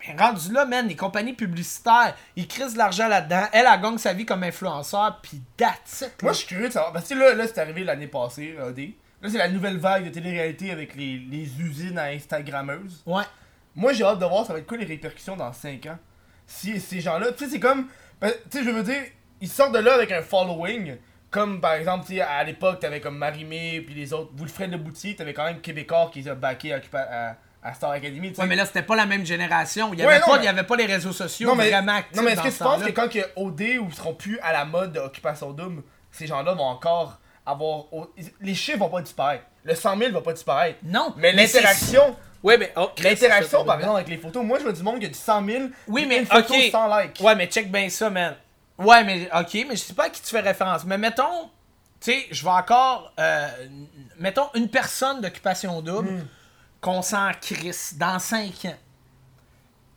Elle 0.06 0.16
est 0.16 0.22
rendue 0.22 0.52
là, 0.54 0.66
man, 0.66 0.88
les 0.88 0.96
compagnies 0.96 1.34
publicitaires, 1.34 2.16
ils 2.36 2.48
crissent 2.48 2.74
de 2.74 2.78
l'argent 2.78 3.08
là-dedans. 3.08 3.44
Elle, 3.54 3.66
elle 3.72 3.82
gagne 3.82 3.98
sa 3.98 4.14
vie 4.14 4.26
comme 4.26 4.44
influenceur, 4.44 5.20
puis 5.24 5.42
that's 5.58 6.02
it. 6.02 6.22
Moi, 6.22 6.34
je 6.34 6.38
suis 6.40 6.48
curieux 6.48 6.68
de 6.68 6.74
savoir. 6.74 6.92
Parce 6.94 7.08
que 7.10 7.16
là, 7.16 7.34
là 7.34 7.48
c'est 7.48 7.58
arrivé 7.60 7.84
l'année 7.84 8.08
passée, 8.08 8.56
OD. 8.62 8.94
Là, 9.22 9.30
c'est 9.30 9.38
la 9.38 9.50
nouvelle 9.50 9.78
vague 9.78 10.06
de 10.06 10.10
télé-réalité 10.10 10.72
avec 10.72 10.96
les, 10.96 11.18
les 11.18 11.50
usines 11.62 11.98
à 11.98 12.04
Instagrammeuses. 12.06 13.04
Ouais. 13.06 13.24
Moi, 13.76 13.92
j'ai 13.94 14.04
hâte 14.06 14.20
de 14.20 14.26
voir 14.26 14.46
ça 14.46 14.54
va 14.54 14.60
être 14.60 14.68
quoi 14.68 14.78
les 14.78 14.86
répercussions 14.86 15.36
dans 15.36 15.52
5 15.54 15.86
ans? 15.88 15.98
Si 16.48 16.80
ces 16.80 17.00
gens-là, 17.02 17.32
tu 17.34 17.44
sais, 17.46 17.52
c'est 17.52 17.60
comme. 17.60 17.88
ben, 18.22 18.32
Tu 18.50 18.58
sais, 18.60 18.64
je 18.64 18.70
veux 18.70 18.84
dire, 18.84 19.04
ils 19.42 19.48
sortent 19.50 19.74
de 19.74 19.80
là 19.80 19.94
avec 19.94 20.12
un 20.12 20.22
following. 20.22 20.98
Comme 21.32 21.62
par 21.62 21.74
exemple, 21.74 22.06
tu 22.08 22.16
sais, 22.16 22.22
à 22.22 22.44
l'époque, 22.44 22.80
t'avais 22.80 23.00
comme 23.02 23.18
Marimé, 23.18 23.82
puis 23.82 23.94
les 23.94 24.14
autres. 24.14 24.32
Wilfred 24.36 24.72
Leboutier, 24.72 25.16
t'avais 25.16 25.34
quand 25.34 25.44
même 25.46 25.62
Québécois 25.62 26.10
qui 26.12 26.22
les 26.22 26.28
a 26.30 26.34
backés 26.36 26.74
à, 26.74 26.80
à, 26.94 27.36
à 27.62 27.74
Star 27.76 27.92
Academy, 27.92 28.30
tu 28.30 28.36
sais. 28.36 28.42
Ouais, 28.42 28.48
mais 28.48 28.56
là, 28.56 28.66
c'était 28.66 28.82
pas 28.82 28.96
la 28.96 29.06
même 29.06 29.26
génération. 29.26 29.92
Il 29.94 30.00
y 30.00 30.04
Ouais, 30.04 30.08
avait, 30.14 30.20
non, 30.22 30.26
pas, 30.26 30.38
mais- 30.38 30.44
il 30.44 30.46
y 30.46 30.50
avait 30.50 30.64
pas 30.64 30.76
les 30.76 30.88
réseaux 30.88 31.12
sociaux 31.14 31.50
non, 31.50 31.56
mais, 31.56 31.70
vraiment 31.70 31.94
actifs 31.98 32.18
non, 32.18 32.24
mais 32.24 32.32
est-ce 32.32 32.42
que 32.42 32.48
tu 32.50 32.58
penses 32.58 32.84
que 32.84 32.90
quand 32.92 33.10
que 33.10 33.20
OD 33.36 33.62
ou 33.80 33.92
seront 33.92 34.16
plus 34.16 34.40
à 34.40 34.54
la 34.54 34.66
mode 34.66 34.94
d'Occupation 34.94 35.52
Double, 35.52 35.84
ces 36.12 36.26
gens-là 36.26 36.54
vont 36.56 36.64
encore 36.64 37.20
avoir. 37.46 37.84
Les 38.42 38.56
chiffres 38.56 38.80
vont 38.80 38.90
pas 38.90 39.02
disparaître. 39.02 39.44
Le 39.64 39.76
100 39.76 39.98
000 39.98 40.12
va 40.12 40.22
pas 40.22 40.34
disparaître. 40.34 40.80
Non, 40.84 41.14
Mais 41.18 41.32
l'interaction. 41.32 42.16
Ouais, 42.42 42.58
mais... 42.58 42.72
oh, 42.78 42.90
L'interaction, 43.04 43.66
par 43.66 43.76
exemple, 43.80 43.98
avec 43.98 44.08
les 44.08 44.18
photos. 44.18 44.44
Moi, 44.44 44.58
je 44.60 44.64
vois 44.64 44.72
du 44.72 44.82
monde 44.82 45.00
qui 45.00 45.06
a 45.06 45.10
du 45.10 45.14
100 45.14 45.46
000. 45.46 45.64
Oui, 45.90 46.06
mais 46.08 46.20
une 46.20 46.26
photo 46.26 46.54
ok. 46.54 46.72
sans 46.72 46.88
like. 46.88 47.20
Ouais, 47.20 47.36
mais 47.36 47.48
check 47.48 47.70
bien 47.70 47.90
ça, 47.90 48.10
man. 48.10 48.36
Ouais, 48.80 49.04
mais 49.04 49.30
ok, 49.34 49.54
mais 49.68 49.76
je 49.76 49.82
sais 49.84 49.94
pas 49.94 50.06
à 50.06 50.10
qui 50.10 50.22
tu 50.22 50.30
fais 50.30 50.40
référence. 50.40 50.86
Mais 50.86 50.98
mettons, 50.98 51.50
tu 52.00 52.12
sais, 52.12 52.26
je 52.32 52.44
vais 52.44 52.50
encore. 52.52 53.12
euh, 53.20 53.48
mettons 54.18 54.48
une 54.56 54.70
personne 54.70 55.22
d'occupation 55.22 55.82
double 55.82 56.10
Hmm. 56.12 56.26
qu'on 56.82 57.02
s'en 57.02 57.32
crisse 57.42 57.96
dans 57.98 58.18
5 58.20 58.66
ans. 58.66 58.78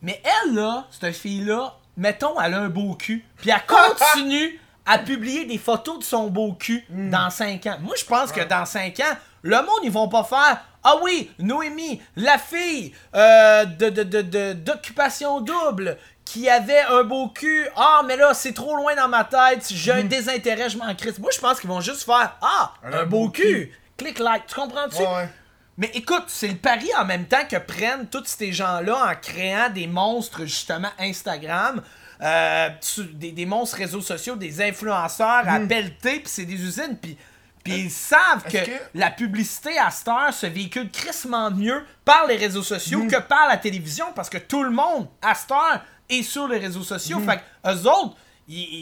Mais 0.01 0.21
elle, 0.25 0.55
là, 0.55 0.85
cette 0.91 1.15
fille-là, 1.15 1.75
mettons, 1.95 2.39
elle 2.41 2.53
a 2.55 2.59
un 2.59 2.69
beau 2.69 2.93
cul. 2.95 3.25
Puis 3.37 3.51
elle 3.51 3.65
continue 3.65 4.59
à 4.85 4.97
publier 4.99 5.45
des 5.45 5.57
photos 5.57 5.99
de 5.99 6.03
son 6.03 6.27
beau 6.29 6.53
cul 6.53 6.85
Hmm. 6.89 7.09
dans 7.09 7.29
5 7.29 7.65
ans. 7.67 7.77
Moi, 7.79 7.95
je 7.97 8.03
pense 8.05 8.31
que 8.33 8.41
dans 8.43 8.65
5 8.65 8.99
ans, 8.99 9.15
le 9.43 9.57
monde, 9.57 9.79
ils 9.83 9.91
vont 9.91 10.09
pas 10.09 10.23
faire 10.25 10.61
Ah 10.85 10.95
oui, 11.01 11.31
Noémie, 11.39 12.01
la 12.17 12.37
fille 12.37 12.93
euh, 13.15 13.63
de, 13.63 13.89
de, 13.89 14.03
de, 14.03 14.21
de- 14.21 14.51
d'occupation 14.53 15.39
double 15.39 15.97
qui 16.25 16.49
avait 16.49 16.81
un 16.81 17.03
beau 17.03 17.29
cul. 17.29 17.67
Ah, 17.75 18.01
mais 18.05 18.15
là, 18.15 18.33
c'est 18.33 18.53
trop 18.53 18.75
loin 18.75 18.95
dans 18.95 19.07
ma 19.07 19.23
tête. 19.23 19.67
J'ai 19.71 19.91
un 19.91 20.03
désintérêt, 20.03 20.69
je 20.69 20.77
m'en 20.77 20.93
crisse. 20.95 21.19
Moi, 21.19 21.31
je 21.33 21.39
pense 21.39 21.59
qu'ils 21.59 21.69
vont 21.69 21.81
juste 21.81 22.03
faire 22.03 22.37
Ah, 22.41 22.73
un, 22.83 23.05
beau, 23.05 23.29
cul. 23.29 23.71
Clique 23.97 24.19
like. 24.19 24.47
Tu 24.47 24.55
comprends-tu? 24.55 24.97
Ouais, 24.97 25.07
ouais. 25.07 25.29
Mais 25.77 25.89
écoute, 25.95 26.25
c'est 26.27 26.47
le 26.47 26.55
pari 26.55 26.89
en 26.99 27.05
même 27.05 27.25
temps 27.25 27.45
que 27.49 27.57
prennent 27.57 28.07
tous 28.07 28.25
ces 28.25 28.53
gens-là 28.53 29.11
en 29.11 29.15
créant 29.15 29.69
des 29.69 29.87
monstres, 29.87 30.45
justement, 30.45 30.89
Instagram, 30.99 31.81
euh, 32.21 32.69
des, 33.13 33.31
des 33.31 33.45
monstres 33.45 33.77
réseaux 33.77 34.01
sociaux, 34.01 34.35
des 34.35 34.61
influenceurs 34.61 35.47
à 35.47 35.59
pelleter, 35.59 36.19
puis 36.19 36.27
c'est 36.27 36.45
des 36.45 36.61
usines, 36.61 36.97
puis. 37.01 37.17
Puis 37.63 37.73
ils 37.75 37.91
savent 37.91 38.43
que, 38.43 38.57
la 38.93 39.09
publicité 39.09 39.77
à 39.79 39.89
cette 39.89 40.09
heure 40.09 40.33
se 40.33 40.45
véhicule 40.45 40.91
crissement 40.91 41.49
mieux 41.49 41.85
par 42.03 42.27
les 42.27 42.35
réseaux 42.35 42.61
sociaux 42.61 43.07
que 43.07 43.21
par 43.21 43.47
la 43.47 43.55
télévision 43.55 44.07
parce 44.13 44.29
que 44.29 44.37
tout 44.37 44.63
le 44.63 44.69
monde 44.69 45.07
à 45.21 45.33
cette 45.33 45.51
heure 45.51 45.81
est 46.09 46.23
sur 46.23 46.47
les 46.47 46.57
réseaux 46.59 46.83
sociaux. 46.83 47.19
Fait 47.19 47.37
que 47.37 47.69
eux 47.71 47.87
autres, 47.89 48.15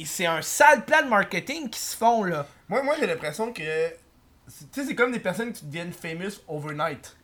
c'est 0.06 0.26
un 0.26 0.42
sale 0.42 0.86
plan 0.86 1.04
de 1.04 1.08
marketing 1.10 1.70
qui 1.70 1.80
se 1.80 1.96
font, 1.96 2.24
là. 2.24 2.46
Moi, 2.70 2.82
moi 2.84 2.96
j'ai 3.00 3.08
l'impression 3.08 3.52
que. 3.54 3.62
c'est- 4.48 4.72
Tu 4.72 4.82
sais, 4.82 4.88
c'est 4.88 4.96
comme 4.96 5.12
des 5.12 5.20
personnes 5.20 5.54
qui 5.54 5.66
deviennent 5.66 5.94
famous 5.94 6.40
overnight. 6.48 7.16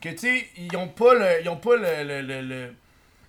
Que 0.00 0.10
tu 0.10 0.18
sais, 0.18 0.46
ils 0.56 0.76
ont 0.76 0.88
pas 0.88 1.14
le. 1.14 1.42
Ils 1.42 1.48
ont 1.48 1.56
pas 1.56 1.76
le. 1.76 2.04
le, 2.04 2.20
le, 2.22 2.40
le- 2.42 2.68
Tu 2.68 2.74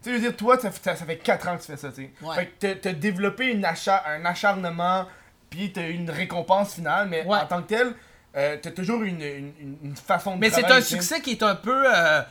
sais, 0.03 0.09
je 0.11 0.15
veux 0.15 0.19
dire, 0.29 0.35
toi, 0.37 0.59
ça, 0.59 0.69
fait- 0.71 0.83
ça, 0.83 0.95
ça 0.95 1.05
fait 1.05 1.17
4 1.17 1.47
ans 1.47 1.55
que 1.57 1.61
tu 1.61 1.67
fais 1.67 1.77
ça, 1.77 1.89
tu 1.89 1.95
sais. 2.03 2.11
Ouais. 2.21 2.35
Fait 2.35 2.47
que 2.47 2.73
t'as- 2.73 2.93
développé 2.93 3.47
une 3.51 3.63
achat, 3.65 4.03
un 4.07 4.25
acharnement, 4.25 5.05
puis 5.49 5.71
t'as 5.71 5.87
eu 5.87 5.93
une 5.93 6.09
récompense 6.11 6.73
finale, 6.75 7.07
mais 7.09 7.23
Ouais. 7.25 7.37
en 7.39 7.45
tant 7.45 7.61
que 7.61 7.67
tel, 7.67 7.93
euh, 8.35 8.57
t'as 8.61 8.71
toujours 8.71 9.01
une, 9.03 9.21
une, 9.21 9.53
une- 9.83 9.95
façon 9.95 10.35
de 10.35 10.41
Mais 10.41 10.49
c'est 10.49 10.65
un 10.65 10.81
succès 10.81 11.21
qui 11.21 11.31
est 11.31 11.43
un 11.43 11.55
peu. 11.55 11.83
euh, 11.85 12.21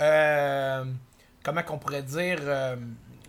euh, 0.00 0.84
comment 1.42 1.62
qu'on 1.62 1.78
pourrait 1.78 2.02
dire. 2.02 2.38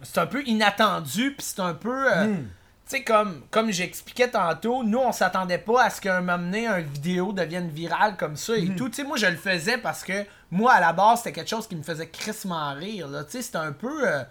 C'est 0.04 0.20
un 0.20 0.28
peu 0.28 0.44
inattendu, 0.46 1.34
puis 1.38 1.46
c'est 1.46 1.60
un 1.62 1.74
peu. 1.74 2.12
euh, 2.12 2.26
Hmm. 2.28 2.48
Tu 2.90 2.98
sais, 2.98 3.04
comme, 3.06 3.42
comme 3.52 3.72
j'expliquais 3.72 4.28
tantôt, 4.30 4.84
nous, 4.84 4.98
on 5.00 5.14
s'attendait 5.14 5.60
pas 5.60 5.84
à 5.84 5.90
ce 5.90 6.02
qu'un 6.02 6.20
moment 6.20 6.38
donné, 6.38 6.68
un 6.68 6.82
vidéo 6.82 7.32
devienne 7.32 7.70
virale 7.70 8.18
comme 8.18 8.36
ça 8.36 8.54
Hmm. 8.54 8.72
et 8.72 8.76
tout. 8.76 8.90
Tu 8.90 8.96
sais, 8.96 9.04
moi, 9.06 9.16
je 9.18 9.28
le 9.28 9.38
faisais 9.38 9.78
parce 9.78 10.04
que, 10.04 10.26
moi, 10.50 10.74
à 10.74 10.82
la 10.82 10.92
base, 10.92 11.20
c'était 11.20 11.32
quelque 11.32 11.50
chose 11.50 11.68
qui 11.68 11.76
me 11.78 11.84
faisait 11.84 12.08
crissement 12.10 12.74
rire. 12.74 13.08
Tu 13.26 13.32
sais, 13.38 13.42
c'était 13.44 13.58
un 13.60 13.72
peu... 13.72 14.06
euh, 14.08 14.24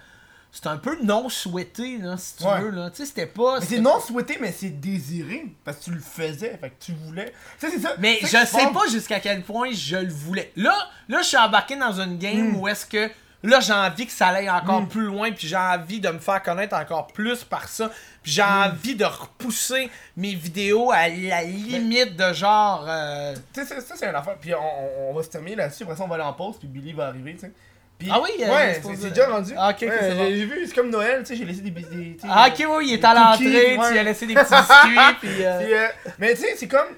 c'était 0.53 0.67
un 0.69 0.77
peu 0.79 0.99
non 1.03 1.29
souhaité, 1.29 1.97
là, 1.99 2.17
si 2.19 2.37
tu 2.39 2.45
Ouais. 2.45 2.61
veux, 2.61 2.71
là. 2.71 2.91
Tu 2.91 2.97
sais, 2.97 3.07
c'était 3.07 3.27
pas... 3.27 3.61
Mais 3.61 3.67
c'est 3.67 3.79
non 3.81 3.99
souhaité, 4.01 4.37
mais 4.41 4.51
c'est 4.53 4.69
désiré. 4.81 5.47
Parce 5.65 5.79
que 5.79 5.85
tu 5.85 5.91
le 5.93 6.01
faisais, 6.01 6.59
fait 6.61 6.71
que 6.71 6.85
tu 6.85 6.93
voulais. 6.93 7.33
Tu 7.61 7.67
sais, 7.67 7.77
c'est 7.77 7.81
ça. 7.81 7.95
Mais 7.99 8.19
c'est 8.21 8.27
je 8.41 8.47
sais 8.47 8.67
pas 8.75 8.87
jusqu'à 8.91 9.21
quel 9.21 9.43
point 9.43 9.71
je 9.73 9.97
le 9.97 10.13
voulais. 10.13 10.53
Là, 10.57 10.77
là 11.09 11.23
je 11.23 11.29
suis 11.29 11.37
embarqué 11.39 11.77
dans 11.77 11.99
une 12.01 12.19
game 12.19 12.51
Hmm. 12.51 12.57
où 12.57 12.69
est-ce 12.69 12.85
que 12.85 13.09
là 13.43 13.61
j'ai 13.61 13.73
envie 13.73 14.07
que 14.07 14.13
ça 14.13 14.29
aille 14.29 14.51
encore 14.51 14.87
plus 14.89 15.05
loin 15.07 15.31
puis 15.33 15.49
j'ai 15.49 15.57
envie 15.57 16.01
de 16.01 16.09
me 16.11 16.19
faire 16.19 16.43
connaître 16.43 16.77
encore 16.77 17.07
plus 17.09 17.45
par 17.45 17.69
ça. 17.69 17.91
Puis 18.23 18.33
j'ai 18.33 18.43
Hmm. 18.43 18.69
envie 18.71 18.95
de 18.97 19.05
repousser 19.07 19.91
mes 20.17 20.35
vidéos 20.35 20.91
à 20.93 21.09
la 21.09 21.43
limite 21.43 22.17
de 22.17 22.33
genre 22.35 22.85
euh, 22.89 23.35
Tu 23.55 23.65
sais, 23.65 23.81
ça, 23.81 23.95
c'est 23.97 24.07
une 24.09 24.15
affaire. 24.15 24.37
Puis 24.41 24.53
on, 24.55 25.15
va 25.15 25.23
se 25.23 25.29
terminer 25.31 25.57
là-dessus. 25.57 25.85
Après 25.85 25.97
ça, 25.97 26.05
on 26.05 26.09
va 26.09 26.17
aller 26.17 26.25
en 26.25 26.33
pause. 26.35 26.57
Puis 26.59 26.69
Billy 26.69 26.93
va 26.93 27.07
arriver, 27.07 27.33
tu 27.35 27.41
sais. 27.41 27.53
Ah 28.11 28.19
oui, 28.23 28.31
euh, 28.43 28.49
Ouais, 28.51 28.81
c'est 28.83 29.11
déjà 29.11 29.29
rendu. 29.29 29.53
Ah, 29.57 29.71
ok, 29.71 29.83
Ouais, 29.83 30.15
bon. 30.15 30.25
j'ai 30.27 30.45
vu, 30.47 30.67
c'est 30.67 30.75
comme 30.75 30.89
Noël, 30.91 31.21
tu 31.21 31.27
sais, 31.27 31.37
j'ai 31.37 31.45
laissé 31.45 31.61
des 31.61 32.17
Ah, 32.29 32.49
ok, 32.49 32.67
oui, 32.77 32.89
il 32.89 32.93
est 32.95 33.05
à 33.05 33.13
l'entrée, 33.15 33.77
ouais. 33.77 33.89
tu 33.93 33.99
as 33.99 34.03
laissé 34.03 34.27
des 34.27 34.35
petits 34.35 34.55
biscuits, 34.55 35.15
puis. 35.21 35.45
euh, 35.45 35.59
Puis, 35.65 35.75
euh, 35.75 35.87
mais 36.19 36.35
tu 36.35 36.41
sais, 36.41 36.55
c'est 36.57 36.69
comme. 36.69 36.89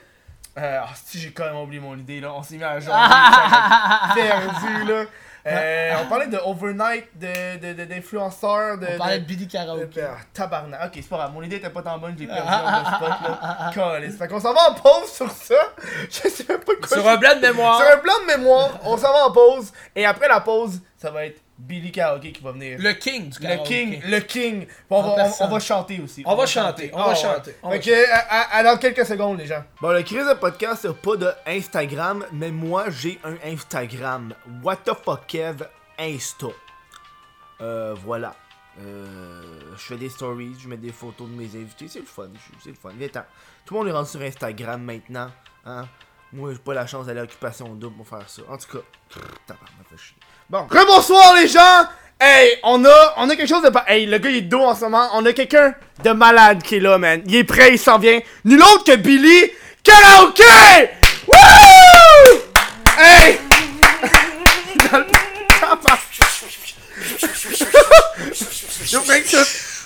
Euh, 0.58 0.78
ah, 0.82 0.88
si 1.04 1.18
j'ai 1.18 1.32
quand 1.32 1.44
même 1.46 1.56
oublié 1.56 1.80
mon 1.80 1.96
idée 1.96 2.20
là, 2.20 2.32
on 2.34 2.42
s'est 2.42 2.56
mis 2.56 2.62
à 2.64 2.78
m'a 2.78 4.10
perdu 4.14 4.84
là. 4.86 5.04
Euh, 5.44 5.94
on 6.00 6.08
parlait 6.08 6.28
de 6.28 6.36
overnight, 6.38 7.06
de 7.18 7.58
de- 7.58 7.72
de- 7.72 7.84
d'influenceurs, 7.84 8.78
de, 8.78 8.86
On 8.94 8.98
parlait 8.98 9.18
de 9.18 9.22
de, 9.24 9.26
Billy 9.26 9.46
de- 9.46 9.52
Karaoke. 9.52 10.00
ah, 10.00 10.16
tabarnak. 10.32 10.80
Ok, 10.84 10.90
c'est 10.94 11.08
pas 11.08 11.16
grave, 11.16 11.32
mon 11.32 11.42
idée 11.42 11.56
était 11.56 11.68
pas 11.70 11.82
tant 11.82 11.98
bonne, 11.98 12.14
j'ai 12.16 12.26
perdu 12.28 12.40
en 12.42 12.44
deux 12.78 12.86
spots 12.96 13.28
là. 13.28 13.70
Calisse. 13.74 14.16
Fait 14.18 14.28
qu'on 14.28 14.38
s'en 14.40 14.54
va 14.54 14.70
en 14.70 14.74
pause 14.74 15.10
sur 15.12 15.30
ça. 15.30 15.54
Je 16.10 16.28
sais 16.28 16.44
même 16.48 16.60
pas 16.60 16.72
quoi 16.76 16.86
Sur 16.86 17.02
je- 17.02 17.08
un 17.08 17.16
blanc 17.16 17.34
de 17.34 17.40
mémoire. 17.40 17.76
Sur 17.80 17.92
un 17.92 17.98
plan 17.98 18.12
de 18.22 18.36
mémoire, 18.38 18.70
on 18.84 18.96
s'en 18.96 19.12
va 19.12 19.26
en 19.26 19.32
pause. 19.32 19.72
Et 19.96 20.06
après 20.06 20.28
la 20.28 20.40
pause, 20.40 20.80
ça 20.96 21.10
va 21.10 21.26
être 21.26 21.40
Billy 21.66 21.92
Karaoke 21.92 22.32
qui 22.32 22.42
va 22.42 22.52
venir. 22.52 22.78
Le 22.80 22.92
king 22.92 23.30
du 23.30 23.38
Le 23.46 23.64
king, 23.64 24.02
le 24.04 24.18
king. 24.20 24.66
On, 24.90 25.00
va, 25.02 25.08
on- 25.10 25.14
personne. 25.16 25.46
on 25.46 25.50
va 25.52 25.60
chanter 25.60 26.00
aussi. 26.02 26.22
On 26.26 26.34
va 26.34 26.46
chanter, 26.46 26.90
on 26.92 26.98
va 26.98 27.08
ouais. 27.10 27.14
chanter, 27.14 27.54
on 27.62 27.68
va 27.70 27.74
Fait 27.80 27.80
que, 27.90 28.10
à, 28.12 28.16
à- 28.18 28.56
à 28.58 28.62
dans 28.64 28.76
quelques 28.78 29.06
secondes, 29.06 29.38
les 29.38 29.46
gens. 29.46 29.62
Bon, 29.80 29.90
le 29.90 30.02
crise 30.02 30.26
de 30.26 30.34
podcast, 30.34 30.80
c'est 30.82 30.94
pas 30.96 31.16
de 31.16 31.30
Instagram, 31.46 32.24
mais 32.32 32.50
moi, 32.50 32.90
j'ai 32.90 33.18
un 33.24 33.36
Instagram. 33.44 34.34
What 34.62 34.76
the 34.84 34.92
fuck, 35.04 35.26
Kev? 35.26 35.62
Insta. 35.98 36.48
Euh, 37.60 37.94
voilà. 38.04 38.34
Euh, 38.80 39.42
je 39.76 39.82
fais 39.82 39.96
des 39.96 40.08
stories, 40.08 40.54
je 40.58 40.66
mets 40.68 40.76
des 40.78 40.92
photos 40.92 41.28
de 41.28 41.34
mes 41.34 41.44
invités. 41.44 41.88
C'est 41.88 42.00
le 42.00 42.06
fun, 42.06 42.28
c'est 42.62 42.70
le 42.70 42.74
fun. 42.76 42.90
Viens-t'en. 42.96 43.24
Tout 43.64 43.74
le 43.74 43.80
monde 43.80 43.88
est 43.88 43.92
rendu 43.92 44.08
sur 44.08 44.20
Instagram 44.22 44.82
maintenant. 44.82 45.30
Hein? 45.64 45.86
Moi, 46.32 46.52
j'ai 46.52 46.58
pas 46.58 46.74
la 46.74 46.86
chance 46.86 47.06
d'aller 47.06 47.20
à 47.20 47.24
Occupation 47.24 47.74
Double 47.74 47.96
pour 47.98 48.08
faire 48.08 48.28
ça. 48.28 48.42
En 48.48 48.56
tout 48.56 48.78
cas, 48.78 48.84
pff, 49.10 49.22
tabarnak, 49.46 49.86
fait 49.90 49.96
chier. 49.98 50.16
Bon. 50.52 50.66
Rebonsoir 50.68 51.34
les 51.36 51.48
gens! 51.48 51.86
Hey, 52.20 52.58
on 52.62 52.84
a, 52.84 53.14
on 53.16 53.30
a 53.30 53.36
quelque 53.36 53.48
chose 53.48 53.62
de 53.62 53.70
pas. 53.70 53.84
Hey, 53.88 54.04
le 54.04 54.18
gars 54.18 54.28
il 54.28 54.36
est 54.36 54.40
dos 54.42 54.60
en 54.60 54.74
ce 54.74 54.82
moment. 54.82 55.08
On 55.14 55.24
a 55.24 55.32
quelqu'un 55.32 55.74
de 56.04 56.10
malade 56.10 56.62
qui 56.62 56.76
est 56.76 56.80
là, 56.80 56.98
man. 56.98 57.22
Il 57.24 57.36
est 57.36 57.44
prêt, 57.44 57.70
il 57.72 57.78
s'en 57.78 57.98
vient. 57.98 58.20
Nul 58.44 58.60
autre 58.60 58.84
que 58.84 58.96
Billy 58.96 59.50
Karaoke! 59.82 60.42
Wouh! 61.26 62.38
Hey! 62.98 63.38
Dans 64.92 65.04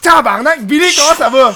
Tabarnak, 0.02 0.62
Billy, 0.62 0.92
comment 0.96 1.14
ça 1.14 1.28
va? 1.28 1.54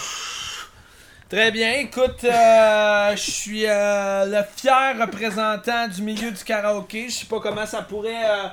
Très 1.31 1.53
bien, 1.53 1.75
écoute, 1.75 2.25
euh, 2.25 3.13
je 3.15 3.31
suis 3.31 3.65
euh, 3.65 4.25
le 4.27 4.43
fier 4.57 4.97
représentant 5.01 5.87
du 5.87 6.03
milieu 6.03 6.33
du 6.33 6.43
karaoké. 6.43 7.09
Je 7.09 7.19
sais 7.19 7.27
pas 7.27 7.39
comment 7.39 7.65
ça 7.67 7.83
pourrait 7.83 8.29
euh, 8.29 8.49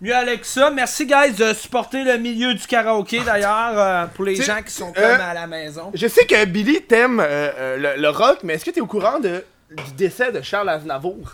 mieux 0.00 0.14
aller 0.14 0.38
que 0.38 0.46
ça. 0.46 0.70
Merci, 0.70 1.06
guys, 1.06 1.32
de 1.36 1.52
supporter 1.54 2.04
le 2.04 2.18
milieu 2.18 2.54
du 2.54 2.64
karaoké, 2.68 3.18
d'ailleurs, 3.24 4.08
pour 4.10 4.24
les 4.26 4.34
Tu- 4.36 4.44
gens 4.44 4.62
qui 4.62 4.72
sont 4.72 4.92
comme 4.92 5.02
à 5.04 5.34
la 5.34 5.48
maison. 5.48 5.90
Je 5.92 6.06
sais 6.06 6.24
que 6.24 6.44
Billy 6.44 6.80
t'aime 6.82 7.20
le, 7.20 7.96
le 7.96 8.08
rock, 8.10 8.38
mais 8.44 8.54
est-ce 8.54 8.64
que 8.64 8.70
t'es 8.70 8.80
au 8.80 8.86
courant 8.86 9.18
de, 9.18 9.44
du 9.72 9.92
décès 9.96 10.30
de 10.30 10.40
Charles 10.40 10.68
Aznavour? 10.68 11.32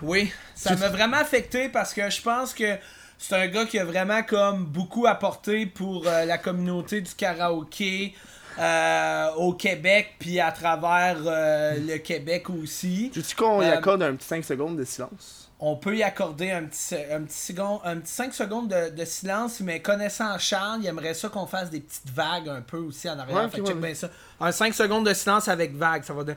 Oui, 0.00 0.32
ça 0.54 0.74
m'a 0.76 0.88
vraiment 0.88 1.18
affecté 1.18 1.68
parce 1.68 1.92
que 1.92 2.08
je 2.08 2.22
pense 2.22 2.54
que 2.54 2.76
c'est 3.18 3.34
un 3.36 3.46
gars 3.48 3.66
qui 3.66 3.78
a 3.78 3.84
vraiment 3.84 4.22
comme 4.22 4.64
beaucoup 4.64 5.06
apporté 5.06 5.66
pour 5.66 6.04
la 6.04 6.38
communauté 6.38 7.02
du 7.02 7.12
karaoké 7.14 8.14
euh, 8.58 9.30
au 9.36 9.52
Québec 9.52 10.14
puis 10.18 10.40
à 10.40 10.52
travers 10.52 11.16
euh, 11.26 11.74
le 11.78 11.98
Québec 11.98 12.48
aussi. 12.50 13.10
Veux-tu 13.14 13.34
qu'on 13.36 13.62
y 13.62 13.66
Euh, 13.66 13.76
accorde 13.76 14.02
un 14.02 14.14
petit 14.14 14.26
5 14.26 14.44
secondes 14.44 14.76
de 14.76 14.84
silence? 14.84 15.50
On 15.60 15.76
peut 15.76 15.96
y 15.96 16.02
accorder 16.02 16.50
un 16.50 16.64
petit, 16.64 16.94
un 17.10 17.22
petit, 17.22 17.36
second, 17.38 17.80
un 17.84 17.96
petit 17.98 18.12
5 18.12 18.34
secondes 18.34 18.68
de, 18.68 18.90
de 18.90 19.04
silence, 19.04 19.60
mais 19.60 19.80
connaissant 19.80 20.36
Charles, 20.38 20.80
il 20.82 20.86
aimerait 20.86 21.14
ça 21.14 21.28
qu'on 21.28 21.46
fasse 21.46 21.70
des 21.70 21.80
petites 21.80 22.10
vagues 22.10 22.48
un 22.48 22.60
peu 22.60 22.78
aussi 22.78 23.08
en 23.08 23.18
arrière. 23.18 23.36
Ouais, 23.36 23.48
Fait 23.48 23.94
ça. 23.94 24.08
Un 24.40 24.52
5 24.52 24.74
secondes 24.74 25.06
de 25.06 25.14
silence 25.14 25.48
avec 25.48 25.74
vagues, 25.74 26.02
ça 26.02 26.12
va 26.12 26.24
de... 26.24 26.34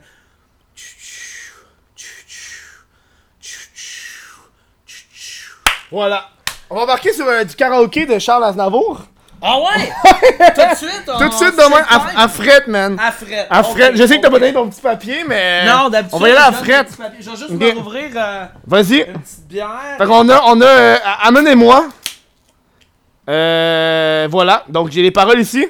Voilà. 5.90 6.28
On 6.70 6.74
va 6.76 6.82
embarquer 6.82 7.12
sur 7.12 7.26
euh, 7.26 7.44
du 7.44 7.54
karaoké 7.54 8.06
de 8.06 8.18
Charles 8.18 8.44
Aznavour. 8.44 9.02
Ah 9.40 9.56
ouais? 9.58 9.92
Tout 10.54 10.60
de 10.70 10.76
suite? 10.76 11.04
Tout 11.06 11.28
de 11.28 11.34
suite 11.34 11.54
demain, 11.56 11.82
à, 11.88 12.22
à 12.24 12.28
fret, 12.28 12.64
man. 12.66 12.96
À 13.00 13.12
fret. 13.12 13.46
À 13.48 13.62
Je 13.94 14.06
sais 14.06 14.16
que 14.16 14.22
t'as 14.22 14.30
pas 14.30 14.38
donné 14.40 14.52
ton 14.52 14.68
petit 14.68 14.80
papier, 14.80 15.24
mais. 15.28 15.64
Non, 15.64 15.88
d'habitude. 15.88 16.14
On 16.16 16.18
va 16.18 16.28
y 16.28 16.32
aller 16.32 16.40
à 16.40 16.46
je 16.50 16.56
donne 16.56 16.64
fret. 16.64 16.78
des 16.78 16.84
petits 16.84 16.96
papiers. 16.96 17.18
Je 17.22 17.30
vais 17.30 17.36
juste 17.36 17.50
Ok. 17.50 17.60
me 17.60 17.72
rouvrir 17.78 18.10
euh, 18.16 18.44
Vas-y. 18.66 18.96
une 19.02 19.20
petite 19.20 19.46
bière. 19.48 19.68
Fait 19.98 20.06
qu'on 20.06 20.28
a, 20.28 20.42
on 20.46 20.60
a, 20.60 20.64
euh, 20.66 20.96
amenez-moi. 21.22 21.86
Euh, 23.28 24.26
voilà. 24.30 24.64
Donc 24.68 24.90
j'ai 24.90 25.02
les 25.02 25.10
paroles 25.10 25.40
ici. 25.40 25.68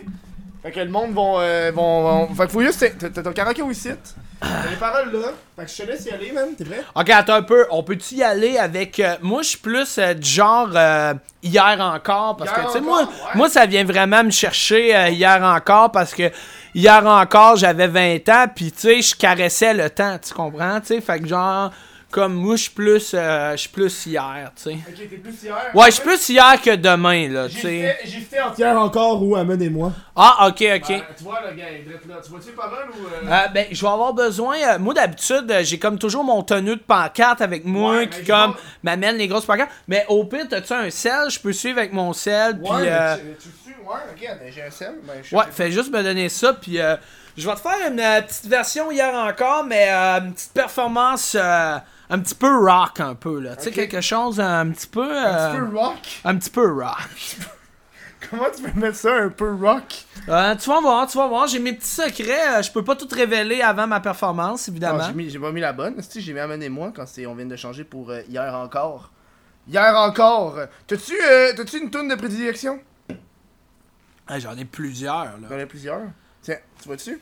Fait 0.63 0.73
que 0.73 0.81
le 0.81 0.89
monde 0.91 1.13
vont, 1.13 1.37
euh, 1.39 1.71
vont, 1.73 2.03
vont- 2.27 2.35
Fait 2.35 2.47
que 2.47 2.53
faut 2.53 2.61
juste, 2.63 2.85
t'as 2.99 3.23
ton 3.23 3.33
karaoké 3.33 3.63
au 3.63 3.73
site. 3.73 4.15
T'as 4.41 4.71
les 4.71 4.77
paroles 4.77 5.13
là. 5.13 5.29
Fait 5.57 5.65
que 5.65 5.71
je 5.71 5.77
te 5.83 5.91
laisse 5.91 6.05
y 6.07 6.11
aller, 6.11 6.33
man. 6.33 6.49
T'es 6.57 6.65
prêt? 6.65 6.83
Ok, 6.95 7.11
attends 7.11 7.35
un 7.35 7.43
peu. 7.43 7.67
On 7.71 7.83
peut-tu 7.83 8.17
y 8.17 8.23
aller 8.23 8.57
avec. 8.59 8.99
euh, 9.01 9.17
moi, 9.23 9.43
je 9.43 9.49
suis 9.51 9.59
plus 9.59 9.99
euh, 9.99 10.15
du 10.15 10.29
genre 10.29 10.69
euh, 10.75 11.15
hier 11.43 11.77
encore. 11.81 12.37
Parce 12.37 12.51
Hier 12.51 12.61
que, 12.61 12.67
tu 12.67 12.73
sais, 12.75 12.81
moi, 12.81 13.03
ouais. 13.03 13.09
moi, 13.35 13.49
ça 13.49 13.67
vient 13.67 13.85
vraiment 13.85 14.23
me 14.25 14.31
chercher 14.31 14.95
euh, 14.97 15.09
hier 15.09 15.43
encore. 15.43 15.91
Parce 15.93 16.13
que 16.15 16.31
hier 16.75 17.05
encore, 17.07 17.57
j'avais 17.57 17.89
20 17.89 18.29
ans. 18.29 18.47
Puis, 18.55 18.71
tu 18.73 18.79
sais, 18.81 19.03
je 19.03 19.15
caressais 19.17 19.75
le 19.75 19.91
temps. 19.91 20.19
Tu 20.25 20.33
comprends? 20.35 20.81
Tu 20.81 20.87
sais, 20.89 21.01
fait 21.01 21.19
que, 21.21 21.27
genre, 21.29 21.73
comme 22.11 22.35
moi, 22.35 22.57
je 22.57 22.63
suis 22.63 22.71
plus, 22.71 23.13
euh, 23.15 23.53
je 23.53 23.57
suis 23.59 23.69
plus 23.69 24.07
hier. 24.07 24.51
Tu 24.57 24.63
sais. 24.63 24.71
Ok, 24.89 24.95
t'es 25.11 25.17
plus 25.19 25.43
hier? 25.43 25.71
Ouais, 25.75 25.87
je 25.87 25.91
suis 25.93 26.03
plus 26.03 26.29
hier 26.31 26.61
que 26.63 26.75
demain, 26.77 27.29
là. 27.29 27.49
Tu 27.49 27.55
J'ai 27.57 27.61
sais. 27.61 27.97
fait, 28.03 28.09
j'ai 28.09 28.21
fait 28.21 28.41
entière 28.41 28.77
encore 28.79 29.23
ou 29.23 29.37
amenez-moi. 29.37 29.93
Ah, 30.17 30.49
ok, 30.49 30.55
ok. 30.77 30.89
Ben, 30.89 31.03
tu 31.17 31.23
vois, 31.25 31.41
le 31.49 31.55
gars, 31.57 31.65
il 31.71 31.77
est 31.77 31.83
direct 31.83 32.07
là. 32.07 32.17
Tu 32.25 32.31
vois-tu 32.31 32.47
les 32.49 32.53
paroles 32.55 32.89
ou. 32.99 33.07
euh, 33.07 33.31
Euh, 33.31 33.49
ben, 33.49 33.67
je 33.71 33.81
vais 33.81 33.89
avoir 33.93 34.15
besoin. 34.15 34.57
euh, 34.57 34.79
moi, 34.79 34.95
d'habitude, 34.95 35.51
euh, 35.51 35.63
j'ai 35.63 35.79
comme 35.79 35.99
toujours 35.99 36.25
mon 36.25 36.43
tenue 36.43 36.77
de 36.77 36.81
pancarte 36.81 37.41
avec 37.43 37.65
moi 37.65 37.97
Ouais, 37.99 38.09
qui, 38.09 38.25
comme, 38.25 38.55
pas- 38.55 38.61
m'amène 38.83 39.17
les 39.17 39.29
grosses 39.29 39.45
pancartes. 39.47 39.71
Mais 39.87 40.05
au 40.09 40.25
pire, 40.25 40.47
t'as-tu 40.49 40.73
un 40.73 40.91
sel? 40.91 41.29
Je 41.31 41.39
peux 41.39 41.53
suivre 41.53 41.79
avec 41.79 41.93
mon 41.93 42.13
sel. 42.15 42.59
Puis, 42.61 42.71
Ouais, 42.73 42.81
mais 42.83 42.91
euh, 42.91 43.17
tu, 43.39 43.49
ouais, 43.71 43.95
regarde, 44.17 44.39
j'ai 44.51 44.63
un 44.63 44.71
sel. 44.71 44.95
Ben, 45.07 45.15
je 45.23 45.37
ouais, 45.37 45.45
fais 45.51 45.71
juste 45.71 45.91
me 45.93 46.03
donner 46.03 46.29
ça. 46.31 46.55
Puis, 46.55 46.81
euh, 46.81 46.97
je 47.37 47.47
vais 47.49 47.55
te 47.55 47.61
faire 47.61 47.77
une 47.91 47.97
petite 48.27 48.47
version 48.47 48.91
hier 48.91 49.15
encore, 49.15 49.63
mais 49.65 49.89
euh, 49.91 50.21
une 50.21 50.33
petite 50.33 50.53
performance 50.55 51.37
euh, 51.39 51.77
un 52.11 52.19
petit 52.21 52.35
peu 52.35 52.65
rock, 52.65 53.01
un 53.01 53.15
peu. 53.15 53.41
là. 53.41 53.57
Tu 53.57 53.65
sais, 53.65 53.71
quelque 53.71 54.01
chose 54.01 54.41
un 54.41 54.71
petit 54.71 54.87
peu. 54.87 55.03
Un 55.03 55.27
euh, 55.27 55.51
petit 55.53 55.59
peu 55.59 55.77
rock? 55.79 56.21
un 56.25 56.37
petit 56.37 56.51
peu 56.51 56.73
rock. 56.73 57.37
Comment 58.31 58.47
tu 58.55 58.63
peux 58.63 58.81
mettre 58.81 58.97
ça 58.97 59.15
un 59.15 59.29
peu 59.29 59.55
rock? 59.55 60.05
Euh, 60.29 60.55
tu 60.57 60.69
vas 60.69 60.81
voir, 60.81 61.07
tu 61.07 61.17
vas 61.17 61.29
voir. 61.29 61.47
J'ai 61.47 61.61
mes 61.61 61.73
petits 61.73 61.87
secrets. 61.89 62.59
euh, 62.59 62.63
je 62.63 62.71
peux 62.73 62.85
pas 62.85 62.97
tout 62.97 63.09
révéler 63.11 63.61
avant 63.63 63.87
ma 63.87 64.01
performance, 64.01 64.69
évidemment. 64.69 64.99
Non, 64.99 65.15
j'ai, 65.29 65.39
pas 65.39 65.53
mis 65.53 65.61
la 65.61 65.73
bonne. 65.73 66.03
Si, 66.03 66.21
j'ai 66.21 66.33
mis 66.33 66.41
amenez-moi 66.41 66.93
quand 66.95 67.07
c'est, 67.07 67.27
on 67.27 67.35
vient 67.35 67.47
de 67.47 67.57
changer 67.57 67.85
pour 67.85 68.11
euh, 68.11 68.21
hier 68.29 68.55
encore. 68.55 69.13
Hier 69.69 69.95
encore. 69.97 70.59
T'as-tu, 70.87 71.15
euh, 71.15 71.53
t'as-tu 71.57 71.79
une 71.79 71.91
toune 71.91 72.09
de 72.09 72.15
prédilection? 72.17 72.81
Ah, 74.27 74.39
J'en 74.39 74.57
ai 74.57 74.65
plusieurs. 74.65 75.25
Là. 75.25 75.49
J'en 75.49 75.59
ai 75.59 75.67
plusieurs? 75.67 76.01
Tiens, 76.43 76.59
tu 76.83 76.89
vois-tu? 76.89 77.21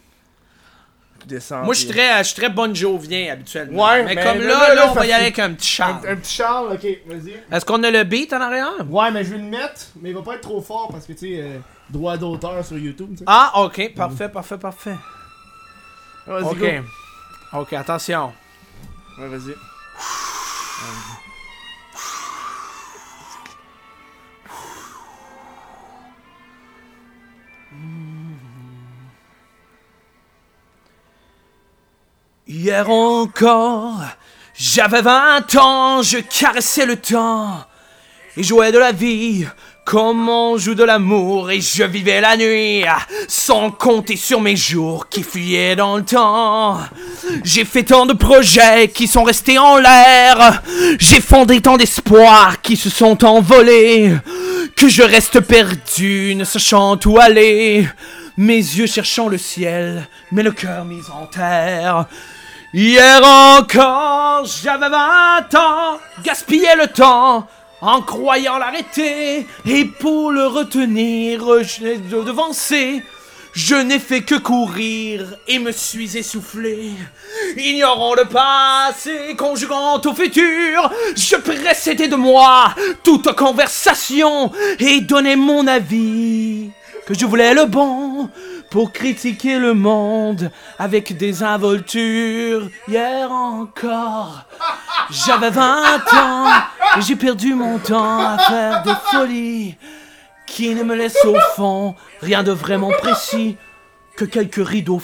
Moi, 1.64 1.74
je 1.74 1.78
suis 1.80 1.88
très, 1.88 2.18
je 2.18 2.22
suis 2.28 2.36
très 2.36 2.48
bon 2.48 2.74
jovien 2.74 3.32
habituellement. 3.32 3.84
Ouais, 3.84 4.04
mais, 4.04 4.14
mais 4.14 4.22
comme 4.22 4.38
là, 4.38 4.46
là, 4.46 4.58
là, 4.58 4.68
là, 4.68 4.74
là, 4.74 4.90
on 4.90 4.94
va 4.94 5.06
y 5.06 5.12
aller 5.12 5.24
avec 5.24 5.38
un 5.38 5.52
petit 5.54 5.82
Un, 5.82 5.86
char. 5.86 6.00
un 6.06 6.16
petit 6.16 6.34
Charles, 6.36 6.72
ok, 6.72 6.86
vas-y. 7.06 7.34
Est-ce 7.52 7.64
qu'on 7.64 7.82
a 7.82 7.90
le 7.90 8.04
beat 8.04 8.32
en 8.32 8.40
arrière? 8.40 8.72
Ouais, 8.88 9.10
mais 9.10 9.24
je 9.24 9.30
vais 9.32 9.38
le 9.38 9.44
mettre, 9.44 9.80
mais 10.00 10.10
il 10.10 10.14
va 10.14 10.22
pas 10.22 10.34
être 10.34 10.42
trop 10.42 10.60
fort 10.60 10.88
parce 10.92 11.06
que 11.06 11.12
tu 11.12 11.34
sais, 11.34 11.40
euh, 11.40 11.58
droit 11.90 12.16
d'auteur 12.16 12.64
sur 12.64 12.78
YouTube. 12.78 13.16
Ah, 13.26 13.52
ok, 13.62 13.92
parfait, 13.94 14.28
parfait, 14.28 14.58
parfait. 14.58 14.96
Vas-y, 16.26 16.44
Ok. 16.44 16.58
go. 16.58 17.58
Ok, 17.60 17.72
attention. 17.72 18.32
Ouais, 19.18 19.28
vas-y. 19.28 19.54
Hier 32.48 32.88
encore, 32.88 33.98
j'avais 34.56 35.02
20 35.02 35.56
ans, 35.56 36.02
je 36.02 36.18
caressais 36.18 36.86
le 36.86 36.94
temps 36.94 37.58
et 38.36 38.44
jouais 38.44 38.70
de 38.70 38.78
la 38.78 38.92
vie 38.92 39.44
comme 39.84 40.28
on 40.28 40.56
joue 40.56 40.76
de 40.76 40.84
l'amour 40.84 41.50
et 41.50 41.60
je 41.60 41.82
vivais 41.82 42.20
la 42.20 42.36
nuit 42.36 42.84
sans 43.26 43.72
compter 43.72 44.14
sur 44.14 44.40
mes 44.40 44.54
jours 44.54 45.08
qui 45.08 45.24
fuyaient 45.24 45.74
dans 45.74 45.96
le 45.96 46.04
temps. 46.04 46.78
J'ai 47.42 47.64
fait 47.64 47.82
tant 47.82 48.06
de 48.06 48.12
projets 48.12 48.92
qui 48.94 49.08
sont 49.08 49.24
restés 49.24 49.58
en 49.58 49.78
l'air, 49.78 50.62
j'ai 51.00 51.20
fondé 51.20 51.60
tant 51.60 51.76
d'espoirs 51.76 52.62
qui 52.62 52.76
se 52.76 52.90
sont 52.90 53.24
envolés 53.24 54.14
que 54.76 54.88
je 54.88 55.02
reste 55.02 55.40
perdu 55.40 56.36
ne 56.36 56.44
sachant 56.44 56.96
où 57.06 57.18
aller. 57.18 57.88
Mes 58.38 58.56
yeux 58.58 58.86
cherchant 58.86 59.28
le 59.28 59.38
ciel, 59.38 60.06
mais 60.30 60.42
le 60.42 60.52
cœur 60.52 60.84
mis 60.84 61.00
en 61.10 61.24
terre. 61.24 62.06
Hier 62.74 63.22
encore, 63.24 64.44
j'avais 64.44 64.88
20 64.88 65.54
ans, 65.54 65.98
gaspillais 66.22 66.76
le 66.76 66.88
temps 66.88 67.46
en 67.80 68.02
croyant 68.02 68.58
l'arrêter. 68.58 69.46
Et 69.66 69.84
pour 69.84 70.30
le 70.30 70.46
retenir, 70.46 71.40
je 71.62 71.84
l'ai 71.84 71.96
de- 71.98 72.22
devancé. 72.22 73.02
Je 73.54 73.74
n'ai 73.74 73.98
fait 73.98 74.20
que 74.20 74.34
courir 74.34 75.34
et 75.48 75.58
me 75.58 75.72
suis 75.72 76.18
essoufflé. 76.18 76.90
Ignorant 77.56 78.14
le 78.14 78.26
passé, 78.26 79.34
conjuguant 79.38 79.98
au 79.98 80.12
futur, 80.14 80.90
je 81.16 81.36
précédais 81.36 82.08
de 82.08 82.16
moi 82.16 82.74
toute 83.02 83.32
conversation 83.34 84.52
et 84.78 85.00
donnais 85.00 85.36
mon 85.36 85.66
avis. 85.66 86.68
Que 87.06 87.14
je 87.14 87.24
voulais 87.24 87.54
le 87.54 87.64
bon 87.64 88.28
pour 88.76 88.92
critiquer 88.92 89.58
le 89.58 89.72
monde 89.72 90.50
avec 90.78 91.16
des 91.16 91.42
involtures. 91.42 92.68
Hier 92.86 93.32
encore, 93.32 94.44
j'avais 95.08 95.48
20 95.48 96.12
ans 96.12 96.50
et 96.98 97.00
j'ai 97.00 97.16
perdu 97.16 97.54
mon 97.54 97.78
temps 97.78 98.18
à 98.18 98.36
faire 98.36 98.82
des 98.82 98.92
folies 99.10 99.76
qui 100.46 100.74
ne 100.74 100.82
me 100.82 100.94
laissent 100.94 101.24
au 101.24 101.38
fond 101.54 101.94
rien 102.20 102.42
de 102.42 102.52
vraiment 102.52 102.90
précis 102.98 103.56
que 104.14 104.26
quelques 104.26 104.68
rides 104.68 104.90
au 104.90 105.00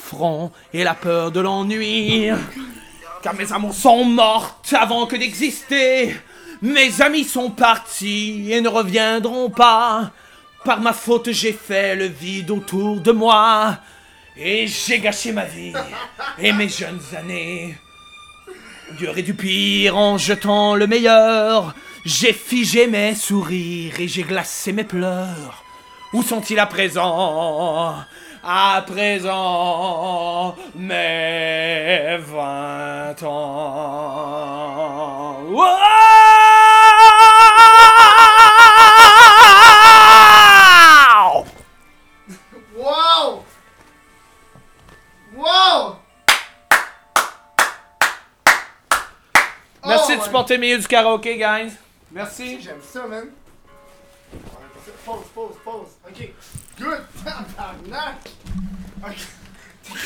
et 0.75 0.85
la 0.85 0.93
peur 0.93 1.33
de 1.33 1.41
l'ennui. 1.41 2.29
Car 3.23 3.33
mes 3.33 3.55
amours 3.55 3.73
sont 3.73 4.05
mortes 4.05 4.75
avant 4.79 5.07
que 5.07 5.17
d'exister. 5.17 6.15
Mes 6.61 7.01
amis 7.01 7.25
sont 7.25 7.49
partis 7.49 8.53
et 8.53 8.61
ne 8.61 8.69
reviendront 8.69 9.49
pas. 9.49 10.11
Par 10.65 10.81
ma 10.81 10.93
faute, 10.93 11.33
j'ai 11.33 11.53
fait 11.53 11.97
le 11.97 12.07
vide 12.07 12.51
autour 12.51 13.01
de 13.01 13.11
moi. 13.11 13.79
Et 14.37 14.67
j'ai 14.67 15.01
gâché 15.01 15.33
ma 15.33 15.45
vie 15.45 15.73
et 16.39 16.53
mes 16.53 16.69
jeunes 16.69 17.03
années. 17.17 17.77
Du 18.99 19.09
et 19.09 19.23
du 19.23 19.35
pire 19.35 19.97
en 19.97 20.19
jetant 20.19 20.75
le 20.75 20.87
meilleur. 20.87 21.75
J'ai 22.05 22.33
figé 22.33 22.87
mes 22.87 23.15
sourires 23.15 24.01
et 24.01 24.09
j'ai 24.09 24.23
glacé 24.23 24.73
mes 24.73 24.85
pleurs. 24.85 25.65
Où 26.13 26.23
sont-ils 26.23 26.59
à 26.59 26.67
présent? 26.67 27.95
À 28.45 28.85
présent, 28.87 30.57
mes 30.75 32.19
vingt 32.19 33.23
ans. 33.23 34.13
Le 50.51 50.57
milieu 50.59 50.79
du 50.79 50.87
karaoké, 50.87 51.37
guys. 51.39 51.73
Merci. 52.11 52.61
J'aime 52.61 52.77
ça, 52.83 53.07
man. 53.07 53.25
Pause, 55.05 55.25
pause, 55.35 55.57
pause. 55.65 55.89
Ok. 56.09 56.29
Good. 56.79 57.01
Ok. 59.05 59.17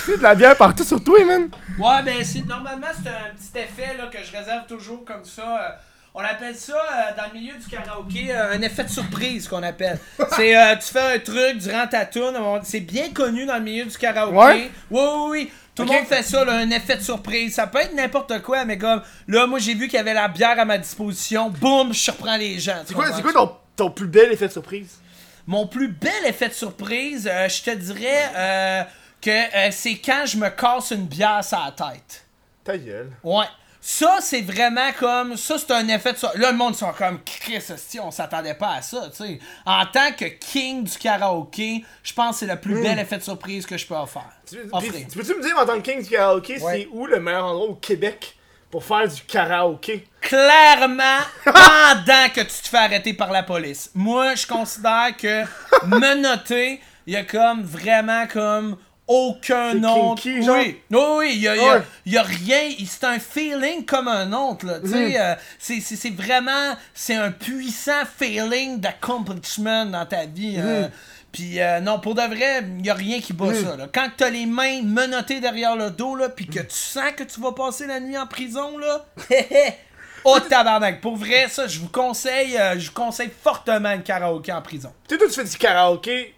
T'as 0.06 0.16
de 0.16 0.22
la 0.22 0.34
bière 0.34 0.56
partout 0.56 0.82
sur 0.84 1.02
toi, 1.04 1.22
man. 1.24 1.50
Ouais, 1.78 2.02
ben 2.02 2.24
c'est 2.24 2.46
normalement 2.46 2.86
c'est 2.94 3.10
un 3.10 3.34
petit 3.36 3.58
effet 3.58 3.94
là, 3.98 4.06
que 4.06 4.18
je 4.24 4.32
réserve 4.34 4.66
toujours 4.66 5.04
comme 5.04 5.24
ça. 5.24 5.42
euh, 5.42 5.68
on 6.14 6.20
appelle 6.20 6.56
ça 6.56 6.72
euh, 6.74 7.14
dans 7.16 7.24
le 7.30 7.38
milieu 7.38 7.52
du 7.58 7.66
karaoké 7.66 8.34
euh, 8.34 8.52
un 8.54 8.62
effet 8.62 8.84
de 8.84 8.88
surprise 8.88 9.46
qu'on 9.46 9.62
appelle. 9.62 9.98
C'est 10.34 10.56
euh, 10.56 10.74
tu 10.76 10.94
fais 10.94 11.16
un 11.16 11.18
truc 11.18 11.58
durant 11.58 11.86
ta 11.86 12.06
tune, 12.06 12.32
c'est 12.64 12.80
bien 12.80 13.12
connu 13.12 13.44
dans 13.44 13.56
le 13.56 13.60
milieu 13.60 13.84
du 13.84 13.98
karaoké. 13.98 14.34
Ouais? 14.34 14.70
Oui, 14.90 15.00
oui, 15.02 15.28
oui. 15.28 15.52
Tout 15.76 15.82
le 15.82 15.88
monde 15.88 16.06
fait 16.06 16.22
ça, 16.22 16.42
là, 16.42 16.54
un 16.54 16.70
effet 16.70 16.96
de 16.96 17.02
surprise. 17.02 17.54
Ça 17.54 17.66
peut 17.66 17.80
être 17.80 17.94
n'importe 17.94 18.40
quoi, 18.40 18.64
mais 18.64 18.78
comme 18.78 19.02
là, 19.28 19.46
moi 19.46 19.58
j'ai 19.58 19.74
vu 19.74 19.88
qu'il 19.88 19.98
y 19.98 20.00
avait 20.00 20.14
la 20.14 20.26
bière 20.26 20.58
à 20.58 20.64
ma 20.64 20.78
disposition. 20.78 21.50
Boum, 21.50 21.92
je 21.92 21.98
surprends 21.98 22.38
les 22.38 22.58
gens. 22.58 22.82
C'est 22.86 22.94
quoi, 22.94 23.10
ton, 23.32 23.52
ton 23.76 23.90
plus 23.90 24.06
bel 24.06 24.32
effet 24.32 24.48
de 24.48 24.52
surprise? 24.52 24.98
Mon 25.46 25.66
plus 25.66 25.88
bel 25.88 26.24
effet 26.26 26.48
de 26.48 26.54
surprise, 26.54 27.28
euh, 27.30 27.48
je 27.48 27.62
te 27.62 27.70
dirais 27.70 28.32
euh, 28.34 28.82
que 29.20 29.30
euh, 29.30 29.68
c'est 29.70 29.98
quand 29.98 30.24
je 30.26 30.38
me 30.38 30.48
casse 30.48 30.90
une 30.92 31.06
bière 31.06 31.44
sur 31.44 31.58
la 31.58 31.72
tête. 31.72 32.26
Ta 32.64 32.78
gueule. 32.78 33.12
Ouais. 33.22 33.44
Ça, 33.88 34.16
c'est 34.20 34.40
vraiment 34.42 34.90
comme. 34.98 35.36
Ça, 35.36 35.58
c'est 35.58 35.70
un 35.70 35.86
effet 35.86 36.12
de 36.12 36.18
ça. 36.18 36.32
Là, 36.34 36.50
le 36.50 36.56
monde 36.56 36.74
sont 36.74 36.92
comme 36.92 37.20
Chris, 37.24 37.62
on 38.02 38.10
s'attendait 38.10 38.54
pas 38.54 38.72
à 38.74 38.82
ça, 38.82 39.08
tu 39.10 39.24
sais. 39.24 39.38
En 39.64 39.86
tant 39.86 40.10
que 40.10 40.24
king 40.24 40.82
du 40.82 40.98
karaoké, 40.98 41.84
je 42.02 42.12
pense 42.12 42.30
que 42.40 42.46
c'est 42.46 42.52
le 42.52 42.60
plus 42.60 42.82
bel 42.82 42.98
effet 42.98 43.18
de 43.18 43.22
surprise 43.22 43.64
que 43.64 43.78
je 43.78 43.86
peux 43.86 43.94
offrir. 43.94 44.24
Tu, 44.44 44.56
puis, 44.56 44.68
Offrir. 44.72 45.06
tu 45.08 45.16
peux-tu 45.16 45.34
me 45.36 45.40
dire 45.42 45.56
en 45.56 45.64
tant 45.64 45.74
que 45.80 45.88
king 45.88 46.02
du 46.02 46.10
karaoké, 46.10 46.60
Ouais. 46.60 46.78
c'est 46.80 46.88
où 46.90 47.06
le 47.06 47.20
meilleur 47.20 47.44
endroit 47.44 47.68
au 47.68 47.74
Québec 47.76 48.36
pour 48.72 48.82
faire 48.84 49.06
du 49.06 49.22
karaoké? 49.22 50.08
Clairement, 50.20 51.20
pendant 51.44 52.28
que 52.34 52.40
tu 52.40 52.62
te 52.62 52.68
fais 52.68 52.78
arrêter 52.78 53.12
par 53.14 53.30
la 53.30 53.44
police. 53.44 53.92
Moi, 53.94 54.34
je 54.34 54.48
considère 54.48 55.16
que 55.16 55.44
menotté, 55.86 56.80
il 57.06 57.12
y 57.12 57.16
a 57.16 57.22
comme 57.22 57.62
vraiment 57.62 58.26
comme 58.26 58.76
aucun 59.08 59.72
kinky, 60.16 60.42
genre? 60.42 60.56
Oui, 60.58 60.80
oui, 60.90 60.98
oui, 61.18 61.30
il 61.34 61.40
y 61.42 61.48
a, 61.48 61.56
il 61.56 61.62
y 61.62 61.64
a- 61.64 61.74
Ouais. 61.76 61.82
il 62.06 62.12
y 62.12 62.18
a 62.18 62.22
rien. 62.22 62.70
C'est 62.88 63.04
un 63.04 63.18
feeling 63.18 63.84
comme 63.84 64.08
un 64.08 64.32
autre, 64.32 64.66
là. 64.66 64.74
Euh, 64.84 65.34
c'est- 65.58 65.80
c'est 65.80 65.96
c'est 65.96 66.10
vraiment. 66.10 66.74
C'est 66.94 67.14
un 67.14 67.30
puissant 67.30 68.02
feeling 68.18 68.80
d'accomplishment 68.80 69.86
dans 69.86 70.06
ta 70.06 70.26
vie. 70.26 70.56
euh, 70.58 70.88
Puis 71.32 71.60
euh, 71.60 71.80
non, 71.80 72.00
pour 72.00 72.14
de 72.14 72.22
vrai, 72.22 72.62
il 72.62 72.76
n'y 72.82 72.88
a 72.90 72.94
rien 72.94 73.20
qui 73.20 73.32
bat 73.34 73.52
ça. 73.54 73.76
Là. 73.76 73.88
Quand 73.92 74.08
tu 74.16 74.24
as 74.24 74.30
les 74.30 74.46
mains 74.46 74.80
menottées 74.82 75.38
derrière 75.40 75.76
le 75.76 75.90
dos, 75.90 76.14
là, 76.16 76.28
puis 76.30 76.46
que 76.46 76.60
tu 76.60 76.66
sens 76.74 77.12
que 77.14 77.24
tu 77.24 77.40
vas 77.40 77.52
passer 77.52 77.86
la 77.86 78.00
nuit 78.00 78.16
en 78.16 78.26
prison, 78.26 78.78
là, 78.78 79.04
oh 80.24 80.38
tabarnak. 80.40 81.00
Pour 81.02 81.16
vrai, 81.16 81.46
ça, 81.50 81.66
je 81.66 81.78
vous 81.78 81.88
conseille, 81.90 82.58
je 82.78 82.86
vous 82.88 82.94
conseille 82.94 83.30
fortement 83.42 83.92
le 83.94 84.00
karaoké 84.02 84.50
en 84.52 84.62
prison. 84.62 84.92
Tu 85.08 85.14
sais, 85.14 85.18
toi, 85.18 85.28
tu 85.28 85.34
fais 85.34 85.44
du 85.44 85.58
karaoké 85.58 86.34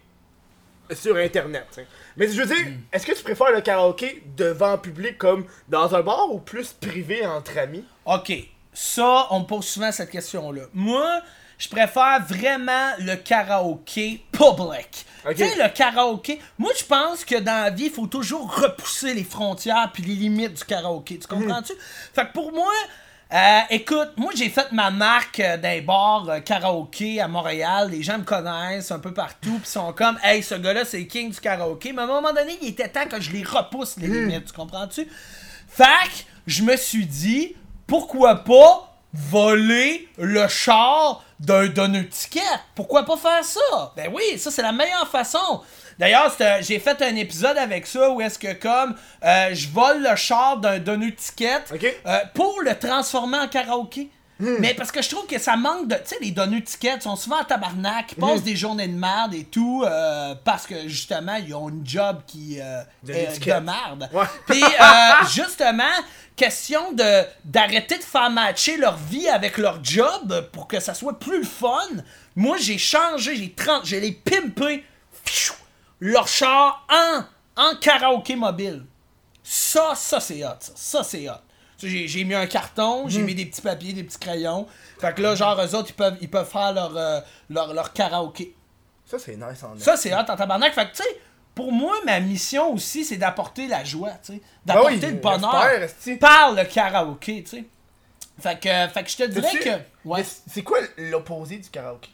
sur 0.93 1.15
Internet. 1.15 1.65
t'sais. 1.71 1.87
Mais 2.19 2.27
je 2.27 2.39
veux 2.41 2.45
dire, 2.45 2.67
Hmm. 2.67 2.77
est-ce 2.93 3.05
que 3.07 3.13
tu 3.13 3.23
préfères 3.23 3.51
le 3.51 3.61
karaoké 3.61 4.21
devant 4.37 4.77
public 4.77 5.17
comme 5.17 5.45
dans 5.69 5.95
un 5.95 6.01
bar 6.01 6.29
ou 6.31 6.39
plus 6.39 6.73
privé 6.73 7.25
entre 7.25 7.57
amis? 7.57 7.83
OK, 8.05 8.31
ça, 8.73 9.27
on 9.31 9.39
me 9.39 9.45
pose 9.45 9.65
souvent 9.65 9.91
cette 9.91 10.11
question-là. 10.11 10.63
Moi, 10.73 11.21
je 11.57 11.67
préfère 11.69 12.21
vraiment 12.27 12.91
le 12.99 13.15
karaoké 13.15 14.21
public. 14.31 15.05
Ok. 15.25 15.35
Tu 15.35 15.43
sais, 15.45 15.55
le 15.61 15.69
karaoké, 15.69 16.39
moi, 16.57 16.71
je 16.77 16.83
pense 16.85 17.25
que 17.25 17.35
dans 17.39 17.63
la 17.63 17.69
vie, 17.69 17.85
il 17.85 17.91
faut 17.91 18.07
toujours 18.07 18.53
repousser 18.55 19.13
les 19.13 19.23
frontières 19.25 19.89
puis 19.93 20.03
les 20.03 20.15
limites 20.15 20.53
du 20.53 20.63
karaoké. 20.63 21.19
Tu 21.19 21.27
comprends-tu? 21.27 21.73
Fait 22.13 22.25
que 22.27 22.33
pour 22.33 22.51
moi, 22.53 22.71
euh, 23.31 23.59
écoute, 23.69 24.13
moi, 24.17 24.31
j'ai 24.35 24.49
fait 24.49 24.71
ma 24.71 24.89
marque 24.89 25.39
euh, 25.39 25.55
d'un 25.57 25.81
bar 25.81 26.27
euh, 26.29 26.39
karaoké 26.39 27.21
à 27.21 27.27
Montréal. 27.27 27.89
Les 27.91 28.01
gens 28.01 28.17
me 28.17 28.23
connaissent 28.23 28.89
un 28.89 28.97
peu 28.97 29.13
partout 29.13 29.59
puis 29.59 29.69
sont 29.69 29.93
comme, 29.93 30.17
hey, 30.23 30.41
ce 30.41 30.55
gars-là, 30.55 30.83
c'est 30.83 30.97
le 30.97 31.03
king 31.03 31.31
du 31.31 31.39
karaoké. 31.39 31.93
Mais 31.93 32.01
à 32.01 32.05
un 32.05 32.07
moment 32.07 32.33
donné, 32.33 32.57
il 32.61 32.69
était 32.69 32.89
temps 32.89 33.05
que 33.07 33.21
je 33.21 33.31
les 33.31 33.43
repousse, 33.43 33.97
les 33.97 34.07
limites. 34.07 34.45
Tu 34.45 34.53
comprends-tu? 34.53 35.07
Fait 35.67 35.83
que 35.83 36.23
je 36.47 36.63
me 36.63 36.75
suis 36.75 37.05
dit, 37.05 37.55
pourquoi 37.85 38.43
pas 38.43 38.97
voler 39.13 40.07
le 40.17 40.47
char 40.47 41.23
d'un 41.39 41.67
donneur 41.67 42.09
ticket? 42.09 42.41
Pourquoi 42.73 43.05
pas 43.05 43.17
faire 43.17 43.43
ça? 43.43 43.93
Ben 43.95 44.11
oui, 44.11 44.39
ça 44.39 44.49
c'est 44.49 44.63
la 44.63 44.71
meilleure 44.71 45.07
façon 45.07 45.61
D'ailleurs, 45.99 46.33
j'ai 46.61 46.79
fait 46.79 47.01
un 47.01 47.15
épisode 47.15 47.57
avec 47.57 47.85
ça 47.85 48.09
où 48.09 48.21
est-ce 48.21 48.39
que 48.39 48.53
comme 48.53 48.95
euh, 49.23 49.53
je 49.53 49.67
vole 49.67 50.01
le 50.09 50.15
char 50.15 50.57
d'un 50.57 50.79
de 50.79 51.09
ticket 51.09 51.59
euh, 52.05 52.19
pour 52.33 52.61
le 52.63 52.73
transformer 52.79 53.37
en 53.37 53.47
karaoké. 53.47 54.09
Hmm. 54.39 54.55
Mais 54.59 54.73
parce 54.73 54.89
que 54.89 55.01
je 55.01 55.09
trouve 55.09 55.27
que 55.27 55.37
ça 55.37 55.57
manque 55.57 55.89
de. 55.89 55.95
Tu 55.95 56.01
sais, 56.05 56.15
les 56.21 56.31
donneurs 56.31 56.61
de 56.61 56.65
tickets 56.65 57.03
sont 57.03 57.17
souvent 57.17 57.41
en 57.41 57.43
tabarnak, 57.43 58.13
ils 58.13 58.23
Hmm. 58.23 58.27
passent 58.29 58.43
des 58.43 58.55
journées 58.55 58.87
de 58.87 58.97
merde 58.97 59.33
et 59.33 59.43
tout, 59.43 59.83
euh, 59.85 60.33
parce 60.45 60.65
que 60.65 60.87
justement, 60.87 61.35
ils 61.35 61.53
ont 61.53 61.67
une 61.67 61.85
job 61.85 62.21
qui 62.25 62.57
euh, 62.61 62.81
De 63.03 63.11
est 63.11 63.37
de 63.37 63.51
merde. 63.59 64.09
Ouais. 64.13 64.23
Puis, 64.47 64.63
euh, 64.63 65.25
justement, 65.33 65.83
question 66.37 66.93
de 66.93 67.25
d'arrêter 67.43 67.97
de 67.97 68.03
faire 68.03 68.29
matcher 68.29 68.77
leur 68.77 68.95
vie 68.95 69.27
avec 69.27 69.57
leur 69.57 69.83
job 69.83 70.47
pour 70.53 70.69
que 70.69 70.79
ça 70.79 70.93
soit 70.93 71.19
plus 71.19 71.39
le 71.39 71.45
fun. 71.45 71.77
Moi, 72.37 72.55
j'ai 72.61 72.77
changé, 72.77 73.35
j'ai 73.35 73.51
30, 73.51 73.85
j'ai 73.85 73.99
les 73.99 74.13
pimpé 74.13 74.85
pfiou, 75.25 75.53
leur 75.99 76.27
char 76.27 76.85
en, 76.89 77.23
en 77.61 77.75
karaoké 77.75 78.35
mobile. 78.35 78.85
Ça, 79.43 79.93
ça 79.95 80.19
c'est 80.19 80.43
hot, 80.45 80.55
ça. 80.59 80.73
Ça, 80.75 81.03
c'est 81.03 81.29
hot. 81.29 81.33
J'ai, 81.81 82.07
j'ai 82.07 82.23
mis 82.25 82.35
un 82.35 82.45
carton, 82.45 83.05
Hmm. 83.05 83.09
j'ai 83.09 83.21
mis 83.21 83.33
des 83.35 83.45
petits 83.45 83.61
papiers, 83.61 83.93
des 83.93 84.03
petits 84.03 84.19
crayons. 84.19 84.67
Fait 84.99 85.15
que 85.15 85.21
là, 85.21 85.33
genre, 85.35 85.59
eux 85.61 85.75
autres, 85.75 85.89
ils 85.89 85.95
peuvent, 85.95 86.17
ils 86.19 86.29
peuvent 86.29 86.49
faire 86.49 86.73
leur, 86.73 86.95
euh, 86.97 87.21
leur, 87.49 87.73
leur 87.73 87.93
karaoké. 87.93 88.53
Ça, 89.05 89.17
c'est 89.17 89.37
nice 89.37 89.63
en 89.63 89.77
Ça, 89.79 89.95
c'est 89.97 90.13
hot 90.13 90.19
en 90.27 90.35
tabarnak. 90.35 90.73
Fait 90.73 90.85
que, 90.91 90.95
tu 90.97 91.03
sais, 91.03 91.21
pour 91.55 91.71
moi, 91.71 91.95
ma 92.05 92.19
mission 92.19 92.73
aussi, 92.73 93.05
c'est 93.05 93.17
d'apporter 93.17 93.67
la 93.67 93.83
joie, 93.83 94.11
tu 94.23 94.33
sais. 94.33 94.41
Ben 94.65 94.75
D'apporter 94.75 95.07
oui, 95.07 95.13
le 95.13 95.19
bonheur 95.19 95.87
par 96.19 96.51
le 96.53 96.63
karaoké, 96.65 97.43
tu 97.43 97.49
sais. 97.49 97.65
Fait 98.41 98.59
que, 98.59 98.93
fait 98.93 99.03
que 99.03 99.09
je 99.09 99.17
te 99.17 99.23
dirais 99.23 99.59
que... 99.59 100.07
Ouais. 100.07 100.23
C'est 100.47 100.63
quoi 100.63 100.79
l'opposé 100.97 101.57
du 101.57 101.69
karaoké? 101.69 102.09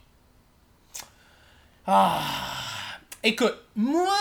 Écoute, 3.26 3.56
moi, 3.76 4.14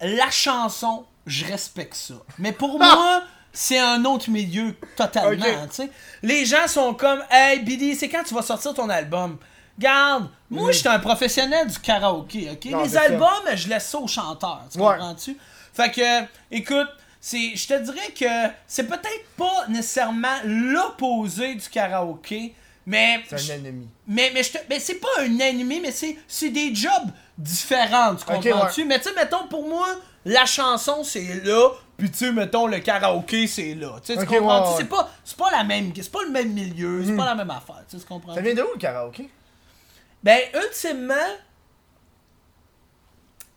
la 0.00 0.30
chanson, 0.30 1.04
je 1.26 1.44
respecte 1.44 1.94
ça. 1.94 2.14
Mais 2.38 2.52
pour 2.52 2.78
moi, 2.78 3.22
c'est 3.52 3.78
un 3.78 4.04
autre 4.04 4.30
milieu 4.30 4.74
totalement, 4.96 5.44
tu 5.68 5.74
sais. 5.74 5.90
Les 6.22 6.46
gens 6.46 6.66
sont 6.68 6.94
comme, 6.94 7.22
hey 7.30 7.60
Billy, 7.60 7.94
c'est 7.96 8.08
quand 8.08 8.22
tu 8.24 8.32
vas 8.34 8.42
sortir 8.42 8.72
ton 8.72 8.88
album? 8.88 9.36
Garde, 9.78 10.28
moi, 10.50 10.70
je 10.70 10.78
suis 10.78 10.88
un 10.88 10.98
professionnel 10.98 11.66
du 11.66 11.78
karaoké, 11.78 12.50
ok? 12.52 12.64
Non, 12.66 12.82
Les 12.84 12.90
ça. 12.90 13.02
albums, 13.02 13.28
je 13.54 13.68
laisse 13.68 13.88
ça 13.88 13.98
aux 13.98 14.06
chanteurs, 14.06 14.62
tu 14.70 14.78
Ouais. 14.78 14.92
comprends-tu? 14.96 15.36
Fait 15.74 15.90
que, 15.90 16.26
écoute, 16.50 16.88
c'est, 17.20 17.56
je 17.56 17.66
te 17.68 17.78
dirais 17.82 18.12
que 18.18 18.52
c'est 18.66 18.86
peut-être 18.86 19.26
pas 19.36 19.66
nécessairement 19.68 20.36
l'opposé 20.44 21.54
du 21.54 21.68
karaoké, 21.68 22.54
mais 22.86 23.22
C'est 23.28 23.36
un 23.52 23.54
ennemi. 23.56 23.88
mais, 24.06 24.30
mais, 24.34 24.42
je 24.42 24.52
te- 24.52 24.58
mais 24.68 24.78
c'est 24.80 24.96
pas 25.00 25.08
un 25.20 25.38
ennemi, 25.38 25.80
mais 25.80 25.92
c'est, 25.92 26.16
c'est 26.26 26.50
des 26.50 26.74
jobs 26.74 27.10
différents, 27.38 28.14
tu 28.16 28.24
comprends-tu? 28.24 28.84
Mais 28.84 28.98
tu 28.98 29.08
sais, 29.08 29.14
mettons, 29.14 29.46
pour 29.48 29.68
moi, 29.68 29.86
la 30.24 30.44
chanson, 30.46 31.02
c'est 31.04 31.42
là, 31.44 31.70
puis 31.96 32.10
tu 32.10 32.18
sais, 32.18 32.32
mettons, 32.32 32.66
le 32.66 32.78
karaoké, 32.80 33.46
c'est 33.46 33.74
là. 33.74 34.00
Tu 34.04 34.14
comprends-tu? 34.14 34.40
ouais, 34.42 34.58
ouais. 34.58 34.74
C'est, 34.76 34.84
pas, 34.88 35.10
c'est 35.24 35.36
pas 35.36 35.50
la 35.50 35.64
même, 35.64 35.92
c'est 35.94 36.10
pas 36.12 36.22
le 36.24 36.30
même 36.30 36.52
milieu, 36.52 37.04
c'est 37.04 37.16
pas 37.16 37.24
la 37.26 37.34
même 37.34 37.50
affaire, 37.50 37.82
tu 37.88 37.96
sais, 37.96 38.02
tu 38.02 38.08
comprends? 38.08 38.34
Ça 38.34 38.40
vient 38.40 38.54
de 38.54 38.62
où 38.62 38.72
le 38.74 38.78
karaoké? 38.78 39.28
Ben, 40.22 40.40
ultimement, 40.54 41.14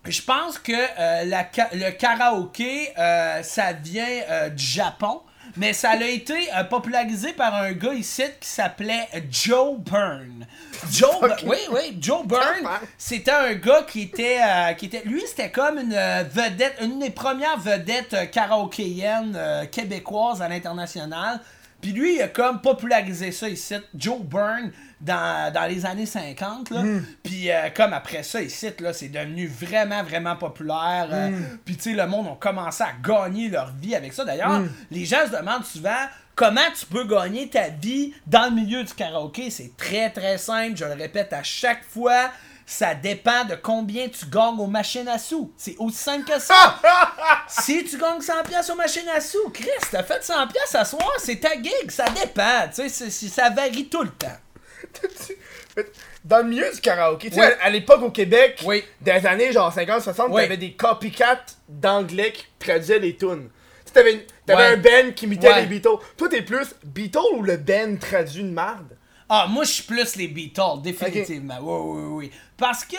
je 0.05 0.21
pense 0.21 0.59
que 0.59 0.71
euh, 0.71 1.23
la 1.26 1.47
le 1.73 1.89
karaoké, 1.91 2.91
euh, 2.97 3.41
ça 3.43 3.73
vient 3.73 4.21
euh, 4.30 4.49
du 4.49 4.63
Japon, 4.63 5.21
mais 5.57 5.73
ça 5.73 5.91
a 5.91 6.03
été 6.03 6.33
euh, 6.55 6.63
popularisé 6.63 7.33
par 7.33 7.55
un 7.55 7.71
gars 7.71 7.93
ici 7.93 8.23
qui 8.39 8.47
s'appelait 8.47 9.07
Joe 9.29 9.77
Byrne. 9.79 10.45
Joe, 10.91 11.15
oui, 11.45 11.57
oui, 11.71 11.97
Joe 11.99 12.25
Byrne, 12.25 12.67
c'était 12.97 13.31
un 13.31 13.53
gars 13.53 13.83
qui 13.83 14.03
était, 14.03 14.39
euh, 14.41 14.73
qui 14.73 14.87
était, 14.87 15.03
lui, 15.05 15.23
c'était 15.27 15.51
comme 15.51 15.79
une 15.79 15.93
euh, 15.93 16.23
vedette, 16.29 16.75
une 16.81 16.99
des 16.99 17.09
premières 17.09 17.57
vedettes 17.57 18.31
karaokéennes 18.31 19.35
euh, 19.35 19.65
québécoises 19.65 20.41
à 20.41 20.49
l'international. 20.49 21.39
Puis 21.81 21.91
lui, 21.91 22.15
il 22.15 22.21
a 22.21 22.27
comme 22.27 22.61
popularisé 22.61 23.31
ça 23.31 23.47
ici, 23.47 23.75
Joe 23.95 24.19
Byrne, 24.19 24.71
dans, 25.01 25.51
dans 25.53 25.65
les 25.67 25.85
années 25.85 26.05
50. 26.05 26.69
Là. 26.71 26.81
Puis 27.23 27.51
euh, 27.51 27.69
comme 27.75 27.93
après 27.93 28.23
ça, 28.23 28.41
ici, 28.41 28.67
là, 28.79 28.93
c'est 28.93 29.09
devenu 29.09 29.47
vraiment, 29.47 30.03
vraiment 30.03 30.35
populaire. 30.35 31.07
euh, 31.11 31.29
Puis 31.65 31.75
tu 31.77 31.83
sais, 31.83 31.91
le 31.93 32.07
monde 32.07 32.27
a 32.27 32.35
commencé 32.39 32.83
à 32.83 32.93
gagner 33.03 33.49
leur 33.49 33.71
vie 33.75 33.95
avec 33.95 34.13
ça. 34.13 34.23
D'ailleurs, 34.25 34.61
les 34.91 35.05
gens 35.05 35.25
se 35.25 35.35
demandent 35.37 35.65
souvent 35.65 36.05
comment 36.35 36.61
tu 36.77 36.85
peux 36.85 37.03
gagner 37.05 37.49
ta 37.49 37.69
vie 37.69 38.13
dans 38.27 38.45
le 38.45 38.51
milieu 38.55 38.83
du 38.83 38.93
karaoké? 38.93 39.49
C'est 39.49 39.71
très, 39.77 40.09
très 40.09 40.37
simple. 40.37 40.75
Je 40.75 40.85
le 40.85 40.93
répète 40.93 41.33
à 41.33 41.43
chaque 41.43 41.83
fois. 41.83 42.29
Ça 42.67 42.95
dépend 42.95 43.45
de 43.45 43.53
combien 43.53 44.07
tu 44.09 44.25
gagnes 44.25 44.59
aux 44.59 44.65
machines 44.65 45.07
à 45.07 45.19
sous. 45.19 45.53
C'est 45.55 45.75
aussi 45.77 45.97
simple 45.99 46.25
que 46.25 46.39
ça. 46.39 46.79
si 47.47 47.83
tu 47.83 47.95
gagnes 47.95 48.21
100 48.21 48.33
pièces 48.47 48.69
aux 48.71 48.75
machines 48.75 49.07
à 49.15 49.21
sous, 49.21 49.49
Chris, 49.53 49.69
t'as 49.91 50.01
fait 50.01 50.23
100 50.23 50.47
pièces 50.47 50.73
à 50.73 50.83
soir, 50.83 51.11
c'est 51.19 51.39
ta 51.39 51.53
gig, 51.61 51.91
ça 51.91 52.05
dépend, 52.05 52.67
tu 52.73 52.89
sais, 52.89 53.09
ça 53.11 53.51
varie 53.51 53.87
tout 53.87 54.01
le 54.01 54.09
temps. 54.09 54.35
Dans 56.23 56.38
le 56.39 56.45
milieu 56.45 56.71
du 56.73 56.81
karaoké, 56.81 57.29
tu 57.29 57.36
sais, 57.36 57.41
Oui. 57.41 57.53
à, 57.61 57.65
à 57.65 57.69
l'époque 57.69 58.01
au 58.01 58.09
Québec, 58.11 58.61
Oui. 58.65 58.83
des 59.01 59.11
années 59.27 59.51
genre 59.51 59.71
50-60, 59.73 60.27
Oui. 60.31 60.41
t'avais 60.41 60.57
des 60.57 60.71
copycats 60.73 61.45
d'anglais 61.69 62.31
qui 62.31 62.45
traduisaient 62.59 62.99
les 62.99 63.15
tunes. 63.15 63.49
T'avais, 63.93 64.25
t'avais 64.45 64.61
Ouais. 64.61 64.67
un 64.73 64.77
band 64.77 65.11
qui 65.15 65.25
imitait 65.25 65.47
Ouais. 65.47 65.61
les 65.61 65.67
Beatles. 65.67 65.97
Toi, 66.17 66.27
t'es 66.29 66.41
plus 66.41 66.75
Beatles 66.83 67.19
ou 67.36 67.43
le 67.43 67.55
band 67.57 67.95
traduit 67.99 68.41
une 68.41 68.51
marde? 68.51 68.97
Ah, 69.29 69.47
moi, 69.49 69.63
je 69.63 69.71
suis 69.71 69.83
plus 69.83 70.15
les 70.17 70.27
Beatles, 70.27 70.81
définitivement. 70.83 71.57
Oui, 71.61 72.01
oui, 72.01 72.03
oui. 72.27 72.31
Parce 72.57 72.83
que 72.83 72.97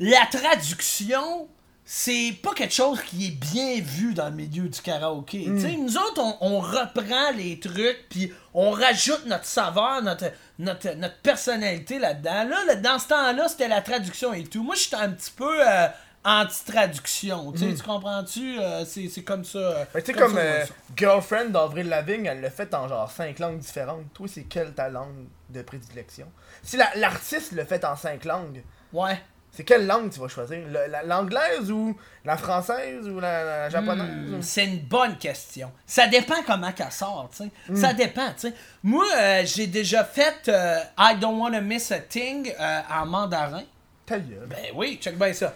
la 0.00 0.26
traduction, 0.30 1.48
c'est 1.92 2.36
pas 2.40 2.54
quelque 2.54 2.72
chose 2.72 3.02
qui 3.02 3.26
est 3.26 3.30
bien 3.32 3.80
vu 3.80 4.14
dans 4.14 4.26
le 4.28 4.36
milieu 4.36 4.68
du 4.68 4.80
karaoké. 4.80 5.46
Sais, 5.58 5.72
nous 5.76 5.96
autres, 5.96 6.20
on, 6.22 6.36
on 6.40 6.60
reprend 6.60 7.32
les 7.36 7.58
trucs, 7.58 8.06
puis 8.08 8.32
on 8.54 8.70
rajoute 8.70 9.26
notre 9.26 9.44
saveur, 9.44 10.00
notre, 10.00 10.26
notre, 10.60 10.90
notre 10.94 11.16
personnalité 11.16 11.98
là-dedans. 11.98 12.44
Là, 12.44 12.64
là, 12.64 12.76
dans 12.76 13.00
ce 13.00 13.08
temps-là, 13.08 13.48
c'était 13.48 13.66
la 13.66 13.82
traduction 13.82 14.32
et 14.32 14.44
tout. 14.44 14.62
Moi, 14.62 14.76
j'étais 14.76 14.94
un 15.02 15.10
petit 15.10 15.32
peu 15.32 15.68
euh, 15.68 15.88
anti-traduction. 16.24 17.50
Tu 17.52 17.74
tu 17.74 17.82
comprends-tu? 17.82 18.60
Euh, 18.60 18.84
c'est 18.84 19.24
comme 19.24 19.44
ça. 19.44 19.86
Mais 19.92 20.02
tu 20.02 20.12
sais, 20.12 20.18
comme 20.18 20.36
euh. 20.38 20.64
Girlfriend 20.96 21.50
d'Avril 21.50 21.88
Lavigne, 21.88 22.26
elle 22.26 22.40
l'a 22.40 22.50
fait 22.50 22.72
en 22.72 22.86
genre 22.86 23.10
5 23.10 23.38
langues 23.40 23.58
différentes. 23.58 24.12
Toi, 24.14 24.26
c'est 24.32 24.44
quelle 24.44 24.72
ta 24.74 24.88
langue 24.88 25.26
de 25.48 25.62
prédilection? 25.62 26.26
Si 26.62 26.76
la- 26.76 26.94
l'artiste 26.94 27.50
le 27.50 27.64
fait 27.64 27.84
en 27.84 27.96
5 27.96 28.24
langues, 28.24 28.62
Ouais. 28.92 29.20
C'est 29.52 29.64
quelle 29.64 29.86
langue 29.86 30.10
tu 30.10 30.20
vas 30.20 30.28
choisir? 30.28 30.58
L'anglaise 31.04 31.70
ou 31.70 31.96
la 32.24 32.36
française 32.36 33.08
ou 33.08 33.18
la, 33.20 33.44
la 33.44 33.68
japonaise? 33.70 34.06
Hmm, 34.28 34.34
ou- 34.34 34.42
C'est 34.42 34.64
une 34.64 34.80
bonne 34.80 35.16
question. 35.18 35.72
Ça 35.86 36.06
dépend 36.06 36.42
comment 36.46 36.72
qu'elle 36.72 36.92
sort, 36.92 37.28
tu 37.30 37.44
sais. 37.44 37.50
Hmm. 37.68 37.76
Ça 37.76 37.92
dépend, 37.92 38.28
tu 38.32 38.48
sais. 38.48 38.54
Moi, 38.82 39.04
euh, 39.16 39.42
j'ai 39.44 39.66
déjà 39.66 40.04
fait 40.04 40.48
euh, 40.48 40.78
I 40.98 41.16
Don't 41.20 41.38
Wanna 41.40 41.60
Miss 41.60 41.90
a 41.92 41.98
Thing 42.00 42.52
euh, 42.58 42.80
en 42.90 43.06
mandarin. 43.06 43.62
Ta 44.06 44.18
gueule. 44.18 44.46
Ben 44.48 44.66
oui, 44.74 44.98
check 45.00 45.18
bien 45.18 45.32
ça. 45.32 45.54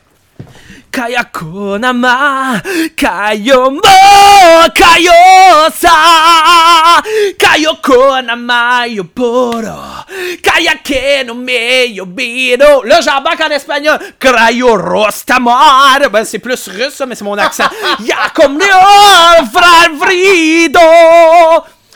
Kayako 0.91 1.79
nama 1.79 2.63
kayo 2.95 3.71
mo 3.71 3.81
kayo 4.71 5.19
sa 5.75 7.03
kayoko 7.35 8.23
nama 8.23 8.87
yo 8.87 9.03
poro 9.03 10.07
kayake 10.39 11.27
no 11.27 11.35
me 11.35 11.91
yo 11.91 12.07
bido 12.07 12.85
là 12.85 13.01
j'embarque 13.01 13.41
en 13.41 13.51
espagnol. 13.51 13.99
Crayo 14.21 14.77
rostamar. 14.77 15.99
Ben 16.13 16.25
c'est 16.25 16.39
plus 16.39 16.69
russe 16.69 17.03
mais 17.09 17.17
c'est 17.17 17.25
mon 17.25 17.39
accent. 17.39 17.69
Ya 18.05 18.31
comme 18.35 18.61
frido. 19.99 20.81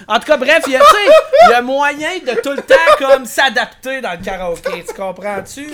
En 0.06 0.18
tout 0.18 0.26
cas, 0.26 0.36
bref, 0.38 0.62
il 0.66 0.72
y 0.72 0.76
a, 0.76 0.80
tu 0.80 0.86
sais, 0.86 1.12
il 1.48 1.50
y 1.50 1.54
a 1.54 1.60
moyen 1.60 2.18
de 2.24 2.40
tout 2.40 2.52
le 2.52 2.62
temps 2.62 2.74
comme 2.98 3.26
s'adapter 3.26 4.00
dans 4.00 4.12
le 4.12 4.24
karaoké. 4.24 4.84
Tu 4.86 4.94
comprends-tu? 4.94 5.70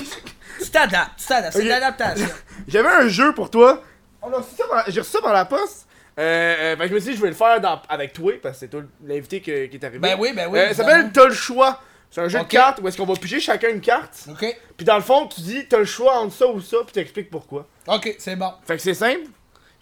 Tu 0.63 0.71
t'adaptes, 0.71 1.19
tu 1.19 1.27
t'adaptes. 1.27 1.53
C'est 1.57 1.65
de 1.65 1.69
l'adaptation. 1.69 2.29
J'avais 2.69 2.89
un 2.89 3.09
jeu 3.09 3.33
pour 3.35 3.51
toi. 3.51 3.83
On 4.23 4.33
a 4.33 4.37
reçu 4.37 4.55
ça 4.57 4.65
par- 4.69 4.85
J'ai 4.89 5.01
reçu 5.01 5.13
ça 5.13 5.21
par 5.21 5.33
la 5.33 5.45
poste. 5.45 5.87
Euh, 6.19 6.75
euh, 6.75 6.77
que 6.77 6.89
je 6.89 6.95
me 6.95 7.01
suis 7.01 7.11
dit, 7.11 7.17
je 7.17 7.23
vais 7.23 7.29
le 7.29 7.35
faire 7.35 7.61
dans- 7.61 7.83
avec 7.89 8.13
toi, 8.13 8.33
parce 8.43 8.55
que 8.55 8.61
c'est 8.61 8.69
toi 8.69 8.83
l'invité 9.05 9.41
que- 9.41 9.67
qui 9.67 9.77
est 9.77 9.85
arrivé. 9.85 9.99
Ben 9.99 10.17
oui, 10.19 10.33
ben 10.35 10.49
oui, 10.49 10.59
Euh, 10.59 10.63
ça 10.67 10.69
évidemment. 10.71 10.91
s'appelle 10.91 11.13
T'as 11.13 11.25
le 11.27 11.35
choix. 11.35 11.81
C'est 12.11 12.21
un 12.21 12.29
jeu 12.29 12.39
Ok. 12.39 12.45
de 12.47 12.51
cartes 12.53 12.79
où 12.81 12.87
est-ce 12.87 12.97
qu'on 12.97 13.07
va 13.07 13.15
piger 13.15 13.41
chacun 13.41 13.69
une 13.71 13.81
carte. 13.81 14.29
OK. 14.31 14.57
Puis 14.77 14.85
dans 14.87 14.95
le 14.95 15.03
fond, 15.03 15.27
tu 15.27 15.41
dis, 15.41 15.67
t'as 15.69 15.79
le 15.79 15.85
choix 15.85 16.17
entre 16.21 16.33
ça 16.35 16.47
ou 16.47 16.61
ça, 16.61 16.77
puis 16.85 16.93
t'expliques 16.93 17.29
pourquoi. 17.31 17.67
OK, 17.89 18.15
c'est 18.21 18.37
bon. 18.37 18.53
Fait 18.65 18.77
que 18.77 18.83
c'est 18.83 18.95
simple. 18.95 19.23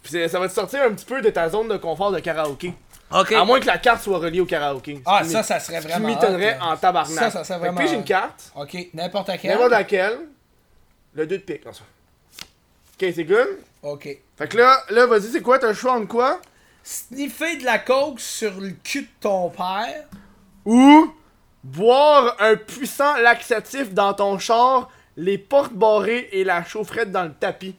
Puis 0.03 0.13
c'est- 0.13 0.29
ça 0.29 0.41
va 0.41 0.49
te 0.49 0.55
sortir 0.55 0.83
un 0.83 0.93
petit 0.93 1.05
peu 1.05 1.21
de 1.21 1.29
ta 1.29 1.51
zone 1.51 1.69
de 1.69 1.77
confort 1.77 2.11
de 2.11 2.19
karaoké. 2.21 2.73
OK. 3.15 3.33
À 3.33 3.45
moins 3.45 3.61
que 3.61 3.67
la 3.67 3.77
carte 3.77 4.03
soit 4.03 4.17
reliée 4.19 4.41
au 4.41 4.47
karaoké. 4.47 5.03
Ah, 5.05 5.21
qui 5.23 5.29
ça, 5.29 5.39
m'é- 5.39 5.45
ça 5.45 5.61
serait 5.61 5.83
ce 5.83 5.87
vraiment. 5.89 6.09
m'étonnerait 6.09 6.57
hot, 6.57 6.65
là. 6.65 6.67
en 6.73 6.77
tabarnak. 6.79 7.19
Ça, 7.19 7.31
ça 7.31 7.45
serait 7.45 7.59
Fait 7.61 7.67
que 7.67 7.73
vraiment 7.75 7.81
pige 7.81 7.91
hot. 7.91 7.99
une 7.99 8.05
carte, 8.05 8.53
OK, 8.57 8.77
n'importe 8.95 9.31
quel. 9.43 9.51
n'importe 9.51 9.71
laquelle, 9.71 10.19
le 11.15 11.27
2 11.27 11.39
de 11.39 11.43
pique. 11.43 11.67
en 11.67 11.73
soi. 11.73 11.87
Ok, 12.95 13.13
c'est 13.15 13.25
good. 13.25 13.59
OK. 13.83 14.09
Fait 14.37 14.49
que 14.49 14.57
là, 14.57 14.83
là 14.91 15.07
vas-y, 15.07 15.31
c'est 15.31 15.43
quoi? 15.43 15.59
T'as 15.59 15.69
le 15.69 15.75
choix 15.75 15.95
entre 15.95 16.09
quoi? 16.09 16.41
Sniffer 16.83 17.57
de 17.57 17.65
la 17.65 17.79
coke 17.79 18.21
sur 18.21 18.61
le 18.61 18.71
cul 18.71 19.03
de 19.03 19.09
ton 19.21 19.51
père. 19.51 20.05
Ou 20.65 21.13
boire 21.63 22.37
un 22.41 22.57
puissant 22.57 23.17
laxatif 23.19 23.93
dans 23.93 24.15
ton 24.15 24.39
char, 24.39 24.91
les 25.17 25.39
portes 25.39 25.73
barrées 25.73 26.29
et 26.33 26.45
la 26.45 26.65
chaufferette 26.65 27.11
dans 27.13 27.25
le 27.25 27.33
tapis. 27.33 27.77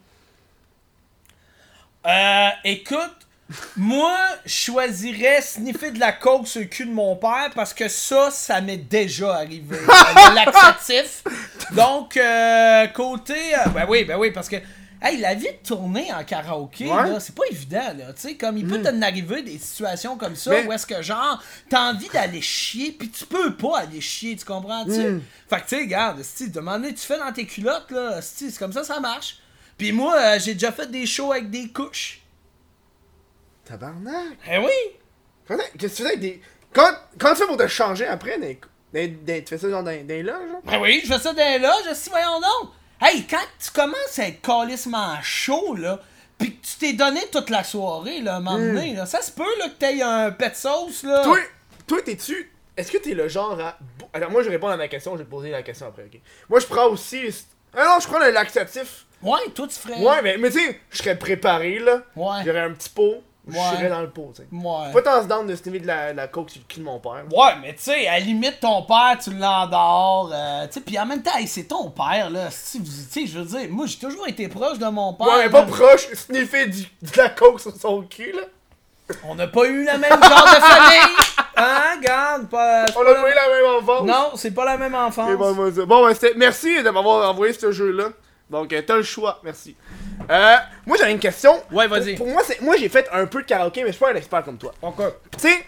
Euh, 2.05 2.49
écoute, 2.65 3.22
moi, 3.77 4.17
je 4.45 4.53
choisirais 4.53 5.41
sniffer 5.41 5.91
de 5.91 5.99
la 5.99 6.11
coke 6.11 6.47
sur 6.47 6.61
le 6.61 6.67
cul 6.67 6.85
de 6.85 6.91
mon 6.93 7.15
père 7.15 7.49
parce 7.55 7.73
que 7.73 7.87
ça, 7.87 8.29
ça 8.31 8.61
m'est 8.61 8.77
déjà 8.77 9.35
arrivé. 9.35 9.77
Euh, 9.89 10.29
Le 10.29 10.35
laxatif. 10.35 11.23
Donc, 11.71 12.17
euh, 12.17 12.87
côté. 12.87 13.33
euh, 13.55 13.69
ben 13.73 13.85
oui, 13.87 14.03
ben 14.03 14.17
oui, 14.17 14.31
parce 14.31 14.47
que. 14.49 14.57
Hey, 15.05 15.17
la 15.17 15.33
vie 15.33 15.47
de 15.47 15.67
tourner 15.67 16.13
en 16.13 16.23
karaoké, 16.23 16.85
Ouais. 16.89 17.09
là, 17.09 17.19
c'est 17.19 17.35
pas 17.35 17.43
évident, 17.51 17.93
là. 17.97 18.13
Tu 18.13 18.21
sais, 18.21 18.35
comme 18.35 18.57
il 18.57 18.65
peut 18.65 18.81
t'en 18.81 19.01
arriver 19.01 19.41
des 19.41 19.57
situations 19.57 20.15
comme 20.17 20.37
ça 20.37 20.51
Mais- 20.51 20.65
où 20.65 20.71
est-ce 20.71 20.85
que, 20.85 21.01
genre, 21.01 21.43
t'as 21.69 21.91
envie 21.91 22.07
d'aller 22.07 22.39
chier, 22.41 22.93
puis 22.97 23.09
tu 23.09 23.25
peux 23.25 23.53
pas 23.53 23.79
aller 23.79 23.99
chier, 23.99 24.37
tu 24.37 24.45
comprends, 24.45 24.85
tu 24.85 24.91
sais? 24.91 25.15
Fait 25.49 25.57
que, 25.57 25.61
tu 25.63 25.75
sais, 25.75 25.81
regarde, 25.81 26.23
si, 26.23 26.49
demander, 26.49 26.93
tu 26.93 27.01
fais 27.05 27.19
dans 27.19 27.33
tes 27.33 27.45
culottes, 27.45 27.91
là, 27.91 28.19
esti, 28.19 28.49
c'est 28.49 28.57
comme 28.59 28.71
ça, 28.71 28.85
ça 28.85 29.01
marche. 29.01 29.39
Puis 29.77 29.91
moi, 29.91 30.15
euh, 30.17 30.39
j'ai 30.39 30.53
déjà 30.53 30.71
fait 30.71 30.89
des 30.89 31.05
shows 31.05 31.33
avec 31.33 31.49
des 31.49 31.67
couches. 31.67 32.21
Tabarnak. 33.65 34.37
Eh 34.51 34.57
oui! 34.57 34.71
Quand- 35.47 35.57
Qu'est-ce 35.77 35.97
que 35.97 36.01
tu 36.03 36.07
avec 36.07 36.19
des. 36.19 36.41
Quand, 36.73 36.89
quand 37.19 37.31
tu 37.33 37.41
fais 37.41 37.47
pour 37.47 37.57
te 37.57 37.67
changer 37.67 38.05
après, 38.07 38.39
des, 38.39 38.59
des, 38.93 39.07
des- 39.07 39.43
tu 39.43 39.49
fais 39.49 39.57
ça 39.57 39.69
genre 39.69 39.83
dans, 39.83 39.91
dans 39.91 40.07
les 40.07 40.23
loges, 40.23 40.49
genre? 40.51 40.61
Ben 40.63 40.79
oui, 40.81 41.01
je 41.03 41.13
fais 41.13 41.19
ça 41.19 41.33
dans 41.33 41.37
les 41.37 41.59
loges, 41.59 41.93
si 41.93 42.09
voyons 42.09 42.39
donc. 42.39 42.71
Hey, 43.01 43.25
quand 43.27 43.37
tu 43.59 43.71
commences 43.71 44.17
à 44.19 44.27
être 44.27 44.41
calissement 44.41 45.21
chaud, 45.21 45.75
là, 45.75 45.99
pis 46.37 46.55
que 46.57 46.65
tu 46.65 46.77
t'es 46.77 46.93
donné 46.93 47.21
toute 47.31 47.49
la 47.49 47.63
soirée, 47.63 48.21
là, 48.21 48.35
à 48.35 48.37
un 48.37 48.39
moment 48.39 48.57
donné, 48.57 48.93
là, 48.93 49.05
ça 49.05 49.21
se 49.21 49.31
peut, 49.31 49.43
là, 49.59 49.65
que 49.69 49.75
t'aies 49.75 50.01
un 50.01 50.31
pet 50.31 50.55
sauce, 50.55 51.03
là. 51.03 51.23
Toi, 51.23 51.37
toi, 51.87 52.01
t'es-tu. 52.01 52.49
Est-ce 52.75 52.91
que 52.91 52.97
t'es 52.97 53.13
le 53.13 53.27
genre 53.27 53.59
à. 53.59 53.77
Alors, 54.13 54.31
moi, 54.31 54.41
je 54.43 54.49
réponds 54.49 54.67
à 54.67 54.77
ma 54.77 54.87
question, 54.87 55.13
je 55.13 55.19
vais 55.19 55.25
te 55.25 55.29
poser 55.29 55.51
la 55.51 55.61
question 55.63 55.87
après, 55.87 56.03
ok? 56.05 56.19
Moi, 56.49 56.59
je 56.59 56.65
prends 56.65 56.87
aussi. 56.87 57.21
Ah 57.75 57.85
non, 57.85 57.99
je 58.01 58.07
prends 58.07 58.19
le 58.19 58.31
laxatif. 58.31 59.05
Ouais, 59.21 59.39
toi, 59.53 59.67
tu 59.67 59.75
ferais. 59.75 59.99
Ouais, 60.01 60.21
mais, 60.21 60.37
mais 60.37 60.49
tu 60.49 60.59
sais, 60.59 60.79
je 60.89 60.97
serais 60.97 61.17
préparé, 61.17 61.79
là. 61.79 62.01
Ouais. 62.15 62.37
J'aurais 62.45 62.59
un 62.61 62.71
petit 62.71 62.89
pot, 62.89 63.21
je 63.47 63.53
Ouais. 63.57 63.61
serais 63.75 63.89
dans 63.89 64.01
le 64.01 64.09
pot, 64.09 64.31
tu 64.35 64.41
sais. 64.41 64.47
Ouais. 64.51 65.01
Pas 65.03 65.21
se 65.21 65.27
down 65.27 65.45
de 65.45 65.55
sniffer 65.55 65.79
de 65.79 65.87
la, 65.87 66.11
de 66.13 66.17
la 66.17 66.27
coke 66.27 66.49
sur 66.49 66.61
le 66.61 66.65
cul 66.73 66.79
de 66.79 66.85
mon 66.85 66.99
père. 66.99 67.23
Ouais, 67.31 67.53
mais 67.61 67.73
tu 67.73 67.81
sais, 67.83 68.07
à 68.07 68.13
la 68.13 68.19
limite, 68.19 68.59
ton 68.61 68.83
père, 68.83 69.17
tu 69.21 69.31
l'endors. 69.33 70.31
euh, 70.33 70.65
tu 70.67 70.73
sais, 70.73 70.81
pis 70.81 70.97
en 70.97 71.05
même 71.05 71.21
temps, 71.21 71.35
hey, 71.37 71.47
c'est 71.47 71.65
ton 71.65 71.89
père, 71.89 72.29
là. 72.29 72.49
Si 72.51 72.79
vous- 72.79 72.85
Tu 72.85 72.91
sais, 72.91 73.27
je 73.27 73.39
veux 73.39 73.45
dire, 73.59 73.69
moi, 73.69 73.85
j'ai 73.85 73.97
toujours 73.97 74.27
été 74.27 74.47
proche 74.47 74.79
de 74.79 74.85
mon 74.87 75.13
père. 75.13 75.27
Ouais, 75.27 75.43
mais 75.45 75.49
pas 75.49 75.63
proche, 75.63 76.07
sniffer 76.13 76.67
du, 76.67 76.81
de 76.83 77.17
la 77.17 77.29
coke 77.29 77.59
sur 77.59 77.75
son 77.75 78.01
cul, 78.03 78.31
là. 78.31 78.43
On 79.25 79.35
n'a 79.35 79.47
pas 79.47 79.65
eu 79.65 79.83
la 79.83 79.97
même 79.97 80.09
genre 80.09 80.19
de 80.19 80.61
famille. 80.61 80.99
Hein, 81.55 81.97
regarde, 81.97 82.47
pas. 82.47 82.85
On 82.89 82.91
pas 82.93 83.01
a 83.01 83.13
la- 83.13 83.21
pas 83.21 83.29
eu 83.29 83.35
la 83.35 83.47
même 83.47 83.75
enfance. 83.83 84.07
Non, 84.07 84.31
c'est 84.35 84.49
pas 84.55 84.65
la 84.65 84.75
même 84.75 84.95
enfance. 84.95 85.29
Et 85.29 85.35
bon, 85.35 85.53
bon, 85.53 86.05
ben, 86.07 86.13
c'était- 86.15 86.33
merci 86.35 86.81
de 86.81 86.89
m'avoir 86.89 87.29
envoyé 87.29 87.53
ce 87.53 87.71
jeu-là. 87.71 88.05
Donc, 88.49 88.73
euh, 88.73 88.81
t'as 88.85 88.95
le 88.97 89.03
choix, 89.03 89.39
merci. 89.43 89.75
Euh, 90.29 90.55
moi, 90.85 90.97
j'avais 90.99 91.11
une 91.11 91.19
question. 91.19 91.61
Ouais, 91.71 91.87
vas-y. 91.87 92.15
Pour, 92.15 92.25
pour 92.25 92.33
moi, 92.33 92.43
c'est, 92.45 92.61
moi, 92.61 92.75
j'ai 92.77 92.89
fait 92.89 93.07
un 93.11 93.25
peu 93.25 93.41
de 93.41 93.47
karaoké, 93.47 93.81
mais 93.81 93.87
je 93.87 93.93
suis 93.93 93.99
pas 93.99 94.11
un 94.11 94.15
expert 94.15 94.43
comme 94.43 94.57
toi. 94.57 94.73
Tu 95.31 95.39
sais, 95.39 95.65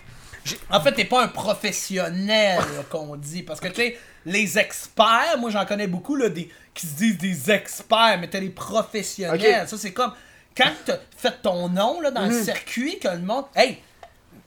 En 0.69 0.79
fait, 0.81 0.91
t'es 0.93 1.05
pas 1.05 1.23
un 1.23 1.27
professionnel, 1.27 2.57
là, 2.57 2.83
qu'on 2.89 3.15
dit. 3.15 3.43
Parce 3.43 3.59
que, 3.59 3.67
tu 3.67 3.75
sais, 3.75 3.97
les 4.25 4.57
experts, 4.57 5.37
moi, 5.39 5.49
j'en 5.49 5.65
connais 5.65 5.87
beaucoup, 5.87 6.15
là, 6.15 6.29
des, 6.29 6.49
qui 6.73 6.87
se 6.87 6.95
disent 6.95 7.17
des 7.17 7.51
experts, 7.51 8.17
mais 8.19 8.27
t'as 8.27 8.39
les 8.39 8.49
professionnels. 8.49 9.67
Ça, 9.67 9.77
c'est 9.77 9.91
comme 9.93 10.13
quand 10.55 10.71
t'as 10.85 10.97
fait 11.17 11.41
ton 11.41 11.67
nom, 11.69 11.99
là, 12.01 12.11
dans 12.11 12.21
le 12.25 12.29
Mhm. 12.35 12.43
circuit, 12.43 12.99
que 12.99 13.07
le 13.09 13.19
monde. 13.19 13.45
Hey! 13.55 13.79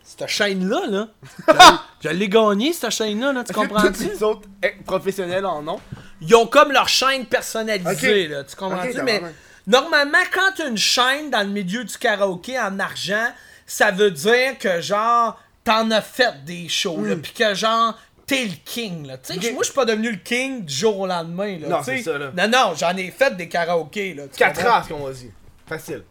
Cette 0.03 0.27
chaîne-là, 0.27 0.87
là, 0.89 1.09
je 1.49 1.53
l'ai- 1.53 1.79
je 2.05 2.09
l'ai 2.17 2.29
gagné, 2.31 2.73
cette 2.73 2.91
chaîne-là, 2.91 3.33
là, 3.35 3.45
tu 3.45 3.53
comprends-tu? 3.53 4.05
les 4.09 4.23
autres 4.23 4.49
professionnels 4.87 5.45
en 5.45 5.61
nom. 5.61 5.79
Ils 6.23 6.35
ont 6.35 6.47
comme 6.47 6.73
leur 6.73 6.89
chaîne 6.89 7.27
personnalisée, 7.27 8.27
là, 8.29 8.43
tu 8.45 8.57
comprends-tu? 8.57 9.03
Mais. 9.03 9.21
Normalement, 9.69 10.19
quand 10.33 10.51
t'as 10.57 10.69
une 10.69 10.77
chaîne 10.77 11.31
dans 11.31 11.43
le 11.43 11.49
milieu 11.51 11.85
du 11.85 11.97
karaoké 11.97 12.59
en 12.59 12.79
argent, 12.81 13.29
ça 13.67 13.93
veut 13.93 14.11
dire 14.11 14.59
que, 14.59 14.81
genre, 14.81 15.41
t'en 15.63 15.91
as 15.93 16.01
fait 16.03 16.45
des 16.45 16.69
shows, 16.69 17.05
là, 17.05 17.15
pis 17.17 17.33
que, 17.33 17.55
genre, 17.55 17.97
t'es 18.27 18.45
le 18.47 18.55
king, 18.65 19.07
là. 19.07 19.19
Tu 19.19 19.35
Hmm. 19.35 19.53
Moi, 19.53 19.59
je 19.61 19.65
suis 19.67 19.75
pas 19.75 19.85
devenu 19.85 20.11
le 20.11 20.17
king 20.19 20.65
du 20.65 20.75
jour 20.75 20.99
au 21.01 21.07
lendemain, 21.07 21.59
là. 21.59 21.69
Non, 21.69 21.79
tu 21.79 21.85
c'est 21.85 22.03
ça, 22.03 22.19
là. 22.19 22.31
Non, 22.37 22.49
non, 22.49 22.75
j'en 22.77 22.97
ai 22.97 23.11
fait 23.11 23.37
des 23.37 23.49
karaokés, 23.49 24.15
là. 24.15 24.25
tu 24.25 24.37
4 24.39 24.57
comprends? 24.61 24.77
ans, 24.79 24.83
ce 24.83 24.89
qu'on 24.89 25.05
va 25.05 25.13
dire. 25.13 25.31
Facile. 25.67 26.03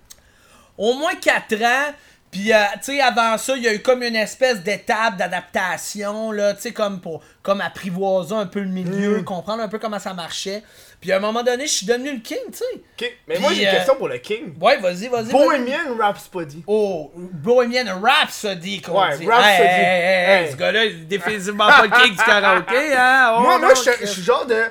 Au 0.77 0.93
moins 0.93 1.15
4 1.15 1.53
ans. 1.63 1.93
Puis, 2.29 2.51
euh, 2.53 2.57
tu 2.75 2.91
sais, 2.93 2.99
avant 3.01 3.37
ça, 3.37 3.55
il 3.55 3.63
y 3.63 3.67
a 3.67 3.73
eu 3.73 3.81
comme 3.81 4.03
une 4.03 4.15
espèce 4.15 4.61
d'étape 4.61 5.15
d'adaptation, 5.17 6.31
là, 6.31 6.53
tu 6.53 6.61
sais, 6.61 6.71
comme 6.73 6.99
pour 6.99 7.21
comme 7.41 7.61
apprivoiser 7.61 8.35
un 8.35 8.45
peu 8.45 8.59
le 8.59 8.67
Hmm. 8.67 8.73
milieu, 8.73 9.23
comprendre 9.23 9.63
un 9.63 9.67
peu 9.69 9.79
comment 9.79 9.97
ça 9.99 10.13
marchait. 10.13 10.61
Puis, 10.99 11.11
à 11.11 11.17
un 11.17 11.19
moment 11.19 11.43
donné, 11.43 11.67
je 11.67 11.73
suis 11.73 11.85
devenu 11.85 12.11
le 12.13 12.19
king, 12.19 12.39
tu 12.51 12.57
sais. 12.57 13.15
Mais 13.27 13.37
moi, 13.39 13.53
j'ai 13.53 13.61
une 13.61 13.67
euh, 13.67 13.71
question 13.71 13.95
pour 13.97 14.07
le 14.07 14.17
King. 14.17 14.55
Ouais, 14.59 14.77
vas-y, 14.77 15.07
vas-y. 15.07 15.31
Bohemian 15.31 15.95
Rhapsody. 15.97 16.63
Oh, 16.65 17.11
Bohemian 17.15 18.01
Rhapsody, 18.01 18.81
qu'on 18.81 18.99
Ouais, 18.99 19.17
dit. 19.17 19.27
Rhapsody. 19.27 19.67
Hey, 19.67 20.01
hey, 20.01 20.43
hey, 20.45 20.51
ce 20.51 20.55
gars-là, 20.55 20.85
il 20.85 20.91
est 20.91 21.05
définitivement 21.05 21.67
pas 21.67 21.83
le 21.83 21.89
king 21.89 22.15
du 22.15 22.23
karaoké, 22.23 22.93
hein. 22.97 23.35
Oh, 23.37 23.41
moi, 23.41 23.59
moi, 23.59 23.69
non, 23.69 23.75
je 23.75 24.05
suis 24.07 24.23
genre 24.23 24.45
de. 24.47 24.63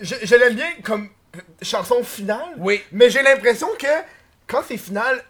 Je, 0.00 0.14
je 0.22 0.34
l'aime 0.36 0.54
bien 0.54 0.70
comme 0.82 1.10
chanson 1.60 2.02
finale. 2.02 2.54
Oui. 2.56 2.82
Mais 2.92 3.10
j'ai 3.10 3.22
l'impression 3.22 3.68
que 3.78 3.86
quand 4.46 4.62
c'est 4.66 4.78
final, 4.78 5.22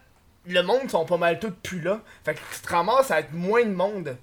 le 0.46 0.62
monde 0.62 0.90
sont 0.90 1.04
pas 1.04 1.16
mal 1.16 1.38
tous 1.38 1.50
plus 1.62 1.80
là. 1.80 2.00
Fait 2.24 2.34
que 2.34 2.40
tu 2.54 2.60
te 2.60 2.68
ramasses 2.72 3.10
à 3.10 3.20
être 3.20 3.32
moins 3.32 3.64
de 3.64 3.74
monde. 3.74 4.16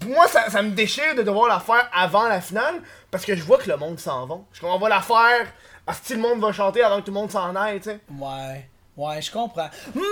Pour 0.00 0.10
moi, 0.10 0.26
ça, 0.26 0.50
ça 0.50 0.62
me 0.62 0.70
déchire 0.70 1.14
de 1.14 1.22
devoir 1.22 1.48
la 1.48 1.60
faire 1.60 1.88
avant 1.92 2.28
la 2.28 2.40
finale 2.40 2.82
parce 3.16 3.24
que 3.24 3.34
je 3.34 3.42
vois 3.44 3.56
que 3.56 3.70
le 3.70 3.78
monde 3.78 3.98
s'en 3.98 4.26
va. 4.26 4.40
Je 4.52 4.62
on 4.62 4.78
va 4.78 4.90
la 4.90 5.00
faire. 5.00 5.46
Parce 5.86 6.00
que 6.00 6.12
le 6.12 6.20
monde 6.20 6.38
va 6.38 6.52
chanter 6.52 6.82
avant 6.82 6.96
que 6.96 7.06
tout 7.06 7.12
le 7.12 7.14
monde 7.14 7.30
s'en 7.30 7.56
aille, 7.56 7.80
tu 7.80 7.84
sais. 7.88 7.98
Ouais, 8.10 8.68
ouais, 8.94 9.22
je 9.22 9.32
comprends. 9.32 9.70
Maman! 9.94 10.10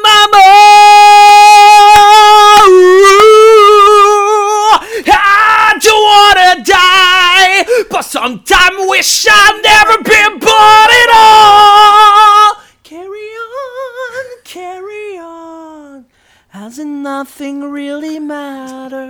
I 5.06 5.76
don't 5.82 6.02
wanna 6.08 6.64
die, 6.64 7.66
but 7.90 8.04
sometime 8.04 8.88
wish 8.88 9.26
I'd 9.28 9.60
never 9.62 9.98
been 10.02 10.38
born 10.38 10.90
at 11.02 11.10
all. 11.12 12.56
Carry 12.84 13.36
on, 13.36 14.24
carry 14.44 15.18
on, 15.18 16.06
as 16.54 16.78
in 16.78 17.02
nothing 17.02 17.70
really 17.70 18.18
matters. 18.18 19.04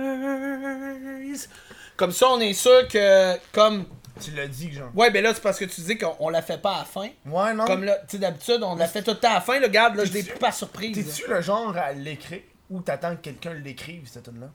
Comme 1.97 2.11
ça, 2.11 2.27
on 2.29 2.39
est 2.39 2.53
sûr 2.53 2.87
que, 2.87 3.35
comme. 3.51 3.85
Tu 4.21 4.31
l'as 4.31 4.47
dit, 4.47 4.71
genre. 4.71 4.89
Ouais, 4.95 5.11
ben 5.11 5.21
là, 5.23 5.33
c'est 5.33 5.41
parce 5.41 5.59
que 5.59 5.65
tu 5.65 5.81
dis 5.81 5.97
qu'on 5.97 6.15
on 6.19 6.29
la 6.29 6.41
fait 6.41 6.61
pas 6.61 6.75
à 6.75 6.79
la 6.79 6.85
fin. 6.85 7.09
Ouais, 7.25 7.53
non. 7.53 7.65
Comme 7.65 7.83
là, 7.83 7.95
tu 8.07 8.11
sais, 8.11 8.17
d'habitude, 8.17 8.59
on 8.63 8.75
la 8.75 8.87
fait 8.87 9.01
tout 9.01 9.11
le 9.11 9.17
temps 9.17 9.31
à 9.31 9.35
la 9.35 9.41
fin. 9.41 9.59
Là, 9.59 9.67
regarde, 9.67 9.95
là, 9.95 10.05
je 10.05 10.13
l'ai 10.13 10.23
par 10.23 10.53
surprise. 10.53 10.95
T'es-tu 10.95 11.29
le 11.29 11.41
genre 11.41 11.75
à 11.75 11.91
l'écrire 11.91 12.41
ou 12.69 12.79
t'attends 12.81 13.15
que 13.15 13.21
quelqu'un 13.21 13.53
l'écrive, 13.53 14.07
cette 14.11 14.23
tune 14.23 14.39
là 14.39 14.47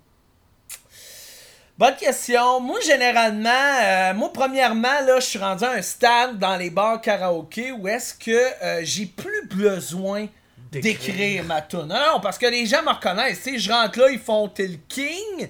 Bonne 1.78 1.96
question. 1.96 2.60
Moi, 2.60 2.78
généralement, 2.80 3.48
euh, 3.82 4.12
moi, 4.14 4.30
premièrement, 4.32 5.00
là, 5.06 5.18
je 5.20 5.24
suis 5.26 5.38
rendu 5.38 5.64
à 5.64 5.70
un 5.72 5.82
stade 5.82 6.38
dans 6.38 6.56
les 6.56 6.68
bars 6.68 7.00
karaoké 7.00 7.72
où 7.72 7.88
est-ce 7.88 8.12
que 8.14 8.30
euh, 8.62 8.80
j'ai 8.82 9.06
plus 9.06 9.46
besoin 9.46 10.26
D'écrire. 10.72 10.94
d'écrire 10.94 11.44
ma 11.44 11.62
tune. 11.62 11.86
Non, 11.86 11.98
non, 12.14 12.20
parce 12.20 12.36
que 12.38 12.46
les 12.46 12.66
gens 12.66 12.82
me 12.82 12.90
reconnaissent. 12.90 13.42
Tu 13.42 13.52
sais, 13.54 13.58
je 13.58 13.72
rentre 13.72 13.98
là, 13.98 14.10
ils 14.10 14.18
font 14.18 14.46
T'es 14.48 14.66
le 14.68 14.76
king, 14.88 15.48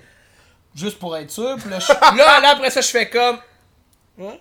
juste 0.80 0.98
pour 0.98 1.16
être 1.16 1.30
sûr. 1.30 1.56
Puis 1.60 1.70
là, 1.70 1.78
je- 1.78 1.92
là, 2.16 2.40
là, 2.40 2.50
après 2.50 2.70
ça, 2.70 2.80
je 2.80 2.88
fais 2.88 3.08
comme. 3.08 3.38
Hein? 4.20 4.34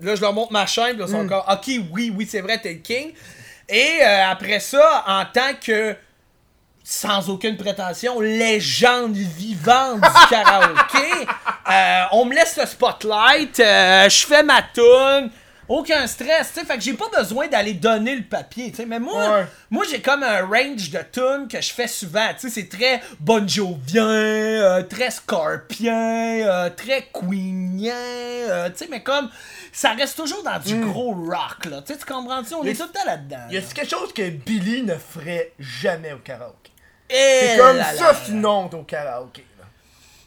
Là, 0.00 0.14
je 0.16 0.20
leur 0.20 0.32
montre 0.32 0.52
ma 0.52 0.66
chaîne, 0.66 0.90
puis 0.96 0.98
là, 0.98 1.04
ils 1.08 1.10
sont 1.10 1.24
encore. 1.24 1.46
Ok, 1.50 1.70
oui, 1.92 2.12
oui, 2.16 2.26
c'est 2.30 2.40
vrai, 2.40 2.58
t'es 2.60 2.72
le 2.74 2.78
king. 2.80 3.12
Et 3.68 3.98
euh, 4.02 4.26
après 4.30 4.60
ça, 4.60 5.04
en 5.06 5.24
tant 5.24 5.54
que 5.64 5.96
sans 6.84 7.30
aucune 7.30 7.56
prétention, 7.56 8.18
légende 8.20 9.14
vivante 9.14 10.00
du 10.00 10.28
karaoké. 10.30 11.26
Euh, 11.70 12.02
on 12.10 12.24
me 12.24 12.34
laisse 12.34 12.56
le 12.56 12.66
spotlight, 12.66 13.60
euh, 13.60 14.08
je 14.08 14.26
fais 14.26 14.42
ma 14.42 14.62
tune. 14.62 15.30
Aucun 15.72 16.06
stress, 16.06 16.52
tu 16.52 16.60
sais, 16.60 16.66
fait 16.66 16.76
que 16.76 16.82
j'ai 16.82 16.92
pas 16.92 17.08
besoin 17.16 17.48
d'aller 17.48 17.72
donner 17.72 18.14
le 18.14 18.24
papier, 18.24 18.70
tu 18.70 18.76
sais, 18.76 18.84
mais 18.86 18.98
moi, 18.98 19.30
Ouais. 19.38 19.46
moi 19.70 19.84
j'ai 19.90 20.02
comme 20.02 20.22
un 20.22 20.44
range 20.44 20.90
de 20.90 20.98
tunes 21.10 21.48
que 21.50 21.60
je 21.62 21.72
fais 21.72 21.86
souvent, 21.86 22.28
tu 22.38 22.48
sais, 22.48 22.50
c'est 22.60 22.68
très 22.68 23.00
Bon 23.20 23.48
Jovien, 23.48 24.06
euh, 24.06 24.82
très 24.82 25.10
Scorpien, 25.10 25.94
euh, 26.46 26.68
très 26.70 27.08
Queenien, 27.12 27.94
euh, 27.94 28.68
tu 28.70 28.78
sais, 28.84 28.88
mais 28.90 29.02
comme, 29.02 29.30
ça 29.72 29.92
reste 29.92 30.16
toujours 30.18 30.42
dans 30.42 30.58
du 30.58 30.78
gros 30.80 31.12
rock, 31.14 31.64
là, 31.70 31.80
tu 31.86 31.92
sais, 31.94 31.98
tu 31.98 32.04
comprends-tu, 32.04 32.54
on 32.54 32.64
est 32.64 32.72
Y 32.72 32.76
tout 32.76 32.84
le 32.84 32.92
temps 32.92 33.06
là-dedans. 33.06 33.48
Y 33.50 33.56
a 33.56 33.60
là. 33.60 33.66
quelque 33.74 33.90
chose 33.90 34.12
que 34.12 34.28
Billy 34.28 34.82
ne 34.82 34.96
ferait 34.96 35.52
jamais 35.58 36.12
au 36.12 36.18
karaoké? 36.18 36.70
Eh 37.08 37.14
C'est 37.14 37.56
comme 37.58 37.78
ça, 37.78 38.14
c'est 38.24 38.32
une 38.32 38.44
honte 38.46 38.74
au 38.74 38.82
karaoké. 38.82 39.44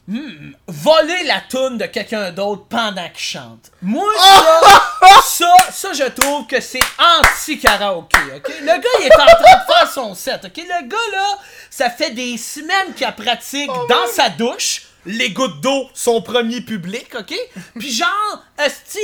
Là. 0.08 0.20
voler 0.68 1.24
la 1.26 1.42
toune 1.42 1.78
de 1.78 1.86
quelqu'un 1.86 2.32
d'autre 2.32 2.66
pendant 2.70 3.08
qu'il 3.10 3.20
chante. 3.20 3.72
Moi, 3.82 4.08
ça, 4.20 5.22
ça, 5.24 5.54
ça, 5.72 5.94
je 5.94 6.04
trouve 6.10 6.46
que 6.48 6.60
c'est 6.62 6.80
anti-karaoké, 6.98 8.18
ok? 8.36 8.54
Le 8.62 8.66
gars, 8.66 8.90
il 9.00 9.06
est 9.06 9.16
en 9.16 9.26
train 9.26 9.58
de 9.58 9.74
faire 9.74 9.92
son 9.92 10.16
set, 10.16 10.46
ok? 10.46 10.58
Le 10.58 10.88
gars, 10.88 10.98
là, 11.12 11.38
ça 11.70 11.90
fait 11.90 12.12
des 12.12 12.38
semaines 12.38 12.94
qu'il 12.96 13.12
pratique 13.14 13.70
Oh, 13.74 13.88
dans 13.90 14.08
sa 14.08 14.30
douche, 14.30 14.84
les 15.06 15.32
gouttes 15.32 15.62
d'eau, 15.62 15.90
son 15.94 16.22
premier 16.22 16.62
public, 16.62 17.14
ok? 17.18 17.34
Puis 17.78 17.92
genre, 17.92 18.44
esti, 18.58 19.00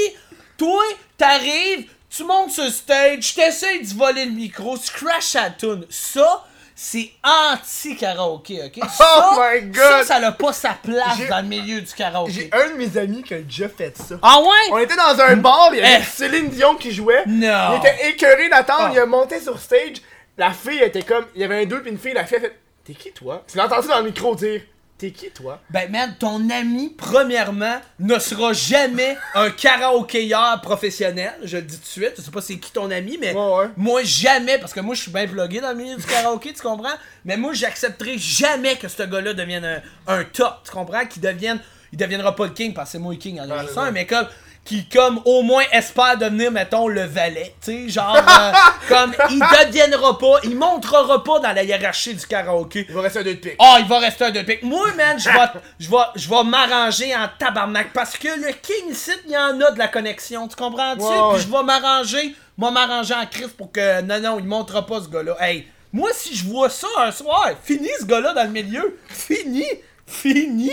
toi, 0.58 0.84
t'arrives, 1.18 1.88
tu 2.10 2.24
montes 2.24 2.52
sur 2.52 2.70
stage, 2.70 3.34
t'essayes 3.36 3.82
de 3.88 3.94
voler 3.96 4.26
le 4.26 4.32
micro, 4.32 4.78
tu 4.78 4.92
crashes 4.92 5.34
la 5.34 5.50
tune. 5.50 5.86
Ça, 5.90 6.46
c'est 6.84 7.12
anti-karaoké, 7.24 8.64
ok? 8.66 8.90
Ça, 8.90 9.32
Oh 9.34 9.40
my 9.40 9.62
God! 9.68 9.76
Ça, 9.76 10.04
ça 10.04 10.20
n'a 10.20 10.32
pas 10.32 10.52
sa 10.52 10.72
place 10.74 11.18
J'ai- 11.18 11.28
dans 11.28 11.42
le 11.42 11.48
milieu 11.48 11.80
du 11.82 11.88
J'ai 11.88 11.96
karaoké. 11.96 12.50
un 12.52 12.70
de 12.70 12.74
mes 12.74 12.98
amis 12.98 13.22
qui 13.22 13.34
a 13.36 13.40
déjà 13.42 13.70
fait 13.70 13.96
ça. 13.98 14.16
Ah 14.22 14.40
ouais? 14.42 14.72
On 14.72 14.78
était 14.80 14.96
dans 14.96 15.20
un 15.22 15.36
bar, 15.38 15.70
il 15.74 15.78
y 15.80 15.82
avait 15.84 16.00
Eh. 16.02 16.04
Céline 16.04 16.50
Dion 16.50 16.76
qui 16.76 16.92
jouait. 16.92 17.24
Non. 17.28 17.74
Il 17.74 17.78
était 17.88 18.10
écœuré 18.10 18.50
d'attendre, 18.50 18.88
Ah. 18.88 18.92
il 18.94 19.00
a 19.00 19.06
monté 19.06 19.40
sur 19.40 19.60
stage. 19.60 19.98
La 20.38 20.52
fille 20.52 20.82
était 20.82 21.04
comme. 21.04 21.26
Il 21.36 21.42
y 21.42 21.44
avait 21.44 21.62
un 21.62 21.66
deux 21.66 21.82
puis 21.84 21.92
une 21.92 22.00
fille, 22.00 22.14
la 22.14 22.26
fille 22.26 22.38
a 22.38 22.42
fait 22.42 22.58
T'es 22.84 22.94
qui 22.94 23.12
toi 23.12 23.44
Tu 23.48 23.58
l'as 23.58 23.66
entendu 23.66 23.88
dans 23.88 24.00
le 24.00 24.06
micro 24.06 24.34
dire 24.34 24.62
T'es 25.02 25.10
qui 25.10 25.32
toi? 25.32 25.60
Ben 25.72 25.90
man, 25.92 26.14
ton 26.20 26.48
ami, 26.52 26.94
premièrement, 26.96 27.82
ne 28.00 28.20
sera 28.20 28.54
jamais 28.54 29.18
un 29.34 29.50
karaokéeur 29.50 30.62
professionnel. 30.62 31.34
Je 31.44 31.58
le 31.58 31.64
dis 31.64 31.76
tout 31.76 31.82
de 31.82 31.88
suite. 31.88 32.14
Je 32.18 32.22
sais 32.22 32.30
pas 32.30 32.40
c'est 32.40 32.60
qui 32.60 32.72
ton 32.72 32.92
ami, 32.92 33.18
mais 33.20 33.34
Ouais, 33.34 33.56
ouais. 33.62 33.70
moi 33.78 34.04
jamais, 34.04 34.60
parce 34.60 34.74
que 34.74 34.80
moi 34.80 34.94
je 34.94 35.02
suis 35.02 35.12
bien 35.12 35.26
plugué 35.28 35.60
dans 35.60 35.70
le 35.72 35.76
milieu 35.76 35.96
du 35.96 36.04
karaoké, 36.06 36.54
tu 36.54 36.62
comprends? 36.62 36.94
Mais 37.26 37.36
moi 37.36 37.52
j'accepterai 37.54 38.20
jamais 38.20 38.76
que 38.76 38.88
ce 38.88 39.02
gars-là 39.02 39.34
devienne 39.34 39.66
un, 39.66 39.82
un 40.20 40.24
top, 40.24 40.60
tu 40.66 40.72
comprends? 40.72 41.04
Qu'il 41.08 41.24
devienne. 41.24 41.60
Il 41.92 41.98
deviendra 41.98 42.36
pas 42.36 42.46
le 42.46 42.52
king 42.54 42.72
parce 42.76 42.90
que 42.90 42.92
c'est 42.94 43.00
moi 43.00 43.12
le 43.14 43.18
king 43.20 43.40
en 43.40 43.50
Ouais, 43.50 43.92
mais 43.92 44.06
comme. 44.06 44.28
Qui, 44.72 44.86
comme, 44.86 45.20
au 45.26 45.42
moins 45.42 45.66
espère 45.74 46.18
devenir, 46.18 46.50
mettons, 46.50 46.88
le 46.88 47.02
valet. 47.02 47.54
Tu 47.62 47.88
sais, 47.88 47.90
genre, 47.90 48.16
euh, 48.16 48.52
comme, 48.88 49.14
il 49.30 49.40
deviendra 49.40 50.18
pas, 50.18 50.40
il 50.46 50.56
montrera 50.56 51.22
pas 51.22 51.40
dans 51.40 51.52
la 51.52 51.62
hiérarchie 51.62 52.16
du 52.16 52.26
karaoké. 52.26 52.86
Il 52.88 52.96
va 52.96 53.02
rester 53.02 53.20
un 53.20 53.24
deux 53.24 53.34
de 53.34 53.40
pique. 53.40 53.56
Oh, 53.60 53.76
il 53.80 53.86
va 53.86 54.00
rester 54.00 54.24
un 54.24 54.32
deux 54.32 54.46
pics. 54.46 54.64
Moi, 54.64 54.94
man, 54.96 55.20
je 55.20 55.28
vais, 55.28 55.60
je 55.78 55.90
vais, 55.90 55.98
je 56.16 56.30
vais 56.30 56.44
m'arranger 56.46 57.14
en 57.14 57.28
tabarnak 57.38 57.92
parce 57.92 58.18
que 58.18 58.30
le 58.30 58.54
King 58.54 58.92
ici, 58.92 59.12
il 59.26 59.32
y 59.34 59.38
en 59.38 59.60
a 59.60 59.72
de 59.72 59.78
la 59.78 59.90
connexion, 59.90 60.48
tu 60.48 60.56
comprends-tu? 60.56 61.02
Puis 61.02 61.44
je 61.44 61.52
vais 61.52 61.64
m'arranger, 61.64 62.34
vais 62.58 62.72
m'arranger 62.72 63.14
en 63.14 63.26
crise 63.26 63.50
pour 63.50 63.74
que, 63.74 64.02
non, 64.04 64.22
non, 64.22 64.40
il 64.40 64.46
montrera 64.46 64.86
pas 64.86 65.02
ce 65.02 65.10
gars-là. 65.10 65.36
Hey, 65.42 65.68
moi, 65.92 66.12
si 66.14 66.34
je 66.34 66.46
vois 66.46 66.70
ça 66.70 66.88
un 67.00 67.12
soir, 67.12 67.50
fini 67.62 67.90
ce 68.00 68.06
gars-là 68.06 68.34
dans 68.34 68.44
le 68.44 68.52
milieu. 68.52 68.98
Fini! 69.10 69.66
Fini! 70.08 70.72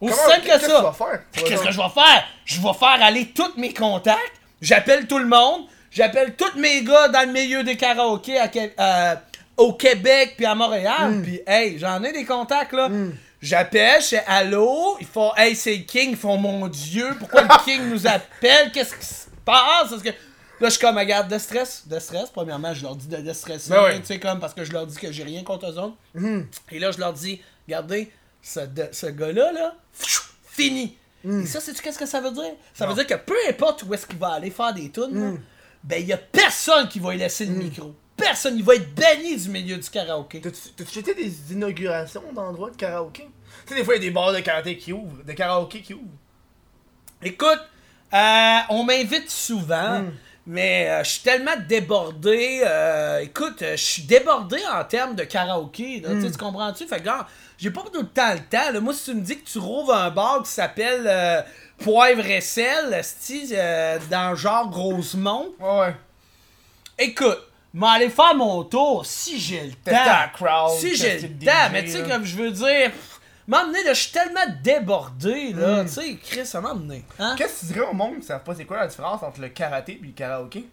Aussi 0.00 0.14
Comment- 0.14 0.28
simple 0.28 0.40
que 0.42 0.46
qu'est-ce 0.46 0.66
que 0.66 0.70
ça. 0.70 0.94
Qu'est-ce 1.32 1.62
que 1.64 1.70
je 1.72 1.76
vais 1.76 1.88
faire? 1.88 2.24
Je 2.44 2.60
vais 2.60 2.74
faire 2.74 3.02
aller 3.02 3.26
tous 3.34 3.52
mes 3.56 3.72
contacts. 3.74 4.18
J'appelle 4.60 5.06
tout 5.06 5.18
le 5.18 5.26
monde. 5.26 5.62
J'appelle 5.90 6.34
tous 6.36 6.58
mes 6.58 6.82
gars 6.84 7.08
dans 7.08 7.26
le 7.26 7.32
milieu 7.32 7.64
des 7.64 7.76
karaokés 7.76 8.38
à 8.38 8.48
euh, 8.80 9.14
au 9.56 9.72
Québec 9.72 10.34
puis 10.36 10.46
à 10.46 10.54
Montréal. 10.54 11.10
Hmm. 11.10 11.22
Puis, 11.22 11.40
hey, 11.46 11.78
j'en 11.78 12.02
ai 12.04 12.12
des 12.12 12.24
contacts, 12.24 12.72
là. 12.72 12.88
J'appelle, 13.40 14.00
je 14.02 14.06
fais 14.08 14.24
allô? 14.26 14.96
Ils 15.00 15.06
font, 15.06 15.32
hey, 15.36 15.54
c'est 15.54 15.76
le 15.76 15.84
King. 15.84 16.10
Ils 16.10 16.16
font, 16.16 16.36
mon 16.36 16.66
Dieu, 16.66 17.14
pourquoi 17.18 17.42
le 17.42 17.64
King 17.64 17.88
nous 17.88 18.06
appelle? 18.06 18.70
Qu'est-ce 18.72 18.94
qui 18.96 19.06
se 19.06 19.26
passe? 19.44 19.90
Parce 19.90 20.02
que 20.02 20.08
là, 20.08 20.14
je 20.62 20.70
suis 20.70 20.80
comme, 20.80 20.98
regarde, 20.98 21.28
de 21.28 21.38
stress. 21.38 21.86
De 21.86 21.98
stress, 22.00 22.30
premièrement, 22.30 22.74
je 22.74 22.82
leur 22.82 22.96
dis 22.96 23.06
de 23.06 23.16
déstresser. 23.18 23.70
Ben 23.70 23.84
oui. 23.86 24.00
Tu 24.00 24.06
sais, 24.06 24.18
comme, 24.18 24.40
parce 24.40 24.54
que 24.54 24.64
je 24.64 24.72
leur 24.72 24.86
dis 24.86 24.96
que 24.96 25.10
j'ai 25.12 25.22
rien 25.24 25.42
contre 25.44 25.66
eux 25.70 25.78
autres. 25.78 25.96
Et 26.70 26.78
là, 26.78 26.90
je 26.90 26.98
leur 26.98 27.12
dis, 27.12 27.40
regardez, 27.66 28.10
ce, 28.48 29.06
gars-là, 29.06 29.52
là, 29.52 29.74
fini. 30.50 30.96
Et 31.24 31.46
ça, 31.46 31.60
sais-tu 31.60 31.82
qu'est-ce 31.82 31.98
que 31.98 32.06
ça 32.06 32.20
veut 32.20 32.30
dire? 32.30 32.52
Ça 32.74 32.86
veut 32.86 32.94
dire 32.94 33.06
que 33.06 33.14
peu 33.14 33.36
importe 33.48 33.82
où 33.82 33.92
est-ce 33.94 34.06
qu'il 34.06 34.18
va 34.18 34.28
aller 34.28 34.50
faire 34.50 34.72
des 34.72 34.90
tunes, 34.90 35.32
là, 35.32 35.38
ben, 35.84 36.00
il 36.00 36.06
y 36.08 36.12
a 36.12 36.16
personne 36.18 36.88
qui 36.88 36.98
va 37.00 37.10
lui 37.12 37.18
laisser 37.18 37.44
le 37.46 37.52
micro. 37.54 37.94
Personne. 38.16 38.56
Il 38.56 38.64
va 38.64 38.74
être 38.74 38.94
banni 38.94 39.36
du 39.36 39.48
milieu 39.48 39.76
du 39.76 39.88
karaoké. 39.90 40.40
T'as-tu 40.40 40.98
été 40.98 41.14
des 41.14 41.52
inaugurations 41.52 42.22
d'endroits 42.34 42.70
de 42.70 42.76
karaoké? 42.76 43.28
Tu 43.66 43.72
sais, 43.74 43.78
des 43.78 43.84
fois, 43.84 43.94
il 43.94 44.02
y 44.02 44.06
a 44.06 44.08
des 44.08 44.10
bars 44.10 44.32
de 44.32 44.40
karaté 44.40 44.76
qui 44.76 44.92
ouvrent, 44.92 45.22
de 45.24 45.32
karaoké 45.32 45.82
qui 45.82 45.94
ouvrent. 45.94 46.04
Écoute, 47.22 47.60
euh, 48.14 48.58
on 48.70 48.84
m'invite 48.84 49.30
souvent, 49.30 50.04
mais 50.46 50.88
euh, 50.88 51.04
je 51.04 51.10
suis 51.10 51.22
tellement 51.22 51.56
débordé. 51.68 52.62
euh, 52.64 53.18
écoute, 53.20 53.62
euh, 53.62 53.76
je 53.76 53.84
suis 53.84 54.02
débordé 54.02 54.58
en 54.72 54.84
termes 54.84 55.14
de 55.14 55.24
karaoké. 55.24 56.00
là, 56.00 56.10
tu 56.20 56.36
comprends-tu? 56.38 56.86
Fait 56.86 56.98
que, 56.98 57.04
genre, 57.04 57.26
j'ai 57.58 57.70
pas 57.70 57.82
tout 57.92 58.00
le 58.00 58.06
temps 58.08 58.32
le 58.32 58.40
temps. 58.40 58.70
là. 58.72 58.80
Moi, 58.80 58.94
si 58.94 59.04
tu 59.10 59.14
me 59.14 59.20
dis 59.20 59.38
que 59.38 59.46
tu 59.48 59.58
rouvres 59.58 59.94
un 59.94 60.10
bar 60.10 60.42
qui 60.42 60.50
s'appelle 60.50 61.04
euh, 61.06 61.42
Poivre 61.78 62.24
et 62.26 62.40
sel, 62.40 62.92
esti, 62.94 63.50
euh, 63.52 63.98
dans 64.10 64.34
genre 64.34 64.72
Rosemont, 64.74 65.48
Ouais, 65.60 65.94
écoute, 66.98 67.38
m'aller 67.74 68.08
faire 68.10 68.34
mon 68.34 68.64
tour 68.64 69.04
si 69.04 69.38
j'ai 69.38 69.64
le 69.66 69.72
temps. 69.72 69.92
crowd, 70.34 70.78
Si 70.78 70.96
j'ai 70.96 71.18
le 71.20 71.28
temps, 71.44 71.68
mais 71.72 71.84
tu 71.84 71.90
sais, 71.90 72.02
comme 72.02 72.24
je 72.24 72.36
veux 72.36 72.50
dire, 72.50 72.90
m'emmener, 73.46 73.84
là, 73.84 73.92
je 73.92 74.00
suis 74.02 74.12
tellement 74.12 74.40
débordé, 74.62 75.52
là, 75.52 75.84
tu 75.84 75.90
sais, 75.90 76.16
Chris, 76.16 76.46
ça 76.46 76.60
m'a 76.60 76.70
emmené. 76.72 77.04
Hein? 77.18 77.34
Qu'est-ce 77.36 77.60
que 77.62 77.66
tu 77.66 77.72
dirais 77.74 77.86
au 77.90 77.94
monde 77.94 78.20
qui 78.20 78.26
savent 78.26 78.42
pas 78.42 78.54
c'est 78.54 78.64
quoi 78.64 78.78
la 78.78 78.86
différence 78.88 79.22
entre 79.22 79.40
le 79.40 79.48
karaté 79.48 79.98
et 80.02 80.06
le 80.06 80.12
karaoké? 80.12 80.68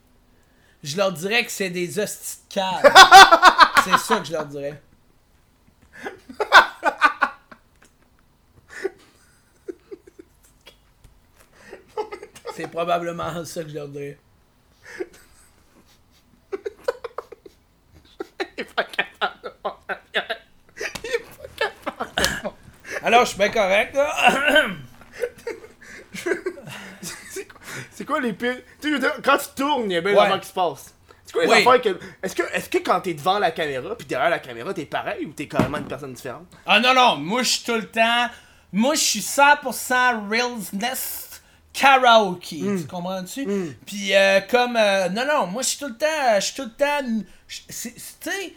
Je 0.83 0.97
leur 0.97 1.11
dirais 1.11 1.43
que 1.43 1.51
c'est 1.51 1.69
des 1.71 1.99
hosties 1.99 2.37
de 2.55 2.61
c'est 3.83 3.97
ça 3.97 4.19
que 4.19 4.25
je 4.25 4.31
leur 4.33 4.45
dirais. 4.45 4.79
C'est 12.55 12.67
probablement 12.69 13.43
ça 13.45 13.63
que 13.63 13.69
je 13.69 13.75
leur 13.75 13.87
dirais. 13.89 14.17
Alors, 23.03 23.21
je 23.25 23.29
suis 23.29 23.37
bien 23.37 23.49
correct, 23.49 23.93
là. 23.95 24.13
C'est 27.01 27.45
quoi, 27.45 27.59
c'est 27.91 28.05
quoi 28.05 28.19
les 28.21 28.31
pires? 28.33 28.55
Tu 28.81 28.87
sais, 28.87 28.89
je 28.89 28.93
veux 28.93 28.99
dire, 28.99 29.13
quand 29.23 29.37
tu 29.37 29.47
tournes, 29.55 29.91
il 29.91 29.93
y 29.93 29.97
a 29.97 30.01
bien 30.01 30.11
des 30.13 30.17
Ouais. 30.17 30.23
affaires 30.25 30.39
qui 30.39 30.47
se 30.47 30.53
passent. 30.53 30.95
C'est 31.25 31.33
quoi 31.33 31.43
les 31.43 31.49
Oui. 31.51 31.57
affaires 31.59 31.81
que. 31.81 31.99
Est-ce 32.23 32.33
que, 32.35 32.43
est 32.43 32.69
que 32.69 32.77
quand 32.77 33.01
t'es 33.01 33.13
devant 33.13 33.37
la 33.37 33.51
caméra, 33.51 33.95
puis 33.97 34.07
derrière 34.07 34.29
la 34.29 34.39
caméra, 34.39 34.73
t'es 34.73 34.85
pareil 34.85 35.25
ou 35.25 35.31
t'es 35.33 35.47
carrément 35.47 35.77
une 35.79 35.87
personne 35.87 36.13
différente? 36.13 36.45
Ah 36.65 36.79
non, 36.79 36.93
non, 36.93 37.17
moi 37.17 37.43
je 37.43 37.49
suis 37.49 37.63
tout 37.65 37.75
le 37.75 37.85
temps. 37.87 38.29
Moi 38.71 38.95
je 38.95 39.01
suis 39.01 39.19
100% 39.19 40.29
realness 40.29 41.24
karaoke. 41.79 42.59
Tu 42.79 42.87
comprends-tu? 42.87 43.75
Puis 43.85 44.15
euh, 44.15 44.39
comme. 44.49 44.75
euh, 44.77 45.09
non, 45.09 45.25
non, 45.25 45.47
moi 45.47 45.61
je 45.61 45.69
suis 45.69 45.77
tout 45.79 45.87
le 45.87 45.97
temps. 45.97 46.35
Je 46.35 46.41
suis 46.41 46.55
tout 46.55 46.63
le 46.63 46.71
temps. 46.71 46.99
Tu 47.47 47.63
sais. 47.69 48.53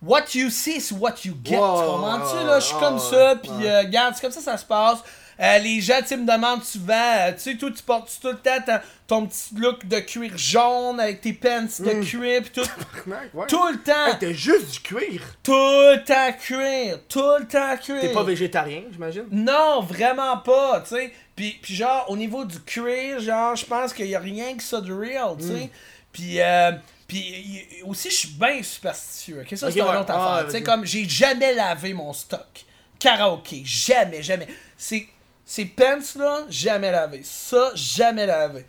What 0.00 0.34
you 0.34 0.48
see 0.50 0.76
is 0.76 0.92
what 0.92 1.24
you 1.24 1.34
get. 1.44 1.56
Tu 1.56 1.58
comprends-tu? 1.60 2.46
là, 2.46 2.60
je 2.60 2.66
suis 2.66 2.76
comme 2.78 2.98
ça. 2.98 3.36
Puis 3.36 3.66
euh, 3.66 3.80
regarde, 3.80 4.14
c'est 4.14 4.20
comme 4.22 4.30
ça 4.30 4.40
ça 4.40 4.56
se 4.56 4.64
passe. 4.64 4.98
Euh, 5.40 5.58
les 5.58 5.80
gens, 5.80 6.00
tu 6.06 6.16
me 6.16 6.26
demandent 6.26 6.64
souvent, 6.64 6.94
euh, 6.94 7.32
tu 7.32 7.38
sais, 7.38 7.54
toi, 7.56 7.70
tu 7.74 7.82
portes 7.82 8.18
tout 8.20 8.28
le 8.28 8.38
temps 8.38 8.60
ton, 8.66 8.78
ton 9.06 9.26
petit 9.26 9.54
look 9.54 9.86
de 9.86 10.00
cuir 10.00 10.36
jaune 10.36 10.98
avec 10.98 11.20
tes 11.20 11.32
pants 11.32 11.62
de 11.62 12.02
cuir, 12.04 12.42
pis 12.42 12.50
tout. 12.50 12.68
Ouais. 13.06 13.46
tout 13.46 13.68
le 13.68 13.78
temps. 13.80 14.06
Hey, 14.08 14.16
t'as 14.18 14.32
juste 14.32 14.70
du 14.72 14.80
cuir. 14.80 15.22
Tout 15.44 15.52
le 15.52 16.02
temps 16.04 16.32
cuir. 16.32 16.98
Tout 17.08 17.22
le 17.38 17.46
temps 17.46 17.76
cuir. 17.76 18.00
T'es 18.00 18.12
pas 18.12 18.24
végétarien, 18.24 18.82
j'imagine? 18.90 19.26
Non, 19.30 19.80
vraiment 19.80 20.38
pas, 20.38 20.80
tu 20.80 20.96
sais. 20.96 21.12
Puis, 21.36 21.56
puis 21.62 21.74
genre, 21.76 22.06
au 22.08 22.16
niveau 22.16 22.44
du 22.44 22.58
cuir, 22.60 23.20
genre, 23.20 23.54
je 23.54 23.64
pense 23.64 23.92
qu'il 23.92 24.06
y 24.06 24.16
a 24.16 24.20
rien 24.20 24.56
que 24.56 24.62
ça 24.62 24.80
de 24.80 24.92
real, 24.92 25.36
tu 25.38 25.46
sais. 25.46 25.70
Puis, 26.12 26.40
euh, 26.40 26.72
puis 27.06 27.64
aussi, 27.86 28.10
je 28.10 28.14
suis 28.16 28.28
bien 28.30 28.60
superstitieux, 28.62 29.42
ok? 29.42 29.56
Ça, 29.56 29.70
c'est 29.70 29.78
une 29.78 29.84
ouais. 29.86 29.96
autre 29.96 30.06
Ah, 30.10 30.34
affaire. 30.38 30.46
tu 30.46 30.52
sais, 30.52 30.62
comme, 30.64 30.84
j'ai 30.84 31.08
jamais 31.08 31.54
lavé 31.54 31.94
mon 31.94 32.12
stock. 32.12 32.64
Karaoké, 32.98 33.62
jamais, 33.64 34.20
jamais. 34.22 34.48
C'est, 34.76 35.06
ces 35.50 35.64
pants, 35.64 35.98
là, 36.16 36.40
jamais 36.50 36.90
lavé. 36.92 37.22
Ça, 37.24 37.70
jamais 37.74 38.26
lavé. 38.26 38.66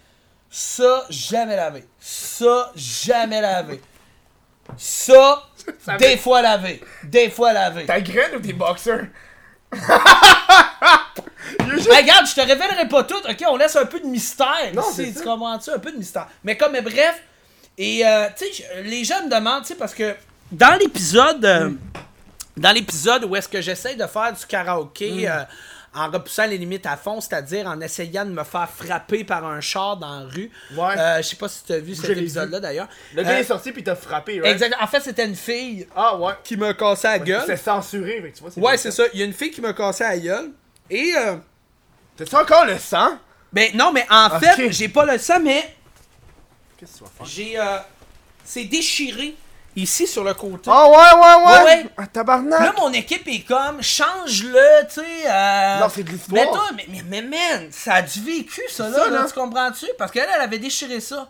Ça, 0.49 1.05
jamais 1.09 1.57
lavé. 1.57 1.83
Ça, 1.99 2.71
jamais 2.73 3.41
lavé. 3.41 3.81
Ça, 4.77 5.43
Ça 5.85 5.97
des 5.97 6.15
fois 6.15 6.41
lavé. 6.41 6.81
Des 7.03 7.29
fois 7.29 7.51
lavé. 7.51 7.85
Ta 7.85 7.99
graine 7.99 8.35
ou 8.37 8.39
tes 8.39 8.53
boxers? 8.53 9.07
Juste- 11.69 11.89
regarde, 11.91 12.27
je 12.27 12.35
te 12.35 12.41
révélerai 12.41 12.87
pas 12.87 13.03
tout, 13.03 13.17
ok? 13.27 13.43
On 13.49 13.57
laisse 13.57 13.75
un 13.75 13.85
peu 13.85 13.99
de 13.99 14.05
mystère 14.05 14.47
Non, 14.73 14.83
ici, 14.91 15.11
c'est 15.13 15.19
tu 15.21 15.27
comprends-tu? 15.27 15.71
Un 15.71 15.79
peu 15.79 15.91
de 15.91 15.97
mystère. 15.97 16.27
Mais 16.43 16.55
comme, 16.57 16.71
mais 16.71 16.81
bref, 16.81 17.21
et 17.77 18.05
euh, 18.05 18.27
tu 18.37 18.45
sais, 18.53 18.65
les 18.83 19.03
gens 19.03 19.23
me 19.25 19.29
demandent, 19.29 19.63
tu 19.63 19.69
sais, 19.69 19.75
parce 19.75 19.93
que 19.93 20.15
dans 20.51 20.77
l'épisode, 20.79 21.43
euh, 21.45 21.71
dans 22.57 22.71
l'épisode 22.71 23.25
où 23.25 23.35
est-ce 23.35 23.47
que 23.49 23.61
j'essaie 23.61 23.95
de 23.95 24.05
faire 24.07 24.31
du 24.33 24.45
karaoké 24.45 25.11
Mm. 25.11 25.25
euh, 25.31 25.43
en 25.93 26.09
repoussant 26.11 26.45
les 26.45 26.57
limites 26.57 26.85
à 26.85 26.95
fond, 26.97 27.19
c'est-à-dire 27.19 27.65
en 27.67 27.79
essayant 27.81 28.23
de 28.25 28.29
me 28.31 28.43
faire 28.43 28.69
frapper 28.69 29.23
par 29.23 29.45
un 29.45 29.59
char 29.61 29.97
dans 29.97 30.19
la 30.19 30.25
rue. 30.27 30.51
Ouais. 30.75 30.97
Euh, 30.97 31.17
je 31.17 31.27
sais 31.29 31.35
pas 31.35 31.49
si 31.49 31.63
tu 31.63 31.73
as 31.73 31.79
vu 31.79 31.95
cet 31.95 32.11
épisode-là 32.11 32.59
d'ailleurs. 32.59 32.87
Le 33.15 33.23
gars 33.23 33.31
Euh, 33.31 33.37
est 33.39 33.43
sorti 33.43 33.71
puis 33.71 33.81
il 33.81 33.85
t'a 33.85 33.95
frappé, 33.95 34.39
right? 34.39 34.53
Exact. 34.53 34.75
En 34.79 34.87
fait, 34.87 34.99
c'était 35.01 35.25
une 35.25 35.35
fille 35.35 35.87
Ah 35.95 36.15
ouais. 36.17 36.33
qui 36.43 36.57
m'a 36.57 36.73
cassé 36.73 37.07
la 37.07 37.19
gueule. 37.19 37.43
C'est 37.45 37.57
censuré, 37.57 38.21
que 38.31 38.37
tu 38.37 38.43
vois. 38.43 38.69
Ouais, 38.71 38.77
c'est 38.77 38.91
ça. 38.91 39.03
Il 39.13 39.19
y 39.19 39.23
a 39.23 39.25
une 39.25 39.33
fille 39.33 39.51
qui 39.51 39.61
m'a 39.61 39.73
cassé 39.73 40.03
la 40.03 40.17
gueule. 40.17 40.51
Et 40.89 41.13
euh, 41.17 41.35
T'as-tu 42.17 42.35
encore 42.35 42.65
le 42.65 42.77
sang? 42.77 43.17
Ben 43.51 43.69
non, 43.73 43.91
mais 43.91 44.05
en 44.11 44.39
fait, 44.39 44.71
j'ai 44.71 44.89
pas 44.89 45.05
le 45.05 45.17
sang, 45.17 45.39
mais 45.39 45.75
Qu'est-ce 46.77 46.93
que 46.93 46.97
tu 46.99 47.03
vas 47.03 47.09
faire? 47.17 47.25
j'ai. 47.25 47.59
euh, 47.59 47.77
c'est 48.45 48.63
déchiré 48.65 49.35
ici 49.75 50.07
sur 50.07 50.23
le 50.23 50.33
côté. 50.33 50.69
Ah 50.73 50.87
ouais, 50.89 50.95
ouais, 50.95 51.45
ouais! 51.45 51.63
Ouais, 51.63 51.63
ouais. 51.83 51.85
Ah, 51.97 52.07
tabarnak! 52.07 52.59
Là, 52.59 52.73
mon 52.77 52.91
équipe 52.93 53.27
est 53.27 53.41
comme, 53.47 53.81
change-le, 53.81 54.87
tu 54.87 54.95
sais. 55.01 55.27
euh, 55.29 55.79
Non, 55.79 55.87
c'est 55.93 56.03
de 56.03 56.09
l'histoire. 56.11 56.33
Mais 56.33 56.45
toi, 56.51 56.69
mais, 56.75 56.85
mais, 56.89 57.03
mais 57.07 57.21
man, 57.21 57.67
ça 57.71 57.95
a 57.95 58.01
du 58.01 58.21
vécu, 58.21 58.61
ça, 58.69 58.89
là, 58.89 58.97
ça, 58.97 59.09
là, 59.09 59.19
là. 59.21 59.25
tu 59.27 59.33
comprends-tu? 59.33 59.85
Parce 59.97 60.11
qu'elle, 60.11 60.27
elle 60.33 60.41
avait 60.41 60.59
déchiré 60.59 60.99
ça. 60.99 61.29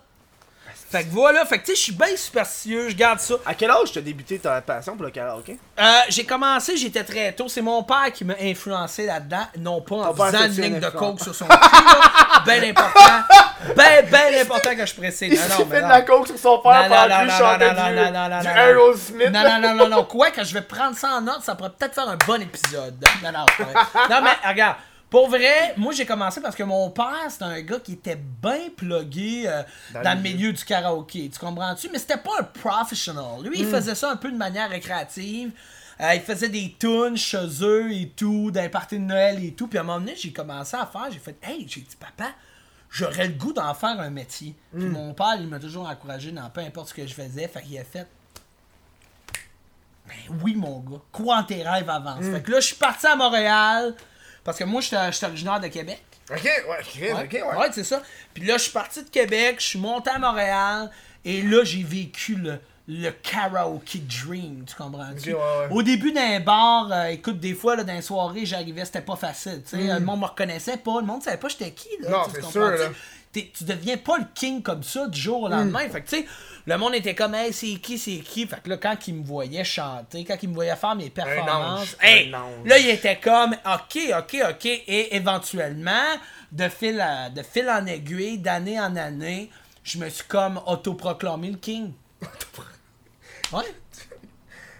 Fait 0.91 1.03
que 1.03 1.09
voilà, 1.11 1.45
fait 1.45 1.59
que 1.59 1.65
tu 1.65 1.71
sais, 1.71 1.75
je 1.77 1.81
suis 1.83 1.91
bien 1.91 2.15
superstitieux, 2.17 2.89
je 2.89 2.95
garde 2.95 3.19
ça. 3.19 3.35
À 3.45 3.53
quel 3.53 3.69
âge 3.69 3.91
t'as 3.93 4.01
débuté 4.01 4.39
ta 4.39 4.59
passion 4.61 4.95
pour 4.95 5.05
le 5.05 5.11
karaoké? 5.11 5.59
Euh, 5.79 5.83
j'ai 6.09 6.23
commencé, 6.23 6.77
j'étais 6.77 7.03
très 7.03 7.31
tôt. 7.33 7.47
C'est 7.47 7.61
mon 7.61 7.83
père 7.83 8.11
qui 8.11 8.25
m'a 8.25 8.33
influencé 8.41 9.05
là-dedans, 9.05 9.45
non 9.59 9.81
pas 9.81 9.95
en 9.97 10.13
faisant 10.15 10.45
une 10.45 10.51
ligne 10.61 10.79
de 10.79 10.89
coke 10.89 11.21
sur 11.21 11.35
son 11.35 11.45
cul, 11.45 11.51
là. 11.53 12.41
Ben 12.43 12.63
important. 12.71 13.23
Ben, 13.75 14.05
ben 14.09 14.41
important 14.41 14.75
que 14.75 14.85
je 14.85 14.95
précise. 14.95 15.31
Il 15.31 15.35
Non, 15.35 15.55
s'est 15.57 15.63
non, 15.63 15.69
fait 15.69 15.77
de 15.77 15.81
non. 15.81 15.87
la 15.89 16.01
coke 16.01 16.27
sur 16.27 16.39
son 16.39 16.57
père 16.59 16.83
Non, 16.83 16.95
pendant 16.95 17.21
lui 17.21 17.27
non, 17.27 17.37
chantait 17.37 17.73
non, 17.73 17.81
non, 17.81 17.89
du, 17.89 17.95
non, 17.95 18.11
non, 18.11 18.29
non, 18.29 18.39
du 18.39 18.47
non, 18.47 18.55
Aerosmith. 18.55 19.29
Non, 19.29 19.43
non, 19.43 19.59
non, 19.61 19.75
non, 19.75 19.89
non, 19.89 20.03
quoi 20.05 20.31
que 20.31 20.43
je 20.43 20.53
vais 20.55 20.61
prendre 20.61 20.97
ça 20.97 21.09
en 21.17 21.21
note, 21.21 21.43
ça 21.43 21.53
pourrait 21.53 21.71
peut-être 21.77 21.93
faire 21.93 22.09
un 22.09 22.17
bon 22.25 22.41
épisode. 22.41 22.95
Non, 23.23 23.31
non, 23.31 23.45
non, 24.09 24.21
mais 24.23 24.49
regarde, 24.49 24.77
pour 25.09 25.27
vrai, 25.27 25.73
moi 25.75 25.91
j'ai 25.91 26.05
commencé 26.05 26.39
parce 26.39 26.55
que 26.55 26.63
mon 26.63 26.91
père, 26.91 27.25
c'était 27.29 27.45
un 27.45 27.61
gars 27.61 27.79
qui 27.79 27.93
était 27.93 28.15
bien 28.15 28.69
plugué 28.75 29.43
euh, 29.47 29.63
dans, 30.03 30.15
le 30.15 30.21
milieu 30.21 30.53
du 30.53 30.63
karaoké. 30.63 31.29
Tu 31.29 31.39
comprends-tu? 31.39 31.89
Mais 31.91 31.97
c'était 31.97 32.17
pas 32.17 32.39
un 32.39 32.43
professional. 32.43 33.41
Lui, 33.43 33.59
il 33.59 33.65
faisait 33.65 33.95
ça 33.95 34.11
un 34.11 34.17
peu 34.17 34.31
de 34.31 34.37
manière 34.37 34.69
récréative. 34.69 35.51
Euh, 36.01 36.13
il 36.13 36.21
faisait 36.21 36.49
des 36.49 36.75
tunes 36.79 37.17
chez 37.17 37.47
eux 37.61 37.91
et 37.91 38.09
tout, 38.15 38.51
les 38.53 38.69
parties 38.69 38.99
de 38.99 39.03
Noël 39.03 39.43
et 39.43 39.53
tout. 39.53 39.67
Puis 39.67 39.79
à 39.79 39.81
un 39.81 39.83
moment 39.83 39.99
donné, 39.99 40.15
j'ai 40.15 40.31
commencé 40.31 40.77
à 40.77 40.85
faire, 40.85 41.07
j'ai 41.11 41.19
fait, 41.19 41.37
hey, 41.43 41.65
j'ai 41.67 41.81
dit, 41.81 41.97
papa, 41.99 42.31
j'aurais 42.91 43.27
le 43.27 43.33
goût 43.33 43.51
d'en 43.51 43.73
faire 43.73 43.99
un 43.99 44.11
métier. 44.11 44.55
Puis 44.73 44.85
mon 44.85 45.13
père, 45.13 45.35
il 45.39 45.47
m'a 45.47 45.59
toujours 45.59 45.89
encouragé 45.89 46.31
dans 46.31 46.49
peu 46.51 46.61
importe 46.61 46.89
ce 46.89 46.93
que 46.93 47.07
je 47.07 47.13
faisais. 47.13 47.47
Fait 47.47 47.63
qu'il 47.63 47.77
a 47.79 47.83
fait, 47.83 48.07
ben 50.07 50.37
oui, 50.43 50.55
mon 50.55 50.79
gars. 50.79 51.01
Crois 51.11 51.37
en 51.37 51.43
tes 51.43 51.63
rêves 51.63 51.89
avance. 51.89 52.25
Fait 52.25 52.41
que 52.41 52.51
là, 52.51 52.59
je 52.59 52.67
suis 52.67 52.75
parti 52.75 53.07
à 53.07 53.15
Montréal. 53.15 53.95
Parce 54.49 54.57
que 54.57 54.63
moi, 54.63 54.81
j'étais 54.81 55.11
j'étais 55.11 55.27
originaire 55.27 55.59
de 55.59 55.67
Québec. 55.67 56.01
Ok, 56.31 56.43
ouais, 56.43 57.11
ok, 57.11 57.33
ouais. 57.33 57.43
Ouais, 57.43 57.67
c'est 57.71 57.83
ça. 57.83 58.01
Puis 58.33 58.43
là, 58.45 58.57
je 58.57 58.63
suis 58.63 58.71
parti 58.71 59.03
de 59.03 59.09
Québec, 59.09 59.57
je 59.59 59.65
suis 59.65 59.79
monté 59.79 60.09
à 60.09 60.17
Montréal. 60.17 60.89
Et 61.23 61.43
là, 61.43 61.63
j'ai 61.63 61.83
vécu 61.83 62.33
le, 62.33 62.59
le 62.87 63.11
karaoke 63.11 63.99
dream. 63.99 64.65
Tu 64.65 64.81
ouais, 64.81 65.33
ouais. 65.33 65.67
Au 65.69 65.83
début 65.83 66.11
d'un 66.11 66.39
bar, 66.39 66.91
euh, 66.91 67.05
écoute, 67.09 67.39
des 67.39 67.53
fois, 67.53 67.75
là, 67.75 67.83
dans 67.83 67.93
les 67.93 68.01
soirées, 68.01 68.43
j'arrivais, 68.47 68.85
c'était 68.85 69.01
pas 69.01 69.15
facile. 69.15 69.61
tu 69.61 69.77
sais. 69.77 69.93
Le 69.93 69.99
monde 69.99 70.21
me 70.21 70.25
reconnaissait 70.25 70.77
pas. 70.77 70.99
Le 70.99 71.05
monde 71.05 71.21
savait 71.21 71.37
pas 71.37 71.49
j'étais 71.49 71.69
qui. 71.69 71.89
Là. 72.01 72.09
Non, 72.09 72.23
tu 72.25 72.31
c'est 72.33 72.41
tu 72.41 72.51
sûr, 72.51 72.71
là. 72.71 72.89
T'es- 73.31 73.51
tu 73.55 73.63
deviens 73.63 73.97
pas 73.97 74.17
le 74.17 74.25
king 74.33 74.61
comme 74.63 74.81
ça 74.81 75.07
du 75.07 75.19
jour 75.19 75.43
au 75.43 75.47
lendemain. 75.49 75.85
Mm. 75.87 75.91
Fait 75.91 76.01
que, 76.01 76.09
tu 76.09 76.15
sais, 76.17 76.25
le 76.65 76.77
monde 76.77 76.95
était 76.95 77.13
comme, 77.13 77.35
hey, 77.35 77.53
c'est 77.53 77.75
qui, 77.75 77.99
c'est 77.99 78.17
qui? 78.19 78.47
Fait 78.47 78.59
que 78.61 78.69
là, 78.69 78.77
quand 78.77 78.95
il 79.07 79.15
me 79.15 79.23
voyait 79.23 79.63
chanter, 79.63 80.25
quand 80.25 80.37
il 80.41 80.49
me 80.49 80.55
voyait 80.55 80.75
faire 80.75 80.95
mes 80.95 81.09
performances, 81.11 81.81
ange, 81.81 81.95
hey, 82.01 82.33
un 82.33 82.39
ange. 82.41 82.65
là, 82.65 82.77
il 82.79 82.89
était 82.89 83.17
comme, 83.19 83.51
ok, 83.53 83.99
ok, 84.17 84.37
ok. 84.51 84.65
Et 84.65 85.15
éventuellement, 85.15 86.15
de 86.51 86.67
fil, 86.69 86.99
à- 86.99 87.29
de 87.29 87.43
fil 87.43 87.69
en 87.69 87.85
aiguille, 87.85 88.39
d'année 88.39 88.79
en 88.79 88.95
année, 88.95 89.51
je 89.83 89.99
me 89.99 90.09
suis 90.09 90.25
comme 90.27 90.59
autoproclamé 90.65 91.51
le 91.51 91.57
king. 91.57 91.91
Ouais, 93.51 93.63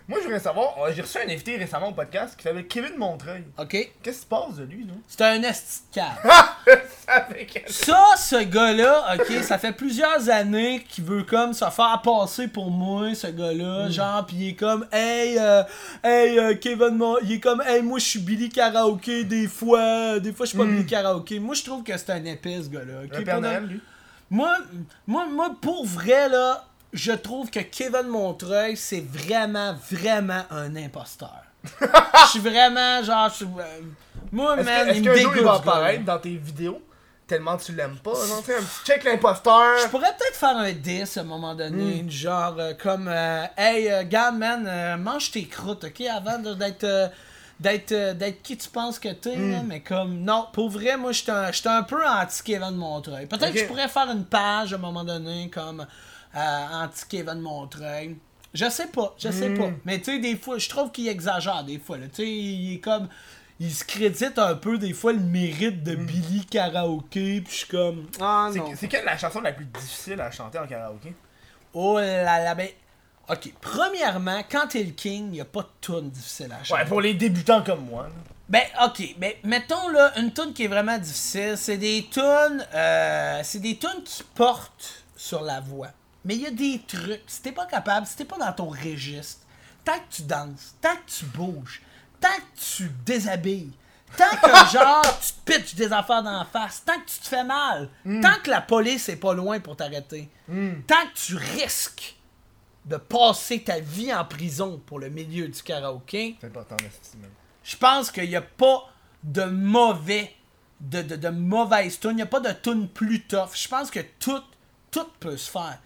Moi, 0.10 0.18
je 0.20 0.24
voudrais 0.24 0.40
savoir, 0.40 0.76
euh, 0.84 0.92
j'ai 0.92 1.04
reçu 1.04 1.20
un 1.20 1.30
invité 1.30 1.56
récemment 1.56 1.90
au 1.90 1.94
podcast 1.94 2.36
qui 2.36 2.42
s'appelle 2.44 2.66
Kevin 2.68 2.98
Montreuil. 2.98 3.44
ok. 3.60 3.70
Qu'est-ce 3.70 3.92
qui 4.04 4.14
se 4.22 4.26
passe 4.26 4.56
de 4.58 4.64
lui, 4.64 4.84
non? 4.84 4.96
C'est 5.08 5.22
un 5.22 5.42
esti 5.44 5.82
de 5.92 5.96
cave. 5.96 6.80
Ça, 7.68 8.04
ce 8.18 8.44
gars-là, 8.44 9.16
ok, 9.16 9.44
ça 9.44 9.58
fait 9.58 9.72
plusieurs 9.72 10.30
années 10.30 10.84
qu'il 10.88 11.04
veut 11.04 11.24
comme 11.24 11.54
se 11.54 11.66
faire 11.66 12.02
passer 12.04 12.48
pour 12.48 12.70
moi, 12.70 13.14
ce 13.16 13.28
gars-là, 13.28 13.90
genre, 13.90 14.26
pis 14.26 14.36
il 14.36 14.48
est 14.50 14.54
comme, 14.56 14.86
hey, 14.92 15.38
euh, 15.40 15.64
hey, 16.04 16.38
euh, 16.38 16.56
Kevin, 16.56 16.96
Mo- 16.98 17.20
il 17.24 17.34
est 17.34 17.40
comme, 17.40 17.62
hey, 17.66 17.82
moi 17.82 17.98
je 18.00 18.06
suis 18.06 18.20
Billy 18.20 18.50
Karaoke 18.50 19.26
des 19.26 19.48
fois, 19.48 20.20
des 20.20 20.32
fois 20.34 20.46
je 20.46 20.50
suis 20.52 20.58
pas 20.58 20.66
Billy 20.66 20.86
Karaoke. 20.86 21.40
Moi 21.40 21.56
je 21.56 21.64
trouve 21.64 21.84
que 21.84 21.98
c'est 21.98 22.12
un 22.12 22.24
épais, 22.26 22.60
ce 22.64 22.70
gars-là. 22.70 23.02
ok? 23.06 23.18
Le 23.18 23.24
Père 23.24 23.36
Pas 23.36 23.42
dans- 23.42 23.42
Noël, 23.42 23.64
lui? 23.66 23.82
Moi, 24.32 24.56
moi, 25.08 25.26
moi, 25.28 25.56
pour 25.60 25.86
vrai, 25.88 26.30
là, 26.30 26.64
je 26.94 27.12
trouve 27.12 27.50
que 27.50 27.60
Kevin 27.60 28.08
Montreuil, 28.08 28.76
c'est 28.78 29.06
vraiment, 29.06 29.76
vraiment 29.92 30.44
un 30.50 30.76
imposteur. 30.76 31.44
Je 32.24 32.28
suis 32.30 32.40
vraiment, 32.40 33.04
genre, 33.04 33.30
je 33.30 33.36
suis, 33.36 33.46
euh, 33.46 33.82
moi, 34.32 34.56
man, 34.56 34.88
que- 34.88 34.96
il 34.96 35.04
me 35.04 35.14
dégoûte, 35.14 35.34
il 35.38 35.44
va 35.44 35.56
apparaître 35.56 36.06
dans 36.06 36.18
tes 36.20 36.36
vidéos 36.36 36.82
tellement 37.28 37.58
tu 37.58 37.74
l'aimes 37.74 37.98
pas? 38.04 38.14
Non, 38.28 38.38
un 38.40 38.42
petit 38.42 38.86
check 38.86 39.04
l'imposteur? 39.04 39.78
Je 39.84 39.88
pourrais 39.90 40.16
peut-être 40.18 40.36
faire 40.36 40.58
un 40.58 40.72
10 40.72 41.16
à 41.18 41.22
un 41.22 41.24
moment 41.26 41.54
donné, 41.54 42.02
Hmm. 42.04 42.10
genre 42.10 42.56
euh, 42.58 42.74
comme 42.82 43.08
euh, 43.08 43.46
Hey, 43.58 43.88
euh, 43.92 44.04
gars, 44.04 44.32
man, 44.32 44.66
euh, 44.68 44.98
mange 44.98 45.30
tes 45.32 45.46
croûtes, 45.46 45.84
ok, 45.84 46.02
avant 46.02 46.40
d'être. 46.40 46.84
euh, 46.86 47.08
d'être 47.60 47.92
euh, 47.92 48.14
d'être 48.14 48.42
qui 48.42 48.58
tu 48.58 48.70
penses 48.70 48.98
que 49.00 49.10
t'es, 49.10 49.36
Hmm. 49.36 49.64
mais 49.68 49.82
comme. 49.82 50.22
Non, 50.22 50.48
pour 50.54 50.70
vrai, 50.70 50.96
moi, 50.98 51.12
j'étais 51.12 51.32
un, 51.32 51.52
un 51.66 51.84
peu 51.84 52.08
anti-Kevin 52.08 52.72
Montreuil. 52.72 53.26
Peut-être 53.26 53.52
que 53.54 53.60
je 53.60 53.66
pourrais 53.66 53.90
faire 53.90 54.10
une 54.10 54.24
page 54.26 54.72
à 54.72 54.78
un 54.78 54.80
moment 54.80 55.04
donné, 55.04 55.50
comme 55.54 55.86
anti-Kevin 56.36 57.40
Montreuil. 57.40 58.16
Je 58.54 58.70
sais 58.70 58.88
pas, 58.88 59.14
je 59.18 59.30
sais 59.32 59.50
Hmm. 59.50 59.58
pas. 59.58 59.70
Mais 59.86 60.00
tu 60.00 60.06
sais, 60.06 60.20
des 60.20 60.36
fois, 60.36 60.58
je 60.58 60.68
trouve 60.70 60.92
qu'il 60.92 61.08
exagère 61.08 61.64
des 61.64 61.78
fois. 61.80 61.98
là. 61.98 62.08
Tu 62.08 62.16
sais, 62.24 62.28
il 62.30 62.76
est 62.76 62.80
comme. 62.80 63.08
Il 63.62 63.72
se 63.74 63.84
crédite 63.84 64.40
un 64.40 64.56
peu 64.56 64.78
des 64.78 64.94
fois 64.94 65.12
le 65.12 65.20
mérite 65.20 65.84
de 65.84 65.94
Billy 65.96 66.46
Karaoke, 66.46 67.42
puis 67.42 67.44
je 67.50 67.56
suis 67.56 67.68
comme. 67.68 68.08
Ah 68.20 68.48
Hmm. 68.50 68.54
C'est- 68.54 68.60
non. 68.60 68.72
C'est 68.76 68.88
quelle 68.88 69.06
la 69.06 69.18
chanson 69.18 69.42
la 69.42 69.52
plus 69.52 69.66
difficile 69.66 70.20
à 70.22 70.32
chanter 70.32 70.58
en 70.60 70.66
karaoké? 70.66 71.14
Oh 71.74 72.00
là 72.00 72.44
là, 72.44 72.56
ben. 72.56 72.70
Ok, 73.30 73.54
premièrement, 73.62 74.42
quand 74.50 74.68
t'es 74.70 74.82
le 74.84 74.90
king, 74.92 75.32
y 75.34 75.42
a 75.42 75.46
pas 75.46 75.62
de 75.62 75.68
tune 75.82 76.10
difficile 76.10 76.52
à 76.52 76.64
chanter. 76.64 76.82
Ouais, 76.82 76.88
pour 76.88 77.00
les 77.02 77.14
débutants 77.14 77.64
comme 77.64 77.86
moi. 77.86 78.04
là. 78.04 78.10
Ben, 78.48 78.64
ok, 78.84 79.16
ben, 79.20 79.34
mettons 79.44 79.90
là, 79.90 80.12
une 80.18 80.34
tune 80.34 80.52
qui 80.54 80.64
est 80.64 80.68
vraiment 80.68 80.98
difficile, 80.98 81.54
c'est 81.56 81.78
des 81.78 82.08
tunes, 82.10 82.66
euh, 82.74 83.42
c'est 83.44 83.60
des 83.60 83.78
tunes 83.78 84.02
qui 84.04 84.24
portent 84.34 85.04
sur 85.16 85.42
la 85.44 85.60
voix. 85.60 85.90
Mais 86.26 86.36
il 86.36 86.42
y 86.42 86.48
a 86.48 86.52
des 86.52 86.82
trucs, 86.86 87.22
si 87.28 87.42
t'es 87.42 87.52
pas 87.52 87.66
capable, 87.66 88.06
si 88.06 88.16
t'es 88.16 88.26
pas 88.26 88.38
dans 88.38 88.52
ton 88.54 88.70
registre, 88.70 89.42
tant 89.86 89.98
que 89.98 90.16
tu 90.16 90.22
danses, 90.24 90.76
tant 90.82 90.96
que 90.96 91.10
tu 91.12 91.26
bouges, 91.26 91.82
tant 92.20 92.28
que 92.30 92.60
tu 92.78 92.92
déshabilles, 93.06 93.72
tant 94.18 94.30
que 94.42 94.72
genre 94.74 95.02
tu 95.22 95.34
te 95.34 95.52
pitches 95.60 95.76
des 95.76 95.92
affaires 95.94 96.22
dans 96.24 96.40
la 96.40 96.46
face, 96.46 96.84
tant 96.86 97.00
que 97.00 97.06
tu 97.10 97.20
te 97.20 97.28
fais 97.28 97.44
mal, 97.44 97.90
tant 98.22 98.42
que 98.44 98.50
la 98.50 98.62
police 98.62 99.08
est 99.10 99.16
pas 99.16 99.34
loin 99.34 99.60
pour 99.60 99.76
t'arrêter, 99.78 100.30
tant 100.88 101.08
que 101.14 101.18
tu 101.28 101.36
risques 101.36 102.16
de 102.86 102.98
passer 102.98 103.64
ta 103.64 103.80
vie 103.80 104.14
en 104.14 104.26
prison 104.26 104.82
pour 104.86 105.00
le 105.00 105.10
milieu 105.10 105.48
du 105.48 105.62
karaoké, 105.62 106.38
C'est 106.42 106.48
important, 106.48 106.78
je 107.64 107.78
pense 107.78 108.10
qu'il 108.12 108.28
n'y 108.30 108.36
a 108.36 108.42
pas 108.42 108.90
de 109.24 109.44
mauvais, 109.44 110.34
de, 110.80 111.02
de, 111.02 111.16
de 111.18 111.30
mauvaise 111.30 112.00
tune. 112.00 112.12
Il 112.12 112.16
n'y 112.16 112.22
a 112.24 112.26
pas 112.26 112.40
de 112.40 112.52
tune 112.54 112.88
plus 112.88 113.22
tough. 113.26 113.50
Je 113.54 113.68
pense 113.68 113.92
que 113.92 114.00
tout, 114.18 114.42
tout 114.92 115.06
peut 115.20 115.38
se 115.38 115.52
faire. 115.52 115.78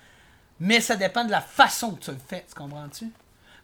Mais 0.66 0.80
ça 0.80 0.96
dépend 0.96 1.26
de 1.26 1.32
la 1.32 1.42
façon 1.42 1.94
que 1.96 2.06
tu 2.06 2.12
le 2.12 2.18
fais, 2.26 2.46
tu 2.48 2.56
comprends-tu? 2.56 3.12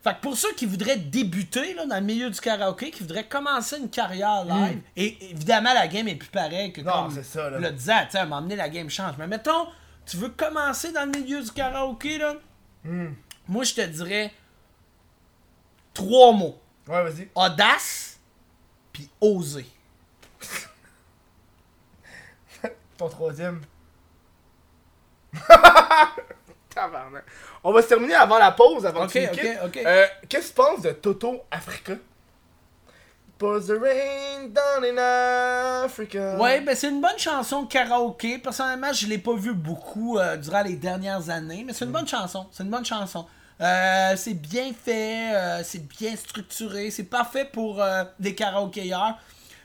Fait 0.03 0.15
que 0.15 0.19
pour 0.21 0.35
ceux 0.35 0.51
qui 0.53 0.65
voudraient 0.65 0.97
débuter 0.97 1.73
là, 1.73 1.85
dans 1.85 1.95
le 1.95 2.01
milieu 2.01 2.29
du 2.29 2.39
karaoké, 2.41 2.91
qui 2.91 3.03
voudraient 3.03 3.27
commencer 3.27 3.77
une 3.77 3.89
carrière 3.89 4.43
live, 4.43 4.81
et 4.97 5.29
évidemment 5.31 5.73
la 5.73 5.87
game 5.87 6.09
est 6.09 6.15
plus 6.15 6.27
pareille 6.29 6.73
que 6.73 6.81
Non, 6.81 7.03
comme 7.03 7.11
c'est 7.11 7.23
ça, 7.23 7.49
là. 7.49 7.57
le 7.57 7.71
disait, 7.71 8.05
tu 8.07 8.17
sais, 8.17 8.25
donné, 8.27 8.55
la 8.57 8.67
game 8.67 8.89
change. 8.89 9.15
Mais 9.17 9.27
mettons, 9.27 9.67
tu 10.05 10.17
veux 10.17 10.27
commencer 10.29 10.91
dans 10.91 11.05
le 11.09 11.19
milieu 11.19 11.41
du 11.41 11.51
karaoké, 11.51 12.17
là, 12.17 12.35
moi 13.47 13.63
je 13.63 13.75
te 13.75 13.81
dirais 13.81 14.33
trois 15.93 16.33
mots 16.33 16.59
Ouais, 16.87 17.01
vas-y. 17.03 17.29
audace 17.33 18.19
puis 18.91 19.09
oser. 19.21 19.65
Ton 22.97 23.07
troisième. 23.07 23.61
Tabarnak. 26.75 27.23
On 27.63 27.71
va 27.71 27.81
se 27.81 27.87
terminer 27.87 28.15
avant 28.15 28.37
la 28.37 28.51
pause, 28.51 28.85
avant 28.85 29.05
Ok, 29.05 29.13
que 29.13 29.19
tu 29.19 29.21
nous 29.21 29.27
ok, 29.27 29.39
quittes. 29.39 29.59
ok. 29.65 29.77
Euh, 29.85 30.05
Qu'est-ce 30.27 30.51
que 30.51 30.61
tu 30.61 30.67
penses 30.67 30.81
de 30.81 30.91
Toto 30.91 31.41
Africa? 31.51 31.93
Pours 33.37 33.65
the 33.67 33.71
rain 33.81 34.49
down 34.49 34.83
in 34.83 34.97
Africa. 35.83 36.35
Ouais, 36.37 36.59
ben 36.59 36.75
c'est 36.75 36.89
une 36.89 36.99
bonne 36.99 37.17
chanson 37.17 37.65
karaoké. 37.65 38.37
Personnellement, 38.37 38.91
je 38.91 39.07
l'ai 39.07 39.17
pas 39.17 39.33
vu 39.35 39.53
beaucoup 39.53 40.17
euh, 40.17 40.35
durant 40.35 40.61
les 40.61 40.75
dernières 40.75 41.29
années, 41.29 41.63
mais 41.65 41.71
c'est 41.73 41.85
une 41.85 41.91
bonne 41.91 42.07
chanson. 42.07 42.47
C'est 42.51 42.63
une 42.63 42.69
bonne 42.69 42.83
chanson. 42.85 43.25
Euh, 43.61 44.13
c'est 44.17 44.33
bien 44.33 44.71
fait, 44.73 45.31
c'est 45.63 45.85
bien 45.87 46.15
structuré, 46.17 46.91
c'est 46.91 47.03
parfait 47.05 47.45
pour 47.45 47.81
des 48.19 48.35
karaokéeurs. 48.35 49.17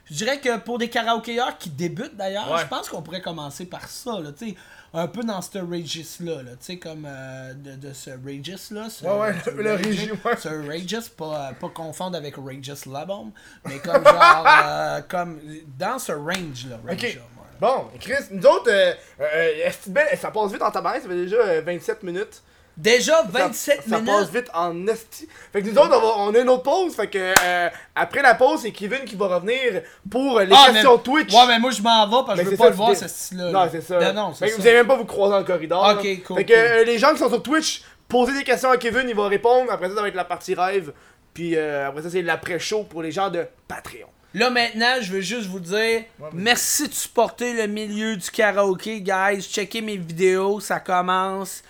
Je 0.06 0.14
dirais 0.14 0.38
que 0.38 0.56
pour 0.58 0.78
des 0.78 0.90
karaokéeurs 0.90 1.58
qui 1.58 1.70
débutent 1.70 2.16
d'ailleurs, 2.16 2.50
Ouais. 2.52 2.60
je 2.60 2.66
pense 2.66 2.88
qu'on 2.88 3.02
pourrait 3.02 3.22
commencer 3.22 3.66
par 3.66 3.88
ça, 3.88 4.20
là, 4.20 4.30
tu 4.36 4.50
sais, 4.50 4.56
un 4.96 5.08
peu 5.08 5.22
dans 5.24 5.42
ce 5.42 5.58
Regis-là, 5.58 6.42
là, 6.42 6.50
tu 6.52 6.56
sais, 6.60 6.76
comme 6.78 7.04
euh, 7.06 7.52
de, 7.54 7.74
de 7.88 7.92
ce 7.92 8.10
Regis-là. 8.10 8.88
ce- 8.88 9.04
Ouais, 9.04 9.18
ouais, 9.18 9.34
ce 9.44 9.50
le- 9.50 9.62
le 9.62 9.72
Regis- 9.74 9.88
Regis, 9.88 10.10
ouais. 10.24 10.36
ce 10.38 10.48
Regis, 10.48 11.10
pas, 11.16 11.52
pas 11.60 11.68
confondre 11.68 12.16
avec 12.16 12.36
Regis 12.36 12.88
Labombe, 12.90 13.32
mais 13.66 13.78
comme 13.80 14.04
genre, 14.04 14.46
euh, 14.64 15.00
comme 15.08 15.40
dans 15.78 15.98
ce 15.98 16.12
range-là. 16.12 16.78
range. 16.86 17.18
Bon, 17.60 17.86
Chris, 18.00 18.14
nous 18.30 18.46
autres, 18.46 18.70
euh, 18.70 18.92
euh, 19.20 19.52
est-ce 19.66 19.86
que 19.86 19.90
ben- 19.90 20.06
ça 20.16 20.30
passe 20.30 20.52
vite 20.52 20.62
en 20.62 20.70
tabac, 20.70 21.00
ça 21.00 21.08
fait 21.08 21.14
déjà 21.14 21.36
euh, 21.36 21.62
27 21.64 22.02
minutes. 22.02 22.42
Déjà 22.76 23.18
Ça- 23.18 23.28
27 23.30 23.82
ça, 23.88 24.00
minutes. 24.00 24.12
passe 24.12 24.30
vite 24.30 24.50
en 24.52 24.86
esti. 24.88 25.28
Fait 25.52 25.62
que 25.62 25.68
nous 25.68 25.78
autres, 25.78 25.96
on, 25.96 26.00
va- 26.00 26.14
on 26.30 26.34
a 26.34 26.38
une 26.40 26.48
autre 26.48 26.64
pause. 26.64 26.94
Fait 26.96 27.06
que 27.06 27.18
euh, 27.44 27.68
après 27.94 28.20
la 28.22 28.34
pause, 28.34 28.60
c'est 28.62 28.72
Kevin 28.72 29.04
qui 29.04 29.14
va 29.14 29.28
revenir 29.28 29.82
pour 30.10 30.38
euh, 30.38 30.44
les 30.44 30.52
Ah, 30.56 30.72
questions 30.72 30.96
mais- 30.96 31.02
Twitch. 31.02 31.32
Ouais, 31.32 31.46
mais 31.46 31.58
moi 31.60 31.70
je 31.70 31.80
m'en 31.82 32.06
vais 32.08 32.26
parce 32.26 32.36
Ben, 32.38 32.44
que 32.44 32.44
je 32.44 32.44
c'est 32.44 32.50
veux 32.50 32.56
pas 32.56 32.64
ça, 32.64 32.70
le 32.70 32.76
voir 32.76 32.96
ce 32.96 33.08
style-là. 33.08 33.50
Non, 33.52 33.68
c'est 33.70 33.80
ça. 33.80 33.98
Ben 33.98 34.12
non, 34.12 34.32
Fait 34.32 34.46
que 34.46 34.52
ça. 34.52 34.56
vous 34.60 34.66
allez 34.66 34.76
même 34.78 34.86
pas 34.88 34.96
vous 34.96 35.04
croiser 35.04 35.32
dans 35.32 35.38
le 35.38 35.44
corridor. 35.44 35.94
Ok, 35.96 36.04
là. 36.04 36.10
cool, 36.26 36.36
Fait 36.38 36.44
que 36.44 36.52
cool. 36.52 36.62
euh, 36.62 36.84
les 36.84 36.98
gens 36.98 37.12
qui 37.12 37.18
sont 37.18 37.28
sur 37.28 37.42
Twitch, 37.42 37.82
posez 38.08 38.32
des 38.36 38.42
questions 38.44 38.70
à 38.70 38.76
Kevin, 38.76 39.08
il 39.08 39.14
va 39.14 39.28
répondre. 39.28 39.70
Après 39.70 39.88
ça, 39.88 39.94
ça 39.94 40.02
va 40.02 40.08
être 40.08 40.14
la 40.16 40.24
partie 40.24 40.54
rêve. 40.54 40.92
Puis 41.32 41.54
euh, 41.56 41.88
après 41.88 42.02
ça, 42.02 42.10
c'est 42.10 42.22
l'après-show 42.22 42.84
pour 42.84 43.02
les 43.02 43.12
gens 43.12 43.30
de 43.30 43.46
Patreon. 43.68 44.08
Là 44.34 44.50
maintenant, 44.50 44.96
je 45.00 45.12
veux 45.12 45.20
juste 45.20 45.46
vous 45.46 45.60
dire 45.60 46.02
merci 46.32 46.88
de 46.88 46.92
supporter 46.94 47.52
le 47.52 47.68
milieu 47.68 48.16
du 48.16 48.28
karaoké, 48.32 49.00
guys. 49.00 49.42
Checkez 49.42 49.80
mes 49.80 49.96
vidéos, 49.96 50.58
ça 50.58 50.80
commence 50.80 51.62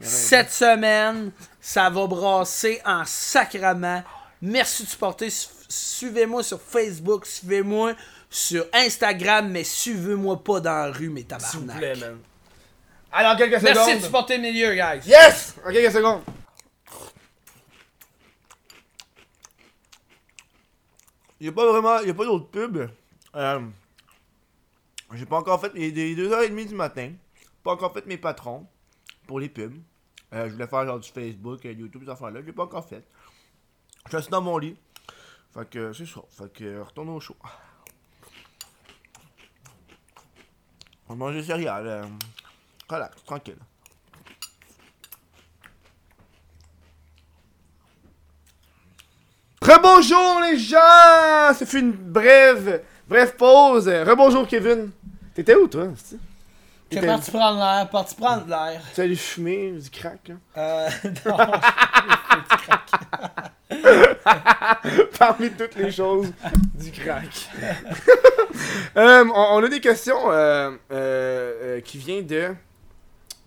cette 0.00 0.50
semaine. 0.50 1.32
Ça 1.60 1.90
va 1.90 2.06
brasser 2.06 2.80
en 2.84 3.04
sacrament. 3.04 4.02
Merci 4.40 4.84
de 4.84 4.88
supporter. 4.88 5.30
Su- 5.30 5.48
Suivez-moi 5.68 6.42
sur 6.42 6.60
Facebook, 6.60 7.24
suivez-moi 7.24 7.94
sur 8.28 8.66
Instagram, 8.74 9.48
mais 9.50 9.64
suivez-moi 9.64 10.42
pas 10.44 10.60
dans 10.60 10.70
la 10.86 10.90
rue, 10.92 11.08
mes 11.08 11.20
S'il 11.22 11.60
vous 11.60 11.66
tabarnak. 11.66 11.78
plaît, 11.78 11.96
man. 11.96 12.18
Alors, 13.10 13.36
quelques 13.36 13.62
Merci 13.62 13.66
de 13.66 13.74
secondes. 13.88 14.02
supporter 14.04 14.36
le 14.36 14.42
milieu, 14.42 14.74
guys. 14.74 15.00
Yes! 15.06 15.54
En 15.66 15.70
quelques 15.72 15.92
secondes. 15.92 16.22
Il 21.40 21.48
a 21.48 21.52
pas 21.52 21.66
vraiment. 21.70 21.98
Il 22.00 22.10
a 22.10 22.14
pas 22.14 22.24
d'autres 22.24 22.48
pubs. 22.48 22.88
Euh, 23.34 23.60
J'ai 25.14 25.26
pas 25.26 25.36
encore 25.38 25.60
fait. 25.60 25.72
Il 25.74 25.98
est 25.98 26.14
2h30 26.14 26.68
du 26.68 26.74
matin. 26.74 27.12
Pas 27.64 27.72
encore 27.72 27.92
fait 27.92 28.06
mes 28.06 28.16
patrons 28.16 28.66
pour 29.32 29.40
les 29.40 29.48
pubs. 29.48 29.72
Euh, 30.34 30.46
je 30.46 30.52
voulais 30.52 30.66
faire 30.66 30.84
genre 30.84 31.00
du 31.00 31.10
Facebook, 31.10 31.64
euh, 31.64 31.72
YouTube, 31.72 32.02
ces 32.04 32.10
affaires-là. 32.10 32.42
Je 32.42 32.46
l'ai 32.48 32.52
pas 32.52 32.64
encore 32.64 32.86
fait. 32.86 33.02
Je 34.10 34.18
suis 34.18 34.30
dans 34.30 34.42
mon 34.42 34.58
lit. 34.58 34.76
Fait 35.54 35.70
que 35.70 35.90
c'est 35.94 36.04
ça. 36.04 36.20
Fait 36.28 36.52
que 36.52 36.80
retourne 36.80 37.08
au 37.08 37.18
show. 37.18 37.34
On 41.08 41.16
mange 41.16 41.32
des 41.34 41.44
céréales. 41.44 41.86
euh, 41.86 42.04
relax, 42.90 43.24
tranquille. 43.24 43.56
Rebonjour 49.62 50.40
les 50.42 50.58
gens! 50.58 51.54
Ça 51.54 51.64
fait 51.64 51.80
une 51.80 51.92
brève, 51.92 52.84
brève 53.08 53.34
pause. 53.36 53.88
Rebonjour 53.88 54.46
Kevin. 54.46 54.90
T'étais 55.34 55.54
où 55.54 55.68
toi? 55.68 55.88
C'est-tu? 56.92 56.98
Tu 56.98 56.98
es 56.98 57.00
T'étais- 57.00 57.06
parti 57.06 57.30
prendre 57.30 57.58
l'air, 57.58 57.90
parti 57.90 58.14
prendre 58.14 58.46
l'air. 58.48 58.82
Tu 58.94 59.00
allé 59.00 59.16
fumer 59.16 59.72
du 59.72 59.90
crack 59.90 60.28
là? 60.28 60.34
Euh, 60.56 60.88
non. 61.26 61.36
Parmi 65.18 65.50
toutes 65.52 65.74
les 65.76 65.90
choses 65.90 66.32
du 66.74 66.90
crack. 66.92 67.48
Euh, 68.96 69.24
on, 69.34 69.56
on 69.58 69.64
a 69.64 69.68
des 69.68 69.80
questions 69.80 70.30
euh, 70.30 70.70
euh, 70.90 71.80
qui 71.80 71.96
viennent 71.96 72.26
de. 72.26 72.54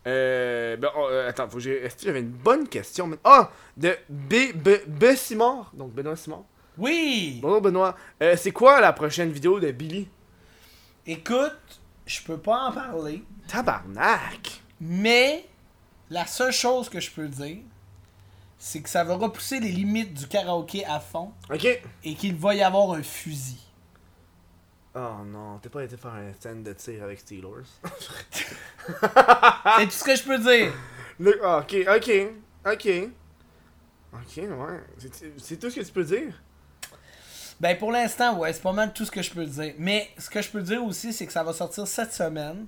Euh, 0.08 0.76
ben, 0.78 0.90
oh, 0.98 1.08
euh, 1.12 1.30
attends, 1.30 1.48
faut 1.48 1.58
que 1.58 1.64
j'ai. 1.64 1.84
Est-ce 1.84 1.98
que 1.98 2.02
j'avais 2.06 2.22
une 2.22 2.30
bonne 2.32 2.68
question? 2.68 3.12
Ah! 3.24 3.52
De 3.78 3.96
B. 4.10 4.34
B. 4.56 4.70
B. 4.88 5.16
Simard. 5.16 5.72
Donc 5.76 5.92
Benoît 5.94 6.16
Simard. 6.16 6.42
Oui! 6.80 7.40
Bonjour 7.42 7.62
Benoît. 7.62 7.96
Euh, 8.24 8.36
c'est 8.38 8.52
quoi 8.52 8.82
la 8.82 8.92
prochaine 8.94 9.30
vidéo 9.32 9.60
de 9.60 9.70
Billy? 9.72 10.08
Écoute, 11.06 11.56
je 12.08 12.22
peux 12.24 12.38
pas 12.38 12.70
en 12.70 12.72
parler, 12.72 13.24
Tabarnak! 13.48 14.62
mais 14.80 15.46
la 16.10 16.26
seule 16.28 16.52
chose 16.52 16.90
que 16.90 17.00
je 17.00 17.10
peux 17.12 17.28
dire, 17.28 17.58
c'est 18.58 18.82
que 18.82 18.90
ça 18.90 19.04
va 19.04 19.16
repousser 19.16 19.60
les 19.60 19.72
limites 19.72 20.14
du 20.14 20.28
karaoké 20.28 20.86
à 20.86 21.00
fond 21.00 21.32
Ok. 21.52 21.66
et 22.04 22.16
qu'il 22.16 22.36
va 22.36 22.56
y 22.56 22.62
avoir 22.64 22.92
un 22.92 23.04
fusil. 23.04 23.60
Oh 24.96 25.18
non, 25.26 25.58
t'es 25.60 25.70
pas 25.70 25.84
été 25.84 25.98
faire 25.98 26.14
un 26.14 26.32
scène 26.40 26.64
de 26.64 26.74
tir 26.74 27.04
avec 27.04 27.20
Steelers? 27.20 27.66
C'est 27.84 29.86
tout 29.86 29.92
ce 29.92 30.04
que 30.04 30.16
je 30.16 30.24
peux 30.24 30.40
dire. 30.40 30.74
Le- 31.20 31.40
ah, 31.44 31.60
ok, 31.60 31.76
ok, 31.96 32.12
ok. 32.66 32.88
Ok, 34.14 34.38
ouais. 34.38 34.80
C'est 35.38 35.58
tout 35.60 35.70
ce 35.70 35.80
que 35.80 35.86
tu 35.86 35.92
peux 35.92 36.04
dire? 36.04 36.42
Ben 37.60 37.78
pour 37.78 37.92
l'instant, 37.92 38.38
ouais, 38.38 38.52
c'est 38.54 38.62
pas 38.62 38.74
mal 38.74 38.94
tout 38.94 39.06
ce 39.06 39.12
que 39.12 39.22
je 39.22 39.32
peux 39.32 39.46
dire. 39.46 39.74
Mais 39.78 40.10
ce 40.18 40.30
que 40.30 40.42
je 40.42 40.50
peux 40.50 40.62
dire 40.62 40.84
aussi, 40.84 41.14
c'est 41.14 41.26
que 41.26 41.32
ça 41.34 41.44
va 41.44 41.54
sortir 41.54 41.88
cette 41.88 42.14
semaine. 42.14 42.66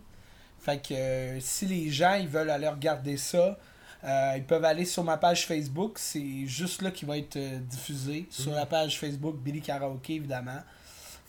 Fait 0.68 0.86
que 0.86 0.94
euh, 0.94 1.40
si 1.40 1.66
les 1.66 1.90
gens 1.90 2.16
ils 2.16 2.28
veulent 2.28 2.50
aller 2.50 2.68
regarder 2.68 3.16
ça, 3.16 3.58
euh, 4.04 4.34
ils 4.36 4.44
peuvent 4.44 4.66
aller 4.66 4.84
sur 4.84 5.02
ma 5.02 5.16
page 5.16 5.48
Facebook. 5.48 5.94
C'est 5.98 6.46
juste 6.46 6.82
là 6.82 6.92
qu'il 6.92 7.08
va 7.08 7.18
être 7.18 7.38
euh, 7.38 7.60
diffusé. 7.60 8.28
Sur 8.30 8.52
la 8.52 8.66
page 8.66 9.00
Facebook 9.00 9.38
Billy 9.38 9.62
Karaoke, 9.62 10.16
évidemment. 10.16 10.62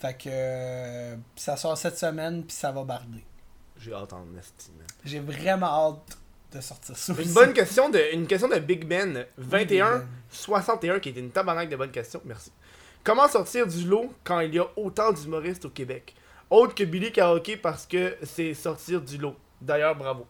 Fait 0.00 0.16
que 0.18 1.16
ça 1.36 1.56
sort 1.56 1.78
cette 1.78 1.96
semaine, 1.96 2.42
puis 2.42 2.56
ça 2.56 2.72
va 2.72 2.82
barder. 2.82 3.24
J'ai 3.78 3.94
hâte 3.94 4.12
en 4.12 4.26
estime. 4.36 4.74
J'ai 5.04 5.20
vraiment 5.20 5.66
hâte 5.66 6.18
de 6.52 6.60
sortir 6.60 6.96
ça. 6.96 7.12
Une 7.16 7.32
bonne 7.32 7.52
question 7.52 7.90
de, 7.90 8.00
une 8.14 8.26
question 8.26 8.48
de 8.48 8.58
Big 8.58 8.86
Ben 8.86 9.24
21 9.36 9.98
Ben. 9.98 10.06
61 10.30 10.98
qui 10.98 11.10
était 11.10 11.20
une 11.20 11.30
tabarnak 11.30 11.68
de 11.68 11.76
bonnes 11.76 11.92
questions. 11.92 12.22
Merci. 12.24 12.50
Comment 13.04 13.28
sortir 13.28 13.68
du 13.68 13.84
lot 13.84 14.12
quand 14.24 14.40
il 14.40 14.54
y 14.54 14.58
a 14.58 14.66
autant 14.74 15.12
d'humoristes 15.12 15.64
au 15.64 15.70
Québec? 15.70 16.16
Autre 16.50 16.74
que 16.74 16.84
Billy 16.84 17.12
Karaoke 17.12 17.56
parce 17.56 17.86
que 17.86 18.16
c'est 18.22 18.54
sortir 18.54 19.00
du 19.00 19.18
lot. 19.18 19.36
D'ailleurs, 19.60 19.94
bravo. 19.96 20.26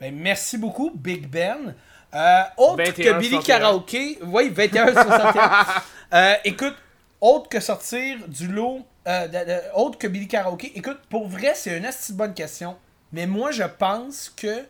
Ben, 0.00 0.14
merci 0.14 0.58
beaucoup, 0.58 0.90
Big 0.94 1.28
Ben. 1.28 1.74
Euh, 2.14 2.42
autre 2.56 2.76
21, 2.84 3.14
que 3.14 3.18
Billy 3.20 3.30
61. 3.36 3.58
Karaoke. 3.58 4.18
Oui, 4.24 4.48
21 4.50 4.92
61. 4.92 5.66
Euh, 6.14 6.34
écoute, 6.44 6.74
autre 7.20 7.48
que 7.48 7.58
sortir 7.58 8.18
du 8.28 8.46
lot. 8.46 8.86
euh, 9.08 9.26
de- 9.26 9.32
de- 9.44 9.60
autre 9.74 9.98
que 9.98 10.06
Billy 10.06 10.28
Karaoke. 10.28 10.70
Écoute, 10.76 10.98
pour 11.10 11.26
vrai, 11.28 11.52
c'est 11.56 11.76
une 11.76 11.84
assez 11.84 12.12
bonne 12.12 12.32
question. 12.32 12.76
Mais 13.12 13.26
moi, 13.26 13.50
je 13.50 13.64
pense 13.64 14.28
que 14.30 14.64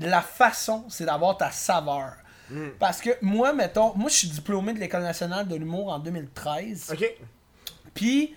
la 0.00 0.20
façon, 0.20 0.84
c'est 0.90 1.04
d'avoir 1.06 1.36
ta 1.38 1.50
saveur. 1.50 2.12
Hmm. 2.50 2.68
Parce 2.78 3.00
que 3.00 3.10
moi, 3.22 3.52
mettons, 3.54 3.94
moi, 3.96 4.10
je 4.10 4.16
suis 4.16 4.28
diplômé 4.28 4.74
de 4.74 4.78
l'École 4.78 5.02
nationale 5.02 5.48
de 5.48 5.56
l'humour 5.56 5.88
en 5.90 5.98
2013. 5.98 6.90
Ok. 6.92 7.10
Puis, 7.94 8.34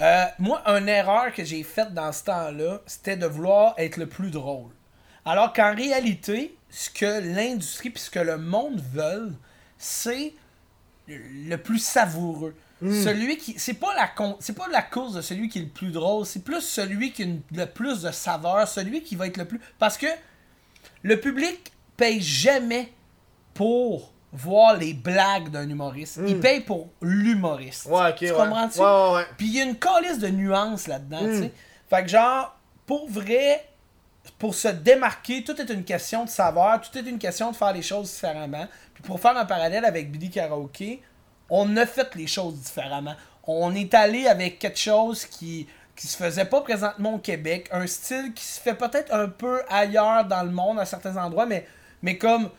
euh, 0.00 0.24
moi, 0.38 0.62
une 0.68 0.88
erreur 0.88 1.32
que 1.32 1.44
j'ai 1.44 1.62
faite 1.62 1.92
dans 1.94 2.12
ce 2.12 2.24
temps-là, 2.24 2.80
c'était 2.86 3.16
de 3.16 3.26
vouloir 3.26 3.74
être 3.78 3.96
le 3.96 4.06
plus 4.08 4.30
drôle. 4.30 4.70
Alors 5.24 5.52
qu'en 5.52 5.74
réalité, 5.74 6.56
ce 6.70 6.90
que 6.90 7.20
l'industrie 7.34 7.90
puis 7.90 8.02
ce 8.02 8.10
que 8.10 8.18
le 8.18 8.38
monde 8.38 8.82
veulent, 8.92 9.34
c'est 9.78 10.34
le 11.06 11.56
plus 11.56 11.78
savoureux. 11.78 12.54
Celui 12.80 13.36
qui. 13.36 13.54
C'est 13.58 13.74
pas 13.74 13.94
la 13.94 14.10
c'est 14.40 14.56
pas 14.56 14.66
la 14.66 14.82
cause 14.82 15.14
de 15.14 15.20
celui 15.20 15.48
qui 15.48 15.60
est 15.60 15.62
le 15.62 15.68
plus 15.68 15.92
drôle, 15.92 16.26
c'est 16.26 16.42
plus 16.42 16.60
celui 16.62 17.12
qui 17.12 17.22
a 17.22 17.26
une- 17.26 17.42
le 17.52 17.66
plus 17.66 18.02
de 18.02 18.10
saveur, 18.10 18.66
celui 18.66 19.04
qui 19.04 19.14
va 19.14 19.28
être 19.28 19.36
le 19.36 19.44
plus. 19.44 19.60
Parce 19.78 19.96
que 19.96 20.08
le 21.02 21.20
public 21.20 21.72
paye 21.96 22.20
jamais 22.20 22.92
pour 23.54 24.11
voir 24.32 24.76
les 24.76 24.94
blagues 24.94 25.50
d'un 25.50 25.68
humoriste. 25.68 26.20
Il 26.26 26.40
paye 26.40 26.60
pour 26.60 26.88
l'humoriste. 27.02 27.86
Ouais, 27.86 28.10
ok. 28.10 28.16
Tu 28.16 28.24
ouais. 28.26 28.32
comprends-tu? 28.32 28.80
Ouais. 28.80 29.26
Puis 29.36 29.46
il 29.48 29.56
y 29.56 29.60
a 29.60 29.64
une 29.64 29.76
calice 29.76 30.18
de 30.18 30.28
nuances 30.28 30.86
là-dedans, 30.86 31.20
tu 31.20 31.38
sais. 31.38 31.52
Fait 31.90 32.02
que 32.02 32.08
genre, 32.08 32.56
pour 32.86 33.08
vrai, 33.10 33.68
pour 34.38 34.54
se 34.54 34.68
démarquer, 34.68 35.44
tout 35.44 35.60
est 35.60 35.70
une 35.70 35.84
question 35.84 36.24
de 36.24 36.30
savoir, 36.30 36.80
tout 36.80 36.96
est 36.96 37.02
une 37.02 37.18
question 37.18 37.50
de 37.50 37.56
faire 37.56 37.72
les 37.72 37.82
choses 37.82 38.10
différemment. 38.10 38.66
Puis 38.94 39.02
pour 39.02 39.20
faire 39.20 39.36
un 39.36 39.44
parallèle 39.44 39.84
avec 39.84 40.10
Billy 40.10 40.30
Karaoke, 40.30 41.00
on 41.50 41.76
a 41.76 41.84
fait 41.84 42.14
les 42.14 42.26
choses 42.26 42.54
différemment. 42.54 43.14
On 43.46 43.74
est 43.74 43.92
allé 43.92 44.26
avec 44.26 44.58
quelque 44.58 44.78
chose 44.78 45.26
qui 45.26 45.66
qui 45.94 46.06
se 46.06 46.16
faisait 46.16 46.46
pas 46.46 46.62
présentement 46.62 47.14
au 47.14 47.18
Québec, 47.18 47.68
un 47.70 47.86
style 47.86 48.32
qui 48.34 48.44
se 48.44 48.58
fait 48.58 48.74
peut-être 48.74 49.12
un 49.14 49.28
peu 49.28 49.62
ailleurs 49.68 50.24
dans 50.24 50.42
le 50.42 50.50
monde 50.50 50.78
à 50.80 50.86
certains 50.86 51.16
endroits, 51.16 51.46
mais, 51.46 51.66
mais 52.02 52.16
comme 52.16 52.50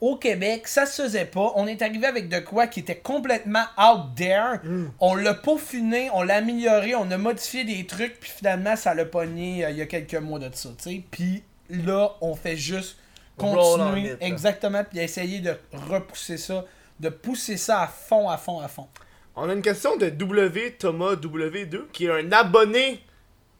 au 0.00 0.16
Québec, 0.16 0.68
ça 0.68 0.86
se 0.86 1.02
faisait 1.02 1.24
pas. 1.24 1.52
On 1.56 1.66
est 1.66 1.82
arrivé 1.82 2.06
avec 2.06 2.28
de 2.28 2.38
quoi 2.38 2.66
qui 2.66 2.80
était 2.80 2.98
complètement 2.98 3.64
out 3.76 4.14
there. 4.16 4.60
On 5.00 5.14
l'a 5.14 5.34
peaufiné, 5.34 6.08
on 6.12 6.22
l'a 6.22 6.36
amélioré, 6.36 6.94
on 6.94 7.10
a 7.10 7.18
modifié 7.18 7.64
des 7.64 7.84
trucs, 7.86 8.20
puis 8.20 8.30
finalement, 8.30 8.76
ça 8.76 8.94
l'a 8.94 9.04
pogné 9.04 9.64
euh, 9.64 9.70
il 9.70 9.76
y 9.76 9.82
a 9.82 9.86
quelques 9.86 10.14
mois 10.14 10.38
de 10.38 10.54
ça, 10.54 10.70
tu 10.78 10.90
sais. 10.90 11.02
Puis 11.10 11.42
là, 11.68 12.12
on 12.20 12.34
fait 12.36 12.56
juste 12.56 12.96
continuer, 13.36 14.12
it, 14.12 14.16
exactement, 14.20 14.84
puis 14.84 14.98
essayer 15.00 15.40
de 15.40 15.54
repousser 15.72 16.36
ça, 16.36 16.64
de 17.00 17.08
pousser 17.08 17.56
ça 17.56 17.82
à 17.82 17.86
fond, 17.88 18.28
à 18.28 18.36
fond, 18.36 18.60
à 18.60 18.68
fond. 18.68 18.88
On 19.36 19.48
a 19.48 19.52
une 19.52 19.62
question 19.62 19.96
de 19.96 20.08
W 20.08 20.76
Thomas 20.78 21.14
W2 21.14 21.90
qui 21.92 22.06
est 22.06 22.10
un 22.10 22.32
abonné. 22.32 23.00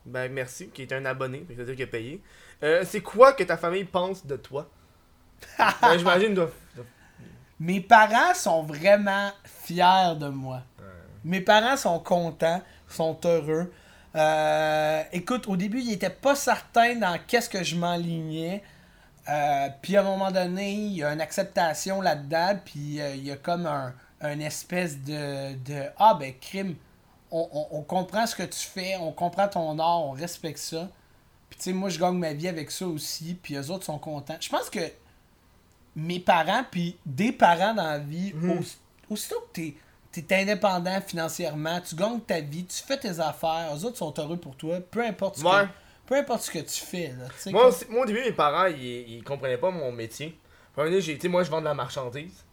Ben 0.05 0.31
merci, 0.31 0.69
qui 0.69 0.81
est 0.81 0.91
un 0.91 1.05
abonné, 1.05 1.45
c'est-à-dire 1.47 1.75
qu'il 1.75 1.83
a 1.83 1.87
payé. 1.87 2.21
Euh, 2.63 2.83
c'est 2.85 3.01
quoi 3.01 3.33
que 3.33 3.43
ta 3.43 3.57
famille 3.57 3.85
pense 3.85 4.25
de 4.25 4.35
toi? 4.35 4.69
ben, 5.81 5.97
j'imagine 5.97 6.33
Mes 7.59 7.81
parents 7.81 8.33
sont 8.33 8.63
vraiment 8.63 9.31
fiers 9.43 10.15
de 10.19 10.27
moi. 10.29 10.61
Mes 11.25 11.41
parents 11.41 11.75
sont 11.77 11.99
contents, 11.99 12.61
sont 12.87 13.17
heureux. 13.25 13.71
Euh, 14.15 15.03
écoute, 15.11 15.47
au 15.47 15.57
début, 15.57 15.81
ils 15.81 15.91
étaient 15.93 16.09
pas 16.09 16.35
certains 16.35 16.95
dans 16.95 17.19
qu'est-ce 17.27 17.49
que 17.49 17.63
je 17.63 17.75
m'enlignais. 17.75 18.63
Euh, 19.27 19.67
puis 19.81 19.97
à 19.97 20.01
un 20.01 20.03
moment 20.03 20.31
donné, 20.31 20.71
il 20.71 20.93
y 20.93 21.03
a 21.03 21.11
une 21.13 21.21
acceptation 21.21 22.01
là-dedans, 22.01 22.57
puis 22.65 22.99
euh, 23.01 23.13
il 23.15 23.25
y 23.25 23.31
a 23.31 23.35
comme 23.35 23.65
un, 23.67 23.93
un 24.21 24.39
espèce 24.39 24.97
de, 25.03 25.53
de 25.55 25.83
Ah 25.99 26.15
ben 26.19 26.33
crime, 26.41 26.75
on, 27.29 27.47
on- 27.51 27.77
on 27.77 27.81
comprend 27.83 28.25
ce 28.25 28.35
que 28.35 28.43
tu 28.43 28.59
fais, 28.59 28.95
on 28.99 29.11
comprend 29.11 29.47
ton 29.47 29.77
art, 29.77 30.01
on 30.05 30.11
respecte 30.11 30.57
ça. 30.57 30.87
Puis 31.49 31.59
tu 31.59 31.63
sais, 31.65 31.73
moi 31.73 31.89
je 31.89 31.99
gagne 31.99 32.17
ma 32.17 32.33
vie 32.33 32.47
avec 32.47 32.71
ça 32.71 32.87
aussi, 32.87 33.35
puis 33.35 33.55
eux 33.55 33.69
autres 33.69 33.85
sont 33.85 33.99
contents. 33.99 34.37
Je 34.39 34.49
pense 34.49 34.69
que 34.71 34.79
mes 35.99 36.19
parents, 36.19 36.63
puis 36.69 36.97
des 37.05 37.31
parents 37.31 37.73
dans 37.73 37.83
la 37.83 37.99
vie, 37.99 38.33
aussi- 38.59 38.77
aussitôt 39.09 39.39
que 39.53 39.59
t'es 39.59 39.75
es 40.15 40.41
indépendant 40.41 40.99
financièrement, 41.01 41.79
tu 41.81 41.95
gagnes 41.95 42.19
ta 42.21 42.39
vie, 42.41 42.65
tu 42.65 42.83
fais 42.83 42.97
tes 42.97 43.19
affaires, 43.19 43.71
eux 43.75 43.85
autres 43.85 43.97
sont 43.97 44.13
heureux 44.17 44.37
pour 44.37 44.55
toi, 44.55 44.79
peu 44.91 45.03
importe 45.05 45.37
ce, 45.37 45.43
Ouais. 45.45 45.63
que, 45.65 45.69
peu 46.07 46.15
importe 46.15 46.41
ce 46.41 46.51
que 46.51 46.59
tu 46.59 46.81
fais. 46.85 47.09
Là, 47.09 47.25
Moi, 47.51 47.61
comme- 47.61 47.69
aussi- 47.69 47.85
moi, 47.89 48.01
au 48.03 48.05
début, 48.05 48.21
mes 48.21 48.31
parents, 48.31 48.65
ils, 48.65 49.17
ils 49.17 49.23
comprenaient 49.23 49.57
pas 49.57 49.69
mon 49.71 49.91
métier. 49.91 50.37
J'ai 50.99 51.11
été, 51.13 51.27
moi, 51.27 51.43
je 51.43 51.51
vends 51.51 51.59
de 51.59 51.65
la 51.65 51.73
marchandise. 51.73 52.45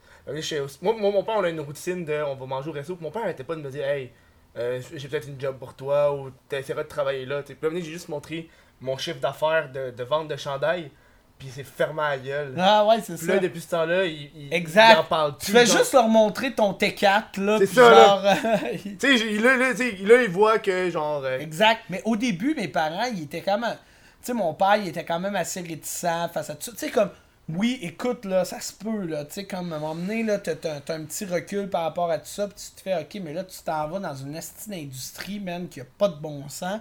Moi, 0.83 0.95
moi, 0.99 1.11
mon 1.13 1.23
père, 1.23 1.37
on 1.39 1.45
a 1.45 1.49
une 1.49 1.61
routine 1.61 2.05
de 2.05 2.23
on 2.25 2.35
va 2.35 2.47
manger 2.47 2.71
au 2.71 2.73
resto. 2.73 2.99
Mon 3.01 3.11
père 3.13 3.23
arrêtait 3.23 3.45
pas 3.45 3.55
de 3.55 3.61
me 3.61 3.71
dire, 3.71 3.87
hey, 3.87 4.11
euh, 4.57 4.81
j'ai 4.95 5.07
peut-être 5.09 5.29
une 5.29 5.41
job 5.41 5.57
pour 5.59 5.75
toi 5.75 6.13
ou 6.15 6.31
t'essaieras 6.49 6.83
de 6.83 6.89
travailler 6.89 7.25
là. 7.27 7.43
Puis, 7.43 7.57
j'ai 7.75 7.83
juste 7.93 8.09
montré 8.09 8.49
mon 8.81 8.97
chiffre 8.99 9.21
d'affaires 9.21 9.71
de, 9.71 9.91
de 9.93 10.03
vente 10.05 10.27
de 10.29 10.37
chandail. 10.37 10.91
Puis, 11.39 11.49
il 11.49 11.53
s'est 11.53 11.65
fermé 11.65 12.01
à 12.03 12.11
la 12.11 12.19
gueule. 12.19 12.55
Ah 12.57 12.87
ouais, 12.87 12.97
c'est 13.05 13.17
ça. 13.19 13.27
là, 13.35 13.39
depuis 13.41 13.61
ce 13.61 13.69
temps-là, 13.69 14.05
il, 14.07 14.31
il, 14.35 14.55
Exact. 14.55 14.93
il 14.95 14.99
en 15.01 15.05
parle 15.05 15.35
Tu 15.39 15.53
fais 15.53 15.67
genre. 15.67 15.77
juste 15.79 15.93
leur 15.93 16.09
montrer 16.09 16.55
ton 16.55 16.73
T4, 16.73 17.39
là. 17.41 17.59
C'est 17.59 17.67
ça, 17.67 17.95
genre, 17.95 18.23
Tu 18.73 18.97
sais, 18.99 19.17
j'ai- 19.19 19.39
là, 19.39 19.57
là, 19.57 19.75
tu 19.75 19.91
là, 20.07 20.23
il 20.23 20.31
voit 20.31 20.59
que, 20.59 20.89
genre. 20.91 21.23
euh, 21.25 21.39
exact. 21.39 21.83
Mais 21.91 22.01
au 22.07 22.17
début, 22.17 22.55
mes 22.55 22.69
parents, 22.69 23.05
ils 23.13 23.25
étaient 23.25 23.43
quand 23.43 23.59
même. 23.59 23.77
Tu 24.23 24.27
sais, 24.29 24.33
mon 24.33 24.55
père, 24.55 24.77
il 24.77 24.89
était 24.89 25.05
quand 25.05 25.21
même 25.21 25.37
assez 25.37 25.61
réticent 25.61 26.07
face 26.33 26.49
à 26.51 26.55
tout 26.55 26.63
ça. 26.63 26.73
Tu 26.73 26.79
sais, 26.79 26.91
comme. 26.91 27.11
Oui, 27.49 27.79
écoute, 27.83 28.25
là, 28.25 28.45
ça 28.45 28.59
se 28.59 28.73
peut, 28.73 29.05
là. 29.07 29.25
Tu 29.25 29.35
sais, 29.35 29.45
comme 29.45 29.73
à 29.73 29.77
un 29.77 29.79
moment 29.79 29.95
donné, 29.95 30.25
là, 30.25 30.39
t'as, 30.39 30.53
un 30.93 31.05
petit 31.05 31.25
recul 31.27 31.69
par 31.71 31.83
rapport 31.83 32.11
à 32.11 32.19
tout 32.19 32.27
ça, 32.27 32.49
puis 32.49 32.57
tu 32.57 32.75
te 32.75 32.81
fais, 32.81 32.97
ok, 33.01 33.21
mais 33.23 33.33
là, 33.35 33.45
tu 33.45 33.57
t'en 33.65 33.87
vas 33.87 34.01
dans 34.01 34.17
une 34.17 34.35
estime 34.35 34.73
d'industrie, 34.73 35.39
man, 35.39 35.69
qui 35.69 35.81
a 35.81 35.85
pas 35.97 36.09
de 36.09 36.17
bon 36.17 36.49
sens, 36.49 36.81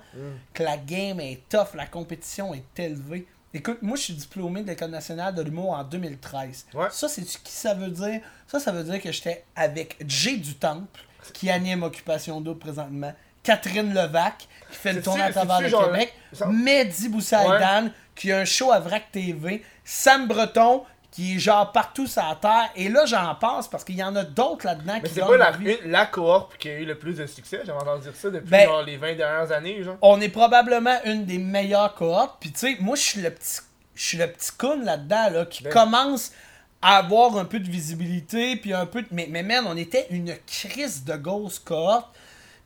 que 0.55 0.63
la 0.63 0.77
game 0.77 1.19
est 1.19 1.41
tough, 1.49 1.75
la 1.75 1.85
compétition 1.85 2.51
est 2.55 2.79
élevée. 2.79 3.27
Écoute, 3.57 3.77
moi, 3.81 3.95
je 3.95 4.01
suis 4.03 4.13
diplômé 4.13 4.61
de 4.63 4.67
l'École 4.67 4.89
nationale 4.91 5.33
de 5.33 5.41
l'humour 5.41 5.71
en 5.71 5.83
2013. 5.85 6.65
Ouais. 6.73 6.87
Ça, 6.91 7.07
c'est 7.07 7.21
qui 7.23 7.51
ça 7.51 7.73
veut 7.73 7.89
dire? 7.89 8.19
Ça, 8.47 8.59
ça 8.59 8.71
veut 8.71 8.83
dire 8.83 9.01
que 9.01 9.11
j'étais 9.11 9.45
avec 9.55 9.95
Jay 10.05 10.35
du 10.37 10.55
Temple, 10.55 10.99
qui 11.33 11.49
anime 11.49 11.83
Occupation 11.83 12.41
Double 12.41 12.59
présentement, 12.59 13.13
Catherine 13.43 13.93
Levac, 13.93 14.39
qui 14.69 14.77
fait 14.77 14.91
le 14.93 15.01
tournée 15.01 15.21
à 15.23 15.31
travers 15.31 15.61
le 15.61 15.69
genre- 15.69 15.85
Québec, 15.91 16.13
ça- 16.33 16.47
Mehdi 16.47 17.09
Boussaïdan, 17.09 17.89
qui 18.15 18.31
a 18.31 18.39
un 18.39 18.45
show 18.45 18.71
à 18.71 18.79
Vrac 18.79 19.11
TV, 19.11 19.63
Sam 19.85 20.27
Breton, 20.27 20.83
qui 21.15 21.35
est 21.35 21.39
genre 21.39 21.71
partout 21.71 22.07
sur 22.07 22.21
la 22.21 22.35
terre, 22.35 22.69
et 22.75 22.89
là, 22.89 23.05
j'en 23.05 23.33
passe 23.35 23.69
parce 23.69 23.85
qu'il 23.85 23.95
y 23.95 24.03
en 24.03 24.13
a 24.17 24.23
d'autres 24.25 24.65
là-dedans 24.65 24.99
qui 24.99 25.13
c'est 25.13 25.21
pas 25.21 25.37
la, 25.37 25.55
une- 25.55 25.89
la 25.89 26.05
cohorte 26.07 26.57
qui 26.57 26.67
a 26.67 26.73
eu 26.77 26.83
le 26.83 26.97
plus 26.99 27.13
de 27.15 27.25
succès. 27.25 27.61
J'avais 27.65 27.79
entendu 27.79 28.01
dire 28.03 28.15
ça 28.15 28.29
depuis 28.29 28.49
Ben- 28.49 28.67
genre, 28.67 28.83
les 28.83 28.97
20 28.97 29.15
dernières 29.15 29.49
années. 29.53 29.81
Genre. 29.81 29.95
on 30.01 30.19
est 30.19 30.27
probablement 30.27 30.97
une 31.05 31.23
des 31.25 31.37
meilleures 31.37 31.95
cohortes. 31.95 32.35
Puis 32.41 32.51
tu 32.51 32.59
sais, 32.59 32.77
moi 32.81 32.97
je 32.97 33.01
suis 33.01 33.21
le 33.21 33.29
petit 33.31 33.59
je 33.93 34.03
suis 34.03 34.17
le 34.17 34.27
petit 34.27 34.51
con 34.57 34.81
là-dedans 34.83 35.29
là 35.31 35.45
qui 35.45 35.63
Ben- 35.63 35.71
commence 35.71 36.33
à 36.81 36.97
avoir 36.97 37.37
un 37.37 37.45
peu 37.45 37.59
de 37.61 37.69
visibilité 37.71 38.57
puis 38.57 38.73
un 38.73 38.85
peu 38.85 39.01
de 39.01 39.07
mais 39.11 39.27
mais 39.31 39.41
man, 39.41 39.63
on 39.67 39.77
était 39.77 40.07
une 40.09 40.35
crise 40.45 41.05
de 41.05 41.15
grosse 41.15 41.59
cohorte. 41.59 42.13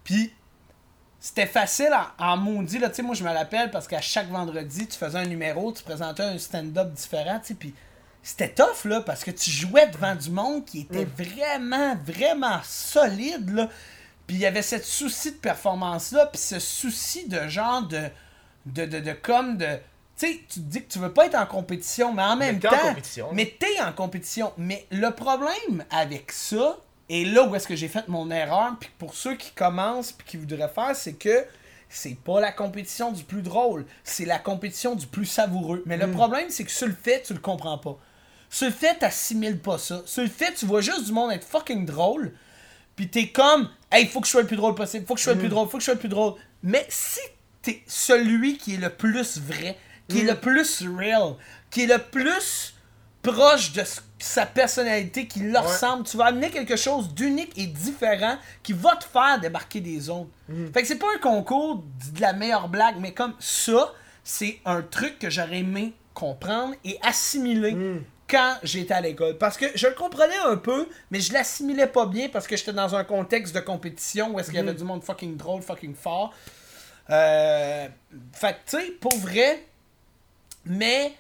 Puis 0.03 0.33
c'était 1.19 1.45
facile 1.45 1.91
en, 2.17 2.35
maudit 2.37 2.79
là, 2.79 2.89
tu 2.89 2.95
sais 2.95 3.01
moi 3.03 3.13
je 3.13 3.23
me 3.23 3.29
rappelle 3.31 3.69
parce 3.69 3.87
qu'à 3.87 4.01
chaque 4.01 4.29
vendredi, 4.29 4.87
tu 4.87 4.97
faisais 4.97 5.19
un 5.19 5.25
numéro, 5.25 5.71
tu 5.71 5.83
présentais 5.83 6.23
un 6.23 6.37
stand-up 6.39 6.91
différent, 6.93 7.39
tu 7.39 7.49
sais 7.49 7.53
puis 7.53 7.75
c'était 8.21 8.49
tough 8.53 8.85
là 8.85 9.01
parce 9.01 9.23
que 9.23 9.31
tu 9.31 9.49
jouais 9.49 9.87
devant 9.87 10.15
du 10.15 10.29
monde 10.29 10.65
qui 10.65 10.81
était 10.81 11.05
vraiment 11.05 11.95
vraiment 12.05 12.59
solide 12.63 13.49
là. 13.51 13.69
Puis 14.27 14.35
il 14.37 14.41
y 14.41 14.45
avait 14.45 14.61
cette 14.61 14.85
souci 14.85 15.31
de 15.31 15.37
performance 15.37 16.11
là, 16.11 16.27
puis 16.27 16.39
ce 16.39 16.59
souci 16.59 17.27
de 17.27 17.47
genre 17.47 17.83
de 17.83 18.09
de, 18.65 18.85
de, 18.85 18.99
de 18.99 19.13
comme 19.13 19.57
de 19.57 19.79
tu 20.17 20.27
sais, 20.27 20.39
tu 20.49 20.59
te 20.59 20.65
dis 20.65 20.83
que 20.83 20.91
tu 20.91 20.99
veux 20.99 21.13
pas 21.13 21.27
être 21.27 21.35
en 21.35 21.45
compétition, 21.45 22.13
mais 22.13 22.23
en 22.23 22.35
même 22.35 22.59
t'es 22.59 22.67
en 22.67 22.71
temps, 22.71 22.89
compétition. 22.89 23.29
mais 23.31 23.55
t'es 23.57 23.79
en 23.81 23.93
compétition. 23.93 24.51
Mais 24.57 24.85
le 24.91 25.11
problème 25.11 25.85
avec 25.91 26.33
ça, 26.33 26.77
et 27.07 27.23
là 27.23 27.47
où 27.47 27.55
est-ce 27.55 27.67
que 27.67 27.77
j'ai 27.77 27.87
fait 27.87 28.05
mon 28.09 28.29
erreur, 28.29 28.73
puis 28.79 28.89
pour 28.97 29.13
ceux 29.13 29.35
qui 29.35 29.51
commencent 29.51 30.11
puis 30.11 30.27
qui 30.27 30.37
voudraient 30.37 30.67
faire, 30.67 30.93
c'est 30.93 31.13
que 31.13 31.45
c'est 31.87 32.17
pas 32.17 32.41
la 32.41 32.51
compétition 32.51 33.13
du 33.13 33.23
plus 33.23 33.41
drôle, 33.41 33.85
c'est 34.03 34.25
la 34.25 34.39
compétition 34.39 34.93
du 34.93 35.07
plus 35.07 35.25
savoureux. 35.25 35.83
Mais 35.85 35.97
le 35.97 36.11
problème, 36.11 36.49
c'est 36.49 36.65
que 36.65 36.71
sur 36.71 36.87
le 36.87 36.93
fait, 36.93 37.23
tu 37.23 37.33
le 37.33 37.39
comprends 37.39 37.77
pas. 37.77 37.97
Sur 38.49 38.67
le 38.67 38.73
fait, 38.73 38.95
t'assimiles 38.95 39.59
pas 39.59 39.77
ça. 39.77 40.01
Sur 40.05 40.23
le 40.23 40.29
fait, 40.29 40.53
tu 40.53 40.65
vois 40.65 40.81
juste 40.81 41.05
du 41.05 41.11
monde 41.11 41.31
être 41.31 41.47
fucking 41.47 41.85
drôle, 41.85 42.33
puis 42.95 43.09
t'es 43.09 43.27
comme, 43.29 43.69
hey, 43.91 44.07
faut 44.07 44.21
que 44.21 44.27
je 44.27 44.31
sois 44.31 44.41
le 44.41 44.47
plus 44.47 44.57
drôle 44.57 44.75
possible, 44.75 45.05
faut 45.05 45.13
que 45.13 45.19
je 45.19 45.25
sois 45.25 45.33
le 45.33 45.39
plus 45.39 45.49
drôle, 45.49 45.69
faut 45.69 45.77
que 45.77 45.81
je 45.81 45.85
sois 45.85 45.93
le 45.93 45.99
plus 45.99 46.09
drôle. 46.09 46.33
Mais 46.63 46.85
si 46.89 47.19
t'es 47.61 47.83
celui 47.87 48.57
qui 48.57 48.75
est 48.75 48.77
le 48.77 48.89
plus 48.89 49.37
vrai, 49.39 49.77
qui 50.07 50.21
est 50.21 50.23
le 50.23 50.35
plus 50.35 50.83
real, 50.97 51.35
qui 51.69 51.83
est 51.83 51.87
le 51.87 51.99
plus 51.99 52.73
proche 53.21 53.73
de 53.73 53.83
sa 54.17 54.45
personnalité, 54.45 55.27
qui 55.27 55.41
leur 55.41 55.63
ressemble, 55.69 56.03
tu 56.05 56.17
vas 56.17 56.25
amener 56.25 56.49
quelque 56.49 56.75
chose 56.75 57.13
d'unique 57.13 57.51
et 57.57 57.67
différent 57.67 58.37
qui 58.63 58.73
va 58.73 58.95
te 58.95 59.03
faire 59.03 59.39
débarquer 59.39 59.81
des 59.81 60.09
autres. 60.09 60.29
Fait 60.73 60.81
que 60.81 60.87
c'est 60.87 60.95
pas 60.97 61.13
un 61.15 61.19
concours 61.19 61.83
de 62.15 62.21
la 62.21 62.33
meilleure 62.33 62.69
blague, 62.69 62.95
mais 62.99 63.13
comme 63.13 63.33
ça, 63.39 63.93
c'est 64.23 64.59
un 64.65 64.81
truc 64.81 65.19
que 65.19 65.29
j'aurais 65.29 65.59
aimé 65.59 65.93
comprendre 66.13 66.73
et 66.83 66.97
assimiler 67.03 67.75
quand 68.29 68.57
j'étais 68.63 68.93
à 68.93 69.01
l'école. 69.01 69.37
Parce 69.37 69.57
que 69.57 69.65
je 69.75 69.87
le 69.87 69.93
comprenais 69.93 70.37
un 70.45 70.57
peu, 70.57 70.87
mais 71.11 71.19
je 71.19 71.33
l'assimilais 71.33 71.87
pas 71.87 72.05
bien 72.05 72.29
parce 72.29 72.47
que 72.47 72.55
j'étais 72.55 72.73
dans 72.73 72.95
un 72.95 73.03
contexte 73.03 73.53
de 73.55 73.59
compétition 73.59 74.31
où 74.31 74.39
est-ce 74.39 74.49
qu'il 74.49 74.59
y 74.59 74.61
avait 74.61 74.73
du 74.73 74.83
monde 74.83 75.03
fucking 75.03 75.37
drôle, 75.37 75.61
fucking 75.61 75.95
fort. 75.95 76.33
Euh, 77.09 77.87
fait 78.33 78.53
que, 78.53 78.77
tu 78.77 78.85
sais, 78.85 78.91
pour 78.99 79.17
vrai, 79.17 79.65
mais, 80.65 81.13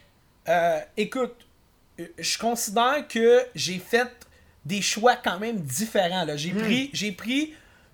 euh, 0.47 0.79
écoute, 0.97 1.35
je 2.17 2.37
considère 2.37 3.07
que 3.07 3.45
j'ai 3.55 3.79
fait 3.79 4.11
des 4.65 4.81
choix 4.81 5.15
quand 5.15 5.39
même 5.39 5.59
différents. 5.59 6.25
J'ai 6.35 6.51
pris, 6.51 6.89
j'ai 6.93 7.11
pris 7.11 7.53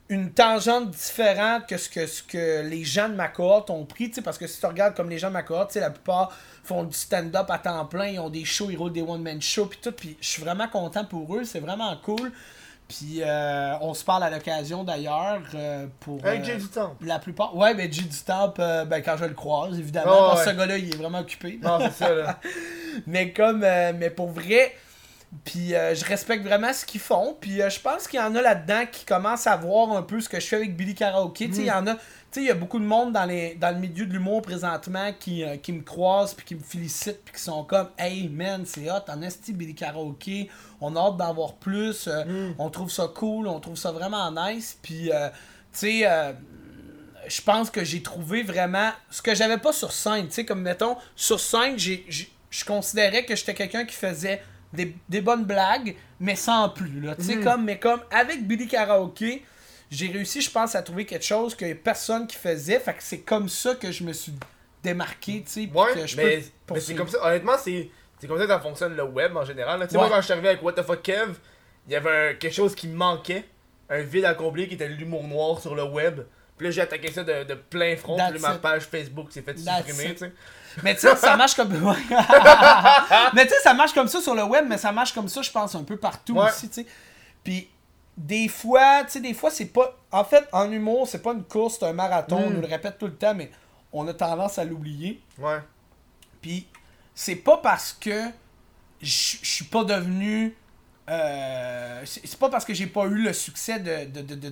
une 0.10 0.32
tangente 0.32 0.91
différente 0.91 1.65
que 1.68 1.77
ce 1.77 1.90
que, 1.90 2.06
ce 2.06 2.22
que 2.22 2.61
les 2.61 2.84
gens 2.84 3.10
de 3.10 3.15
ma 3.15 3.27
cohorte 3.27 3.69
ont 3.72 3.86
pris, 3.86 4.10
tu 4.10 4.15
sais, 4.15 4.22
parce 4.22 4.38
que 4.38 4.45
si 4.45 4.60
tu 4.60 4.65
regardes 4.65 4.94
comme 4.95 5.10
les 5.10 5.18
gens 5.18 5.30
de 5.30 5.34
ma 5.34 5.41
cohorte, 5.44 5.73
la 5.76 5.90
plupart 5.90 6.32
font 6.64 6.84
du 6.84 6.95
stand-up 6.95 7.49
à 7.49 7.57
temps 7.57 7.86
plein, 7.86 8.07
ils 8.07 8.19
ont 8.19 8.30
des 8.30 8.45
shows, 8.45 8.69
ils 8.69 8.77
roulent 8.77 8.94
des 8.94 9.02
one-man 9.02 9.41
shows, 9.41 9.65
puis 9.65 9.80
tout, 9.82 9.91
puis 9.91 10.15
je 10.22 10.27
suis 10.27 10.44
vraiment 10.44 10.68
content 10.68 11.06
pour 11.06 11.36
eux, 11.36 11.44
c'est 11.44 11.60
vraiment 11.60 11.95
cool. 12.03 12.32
Puis 12.88 13.23
euh, 13.23 13.73
on 13.82 13.95
se 13.95 14.03
parle 14.06 14.23
à 14.23 14.30
l'occasion 14.30 14.84
d'ailleurs 14.84 15.41
euh, 15.56 15.88
pour 16.02 16.23
Avec 16.23 16.41
euh, 16.41 16.45
Jay 16.45 16.57
du 16.57 16.68
temps. 16.68 16.95
la 17.02 17.18
plupart. 17.18 17.56
Ouais, 17.57 17.73
ben 17.73 17.91
J 17.91 18.03
du 18.03 18.19
Temple, 18.19 18.61
euh, 18.61 18.86
ben 18.86 19.02
quand 19.02 19.18
je 19.18 19.26
le 19.26 19.34
croise, 19.34 19.80
évidemment, 19.80 20.11
Oh, 20.15 20.27
parce 20.30 20.44
que 20.44 20.49
ouais. 20.49 20.53
ce 20.53 20.60
gars-là, 20.60 20.77
il 20.77 20.94
est 20.94 20.98
vraiment 20.98 21.22
occupé. 21.22 21.60
Non, 21.64 21.80
c'est 21.82 21.94
ça, 22.06 22.14
là. 22.14 22.40
mais 23.07 23.34
comme, 23.34 23.64
euh, 23.64 23.91
mais 23.98 24.11
pour 24.11 24.30
vrai, 24.30 24.76
puis 25.43 25.75
euh, 25.75 25.93
je 25.95 26.05
respecte 26.05 26.43
vraiment 26.45 26.71
ce 26.73 26.85
qu'ils 26.85 27.01
font. 27.01 27.35
Puis 27.39 27.61
euh, 27.61 27.69
je 27.69 27.79
pense 27.79 28.07
qu'il 28.07 28.19
y 28.19 28.23
en 28.23 28.35
a 28.35 28.41
là-dedans 28.41 28.83
qui 28.91 29.05
commencent 29.05 29.47
à 29.47 29.55
voir 29.57 29.91
un 29.91 30.01
peu 30.01 30.19
ce 30.21 30.29
que 30.29 30.39
je 30.39 30.45
fais 30.47 30.55
avec 30.55 30.75
Billy 30.75 30.95
Karaoke. 30.95 31.47
Tu 31.49 31.53
sais, 31.53 31.61
il 31.61 31.67
y 31.67 31.71
en 31.71 31.85
a, 31.87 31.95
tu 31.95 32.01
sais, 32.31 32.41
il 32.41 32.47
y 32.47 32.51
a 32.51 32.55
beaucoup 32.55 32.79
de 32.79 32.85
monde 32.85 33.11
dans, 33.13 33.25
les, 33.25 33.55
dans 33.55 33.71
le 33.71 33.79
milieu 33.79 34.05
de 34.05 34.13
l'humour 34.13 34.41
présentement 34.41 35.11
qui, 35.19 35.43
euh, 35.43 35.57
qui 35.57 35.73
me 35.73 35.81
croisent, 35.83 36.33
puis 36.35 36.45
qui 36.45 36.55
me 36.55 36.63
félicitent, 36.63 37.21
puis 37.25 37.33
qui 37.35 37.41
sont 37.41 37.63
comme, 37.63 37.89
hey 37.97 38.29
man, 38.29 38.63
c'est 38.65 38.89
hot, 38.89 39.03
en 39.09 39.21
esti 39.21 39.53
Billy 39.53 39.75
Karaoke, 39.75 40.49
on 40.81 40.95
a 40.95 40.99
hâte 40.99 41.17
d'en 41.17 41.33
voir 41.33 41.53
plus, 41.55 42.07
euh, 42.07 42.23
on 42.59 42.69
trouve 42.69 42.91
ça 42.91 43.07
cool, 43.13 43.47
on 43.47 43.59
trouve 43.59 43.75
ça 43.77 43.91
vraiment 43.91 44.31
nice. 44.31 44.77
Puis, 44.81 45.11
euh, 45.11 45.29
tu 45.73 46.01
sais, 46.03 46.33
je 47.27 47.41
pense 47.41 47.69
que 47.71 47.83
j'ai 47.83 48.01
trouvé 48.03 48.43
vraiment 48.43 48.91
ce 49.09 49.21
que 49.21 49.33
j'avais 49.33 49.57
pas 49.57 49.73
sur 49.73 49.91
scène. 49.91 50.27
Tu 50.27 50.33
sais, 50.33 50.45
comme 50.45 50.61
mettons, 50.61 50.95
sur 51.15 51.39
scène, 51.39 51.77
j'ai- 51.77 52.05
je 52.51 52.63
considérais 52.65 53.25
que 53.25 53.35
j'étais 53.35 53.53
quelqu'un 53.53 53.83
qui 53.85 53.95
faisait 53.95 54.41
des, 54.76 54.95
des 55.10 55.22
bonnes 55.22 55.45
blagues, 55.45 55.95
mais 56.19 56.35
sans 56.35 56.69
plus. 56.69 57.02
Là. 57.02 57.15
Sais, 57.19 57.39
comme, 57.39 57.64
mais 57.65 57.80
comme 57.80 58.02
avec 58.11 58.45
Billy 58.47 58.68
Karaoke, 58.68 59.41
j'ai 59.91 60.07
réussi, 60.07 60.41
je 60.41 60.49
pense, 60.52 60.76
à 60.76 60.81
trouver 60.81 61.06
quelque 61.06 61.26
chose 61.26 61.56
que 61.56 61.73
personne 61.73 62.27
qui 62.27 62.35
faisait. 62.38 62.80
Fait 62.80 62.93
que 62.93 63.02
c'est 63.03 63.19
comme 63.22 63.49
ça 63.49 63.76
que 63.76 63.91
je 63.91 64.03
me 64.03 64.14
suis 64.14 64.34
démarqué, 64.84 65.43
tu 65.45 65.52
sais. 65.52 65.69
Ouais, 65.73 65.93
que 65.93 66.06
je 66.07 66.18
mais, 66.18 66.43
peux 66.65 66.73
mais 66.76 66.80
c'est 66.80 66.95
comme 66.95 67.07
ça. 67.07 67.26
Honnêtement, 67.26 67.57
c'est 67.61 67.89
c'est 68.19 68.27
comme 68.27 68.38
ça 68.38 68.43
que 68.45 68.49
ça 68.52 68.60
fonctionne 68.60 68.95
le 68.95 69.03
web 69.03 69.35
en 69.35 69.43
général. 69.45 69.80
là. 69.80 69.88
Tu 69.88 69.91
sais, 69.91 69.97
Ouais. 69.97 70.07
moi, 70.07 70.15
quand 70.15 70.22
je 70.22 70.26
suis 70.26 70.34
arrivé 70.34 70.49
avec 70.49 70.64
What 70.64 70.73
the 70.73 70.84
fuck 70.84 71.02
Kev, 71.02 71.34
il 71.88 71.93
y 71.93 71.95
avait 71.95 72.30
un- 72.30 72.34
quelque 72.35 72.53
chose 72.53 72.73
qui 72.76 72.88
me 72.88 72.95
manquait. 72.95 73.43
Un 73.89 74.02
vide 74.02 74.26
à 74.26 74.34
combler 74.34 74.68
qui 74.68 74.73
était 74.76 74.88
l'humour 74.88 75.23
noir 75.27 75.60
sur 75.61 75.76
le 75.76 75.84
web. 75.84 76.22
Puis 76.57 76.65
là, 76.68 76.72
j'ai 76.72 76.81
attaqué 76.81 77.11
ça 77.11 77.23
de, 77.23 77.43
de 77.43 77.53
plein 77.53 77.95
front. 77.97 78.18
Puis 78.31 78.39
ma 78.39 78.56
page 78.56 78.84
Facebook 78.84 79.31
s'est 79.31 79.41
fait 79.43 79.57
supprimer, 79.60 80.06
it. 80.06 80.14
tu 80.14 80.18
sais. 80.26 80.31
Mais 80.84 80.93
tu 80.95 81.02
sais, 81.02 81.15
ça 81.15 81.35
marche 81.38 81.56
comme. 81.56 81.69
Mais 83.34 83.45
tu 83.45 83.53
sais, 83.53 83.60
ça 83.64 83.73
marche 83.73 83.93
comme 83.93 84.07
ça 84.07 84.22
sur 84.22 84.35
le 84.35 84.43
web, 84.43 84.65
mais 84.68 84.77
ça 84.77 84.91
marche 84.91 85.14
comme 85.14 85.27
ça, 85.27 85.41
je 85.41 85.52
pense, 85.52 85.76
un 85.76 85.84
peu 85.84 85.97
partout 85.97 86.35
Ouais. 86.35 86.49
aussi, 86.49 86.68
tu 86.69 86.81
sais. 86.81 86.88
Puis, 87.43 87.69
des 88.18 88.47
fois, 88.47 89.03
tu 89.06 89.11
sais, 89.11 89.19
des 89.22 89.34
fois, 89.34 89.52
c'est 89.52 89.65
pas. 89.68 89.95
En 90.11 90.23
fait, 90.23 90.47
en 90.52 90.72
humour, 90.72 91.07
c'est 91.07 91.22
pas 91.22 91.34
une 91.34 91.43
course, 91.43 91.77
c'est 91.80 91.85
un 91.85 91.93
marathon, 91.93 92.38
on 92.47 92.49
nous 92.49 92.61
le 92.61 92.68
répète 92.68 92.97
tout 92.97 93.07
le 93.07 93.15
temps, 93.15 93.34
mais 93.35 93.52
on 93.91 94.07
a 94.07 94.14
tendance 94.14 94.57
à 94.60 94.64
l'oublier. 94.65 95.22
Ouais. 95.38 95.60
Puis, 96.41 96.68
c'est 97.14 97.35
pas 97.35 97.57
parce 97.57 97.93
que 97.93 98.23
je 99.02 99.38
je 99.41 99.49
suis 99.49 99.65
pas 99.65 99.84
devenu. 99.84 100.56
Euh, 101.07 102.02
c'est 102.06 102.40
pas 102.40 102.49
parce 102.49 102.65
que 102.65 102.73
j'ai 102.73 102.88
pas 102.88 103.06
eu 103.06 103.23
le 103.23 103.34
succès 103.34 103.80
de, 103.80 104.06
de, 104.10 104.22
de, 104.22 104.49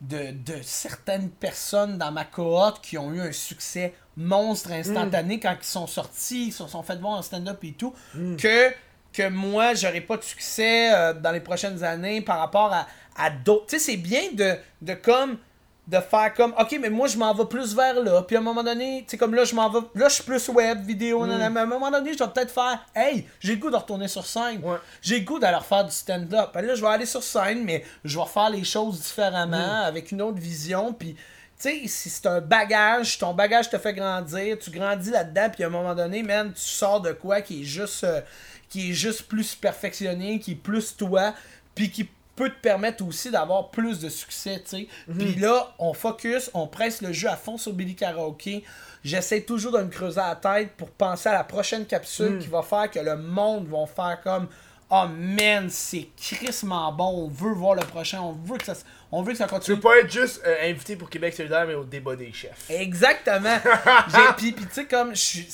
de, 0.00 0.30
de, 0.32 0.54
certaines 0.62 1.30
personnes 1.30 1.96
dans 1.96 2.10
ma 2.10 2.24
cohorte 2.24 2.84
qui 2.84 2.98
ont 2.98 3.12
eu 3.12 3.20
un 3.20 3.30
succès 3.30 3.94
monstre 4.16 4.72
instantané 4.72 5.38
quand 5.38 5.54
ils 5.60 5.64
sont 5.64 5.86
sortis, 5.86 6.46
ils 6.48 6.52
se 6.52 6.66
sont 6.66 6.82
fait 6.82 6.96
voir 6.96 7.18
en 7.18 7.22
stand-up 7.22 7.62
et 7.62 7.72
tout, 7.72 7.94
que, 8.36 8.72
que 9.12 9.28
moi 9.28 9.74
j'aurais 9.74 10.00
pas 10.00 10.16
de 10.16 10.24
succès 10.24 10.92
euh, 10.92 11.14
dans 11.14 11.30
les 11.30 11.40
prochaines 11.40 11.84
années 11.84 12.20
par 12.20 12.40
rapport 12.40 12.72
à, 12.72 12.88
à 13.16 13.30
d'autres. 13.30 13.66
Tu 13.66 13.78
sais, 13.78 13.92
c'est 13.92 13.96
bien 13.96 14.32
de, 14.32 14.56
de 14.82 14.94
comme 14.94 15.38
de 15.88 15.98
faire 15.98 16.32
comme 16.34 16.54
ok 16.58 16.78
mais 16.80 16.90
moi 16.90 17.08
je 17.08 17.18
m'en 17.18 17.34
vais 17.34 17.46
plus 17.46 17.74
vers 17.74 18.00
là 18.00 18.22
puis 18.22 18.36
à 18.36 18.38
un 18.38 18.42
moment 18.42 18.62
donné 18.62 19.02
tu 19.02 19.10
sais 19.10 19.18
comme 19.18 19.34
là 19.34 19.44
je 19.44 19.52
m'en 19.54 19.68
vais 19.68 19.80
là 19.96 20.08
je 20.08 20.14
suis 20.14 20.22
plus 20.22 20.48
web 20.48 20.80
vidéo 20.84 21.26
nanana, 21.26 21.50
mais 21.50 21.60
à 21.60 21.62
un 21.64 21.66
moment 21.66 21.90
donné 21.90 22.12
je 22.12 22.18
vais 22.18 22.30
peut-être 22.30 22.52
faire 22.52 22.86
hey 22.94 23.26
j'ai 23.40 23.56
le 23.56 23.60
goût 23.60 23.70
de 23.70 23.76
retourner 23.76 24.06
sur 24.06 24.24
scène. 24.24 24.60
Ouais. 24.62 24.76
j'ai 25.00 25.18
le 25.18 25.24
goût 25.24 25.40
d'aller 25.40 25.56
refaire 25.56 25.84
du 25.84 25.90
stand-up. 25.90 26.50
Puis 26.52 26.64
là 26.64 26.76
je 26.76 26.80
vais 26.80 26.88
aller 26.88 27.06
sur 27.06 27.22
scène 27.22 27.64
mais 27.64 27.84
je 28.04 28.16
vais 28.16 28.22
refaire 28.22 28.50
les 28.50 28.62
choses 28.62 29.00
différemment 29.00 29.82
avec 29.82 30.12
une 30.12 30.22
autre 30.22 30.38
vision 30.38 30.92
puis 30.92 31.14
tu 31.14 31.20
sais 31.58 31.88
si 31.88 32.10
c'est 32.10 32.26
un 32.26 32.40
bagage 32.40 33.18
ton 33.18 33.34
bagage 33.34 33.68
te 33.68 33.76
fait 33.76 33.92
grandir 33.92 34.58
tu 34.60 34.70
grandis 34.70 35.10
là-dedans 35.10 35.50
puis 35.52 35.64
à 35.64 35.66
un 35.66 35.70
moment 35.70 35.96
donné 35.96 36.22
man 36.22 36.52
tu 36.54 36.62
sors 36.62 37.00
de 37.00 37.10
quoi 37.10 37.40
qui 37.40 37.62
est 37.62 37.64
juste 37.64 38.04
euh, 38.04 38.20
qui 38.68 38.90
est 38.90 38.94
juste 38.94 39.22
plus 39.22 39.56
perfectionné 39.56 40.38
qui 40.38 40.52
est 40.52 40.54
plus 40.54 40.96
toi 40.96 41.34
puis 41.74 41.90
qui 41.90 42.08
peut 42.36 42.48
te 42.48 42.60
permettre 42.60 43.04
aussi 43.06 43.30
d'avoir 43.30 43.70
plus 43.70 44.00
de 44.00 44.08
succès, 44.08 44.62
tu 44.64 44.76
sais. 44.78 44.88
Puis 45.18 45.34
là, 45.36 45.74
on 45.78 45.92
focus, 45.92 46.50
on 46.54 46.66
presse 46.66 47.02
le 47.02 47.12
jeu 47.12 47.28
à 47.28 47.36
fond 47.36 47.58
sur 47.58 47.72
Billy 47.72 47.94
Karaoke. 47.94 48.64
J'essaie 49.04 49.42
toujours 49.42 49.72
de 49.72 49.82
me 49.82 49.88
creuser 49.90 50.20
la 50.20 50.36
tête 50.36 50.72
pour 50.76 50.88
penser 50.90 51.28
à 51.28 51.32
la 51.34 51.44
prochaine 51.44 51.84
capsule 51.86 52.38
qui 52.38 52.48
va 52.48 52.62
faire 52.62 52.90
que 52.90 53.00
le 53.00 53.16
monde 53.16 53.66
va 53.68 53.86
faire 53.86 54.20
comme 54.22 54.48
Oh 54.94 55.06
man, 55.08 55.70
c'est 55.70 56.08
crissement 56.18 56.92
bon, 56.92 57.24
on 57.24 57.28
veut 57.28 57.54
voir 57.54 57.74
le 57.74 57.80
prochain, 57.80 58.20
on 58.20 58.32
veut 58.32 58.58
que 58.58 58.64
ça, 58.66 58.74
on 59.10 59.22
veut 59.22 59.32
que 59.32 59.38
ça 59.38 59.46
Tu 59.46 59.50
continue. 59.54 59.76
veux 59.76 59.80
pas 59.82 59.96
être 59.98 60.10
juste 60.12 60.42
euh, 60.46 60.70
invité 60.70 60.96
pour 60.96 61.08
Québec 61.08 61.32
solidaire, 61.32 61.64
mais 61.66 61.72
au 61.74 61.84
débat 61.84 62.14
des 62.14 62.30
chefs. 62.30 62.68
Exactement. 62.68 63.56
J'ai- 64.08 64.32
Puis, 64.36 64.54
tu 64.54 64.66
sais, 64.70 64.84
comme 64.84 65.14
je 65.14 65.48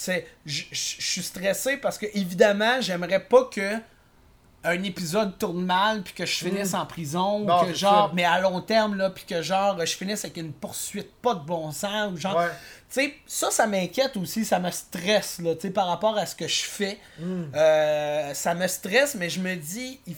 suis 0.74 1.22
stressé 1.22 1.76
parce 1.76 1.98
que, 1.98 2.06
évidemment, 2.14 2.80
j'aimerais 2.80 3.20
pas 3.20 3.44
que 3.44 3.74
un 4.64 4.82
épisode 4.82 5.38
tourne 5.38 5.64
mal 5.64 6.02
puis 6.02 6.14
que 6.14 6.26
je 6.26 6.34
finisse 6.44 6.74
en 6.74 6.84
prison 6.84 7.40
Non, 7.40 7.62
ou 7.62 7.66
que 7.66 7.74
genre 7.74 8.08
ça. 8.08 8.12
mais 8.14 8.24
à 8.24 8.40
long 8.40 8.60
terme 8.60 8.96
là 8.96 9.08
puis 9.10 9.24
que 9.24 9.40
genre 9.40 9.78
je 9.84 9.96
finisse 9.96 10.24
avec 10.24 10.36
une 10.36 10.52
poursuite 10.52 11.12
pas 11.22 11.34
de 11.34 11.40
bon 11.44 11.70
sens 11.70 12.12
ou 12.12 12.16
genre 12.16 12.36
Ouais. 12.36 12.48
tu 12.90 13.00
sais 13.02 13.14
ça 13.26 13.50
ça 13.52 13.66
m'inquiète 13.68 14.16
aussi 14.16 14.44
ça 14.44 14.58
me 14.58 14.70
stresse 14.72 15.38
là 15.40 15.54
tu 15.54 15.62
sais 15.62 15.70
par 15.70 15.86
rapport 15.86 16.18
à 16.18 16.26
ce 16.26 16.34
que 16.34 16.48
je 16.48 16.62
fais 16.64 16.98
Mm. 17.20 17.42
Euh, 17.54 18.34
ça 18.34 18.54
me 18.54 18.66
stresse 18.66 19.14
mais 19.14 19.30
je 19.30 19.40
me 19.40 19.54
dis 19.54 20.00
il, 20.08 20.16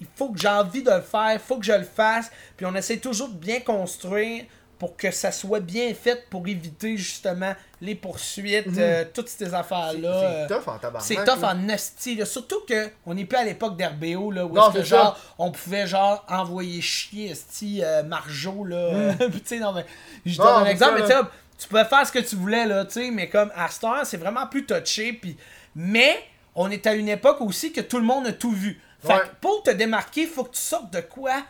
il 0.00 0.06
faut 0.16 0.30
que 0.30 0.38
j'ai 0.38 0.48
envie 0.48 0.82
de 0.82 0.90
le 0.90 1.00
faire 1.02 1.32
il 1.34 1.38
faut 1.38 1.56
que 1.58 1.64
je 1.64 1.72
le 1.72 1.84
fasse 1.84 2.30
puis 2.56 2.66
on 2.66 2.74
essaie 2.74 2.96
toujours 2.98 3.28
de 3.28 3.36
bien 3.38 3.60
construire 3.60 4.44
pour 4.78 4.96
que 4.96 5.10
ça 5.10 5.32
soit 5.32 5.60
bien 5.60 5.94
fait 5.94 6.26
pour 6.28 6.46
éviter 6.46 6.96
justement 6.96 7.54
les 7.80 7.94
poursuites 7.94 8.66
euh, 8.78 9.04
toutes 9.12 9.28
ces 9.28 9.54
affaires 9.54 9.92
là 9.94 10.46
Mm-hmm. 10.46 10.48
C'est 10.48 10.54
tough 10.54 10.68
en 10.68 10.78
tabarnak. 10.78 11.02
c'est 11.02 11.24
tough 11.24 11.44
en 11.44 11.68
esti. 11.68 12.26
Surtout 12.26 12.60
que 12.68 12.90
on 13.06 13.14
n'est 13.14 13.24
plus 13.24 13.38
à 13.38 13.44
l'époque 13.44 13.76
d'RBO, 13.76 14.30
là, 14.30 14.44
où 14.46 14.54
Non, 14.54 14.70
que, 14.70 14.82
genre, 14.82 15.18
on 15.38 15.50
pouvait, 15.50 15.86
genre, 15.86 16.24
envoyer 16.28 16.80
chier, 16.80 17.30
esti, 17.30 17.80
euh, 17.82 18.02
Marjo, 18.02 18.64
là. 18.64 19.14
Puis, 19.30 19.40
tu 19.46 19.60
non, 19.60 19.72
mais, 19.72 19.84
je 20.24 20.36
donne 20.36 20.46
un 20.46 20.64
exemple, 20.66 21.06
ça, 21.06 21.22
mais 21.22 21.28
tu 21.58 21.68
pouvais 21.68 21.84
faire 21.84 22.06
ce 22.06 22.12
que 22.12 22.18
tu 22.18 22.36
voulais, 22.36 22.66
là, 22.66 22.84
tu 22.84 22.92
sais, 22.92 23.10
mais 23.10 23.28
comme, 23.28 23.50
à 23.54 23.68
c'est 24.04 24.16
vraiment 24.16 24.46
plus 24.46 24.64
touché, 24.66 25.12
puis... 25.12 25.36
Mais, 25.74 26.22
on 26.54 26.70
est 26.70 26.86
à 26.86 26.94
une 26.94 27.08
époque 27.08 27.40
aussi 27.40 27.72
que 27.72 27.80
tout 27.82 27.98
le 27.98 28.04
monde 28.04 28.26
a 28.26 28.32
tout 28.32 28.52
vu. 28.52 28.80
Fait 29.02 29.12
Ouais. 29.12 29.20
que 29.20 29.28
pour 29.40 29.62
te 29.62 29.70
démarquer, 29.70 30.26
faut 30.26 30.44
que 30.44 30.54
tu 30.54 30.60
sortes 30.60 30.90
de 30.92 31.00
quoi? 31.00 31.42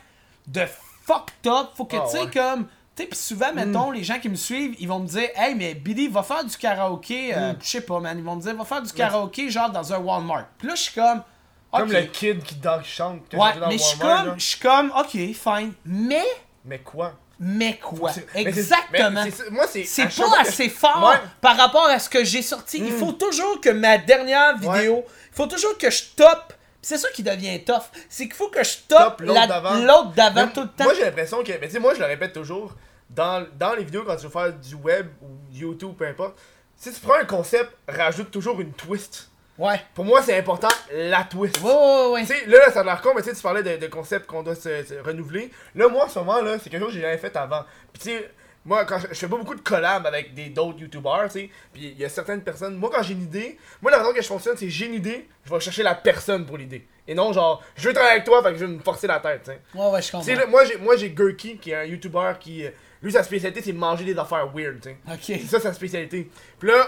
De 0.49 0.65
fucked 1.07 1.47
up. 1.47 1.69
Faut 1.77 1.85
que, 1.85 1.97
Ah, 1.97 2.05
tu 2.11 2.17
sais, 2.17 2.25
ouais. 2.25 2.31
comme... 2.31 2.67
Tu 2.97 3.03
sais, 3.03 3.09
pis 3.09 3.19
souvent, 3.19 3.53
mettons, 3.53 3.91
les 3.91 4.03
gens 4.03 4.19
qui 4.19 4.29
me 4.31 4.37
suivent, 4.37 4.75
ils 4.79 4.89
vont 4.89 5.01
me 5.01 5.07
dire 5.07 5.29
Hey, 5.37 5.55
mais 5.55 5.75
Billy, 5.75 6.09
va 6.09 6.23
faire 6.23 6.43
du 6.45 6.57
karaoké. 6.57 7.35
euh, 7.37 7.53
Je 7.61 7.67
sais 7.69 7.81
pas, 7.83 8.01
man. 8.01 8.17
Ils 8.19 8.25
vont 8.25 8.37
me 8.37 8.41
dire 8.41 8.55
Va 8.57 8.65
faire 8.65 8.81
du 8.83 8.91
karaoké, 8.93 9.51
genre 9.51 9.71
dans 9.71 9.93
un 9.93 9.99
Walmart. 9.99 10.47
Puis 10.59 10.67
là, 10.69 10.75
je 10.75 10.83
suis 10.83 10.95
comme. 10.95 11.23
Comme 11.71 11.93
le 11.93 12.03
kid 12.05 12.43
qui, 12.43 12.55
dans, 12.55 12.81
qui 12.81 12.89
chante. 12.89 13.29
que 13.29 13.37
Ouais, 13.37 13.53
dans 13.61 13.69
mais 13.69 13.77
je 13.77 13.83
suis 13.83 13.99
comme, 13.99 14.09
là. 14.29 14.35
je 14.39 14.45
suis 14.47 14.59
comme, 14.61 14.91
ok, 14.99 15.11
fine. 15.11 15.73
Mais, 15.85 16.25
Mais 16.65 16.79
quoi? 16.79 17.13
mais 17.39 17.77
quoi? 17.77 18.13
Exactement. 18.35 19.25
mais 19.25 19.31
c'est- 19.31 19.51
Moi, 19.51 19.67
c'est. 19.69 19.85
C'est 19.85 20.03
à 20.05 20.09
chaque 20.09 20.31
pas 20.31 20.41
assez 20.41 20.65
je- 20.65 20.75
fort 20.75 21.07
Ouais. 21.07 21.21
par 21.43 21.55
rapport 21.59 21.87
à 21.89 21.99
ce 21.99 22.09
que 22.09 22.25
j'ai 22.25 22.41
sorti. 22.41 22.79
Il 22.79 22.93
faut 22.93 23.13
toujours 23.13 23.61
que 23.61 23.69
ma 23.69 23.99
dernière 23.99 24.57
vidéo, 24.57 25.05
il 25.07 25.35
faut 25.37 25.47
toujours 25.47 25.77
que 25.77 25.91
je 25.91 26.03
top. 26.17 26.55
C'est 26.81 26.97
ça 26.99 27.09
qui 27.11 27.23
devient 27.23 27.63
tough. 27.65 27.83
C'est 28.09 28.25
qu'il 28.25 28.35
faut 28.35 28.49
que 28.49 28.63
je 28.65 28.77
top, 28.89 28.99
Top 28.99 29.21
l'autre 29.21 29.41
la- 29.41 29.47
d'avant. 29.49 30.49
tout 30.49 30.61
le 30.63 30.69
temps. 30.69 30.85
Moi, 30.85 30.95
j'ai 30.95 31.05
l'impression 31.05 31.43
que. 31.43 31.53
Mais 31.61 31.67
tu 31.67 31.75
sais, 31.75 31.79
moi, 31.81 31.93
je 31.95 31.99
le 31.99 32.07
répète 32.07 32.33
toujours. 32.33 32.73
Dans, 33.17 33.47
dans 33.59 33.75
les 33.75 33.83
vidéos, 33.85 34.05
quand 34.05 34.15
tu 34.17 34.25
veux 34.25 34.31
faire 34.31 34.53
du 34.53 34.75
web 34.77 35.09
ou 35.23 35.27
YouTube, 35.51 35.95
peu 35.99 36.07
importe, 36.07 36.39
si 36.77 36.93
tu 36.93 37.01
prends 37.01 37.15
un 37.19 37.25
concept, 37.25 37.71
rajoute 37.89 38.31
toujours 38.31 38.61
une 38.61 38.73
twist. 38.73 39.31
Ouais. 39.59 39.81
Pour 39.95 40.05
moi, 40.05 40.21
c'est 40.23 40.37
important, 40.37 40.69
la 40.93 41.25
twist. 41.25 41.59
Ouais, 41.63 41.71
ouais, 41.73 42.11
ouais. 42.13 42.21
Tu 42.21 42.27
sais, 42.35 42.47
là, 42.47 42.71
ça 42.71 42.81
a 42.81 42.85
l'air 42.85 43.01
con, 43.01 43.13
mais 43.17 43.23
tu 43.23 43.31
sais, 43.31 43.35
tu 43.35 43.41
parlais 43.41 43.63
de, 43.63 43.79
de 43.83 43.87
concepts 43.91 44.27
qu'on 44.27 44.43
doit 44.43 44.55
se, 44.55 44.85
se 44.85 44.95
renouveler. 45.03 45.51
Là, 45.75 45.89
moi, 45.89 46.05
en 46.05 46.09
ce 46.09 46.19
moment, 46.19 46.43
là, 46.43 46.59
c'est 46.59 46.69
quelque 46.69 46.83
chose 46.83 46.91
que 46.91 46.97
j'ai 46.97 47.01
jamais 47.01 47.17
fait 47.17 47.35
avant. 47.37 47.65
Puis, 47.95 48.03
tu 48.03 48.09
sais, 48.11 48.31
moi, 48.67 48.85
quand 48.85 48.99
je, 48.99 49.07
je 49.09 49.15
fais 49.15 49.29
pas 49.29 49.37
beaucoup 49.39 49.55
de 49.55 49.63
collabs 49.63 50.07
avec 50.07 50.35
des 50.35 50.51
d'autres 50.51 50.79
youtubeurs, 50.81 51.25
tu 51.25 51.31
sais, 51.41 51.51
puis 51.73 51.87
il 51.87 51.99
y 51.99 52.05
a 52.05 52.11
certaines 52.11 52.43
personnes. 52.43 52.77
Moi, 52.77 52.91
quand 52.93 53.03
j'ai 53.03 53.15
une 53.15 53.23
idée, 53.23 53.57
moi, 53.81 53.91
la 53.91 53.99
façon 54.01 54.13
que 54.13 54.21
je 54.21 54.27
fonctionne, 54.27 54.59
c'est 54.59 54.69
j'ai 54.69 54.87
une 54.87 54.95
idée, 54.95 55.27
je 55.47 55.51
vais 55.55 55.61
chercher 55.61 55.83
la 55.85 55.95
personne 55.95 56.45
pour 56.45 56.59
l'idée. 56.59 56.87
Et 57.09 57.15
non, 57.15 57.33
genre, 57.33 57.63
je 57.77 57.89
veux 57.89 57.95
travailler 57.95 58.15
avec 58.17 58.25
toi, 58.27 58.43
fait 58.43 58.51
que 58.53 58.59
je 58.59 58.65
vais 58.67 58.73
me 58.73 58.81
forcer 58.83 59.07
la 59.07 59.21
tête, 59.21 59.43
tu 59.45 59.53
sais. 59.53 59.61
Ouais, 59.75 59.89
ouais, 59.91 60.03
je 60.03 60.07
Tu 60.09 60.13
comprends. 60.13 60.27
sais, 60.27 60.35
là, 60.35 60.45
moi, 60.47 60.65
j'ai, 60.67 60.77
moi, 60.77 60.97
j'ai 60.97 61.09
Gurky, 61.11 61.57
qui 61.57 61.71
est 61.71 61.77
un 61.77 61.85
YouTuber 61.85 62.33
qui. 62.41 62.67
Lui, 63.03 63.13
sa 63.13 63.23
spécialité, 63.23 63.63
c'est 63.63 63.73
manger 63.73 64.05
des 64.05 64.19
affaires 64.19 64.47
weird, 64.55 64.81
tu 64.81 64.91
sais. 65.21 65.39
C'est 65.41 65.47
ça 65.47 65.61
sa 65.61 65.73
spécialité. 65.73 66.31
Puis 66.59 66.69
là, 66.69 66.87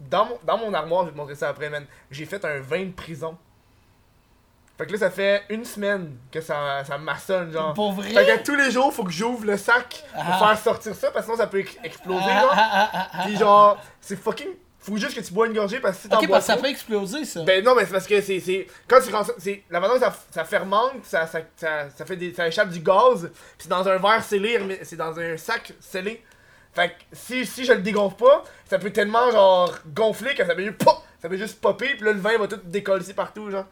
dans 0.00 0.24
mon, 0.26 0.38
dans 0.44 0.58
mon 0.58 0.74
armoire, 0.74 1.02
je 1.02 1.06
vais 1.08 1.12
te 1.12 1.16
montrer 1.18 1.34
ça 1.34 1.48
après, 1.50 1.68
man. 1.70 1.84
J'ai 2.10 2.24
fait 2.26 2.44
un 2.44 2.60
vin 2.60 2.84
de 2.86 2.90
prison. 2.92 3.36
Fait 4.78 4.86
que 4.86 4.92
là, 4.92 4.98
ça 4.98 5.10
fait 5.10 5.42
une 5.50 5.64
semaine 5.64 6.16
que 6.30 6.40
ça, 6.40 6.82
ça 6.84 6.96
maçonne, 6.98 7.52
genre. 7.52 7.74
Pour 7.74 7.92
vrai? 7.92 8.08
Fait 8.10 8.24
que 8.38 8.42
tous 8.44 8.56
les 8.56 8.70
jours, 8.70 8.92
faut 8.92 9.04
que 9.04 9.12
j'ouvre 9.12 9.44
le 9.44 9.56
sac 9.56 10.02
pour 10.14 10.24
Ah. 10.26 10.38
faire 10.38 10.58
sortir 10.58 10.94
ça, 10.94 11.10
parce 11.10 11.26
que 11.26 11.32
sinon 11.32 11.36
ça 11.44 11.46
peut 11.46 11.60
ex- 11.60 11.76
exploser, 11.84 12.24
Ah, 12.26 12.40
genre. 12.40 12.52
ah, 12.56 12.90
ah, 13.12 13.22
Puis 13.24 13.36
genre, 13.36 13.78
c'est 14.00 14.16
fucking. 14.16 14.48
Faut 14.82 14.96
juste 14.96 15.14
que 15.16 15.20
tu 15.20 15.32
bois 15.32 15.46
une 15.46 15.52
gorgée 15.54 15.78
parce 15.80 15.96
que 15.96 16.02
si 16.02 16.08
t'en 16.08 16.18
Ok, 16.18 16.26
bois 16.26 16.36
parce 16.36 16.46
que 16.46 16.52
ça 16.52 16.54
trop- 16.54 16.62
peut 16.64 16.68
exploser, 16.70 17.24
ça. 17.24 17.42
ben 17.44 17.64
non, 17.64 17.74
mais 17.74 17.84
c'est 17.86 17.92
parce 17.92 18.06
que 18.06 18.20
c'est. 18.20 18.40
c'est- 18.40 18.66
Quand 18.88 19.00
tu 19.00 19.12
rends 19.14 19.22
ça. 19.24 19.32
c'est- 19.38 19.62
La 19.70 19.80
que 19.80 19.98
ça, 20.00 20.14
ça 20.32 20.44
fermente, 20.44 21.04
ça, 21.04 21.26
ça, 21.26 21.40
ça, 21.56 21.88
ça 21.96 22.04
fait 22.04 22.16
des. 22.16 22.34
ça 22.34 22.48
échappe 22.48 22.68
du 22.70 22.80
gaz, 22.80 23.30
pis 23.32 23.64
c'est 23.64 23.68
dans 23.68 23.86
un 23.88 23.96
verre 23.98 24.24
scellé, 24.24 24.58
mais 24.58 24.80
c'est 24.82 24.96
dans 24.96 25.18
un 25.18 25.36
sac 25.36 25.72
scellé. 25.80 26.22
Fait 26.74 26.88
que 26.88 26.94
si, 27.12 27.44
si 27.46 27.64
je 27.64 27.72
le 27.74 27.80
dégonfle 27.82 28.16
pas, 28.16 28.42
ça 28.68 28.78
peut 28.78 28.90
tellement 28.90 29.30
genre 29.30 29.72
gonfler 29.94 30.34
que 30.34 30.44
ça 30.44 30.54
peut 30.54 30.64
juste 30.64 30.78
pop, 30.78 30.96
ça 31.20 31.28
peut 31.28 31.36
juste 31.36 31.60
popper, 31.60 31.94
pis 31.96 32.02
là 32.04 32.12
le 32.12 32.18
vin 32.20 32.36
va 32.38 32.48
tout 32.48 32.58
décoller 32.64 33.12
partout, 33.14 33.50
genre. 33.50 33.66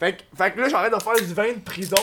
Fait 0.00 0.14
que, 0.16 0.22
fait 0.36 0.50
que 0.52 0.60
là 0.60 0.68
j'arrête 0.68 0.92
de 0.94 1.00
faire 1.02 1.14
du 1.14 1.34
vin 1.34 1.52
de 1.52 1.60
prison, 1.60 2.02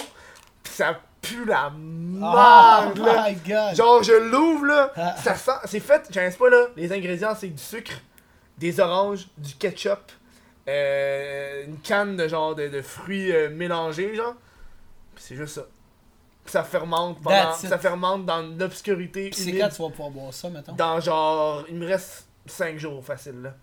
pis 0.63 0.71
ça 0.71 0.99
pue 1.21 1.43
la 1.45 1.69
Oh 1.73 1.77
merde, 1.77 2.97
là. 2.99 3.25
my 3.29 3.35
god. 3.35 3.75
Genre, 3.75 4.03
je 4.03 4.13
l'ouvre 4.13 4.65
là, 4.67 4.93
Ah. 4.95 5.15
ça 5.21 5.35
sent. 5.35 5.51
C'est 5.65 5.79
fait, 5.81 6.03
je 6.09 6.13
sais 6.13 6.31
pas 6.37 6.49
là, 6.49 6.67
les 6.77 6.93
ingrédients 6.93 7.35
c'est 7.35 7.47
du 7.47 7.61
sucre, 7.61 7.91
des 8.59 8.79
oranges, 8.79 9.27
du 9.37 9.53
ketchup, 9.55 10.11
euh, 10.67 11.65
une 11.65 11.77
canne 11.79 12.15
de 12.17 12.27
genre 12.27 12.55
de, 12.55 12.67
de 12.67 12.81
fruits 12.81 13.31
euh, 13.31 13.49
mélangés, 13.49 14.15
genre. 14.15 14.35
C'est 15.15 15.35
juste 15.35 15.55
ça. 15.55 15.65
Pis 16.45 16.51
ça 16.51 16.63
fermente 16.63 17.21
pendant. 17.21 17.53
Ça 17.53 17.77
fermente 17.77 18.25
dans 18.25 18.41
l'obscurité. 18.57 19.29
Puis 19.31 19.39
c'est 19.41 19.57
quand 19.57 19.69
tu 19.69 19.81
vas 19.81 19.89
pouvoir 19.89 20.09
boire 20.11 20.33
ça, 20.33 20.49
mettons. 20.49 20.73
Dans 20.73 20.99
genre. 20.99 21.65
Il 21.69 21.75
me 21.75 21.87
reste 21.87 22.27
5 22.45 22.77
jours 22.77 23.03
facile 23.03 23.41
là. 23.41 23.53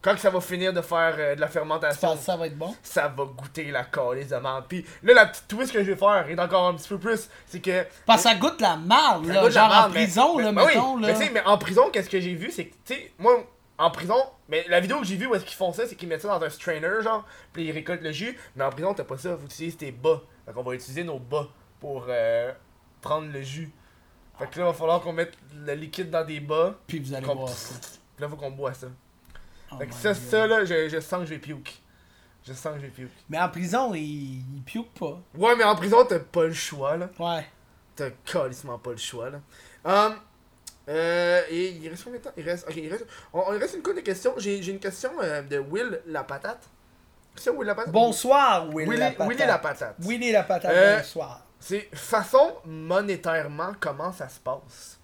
Quand 0.00 0.14
que 0.14 0.20
ça 0.20 0.30
va 0.30 0.40
finir 0.40 0.72
de 0.72 0.80
faire 0.80 1.14
euh, 1.16 1.36
de 1.36 1.40
la 1.40 1.46
Tu 1.46 1.52
fermentation, 1.52 2.08
penses 2.08 2.20
ça 2.22 2.36
va 2.36 2.48
être 2.48 2.58
bon? 2.58 2.74
ça 2.82 3.06
va 3.06 3.24
goûter 3.24 3.70
la 3.70 3.84
calice 3.84 4.28
de 4.30 4.36
menthe. 4.36 4.66
Pis 4.66 4.84
là, 5.04 5.14
la 5.14 5.26
petite 5.26 5.46
twist 5.46 5.72
que 5.72 5.84
je 5.84 5.92
vais 5.92 5.96
faire 5.96 6.26
est 6.28 6.40
encore 6.40 6.66
un 6.66 6.74
petit 6.74 6.88
peu 6.88 6.98
plus. 6.98 7.28
C'est 7.46 7.60
que. 7.60 7.84
Parce 8.06 8.24
que 8.24 8.28
ça 8.30 8.34
goûte 8.34 8.60
la 8.60 8.74
marde, 8.76 9.26
Ça 9.26 9.32
là. 9.34 9.42
goûte 9.42 9.54
la 9.54 9.60
Genre 9.60 9.70
en 9.70 9.74
merde, 9.82 9.90
mais- 9.94 10.02
prison, 10.04 10.36
mais- 10.38 10.42
là, 10.44 10.52
mais 10.52 10.62
oui, 10.62 10.68
mettons, 10.74 10.96
là. 10.96 11.06
Mais 11.08 11.14
sais, 11.14 11.30
mais 11.32 11.42
en 11.44 11.56
prison, 11.58 11.90
qu'est-ce 11.92 12.10
que 12.10 12.18
j'ai 12.20 12.34
vu, 12.34 12.50
c'est 12.50 12.64
que, 12.66 12.74
tu 12.84 12.94
sais, 12.94 13.12
moi, 13.18 13.44
en 13.82 13.90
prison, 13.90 14.16
mais 14.48 14.64
la 14.68 14.80
vidéo 14.80 14.98
que 15.00 15.04
j'ai 15.06 15.16
vue 15.16 15.26
où 15.26 15.34
est-ce 15.34 15.44
qu'ils 15.44 15.56
font 15.56 15.72
ça, 15.72 15.86
c'est 15.86 15.96
qu'ils 15.96 16.08
mettent 16.08 16.22
ça 16.22 16.28
dans 16.38 16.44
un 16.44 16.50
strainer, 16.50 17.02
genre, 17.02 17.26
puis 17.52 17.64
ils 17.64 17.72
récoltent 17.72 18.02
le 18.02 18.12
jus, 18.12 18.38
mais 18.56 18.64
en 18.64 18.70
prison, 18.70 18.94
t'as 18.94 19.04
pas 19.04 19.18
ça, 19.18 19.36
faut 19.36 19.44
utiliser 19.46 19.76
tes 19.76 19.92
bas. 19.92 20.22
Fait 20.46 20.52
qu'on 20.52 20.62
va 20.62 20.74
utiliser 20.74 21.04
nos 21.04 21.18
bas 21.18 21.48
pour 21.80 22.06
euh, 22.08 22.52
prendre 23.00 23.30
le 23.32 23.42
jus. 23.42 23.70
Fait 24.38 24.46
que 24.48 24.58
là, 24.60 24.66
il 24.66 24.68
va 24.68 24.72
falloir 24.72 25.00
qu'on 25.00 25.12
mette 25.12 25.34
le 25.54 25.74
liquide 25.74 26.10
dans 26.10 26.24
des 26.24 26.40
bas, 26.40 26.74
Puis 26.86 26.98
vous 27.00 27.12
allez 27.14 27.26
boire 27.26 27.48
ça. 27.48 27.74
puis 28.16 28.22
là, 28.22 28.28
faut 28.28 28.36
qu'on 28.36 28.50
boit 28.50 28.72
ça. 28.74 28.86
Oh 29.70 29.76
Fait 29.78 29.86
que 29.86 29.94
ça, 29.94 30.12
God. 30.12 30.22
ça, 30.22 30.46
là, 30.46 30.64
je, 30.64 30.88
je 30.88 31.00
sens 31.00 31.20
que 31.20 31.26
je 31.26 31.30
vais 31.34 31.38
puke. 31.38 31.80
Je 32.46 32.52
sens 32.52 32.74
que 32.74 32.80
je 32.80 32.86
vais 32.86 32.92
puke. 32.92 33.12
Mais 33.28 33.38
en 33.40 33.48
prison, 33.48 33.94
il, 33.94 34.40
il 34.56 34.62
puke 34.64 34.92
pas. 34.98 35.20
Ouais, 35.34 35.54
mais 35.56 35.64
en 35.64 35.76
prison, 35.76 36.04
t'as 36.08 36.18
pas 36.18 36.44
le 36.44 36.52
choix, 36.52 36.96
là. 36.96 37.08
Ouais. 37.18 37.46
T'as 37.94 38.10
calissement 38.24 38.78
pas 38.78 38.90
le 38.92 38.96
choix, 38.96 39.30
là. 39.30 39.40
Hum, 39.84 40.16
Euh, 40.88 41.42
et 41.50 41.70
il 41.70 41.88
reste 41.88 42.04
combien 42.04 42.18
de 42.18 42.24
temps? 42.24 42.32
Il 42.36 42.44
reste. 42.44 42.66
Il 42.76 42.90
reste. 42.90 43.06
On, 43.32 43.42
reste 43.42 43.74
une 43.74 43.82
couple 43.82 43.96
de 43.96 44.00
questions. 44.00 44.34
J'ai 44.36 44.66
une 44.66 44.80
question 44.80 45.10
euh, 45.22 45.42
de 45.42 45.58
Will 45.58 46.00
la 46.06 46.24
patate. 46.24 46.68
C'est 47.36 47.50
Will 47.50 47.66
la 47.66 47.74
patate? 47.74 47.92
Bonsoir, 47.92 48.68
Willy, 48.68 48.90
Willy 48.90 48.98
la 49.00 49.10
patate. 49.10 49.28
Willy 49.28 49.46
la 49.46 49.58
patate. 49.58 49.94
Willy 50.00 50.32
la 50.32 50.42
patate, 50.42 50.72
Euh, 50.74 50.98
bonsoir. 50.98 51.46
C'est 51.60 51.88
façon 51.94 52.56
monétairement 52.64 53.72
comment 53.78 54.12
ça 54.12 54.28
se 54.28 54.40
passe. 54.40 54.98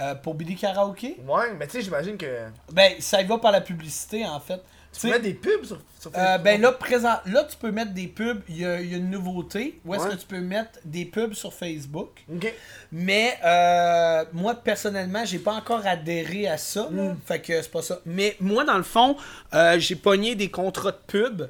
Euh, 0.00 0.14
pour 0.14 0.34
Billy 0.34 0.54
Karaoke, 0.54 1.16
Ouais, 1.26 1.52
mais 1.54 1.66
tu 1.66 1.72
sais, 1.72 1.82
j'imagine 1.82 2.16
que. 2.16 2.46
ben, 2.70 3.00
ça 3.00 3.20
y 3.20 3.26
va 3.26 3.38
par 3.38 3.50
la 3.50 3.60
publicité, 3.60 4.24
en 4.24 4.38
fait. 4.38 4.60
Tu 4.92 5.06
mets 5.06 5.12
sais, 5.14 5.20
des 5.20 5.34
pubs 5.34 5.64
sur, 5.64 5.78
sur 6.00 6.10
euh, 6.10 6.14
Facebook. 6.14 6.42
ben 6.44 6.60
là, 6.60 6.72
présent, 6.72 7.16
là, 7.26 7.44
tu 7.44 7.56
peux 7.56 7.70
mettre 7.70 7.92
des 7.92 8.06
pubs. 8.08 8.40
Il 8.48 8.58
y 8.58 8.64
a, 8.66 8.80
il 8.80 8.90
y 8.90 8.94
a 8.94 8.98
une 8.98 9.10
nouveauté. 9.10 9.80
Où 9.84 9.94
est-ce 9.94 10.04
Ouais. 10.04 10.10
que 10.10 10.16
tu 10.20 10.26
peux 10.26 10.40
mettre 10.40 10.78
des 10.84 11.04
pubs 11.04 11.34
sur 11.34 11.52
Facebook? 11.52 12.24
Ok. 12.34 12.52
Mais 12.90 13.38
euh, 13.44 14.24
moi, 14.32 14.54
personnellement, 14.54 15.24
j'ai 15.24 15.38
pas 15.38 15.52
encore 15.52 15.86
adhéré 15.86 16.48
à 16.48 16.56
ça. 16.56 16.88
là. 16.90 17.14
Fait 17.26 17.40
que 17.40 17.60
c'est 17.62 17.70
pas 17.70 17.82
ça. 17.82 18.00
Mais 18.06 18.36
moi, 18.40 18.64
dans 18.64 18.76
le 18.78 18.82
fond, 18.82 19.16
euh, 19.54 19.78
j'ai 19.78 19.96
pogné 19.96 20.34
des 20.34 20.50
contrats 20.50 20.92
de 20.92 21.00
pub. 21.06 21.42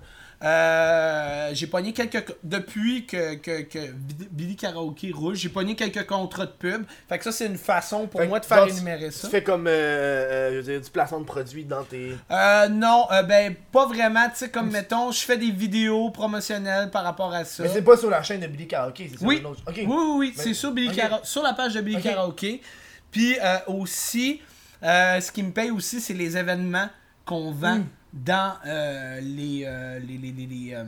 Euh, 0.44 1.50
j'ai 1.52 1.66
pogné 1.66 1.92
quelques. 1.92 2.36
Depuis 2.44 3.06
que, 3.06 3.34
que, 3.34 3.62
que 3.62 3.78
Billy 4.30 4.54
Karaoke 4.54 5.08
roule, 5.12 5.34
j'ai 5.34 5.48
pogné 5.48 5.74
quelques 5.74 6.06
contrats 6.06 6.46
de 6.46 6.52
pub. 6.52 6.84
Fait 7.08 7.18
que 7.18 7.24
ça, 7.24 7.32
c'est 7.32 7.46
une 7.46 7.58
façon 7.58 8.06
pour 8.06 8.20
Fait 8.20 8.28
moi 8.28 8.38
de 8.38 8.44
faire 8.44 8.66
énumérer 8.68 9.10
ça. 9.10 9.26
Tu 9.26 9.32
fais 9.32 9.42
comme. 9.42 9.66
Euh, 9.66 9.70
euh, 9.70 10.50
je 10.52 10.56
veux 10.58 10.62
dire, 10.62 10.80
du 10.80 10.90
placement 10.90 11.18
de 11.20 11.24
produits 11.24 11.64
dans 11.64 11.82
tes. 11.82 12.12
Euh, 12.30 12.68
non, 12.68 13.06
euh, 13.10 13.22
ben, 13.24 13.54
pas 13.72 13.86
vraiment. 13.86 14.28
Tu 14.28 14.36
sais, 14.36 14.50
comme 14.50 14.70
mettons, 14.70 15.10
je 15.10 15.20
fais 15.20 15.36
des 15.38 15.50
vidéos 15.50 16.10
promotionnelles 16.10 16.90
par 16.90 17.02
rapport 17.02 17.34
à 17.34 17.44
ça. 17.44 17.64
Mais 17.64 17.68
c'est 17.68 17.82
pas 17.82 17.96
sur 17.96 18.10
la 18.10 18.22
chaîne 18.22 18.40
de 18.40 18.46
Billy 18.46 18.68
Karaoke, 18.68 19.08
c'est 19.10 19.18
sur 19.18 19.26
Oui. 19.26 19.42
autre. 19.44 19.60
Oui, 19.76 19.84
oui, 19.86 20.32
c'est 20.36 20.54
sur, 20.54 20.70
Billy 20.72 20.88
ok. 20.90 20.94
Kara- 20.94 21.20
sur 21.24 21.42
la 21.42 21.52
page 21.54 21.74
de 21.74 21.80
Billy 21.80 21.96
Ok. 21.96 22.02
Karaoke. 22.04 22.60
Puis 23.10 23.36
aussi, 23.66 24.40
ce 24.82 25.32
qui 25.32 25.42
me 25.42 25.50
paye 25.50 25.70
aussi, 25.72 26.00
c'est 26.00 26.14
les 26.14 26.36
événements 26.36 26.88
qu'on 27.24 27.50
vend 27.50 27.78
Hmm. 27.78 27.84
Dans 28.12 28.54
euh, 28.66 29.20
les, 29.20 29.64
euh, 29.66 29.98
les, 29.98 30.16
les, 30.18 30.32
les, 30.32 30.46
les, 30.46 30.74
euh, 30.74 30.84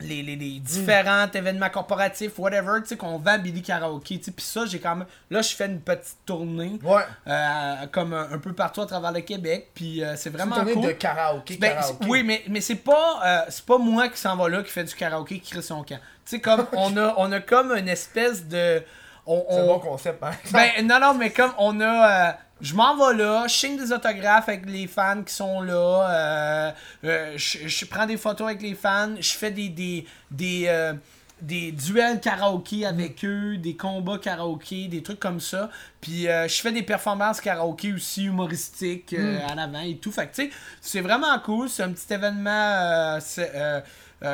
les, 0.00 0.22
les- 0.22 0.36
les 0.36 0.58
différents 0.58 1.30
événements 1.30 1.68
corporatifs, 1.68 2.38
whatever, 2.38 2.80
tu 2.80 2.88
sais, 2.88 2.96
qu'on 2.96 3.18
vend 3.18 3.38
Billy 3.38 3.60
Karaoke. 3.60 4.18
tu 4.18 4.24
sais. 4.24 4.30
Puis 4.30 4.44
ça, 4.44 4.64
j'ai 4.64 4.78
quand 4.80 4.96
même. 4.96 5.06
Là, 5.30 5.42
je 5.42 5.54
fais 5.54 5.66
une 5.66 5.80
petite 5.82 6.16
tournée. 6.24 6.78
Ouais. 6.82 7.02
euh, 7.26 7.86
comme 7.92 8.14
un, 8.14 8.30
un 8.32 8.38
peu 8.38 8.54
partout 8.54 8.80
à 8.80 8.86
travers 8.86 9.12
le 9.12 9.20
Québec. 9.20 9.68
Puis 9.74 10.02
euh, 10.02 10.12
c'est 10.16 10.22
C'est 10.22 10.30
une 10.30 10.36
vraiment 10.36 10.56
tournée 10.56 10.72
cool. 10.72 10.86
de 10.86 10.92
karaoké. 10.92 11.56
Ben, 11.58 11.74
karaoké. 11.74 12.06
oui, 12.08 12.22
mais, 12.22 12.42
mais 12.48 12.62
c'est 12.62 12.76
pas 12.76 13.20
euh, 13.24 13.40
c'est 13.50 13.66
pas 13.66 13.76
moi 13.76 14.08
qui 14.08 14.16
s'en 14.18 14.34
va 14.34 14.48
là, 14.48 14.62
qui 14.62 14.70
fait 14.70 14.84
du 14.84 14.94
karaoké, 14.94 15.40
qui 15.40 15.50
crée 15.50 15.60
son 15.62 15.82
camp. 15.84 15.98
Tu 16.24 16.36
sais, 16.36 16.40
comme 16.40 16.66
on 16.72 16.96
a, 16.96 17.14
on 17.18 17.30
a 17.30 17.40
comme 17.40 17.72
une 17.76 17.88
espèce 17.88 18.46
de. 18.48 18.82
On, 19.26 19.44
C'est 19.50 19.56
un 19.58 19.62
on- 19.62 19.66
bon 19.66 19.78
concept, 19.78 20.22
hein. 20.22 20.30
ben, 20.52 20.70
non, 20.86 20.98
non, 21.00 21.12
mais 21.14 21.30
comme 21.32 21.52
on 21.58 21.78
a. 21.82 22.38
je 22.62 22.74
m'en 22.74 22.96
vais 22.96 23.22
là, 23.22 23.46
je 23.48 23.54
signe 23.54 23.76
des 23.76 23.92
autographes 23.92 24.48
avec 24.48 24.66
les 24.66 24.86
fans 24.86 25.22
qui 25.22 25.34
sont 25.34 25.60
là, 25.60 25.74
euh, 25.74 26.72
euh, 27.04 27.32
je, 27.36 27.66
je 27.66 27.84
prends 27.84 28.06
des 28.06 28.16
photos 28.16 28.46
avec 28.46 28.62
les 28.62 28.74
fans, 28.74 29.14
je 29.18 29.32
fais 29.32 29.50
des, 29.50 29.68
des, 29.68 30.06
des, 30.30 30.64
euh, 30.68 30.94
des 31.40 31.72
duels 31.72 32.20
karaoké 32.20 32.86
avec 32.86 33.24
eux, 33.24 33.56
des 33.56 33.76
combats 33.76 34.18
karaoké, 34.18 34.86
des 34.86 35.02
trucs 35.02 35.18
comme 35.18 35.40
ça. 35.40 35.70
Puis 36.00 36.28
euh, 36.28 36.46
je 36.46 36.60
fais 36.60 36.70
des 36.70 36.84
performances 36.84 37.40
karaoké 37.40 37.92
aussi 37.92 38.26
humoristiques 38.26 39.12
euh, 39.12 39.40
à 39.48 39.56
l'avant 39.56 39.80
et 39.80 39.96
tout. 39.96 40.12
Fait 40.12 40.28
que 40.28 40.34
tu 40.34 40.44
sais, 40.44 40.50
c'est 40.80 41.00
vraiment 41.00 41.36
cool, 41.40 41.68
c'est 41.68 41.82
un 41.82 41.90
petit 41.90 42.14
événement 42.14 43.18
euh, 43.38 43.80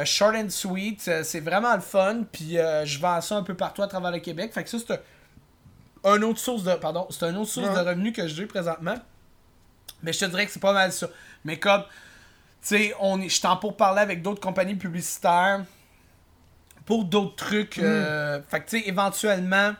short 0.04 0.36
and 0.36 0.50
sweet, 0.50 1.10
c'est 1.22 1.40
vraiment 1.40 1.74
le 1.74 1.80
fun. 1.80 2.24
Puis 2.30 2.58
je 2.84 2.98
vends 2.98 3.22
ça 3.22 3.36
un 3.36 3.42
peu 3.42 3.54
partout 3.54 3.82
à 3.82 3.86
travers 3.86 4.10
le 4.10 4.18
Québec. 4.18 4.52
Fait 4.52 4.62
que 4.62 4.68
ça, 4.68 4.76
c'est 4.86 5.00
un 6.04 6.22
autre 6.22 6.38
source 6.38 6.62
de 6.64 6.74
pardon 6.74 7.06
c'est 7.10 7.24
une 7.28 7.36
autre 7.36 7.50
source 7.50 7.68
Ouais. 7.68 7.74
de 7.74 7.88
revenus 7.88 8.12
que 8.14 8.26
j'ai 8.26 8.46
présentement. 8.46 8.96
Mais 10.02 10.12
je 10.12 10.20
te 10.20 10.24
dirais 10.26 10.46
que 10.46 10.52
c'est 10.52 10.60
pas 10.60 10.72
mal 10.72 10.92
ça. 10.92 11.08
Mais 11.44 11.58
comme 11.58 11.82
tu 12.62 12.68
sais 12.68 12.94
on 13.00 13.20
est 13.20 13.28
je 13.28 13.40
t'en 13.40 13.56
pour 13.56 13.76
parler 13.76 14.00
avec 14.00 14.22
d'autres 14.22 14.40
compagnies 14.40 14.74
publicitaires 14.76 15.64
pour 16.86 17.04
d'autres 17.04 17.36
trucs 17.36 17.78
euh, 17.78 18.40
fait 18.48 18.60
que 18.60 18.70
tu 18.70 18.78
sais 18.80 18.88
éventuellement 18.88 19.74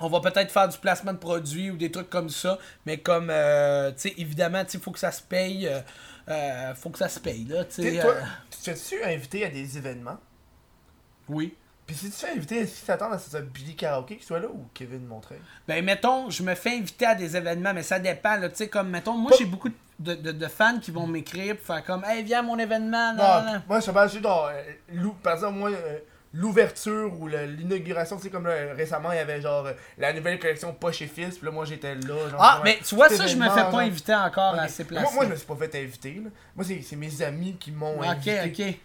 on 0.00 0.08
va 0.08 0.20
peut-être 0.20 0.50
faire 0.52 0.68
du 0.68 0.78
placement 0.78 1.12
de 1.12 1.18
produits 1.18 1.70
ou 1.72 1.76
des 1.76 1.90
trucs 1.90 2.08
comme 2.08 2.28
ça. 2.30 2.56
Mais 2.86 2.98
comme 2.98 3.30
euh, 3.30 3.90
tu 3.92 4.08
sais 4.08 4.14
évidemment 4.16 4.64
tu 4.64 4.72
sais 4.72 4.78
faut 4.78 4.92
que 4.92 4.98
ça 4.98 5.10
se 5.12 5.22
paye 5.22 5.66
euh, 5.66 5.80
euh, 6.28 6.74
faut 6.74 6.90
que 6.90 6.98
ça 6.98 7.08
se 7.08 7.18
paye 7.20 7.44
là 7.46 7.64
tu 7.64 7.82
sais 7.82 8.74
tu 8.88 9.02
inviter 9.04 9.44
à 9.44 9.48
des 9.50 9.76
événements? 9.76 10.18
oui 11.28 11.54
Puis 11.88 11.96
si 11.96 12.10
tu 12.10 12.16
fais 12.18 12.32
inviter, 12.32 12.58
est-ce 12.58 12.74
que 12.74 12.80
tu 12.80 12.86
t'attends 12.86 13.10
à 13.10 13.18
ce 13.18 13.30
soit 13.30 13.40
Billy 13.40 13.74
Karaoke 13.74 14.18
qui 14.18 14.24
soit 14.24 14.38
là 14.38 14.46
ou 14.48 14.66
Kevin 14.74 15.06
Montreuil? 15.06 15.40
Ben, 15.66 15.82
mettons, 15.84 16.28
je 16.30 16.42
me 16.42 16.54
fais 16.54 16.76
inviter 16.76 17.06
à 17.06 17.14
des 17.14 17.34
événements, 17.36 17.72
mais 17.74 17.82
ça 17.82 17.98
dépend, 17.98 18.36
là. 18.36 18.50
Tu 18.50 18.56
sais, 18.56 18.68
comme, 18.68 18.90
mettons, 18.90 19.14
moi, 19.14 19.32
j'ai 19.38 19.46
beaucoup 19.46 19.70
de, 19.98 20.14
de- 20.14 20.32
de 20.32 20.46
fans 20.48 20.78
qui 20.78 20.90
vont 20.90 21.06
m'écrire 21.06 21.56
pour 21.56 21.66
faire 21.66 21.82
comme, 21.82 22.04
hey, 22.04 22.22
viens 22.22 22.40
à 22.40 22.42
mon 22.42 22.58
événement, 22.58 23.14
non, 23.14 23.22
Non, 23.40 23.52
non, 23.54 23.62
moi 23.66 23.80
je 23.80 23.90
parle 23.90 24.08
juste 24.10 24.22
dans 24.22 24.48
euh, 24.48 25.08
par 25.22 25.32
exemple 25.32 25.56
moi 25.58 25.70
euh, 25.70 25.98
l'ouverture 26.34 27.12
ou 27.20 27.26
l'inauguration, 27.26 28.16
tu 28.16 28.22
sais 28.24 28.30
comme 28.30 28.46
là, 28.46 28.74
récemment 28.74 29.10
il 29.12 29.16
y 29.16 29.20
avait 29.20 29.40
genre 29.40 29.66
euh, 29.66 29.72
la 29.96 30.12
nouvelle 30.12 30.38
collection 30.38 30.72
Poche 30.72 31.02
et 31.02 31.06
Fils, 31.08 31.36
puis 31.38 31.46
là 31.46 31.50
moi 31.52 31.64
j'étais 31.64 31.94
là 31.96 32.28
genre, 32.30 32.38
Ah, 32.38 32.60
mais 32.64 32.78
tu 32.86 32.94
vois, 32.94 33.08
ça, 33.08 33.26
je 33.26 33.36
me 33.36 33.48
fais 33.48 33.54
pas 33.56 33.70
genre. 33.70 33.80
inviter 33.80 34.14
encore 34.14 34.54
à 34.54 34.64
Ok. 34.66 34.70
ces 34.70 34.84
Moi, 34.84 35.00
places. 35.02 35.14
moi 35.14 35.24
je 35.24 35.30
me 35.30 35.36
suis 35.36 35.46
pas 35.46 35.56
fait 35.56 35.74
inviter 35.82 36.20
là. 36.22 36.30
Moi 36.54 36.64
c'est 36.82 36.96
mes 36.96 37.22
amis 37.22 37.56
qui 37.58 37.72
m'ont 37.72 38.00
Ok, 38.00 38.28
invité. 38.28 38.40
ok. 38.68 38.78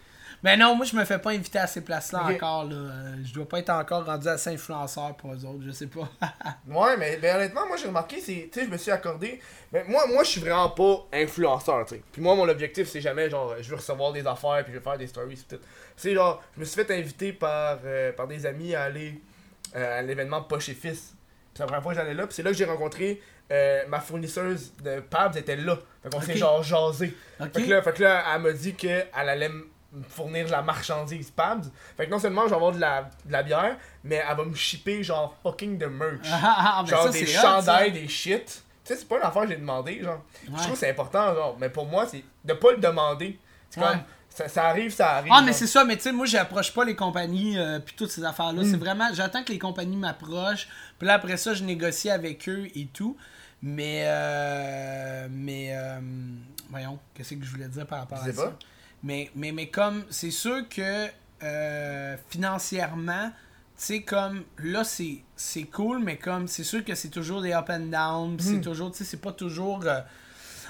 Mais 0.44 0.58
non, 0.58 0.76
moi, 0.76 0.86
je 0.86 0.94
me 0.96 1.06
fais 1.06 1.20
pas 1.20 1.32
inviter 1.32 1.60
à 1.60 1.68
ces 1.68 1.82
places-là 1.82 2.24
encore, 2.24 2.66
là. 2.66 2.76
Euh, 2.76 3.16
Je 3.24 3.34
dois 3.34 3.48
pas 3.48 3.60
être 3.60 3.70
encore 3.70 4.06
rendu 4.06 4.28
assez 4.28 4.50
influenceur 4.50 5.16
pour 5.16 5.34
eux 5.34 5.46
autres, 5.46 5.64
je 5.66 5.72
sais 5.72 5.88
pas. 5.88 6.10
Ouais, 6.68 6.98
mais 6.98 7.18
ben, 7.18 7.38
honnêtement, 7.38 7.66
moi 7.68 7.78
j'ai 7.78 7.88
remarqué, 7.88 8.20
c'est, 8.20 8.50
tu 8.52 8.60
sais, 8.60 8.66
je 8.66 8.70
me 8.70 8.78
suis 8.78 8.92
accordé. 8.92 9.40
Mais 9.72 9.86
moi, 9.88 10.06
moi, 10.08 10.24
je 10.24 10.30
suis 10.32 10.42
vraiment 10.42 10.70
pas 10.70 11.08
influenceur, 11.14 11.86
tu 11.86 11.96
sais. 11.96 12.02
Puis 12.12 12.22
moi, 12.22 12.36
mon 12.36 12.48
objectif, 12.50 12.90
c'est 12.90 13.02
jamais 13.02 13.30
genre, 13.30 13.56
je 13.62 13.70
veux 13.70 13.78
recevoir 13.78 14.12
des 14.12 14.26
affaires, 14.28 14.64
puis 14.64 14.74
je 14.74 14.78
veux 14.80 14.84
faire 14.84 14.98
des 14.98 15.08
stories, 15.08 15.46
tout. 15.48 15.60
C'est 15.96 16.14
genre, 16.14 16.44
je 16.56 16.60
me 16.60 16.66
suis 16.66 16.84
fait 16.84 16.92
inviter 16.94 17.32
par, 17.32 17.80
euh, 17.86 18.12
par 18.12 18.28
des 18.28 18.46
amis 18.46 18.76
à 18.76 18.84
aller 18.84 19.22
euh, 19.76 20.00
à 20.00 20.02
l'événement 20.02 20.42
Poche 20.42 20.70
et 20.70 20.74
Fils. 20.74 21.16
Puis 21.54 21.62
la 21.62 21.66
première 21.68 21.84
fois 21.84 21.94
que 21.94 22.00
j'allais 22.00 22.14
là, 22.14 22.26
puis 22.28 22.36
c'est 22.36 22.44
là 22.44 22.52
que 22.52 22.58
j'ai 22.58 22.66
rencontré 22.66 23.22
euh, 23.52 23.84
ma 23.88 24.00
fournisseuse 24.00 24.74
de 24.84 25.00
Pabs, 25.00 25.38
était 25.38 25.56
là. 25.56 25.78
Fait 26.02 26.10
qu'on 26.10 26.22
s'est 26.22 26.38
genre 26.38 26.64
jasé. 26.64 27.16
Ok. 27.40 27.48
Fait 27.54 27.64
que 27.64 27.70
là, 27.70 27.82
fait 27.82 27.94
que 27.94 28.04
là 28.04 28.24
elle 28.34 28.42
m'a 28.42 28.52
dit 28.52 28.74
qu'elle 28.74 29.08
allait 29.14 29.50
me 29.50 29.68
fournir 30.10 30.46
de 30.48 30.52
la 30.52 30.62
marchandise 30.62 31.32
Pabs. 31.32 31.66
Fait 31.98 32.06
que 32.06 32.12
non 32.12 32.20
seulement 32.20 32.44
je 32.44 32.50
vais 32.50 32.56
avoir 32.56 32.72
de 32.72 32.80
la, 32.80 33.10
de 33.26 33.32
la 33.32 33.44
bière, 33.44 33.78
mais 34.04 34.24
elle 34.28 34.38
va 34.38 34.46
me 34.46 34.56
shipper 34.56 35.04
genre 35.04 35.36
fucking 35.44 35.78
de 35.78 35.86
merch. 35.86 36.20
Ah, 36.32 36.40
ah, 36.44 36.80
ah, 36.80 36.86
genre 36.86 37.04
ça, 37.04 37.10
des 37.10 37.26
chandails, 37.26 37.92
des 37.92 38.08
shit. 38.08 38.64
Tu 38.84 38.94
sais, 38.94 39.00
c'est 39.00 39.08
pas 39.08 39.18
une 39.18 39.24
affaire 39.24 39.44
que 39.44 39.50
j'ai 39.50 39.56
demandé, 39.58 40.02
genre. 40.04 40.22
Je 40.46 40.52
trouve 40.52 40.72
que 40.72 40.78
c'est 40.78 40.90
important, 40.90 41.34
genre. 41.34 41.56
Mais 41.60 41.70
pour 41.70 41.86
moi, 41.86 42.06
c'est 42.06 42.24
de 42.44 42.54
pas 42.54 42.72
le 42.72 42.78
demander. 42.80 43.40
C'est 43.70 43.80
Ouais. 43.80 43.88
comme, 43.88 44.02
ça, 44.30 44.48
ça 44.50 44.66
arrive, 44.66 44.92
ça 44.92 45.12
arrive. 45.18 45.32
Ah, 45.34 45.42
mais 45.42 45.54
c'est 45.54 45.68
ça, 45.68 45.86
mais 45.86 45.96
tu 45.96 46.04
sais, 46.04 46.12
moi, 46.12 46.26
j'approche 46.26 46.74
pas 46.74 46.84
les 46.84 46.96
compagnies 46.96 47.58
euh, 47.58 47.80
puis 47.80 47.96
toutes 47.96 48.10
ces 48.10 48.24
affaires-là. 48.24 48.64
Mm. 48.64 48.72
C'est 48.72 48.78
vraiment, 48.78 49.08
j'attends 49.14 49.44
que 49.44 49.52
les 49.52 49.60
compagnies 49.60 49.96
m'approchent. 49.96 50.68
Puis 50.98 51.08
là, 51.08 51.14
après 51.14 51.38
ça, 51.38 51.54
je 51.54 51.64
négocie 51.64 52.10
avec 52.10 52.50
eux 52.50 52.68
et 52.76 52.88
tout. 52.88 53.16
Mais, 53.62 54.04
euh, 54.06 55.28
mais, 55.30 55.70
euh, 55.72 56.00
voyons, 56.70 57.00
qu'est-ce 57.14 57.36
que 57.36 57.46
je 57.46 57.52
voulais 57.52 57.68
dire 57.70 57.86
par 57.88 58.00
rapport 58.00 58.18
à 58.22 58.34
ça? 58.34 58.54
Mais, 59.04 59.30
mais, 59.36 59.52
mais 59.52 59.68
comme, 59.68 60.04
c'est 60.10 60.32
sûr 60.32 60.68
que 60.70 61.08
euh, 61.44 62.16
financièrement, 62.30 63.30
tu 63.30 63.86
sais, 63.86 64.02
comme, 64.02 64.44
là, 64.60 64.84
c'est 64.84 65.20
c'est 65.36 65.64
cool, 65.64 66.00
mais 66.00 66.18
comme, 66.18 66.48
c'est 66.48 66.64
sûr 66.64 66.86
que 66.86 66.96
c'est 66.96 67.10
toujours 67.10 67.42
des 67.42 67.52
up 67.54 67.70
and 67.70 67.88
down. 67.92 68.38
C'est 68.40 68.54
Mm. 68.58 68.62
toujours, 68.62 68.92
tu 68.92 69.00
sais, 69.00 69.04
c'est 69.04 69.18
pas 69.22 69.32
toujours. 69.34 69.82
euh, 69.86 70.00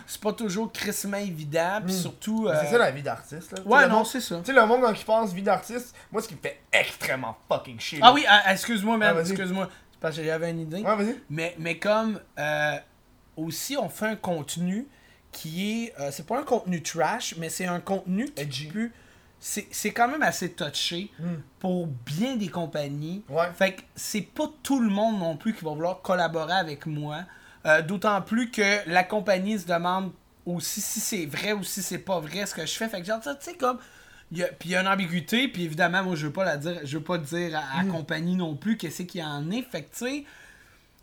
c'est 0.07 0.19
pas 0.19 0.33
toujours 0.33 0.71
crissement 0.71 1.17
évident. 1.17 1.79
Puis 1.85 1.93
Mm. 1.95 1.97
surtout. 1.97 2.47
Euh, 2.47 2.57
C'est 2.61 2.71
ça 2.71 2.77
la 2.77 2.91
vie 2.91 3.03
d'artiste, 3.03 3.51
là. 3.57 3.63
Ouais, 3.65 3.87
non, 3.87 4.03
c'est 4.03 4.19
ça. 4.19 4.37
Tu 4.39 4.45
sais, 4.45 4.53
le 4.53 4.65
monde 4.65 4.81
quand 4.81 4.91
il 4.93 5.05
pense 5.05 5.31
vie 5.33 5.43
d'artiste, 5.43 5.95
moi, 6.11 6.21
ce 6.21 6.27
qui 6.27 6.33
me 6.35 6.39
fait 6.41 6.59
extrêmement 6.73 7.37
fucking 7.47 7.79
chier. 7.79 7.99
Ah 8.01 8.07
là. 8.07 8.13
oui, 8.13 8.25
ah, 8.27 8.51
excuse-moi, 8.51 8.97
man, 8.97 9.15
Ah, 9.17 9.21
excuse-moi. 9.21 9.69
Parce 10.01 10.17
que 10.17 10.23
j'avais 10.23 10.49
une 10.51 10.59
idée. 10.61 10.81
Ouais, 10.81 10.95
vas-y. 10.95 11.21
Mais, 11.29 11.55
mais 11.59 11.77
comme 11.79 12.19
euh, 12.37 12.77
aussi, 13.37 13.77
on 13.77 13.87
fait 13.87 14.07
un 14.07 14.15
contenu 14.17 14.87
qui 15.33 15.83
est. 15.85 15.93
euh, 15.99 16.09
c'est 16.11 16.25
pas 16.25 16.39
un 16.39 16.43
contenu 16.43 16.81
trash, 16.81 17.35
mais 17.37 17.49
c'est 17.49 17.65
un 17.65 17.79
contenu 17.79 18.25
qui 18.49 18.67
peut. 18.67 18.89
C'est 19.39 19.91
quand 19.91 20.07
même 20.07 20.23
assez 20.23 20.53
touché 20.53 21.11
Mm. 21.19 21.25
pour 21.59 21.87
bien 21.87 22.37
des 22.37 22.47
compagnies. 22.47 23.23
Ouais. 23.27 23.51
Fait 23.53 23.73
que 23.73 23.81
c'est 23.93 24.21
pas 24.21 24.49
tout 24.63 24.79
le 24.79 24.89
monde 24.89 25.19
non 25.19 25.35
plus 25.35 25.53
qui 25.53 25.65
va 25.65 25.71
vouloir 25.71 26.01
collaborer 26.01 26.53
avec 26.53 26.85
moi. 26.85 27.23
Euh, 27.65 27.81
D'autant 27.81 28.21
plus 28.21 28.49
que 28.51 28.89
la 28.89 29.03
compagnie 29.03 29.59
se 29.59 29.67
demande 29.67 30.11
aussi 30.45 30.79
si 30.79 30.99
c'est 31.01 31.25
vrai 31.25 31.51
ou 31.51 31.63
si 31.63 31.81
c'est 31.81 31.97
pas 31.97 32.19
vrai 32.21 32.45
ce 32.45 32.55
que 32.55 32.65
je 32.65 32.71
fais. 32.73 32.87
Fait 32.87 33.01
que 33.01 33.07
genre, 33.07 33.19
tu 33.21 33.29
sais, 33.41 33.55
comme. 33.55 33.79
Puis 34.31 34.41
il 34.65 34.71
y 34.71 34.75
a 34.75 34.81
une 34.81 34.87
ambiguïté, 34.87 35.47
puis 35.49 35.63
évidemment, 35.65 36.03
moi, 36.03 36.15
je 36.15 36.25
veux 36.27 36.33
pas 36.33 36.43
la 36.45 36.57
dire, 36.57 36.79
je 36.85 36.97
veux 36.97 37.03
pas 37.03 37.17
dire 37.17 37.55
à, 37.57 37.79
à 37.79 37.83
Mm. 37.83 37.87
la 37.87 37.93
compagnie 37.93 38.35
non 38.37 38.55
plus 38.55 38.77
qu'est-ce 38.77 39.03
qu'il 39.03 39.19
y 39.21 39.23
en 39.25 39.51
est. 39.51 39.61
Fait 39.63 39.83
que, 39.83 39.91
tu 39.95 40.05
sais, 40.05 40.25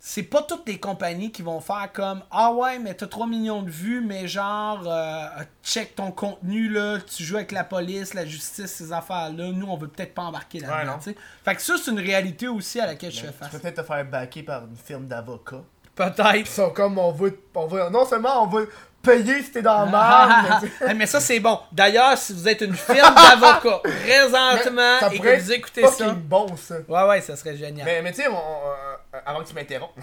c'est 0.03 0.23
pas 0.23 0.41
toutes 0.41 0.67
les 0.67 0.79
compagnies 0.79 1.31
qui 1.31 1.43
vont 1.43 1.59
faire 1.59 1.91
comme 1.93 2.23
Ah 2.31 2.51
ouais, 2.51 2.79
mais 2.79 2.95
t'as 2.95 3.05
3 3.05 3.27
millions 3.27 3.61
de 3.61 3.69
vues, 3.69 4.01
mais 4.01 4.27
genre, 4.27 4.81
euh, 4.87 5.27
check 5.63 5.95
ton 5.95 6.11
contenu, 6.11 6.69
là, 6.69 6.97
tu 7.01 7.23
joues 7.23 7.35
avec 7.35 7.51
la 7.51 7.63
police, 7.63 8.15
la 8.15 8.25
justice, 8.25 8.65
ces 8.65 8.91
affaires-là. 8.91 9.51
Nous, 9.51 9.67
on 9.67 9.77
veut 9.77 9.87
peut-être 9.89 10.15
pas 10.15 10.23
embarquer 10.23 10.59
là-dedans. 10.59 10.93
non. 10.93 10.97
tu 10.97 11.11
sais. 11.11 11.15
fait 11.45 11.55
que 11.55 11.61
ça, 11.61 11.75
c'est 11.77 11.91
une 11.91 11.99
réalité 11.99 12.47
aussi 12.47 12.79
à 12.79 12.87
laquelle 12.87 13.11
je 13.11 13.19
fais 13.21 13.27
Tu 13.27 13.33
face. 13.33 13.49
peux 13.49 13.59
peut-être 13.59 13.75
te 13.75 13.83
faire 13.83 14.03
backer 14.05 14.41
par 14.41 14.63
une 14.65 14.75
firme 14.75 15.05
d'avocats. 15.05 15.61
Peut-être. 15.93 16.35
Ils 16.35 16.47
sont 16.47 16.71
comme, 16.71 16.97
on 16.97 17.13
on 17.53 17.67
va. 17.67 17.89
Non 17.91 18.05
seulement 18.05 18.43
on 18.43 18.47
va 18.47 18.61
payer 19.01 19.41
si 19.41 19.51
t'es 19.51 19.61
dans 19.61 19.85
le 19.85 19.91
mal, 19.91 20.61
mais 20.95 21.05
ça, 21.05 21.19
c'est 21.19 21.39
bon. 21.39 21.59
D'ailleurs, 21.71 22.17
si 22.17 22.33
vous 22.33 22.47
êtes 22.47 22.61
une 22.61 22.75
firme 22.75 23.15
d'avocats 23.15 23.79
présentement 24.05 24.99
ça 24.99 25.09
et 25.13 25.19
que 25.19 25.39
vous 25.39 25.51
écoutez 25.51 25.87
ça. 25.87 26.09
bon 26.13 26.55
ça. 26.57 26.75
Ouais, 26.87 27.03
ouais, 27.09 27.21
ça 27.21 27.35
serait 27.35 27.55
génial. 27.57 27.85
Mais, 27.85 28.01
mais 28.01 28.11
tu 28.11 28.21
sais, 28.21 28.27
euh, 28.27 29.19
avant 29.25 29.41
que 29.41 29.47
tu 29.47 29.53
m'interrompes. 29.55 29.91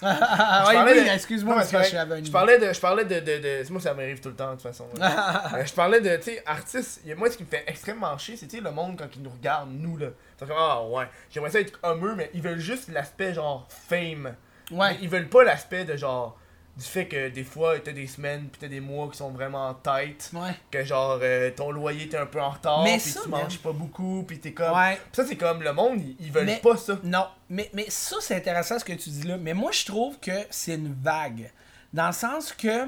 Ah, 0.00 0.64
oui, 0.68 0.94
de- 0.94 1.08
excuse-moi, 1.08 1.56
parce 1.56 1.70
c'est 1.70 1.82
je 1.82 2.24
Je 2.26 2.30
parlais 2.30 2.56
de. 2.58 2.72
Je 2.72 2.80
parlais 2.80 3.04
de. 3.04 3.18
de, 3.18 3.62
de- 3.64 3.72
Moi, 3.72 3.80
ça 3.80 3.94
m'arrive 3.94 4.20
tout 4.20 4.28
le 4.28 4.36
temps, 4.36 4.50
de 4.50 4.52
toute 4.52 4.62
façon. 4.62 4.86
Euh, 4.96 5.64
je 5.64 5.72
parlais 5.72 6.00
de, 6.00 6.16
tu 6.18 6.22
sais, 6.22 6.42
artistes. 6.46 7.00
il 7.04 7.16
Moi, 7.16 7.28
ce 7.32 7.36
qui 7.36 7.42
me 7.42 7.48
fait 7.48 7.64
extrêmement 7.66 8.16
chier, 8.16 8.36
c'est, 8.36 8.46
tu 8.46 8.58
sais, 8.58 8.62
le 8.62 8.70
monde 8.70 8.96
quand 8.96 9.08
ils 9.16 9.22
nous 9.22 9.30
regardent, 9.30 9.72
nous, 9.72 9.96
là. 9.96 10.06
C'est 10.38 10.46
comme, 10.46 10.56
ah 10.56 10.84
ouais, 10.84 11.06
j'aimerais 11.30 11.50
ça 11.50 11.58
être 11.58 11.80
comme 11.80 12.06
eux, 12.06 12.14
mais 12.16 12.30
ils 12.32 12.40
veulent 12.42 12.60
juste 12.60 12.90
l'aspect, 12.92 13.34
genre, 13.34 13.66
fame. 13.88 14.34
Ouais. 14.70 14.90
Mais 14.92 14.98
Ils 15.02 15.08
veulent 15.08 15.28
pas 15.28 15.42
l'aspect 15.42 15.84
de, 15.84 15.96
genre, 15.96 16.38
du 16.78 16.84
fait 16.84 17.06
que 17.08 17.28
des 17.28 17.42
fois, 17.42 17.78
t'as 17.80 17.90
des 17.92 18.06
semaines, 18.06 18.48
pis 18.48 18.58
t'as 18.60 18.68
des 18.68 18.78
mois 18.80 19.08
qui 19.10 19.16
sont 19.18 19.30
vraiment 19.30 19.74
tight. 19.74 20.30
Ouais. 20.32 20.54
Que, 20.70 20.84
genre, 20.84 21.18
euh, 21.20 21.50
ton 21.50 21.72
loyer, 21.72 22.08
t'es 22.08 22.16
un 22.16 22.26
peu 22.26 22.40
en 22.40 22.50
retard, 22.50 22.84
Mais 22.84 22.94
pis 22.98 23.08
ça, 23.10 23.20
tu 23.24 23.28
man. 23.28 23.42
manges 23.42 23.58
pas 23.58 23.72
beaucoup, 23.72 24.22
pis 24.22 24.38
t'es 24.38 24.52
comme. 24.52 24.76
Ouais. 24.76 24.94
Pis 24.96 25.00
ça, 25.16 25.24
c'est 25.26 25.36
comme, 25.36 25.62
le 25.62 25.72
monde, 25.72 26.00
ils, 26.00 26.16
ils 26.20 26.30
veulent 26.32 26.46
Mais- 26.46 26.60
pas 26.62 26.76
ça. 26.76 26.98
Non, 27.02 27.26
mais, 27.50 27.68
mais 27.74 27.86
ça, 27.90 28.16
c'est 28.20 28.36
intéressant 28.36 28.78
ce 28.78 28.84
que 28.84 28.92
tu 28.92 29.10
dis 29.10 29.26
là. 29.26 29.36
Mais 29.38 29.54
moi, 29.54 29.72
je 29.72 29.84
trouve 29.84 30.18
que 30.20 30.30
c'est 30.50 30.74
une 30.76 30.94
vague. 31.02 31.50
Dans 31.92 32.06
le 32.06 32.12
sens 32.12 32.52
que, 32.52 32.86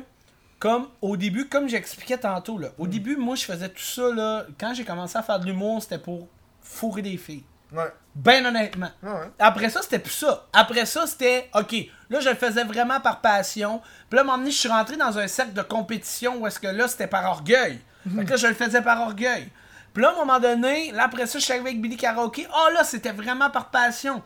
comme 0.61 0.89
au 1.01 1.17
début, 1.17 1.49
comme 1.49 1.69
j'expliquais 1.69 2.19
tantôt, 2.19 2.59
là, 2.59 2.69
Mm. 2.69 2.83
au 2.83 2.87
début, 2.87 3.17
moi, 3.17 3.35
je 3.35 3.45
faisais 3.45 3.69
tout 3.71 3.83
ça. 3.83 4.15
Là, 4.15 4.47
quand 4.59 4.73
j'ai 4.75 4.85
commencé 4.85 5.19
à 5.19 5.23
faire 5.23 5.41
de 5.41 5.47
l'humour, 5.47 5.83
c'était 5.83 5.99
pour 5.99 6.29
fourrer 6.62 7.03
des 7.03 7.17
filles. 7.17 7.43
Ouais. 7.73 7.93
Ben 8.15 8.45
honnêtement. 8.45 8.91
Ouais, 9.03 9.11
ouais. 9.11 9.31
Après 9.39 9.71
ça, 9.71 9.83
c'était 9.83 9.99
plus 10.01 10.13
ça. 10.13 10.47
Après 10.53 10.85
ça, 10.87 11.07
c'était, 11.07 11.49
OK, 11.55 11.75
là, 12.11 12.21
je 12.21 12.29
le 12.29 12.35
faisais 12.35 12.65
vraiment 12.65 12.99
par 13.01 13.21
passion. 13.21 13.81
Puis 14.09 14.17
là, 14.17 14.23
à 14.23 14.25
un 14.25 14.27
moment 14.27 14.39
donné, 14.39 14.51
je 14.51 14.59
suis 14.59 14.69
rentré 14.69 14.97
dans 14.97 15.17
un 15.19 15.29
cercle 15.29 15.53
de 15.53 15.63
compétition 15.63 16.37
où 16.39 16.47
est-ce 16.47 16.59
que 16.59 16.67
là, 16.67 16.89
c'était 16.89 17.07
par 17.07 17.25
orgueil. 17.27 17.79
Fait 18.17 18.25
que 18.25 18.31
là, 18.31 18.37
je 18.37 18.47
le 18.49 18.55
faisais 18.55 18.83
par 18.83 19.01
orgueil. 19.01 19.49
Puis 19.95 20.03
là, 20.03 20.11
à 20.11 20.13
un 20.13 20.17
moment 20.17 20.41
donné, 20.41 20.91
là, 20.93 21.05
après 21.05 21.27
ça, 21.27 21.39
je 21.39 21.45
suis 21.45 21.53
arrivé 21.53 21.71
avec 21.71 21.81
Billy 21.81 21.97
Karaoke. 21.97 22.47
Oh 22.53 22.69
là, 22.75 22.83
c'était 22.85 23.13
vraiment 23.13 23.51
par 23.51 23.71
passion. 23.71 24.23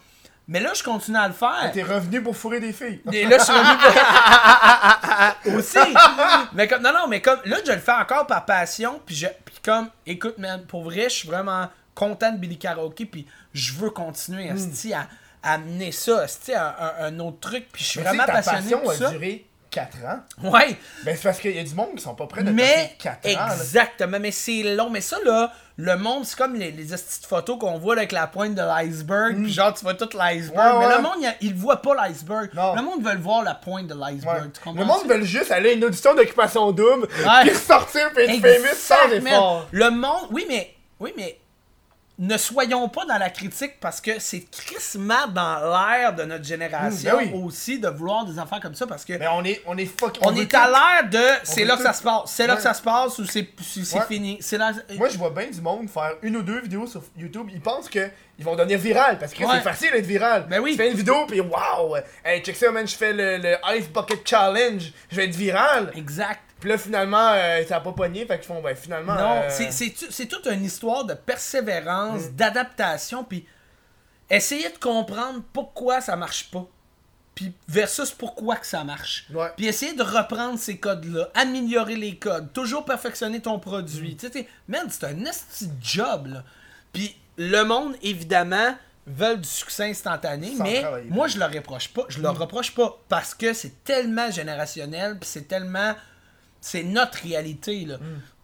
Mais 0.47 0.61
là, 0.61 0.73
je 0.75 0.83
continue 0.83 1.16
à 1.16 1.27
le 1.27 1.33
faire. 1.33 1.71
T'es 1.73 1.83
revenu 1.83 2.23
pour 2.23 2.37
fourrer 2.37 2.61
des 2.61 2.73
filles. 2.75 3.01
Et 3.12 3.25
là, 3.27 3.39
je 3.39 3.45
suis 3.45 3.53
revenu 3.53 3.79
pour- 5.43 5.55
aussi. 5.59 5.79
Mais 6.53 6.69
comme, 6.69 6.83
non, 6.83 6.93
non, 6.93 7.07
mais 7.09 7.21
comme, 7.23 7.39
là, 7.47 7.57
je 7.65 7.73
le 7.73 7.79
fais 7.79 7.93
encore 7.93 8.27
par 8.27 8.45
passion. 8.45 9.01
Puis, 9.07 9.15
je, 9.16 9.27
puis 9.45 9.57
comme, 9.65 9.89
écoute, 10.07 10.37
man, 10.39 10.65
pour 10.66 10.85
vrai, 10.85 11.05
je 11.05 11.15
suis 11.15 11.29
vraiment 11.29 11.69
content 11.95 12.33
de 12.33 12.39
Billy 12.39 12.59
Karaoke. 12.59 13.07
Puis, 13.07 13.27
je 13.53 13.73
veux 13.75 13.91
continuer, 13.91 14.51
Hmm. 14.51 14.93
à, 14.95 15.07
à 15.43 15.55
amener 15.55 15.93
ça, 15.93 16.27
à 16.55 17.05
un, 17.05 17.07
un 17.15 17.19
autre 17.21 17.41
truc. 17.41 17.66
Puis, 17.73 17.85
je 17.85 17.89
suis 17.91 18.01
vraiment 18.01 18.25
passionné 18.27 18.71
passion 18.73 18.89
a 18.89 18.95
ça. 18.95 19.11
duré 19.11 19.47
4 19.71 19.97
ans. 20.05 20.21
Ouais. 20.51 20.77
Ben, 21.05 21.16
c'est 21.16 21.23
parce 21.25 21.41
qu'il 21.41 21.55
y 21.55 21.59
a 21.59 21.65
du 21.65 21.75
monde 21.75 21.97
qui 21.97 22.03
sont 22.03 22.15
pas 22.15 22.27
prêts 22.29 22.45
de 22.45 22.51
Mais, 22.53 22.95
passer 23.03 23.19
4 23.23 23.27
ans. 23.43 23.47
là. 23.47 23.55
exactement, 23.55 24.19
mais 24.21 24.31
c'est 24.31 24.62
long. 24.77 24.89
Mais 24.89 25.01
ça, 25.01 25.16
là, 25.25 25.53
le 25.77 25.97
monde, 25.97 26.25
c'est 26.25 26.37
comme 26.39 26.55
les, 26.55 26.71
les 26.71 26.85
de 26.85 26.97
photos 27.27 27.59
qu'on 27.59 27.77
voit 27.79 27.97
là, 27.97 28.03
avec 28.03 28.12
la 28.12 28.29
pointe 28.29 28.55
de 28.55 28.62
l'iceberg. 28.62 29.35
Puis 29.43 29.53
genre, 29.53 29.75
tu 29.75 29.83
vois 29.83 29.95
tout 29.95 30.09
l'iceberg. 30.16 30.57
Ouais, 30.75 30.79
mais 30.79 30.87
ouais. 30.87 30.97
le 30.97 31.03
monde, 31.03 31.16
il, 31.41 31.49
il 31.49 31.55
voit 31.57 31.83
pas 31.83 31.95
l'iceberg. 31.97 32.51
Le 32.55 32.83
monde 32.83 33.03
veut 33.05 33.16
voir 33.16 33.43
la 33.43 33.55
pointe 33.57 33.89
de 33.89 33.95
l'iceberg. 33.95 34.51
Le 34.65 34.85
monde 34.85 35.07
veut 35.09 35.23
juste 35.25 35.51
aller 35.51 35.71
à 35.71 35.73
une 35.73 35.85
audition 35.85 36.15
d'occupation 36.15 36.71
double, 36.71 37.09
puis 37.09 37.25
ressortir, 37.51 38.11
puis 38.15 38.25
être 38.25 38.41
famous 38.41 38.77
sans 38.77 39.11
effort. 39.12 39.69
Le 39.73 39.91
monde, 39.91 40.29
oui, 40.31 40.47
mais, 40.49 40.73
oui, 41.01 41.12
mais, 41.16 41.37
ne 42.16 42.36
soyons 42.36 42.89
pas 42.89 43.05
dans 43.07 43.19
la 43.19 43.28
critique 43.28 43.81
parce 43.81 44.01
que 44.01 44.20
c'est 44.20 44.49
crissement 44.49 45.27
dans 45.27 45.59
l'air 45.59 46.15
de 46.15 46.23
notre 46.23 46.45
génération 46.45 47.16
ben 47.19 47.31
oui. 47.35 47.43
aussi 47.45 47.81
de 47.81 47.89
vouloir 47.89 48.24
des 48.24 48.39
affaires 48.39 48.61
comme 48.61 48.77
ça 48.77 48.86
parce 48.86 49.05
que 49.05 49.15
Mais 49.15 49.27
on 49.27 49.43
est, 49.45 49.61
on 49.66 49.77
est 49.77 49.86
fuck. 49.86 50.19
on, 50.23 50.32
est 50.36 50.49
tout. 50.49 50.57
à 50.57 50.69
l'air 50.69 51.11
de 51.11 51.24
c'est 51.43 51.65
là 51.65 51.77
que 51.77 51.82
ça 51.82 51.93
se 51.93 52.05
passe, 52.05 52.23
c'est 52.27 52.47
là 52.47 52.55
que 52.55 52.62
ça 52.62 52.73
se 52.73 52.82
passe 52.82 53.19
ou 53.19 53.24
c'est 53.27 53.49
Ouais. 53.95 54.01
fini. 54.07 54.39
C'est 54.41 54.59
là. 54.59 54.70
Moi, 54.97 55.09
je 55.09 55.19
vois 55.19 55.31
bien 55.31 55.49
du 55.51 55.61
monde 55.61 55.89
faire 55.91 56.12
une 56.23 56.36
ou 56.36 56.43
deux 56.43 56.61
vidéos 56.61 56.86
sur 56.86 57.03
YouTube. 57.16 57.49
Ils 57.53 57.61
pensent 57.61 57.89
que 57.89 58.09
ils 58.39 58.45
vont 58.45 58.55
devenir 58.55 58.78
viral 58.78 59.19
parce 59.19 59.32
que 59.35 59.43
Ouais. 59.43 59.55
c'est 59.57 59.62
facile 59.62 59.91
d'être 59.93 60.07
viral. 60.07 60.47
Ben 60.49 60.61
oui. 60.61 60.73
Tu 60.73 60.77
fais 60.77 60.91
une 60.91 60.97
vidéo, 60.97 61.27
puis 61.27 61.41
waouh! 61.41 61.97
Hey, 62.24 62.43
check 62.43 62.55
ça, 62.57 62.70
man, 62.70 62.86
je 62.86 62.95
fais 62.95 63.12
le, 63.12 63.39
le 63.39 63.57
Ice 63.77 63.89
Bucket 63.89 64.20
Challenge. 64.24 64.93
Je 65.11 65.16
vais 65.16 65.24
être 65.24 65.35
viral. 65.35 65.93
exact. 65.97 66.41
Puis 66.65 66.70
là, 66.70 66.78
finalement, 66.78 67.28
euh, 67.35 67.62
ça 67.69 67.77
a 67.77 67.81
pas 67.81 67.93
pogné. 67.93 68.24
Fait 68.24 68.39
qu'ils 68.39 68.47
font, 68.47 68.62
ben 68.62 68.74
finalement. 68.74 69.15
Non, 69.16 69.43
euh, 69.43 69.49
c'est- 69.51 70.27
toute 70.27 70.47
une 70.47 70.65
histoire 70.65 71.05
de 71.05 71.12
persévérance, 71.12 72.23
Mm. 72.23 72.36
d'adaptation, 72.36 73.23
puis 73.23 73.47
essayer 74.31 74.70
de 74.70 74.78
comprendre 74.78 75.43
pourquoi 75.53 76.01
ça 76.01 76.16
marche 76.16 76.51
pas, 76.51 76.66
puis 77.35 77.53
versus 77.69 78.12
pourquoi 78.12 78.57
que 78.57 78.66
ça 78.66 78.82
marche. 78.82 79.27
Ouais. 79.35 79.51
Puis 79.59 79.66
essayer 79.66 79.93
de 79.93 80.03
reprendre 80.03 80.59
ces 80.59 80.78
codes-là, 80.78 81.28
améliorer 81.35 81.97
les 81.97 82.16
codes, 82.16 82.51
toujours 82.55 82.86
perfectionner 82.86 83.43
ton 83.43 83.59
Mm. 83.59 83.61
produit. 83.61 84.16
Tu 84.16 84.31
sais, 84.32 84.49
man, 84.66 84.86
c'est 84.89 85.05
un 85.05 85.23
esti 85.27 85.69
job, 85.82 86.28
là. 86.28 86.45
Puis 86.95 87.15
le 87.36 87.62
monde, 87.65 87.95
évidemment, 88.01 88.74
veulent 89.07 89.43
du 89.43 89.49
succès 89.51 89.91
instantané, 89.91 90.57
Sans 90.57 90.65
mais 90.65 90.82
moi, 91.11 91.28
je 91.28 91.39
leur 91.39 91.53
reproche 91.53 91.89
pas. 91.89 92.07
Je 92.09 92.23
leur 92.23 92.39
reproche 92.39 92.74
pas 92.74 92.99
parce 93.11 93.35
que 93.35 93.53
c'est 93.53 93.85
tellement 93.85 94.31
générationnel, 94.31 95.19
puis 95.20 95.28
c'est 95.31 95.47
tellement 95.47 95.95
c'est 96.66 96.82
notre 96.82 97.19
réalité 97.23 97.85
là. 97.85 97.97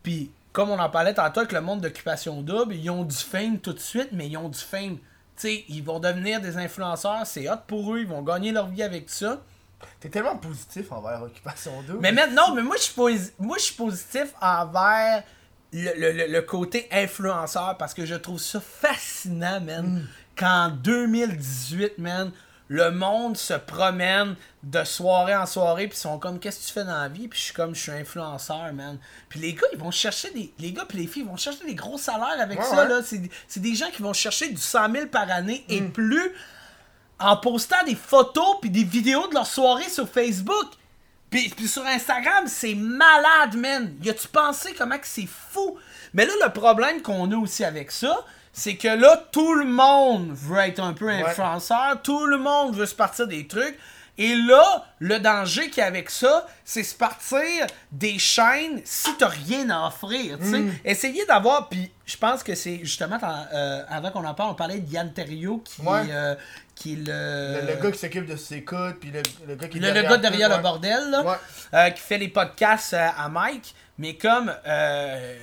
Puis 0.02 0.30
comme 0.52 0.68
on 0.70 0.78
en 0.78 0.90
parlait 0.90 1.14
tantôt 1.14 1.40
avec 1.40 1.52
le 1.52 1.60
monde 1.60 1.80
d'occupation 1.80 2.42
double, 2.42 2.74
ils 2.74 2.90
ont 2.90 3.04
du 3.04 3.16
fame 3.16 3.58
tout 3.60 3.72
de 3.72 3.78
suite, 3.78 4.08
mais 4.12 4.26
ils 4.28 4.36
ont 4.36 4.48
du 4.48 4.58
fame. 4.58 4.96
Tu 4.96 5.02
sais, 5.48 5.64
ils 5.68 5.82
vont 5.82 6.00
devenir 6.00 6.40
des 6.40 6.58
influenceurs, 6.58 7.24
c'est 7.26 7.48
hot 7.48 7.54
pour 7.66 7.94
eux, 7.94 8.00
ils 8.00 8.06
vont 8.06 8.20
gagner 8.22 8.52
leur 8.52 8.66
vie 8.66 8.82
avec 8.82 9.08
ça. 9.08 9.40
T'es 10.00 10.10
tellement 10.10 10.36
positif 10.36 10.92
envers 10.92 11.22
Occupation 11.22 11.72
Double. 11.86 12.00
Mais 12.02 12.12
maintenant, 12.12 12.54
mais 12.54 12.62
moi 12.62 12.76
je 12.76 12.82
suis 12.82 12.94
posi- 13.00 13.32
moi 13.38 13.56
je 13.58 13.64
suis 13.64 13.74
positif 13.74 14.34
envers 14.42 15.22
le, 15.72 15.92
le- 15.98 16.12
le- 16.12 16.26
le 16.32 16.42
côté 16.42 16.88
influenceur 16.92 17.76
parce 17.78 17.94
que 17.94 18.04
je 18.04 18.16
trouve 18.16 18.38
ça 18.40 18.60
fascinant, 18.60 19.60
man. 19.62 20.06
Qu'en 20.36 20.68
2018, 20.70 21.98
man, 21.98 22.32
le 22.70 22.92
monde 22.92 23.36
se 23.36 23.54
promène 23.54 24.36
de 24.62 24.84
soirée 24.84 25.34
en 25.34 25.44
soirée 25.44 25.88
puis 25.88 25.98
ils 25.98 26.00
sont 26.00 26.20
comme 26.20 26.38
qu'est-ce 26.38 26.60
que 26.60 26.66
tu 26.68 26.72
fais 26.72 26.84
dans 26.84 27.02
la 27.02 27.08
vie? 27.08 27.26
Puis 27.26 27.38
je 27.40 27.44
suis 27.46 27.52
comme 27.52 27.74
je 27.74 27.80
suis 27.80 27.90
influenceur 27.92 28.72
man 28.72 28.96
puis 29.28 29.40
les 29.40 29.54
gars 29.54 29.66
ils 29.72 29.78
vont 29.78 29.90
chercher 29.90 30.30
des 30.30 30.52
les 30.60 30.70
gars 30.72 30.84
puis 30.88 30.98
les 30.98 31.06
filles 31.08 31.22
ils 31.22 31.28
vont 31.28 31.36
chercher 31.36 31.64
des 31.64 31.74
gros 31.74 31.98
salaires 31.98 32.40
avec 32.40 32.60
Ouais, 32.60 32.64
ça 32.64 32.84
ouais. 32.84 32.88
là 32.88 33.00
c'est 33.48 33.60
des 33.60 33.74
gens 33.74 33.90
qui 33.90 34.02
vont 34.02 34.12
chercher 34.12 34.48
du 34.50 34.56
100 34.60 34.92
000 34.92 35.06
par 35.08 35.28
année 35.30 35.64
et 35.68 35.80
plus 35.82 36.32
en 37.18 37.36
postant 37.36 37.82
des 37.84 37.96
photos 37.96 38.56
puis 38.60 38.70
des 38.70 38.84
vidéos 38.84 39.26
de 39.26 39.34
leur 39.34 39.46
soirée 39.46 39.88
sur 39.88 40.08
Facebook. 40.08 40.66
Puis, 41.28 41.48
puis 41.50 41.68
sur 41.68 41.86
Instagram, 41.86 42.44
c'est 42.46 42.74
malade, 42.74 43.54
man. 43.56 43.94
Y 44.02 44.10
a-tu 44.10 44.26
pensé 44.26 44.74
comment 44.74 44.98
que 44.98 45.06
c'est 45.06 45.28
fou? 45.28 45.78
Mais 46.12 46.26
là, 46.26 46.32
le 46.44 46.52
problème 46.52 47.02
qu'on 47.02 47.30
a 47.30 47.36
aussi 47.36 47.62
avec 47.64 47.92
ça, 47.92 48.24
c'est 48.52 48.74
que 48.76 48.88
là, 48.88 49.22
tout 49.32 49.54
le 49.54 49.64
monde 49.66 50.30
veut 50.32 50.58
être 50.58 50.80
un 50.80 50.92
peu 50.92 51.08
influenceur, 51.08 52.00
tout 52.02 52.26
le 52.26 52.38
monde 52.38 52.74
veut 52.74 52.86
se 52.86 52.94
partir 52.94 53.26
des 53.26 53.46
trucs. 53.46 53.78
Et 54.18 54.34
là, 54.34 54.84
le 54.98 55.18
danger 55.18 55.70
qu'il 55.70 55.78
y 55.78 55.80
a 55.80 55.86
avec 55.86 56.10
ça, 56.10 56.46
c'est 56.62 56.82
se 56.82 56.94
partir 56.94 57.40
des 57.90 58.18
chaînes 58.18 58.82
si 58.84 59.16
t'as 59.16 59.28
rien 59.28 59.70
à 59.70 59.86
offrir. 59.86 60.36
Mm. 60.38 60.72
Essayez 60.84 61.24
d'avoir, 61.24 61.70
puis 61.70 61.90
je 62.04 62.18
pense 62.18 62.42
que 62.42 62.54
c'est 62.54 62.80
justement, 62.82 63.18
euh, 63.54 63.82
avant 63.88 64.10
qu'on 64.10 64.24
en 64.26 64.34
parle, 64.34 64.50
on 64.50 64.54
parlait 64.54 64.80
de 64.80 64.92
Yann 64.92 65.10
Terriot 65.14 65.62
qui, 65.64 65.80
Ouais. 65.80 66.02
euh, 66.10 66.34
qui 66.74 66.94
est 66.94 66.96
le... 66.96 67.60
Le, 67.66 67.66
le 67.76 67.82
gars 67.82 67.90
qui 67.92 67.98
s'occupe 67.98 68.26
de 68.26 68.36
ses 68.36 68.62
codes, 68.62 68.96
puis 68.96 69.10
le, 69.10 69.22
le 69.46 69.54
gars 69.54 69.68
qui 69.68 69.78
est 69.78 69.80
Le, 69.80 69.86
derrière 69.86 70.10
gars 70.10 70.16
tout, 70.16 70.20
derrière 70.22 70.50
ouais. 70.50 70.56
le 70.56 70.62
bordel, 70.62 71.10
là, 71.10 71.22
Ouais. 71.22 71.36
euh, 71.74 71.90
qui 71.90 72.00
fait 72.02 72.18
les 72.18 72.28
podcasts 72.28 72.92
à 72.94 73.26
Mike, 73.30 73.74
mais 73.96 74.16
comme 74.16 74.52
euh, 74.66 75.34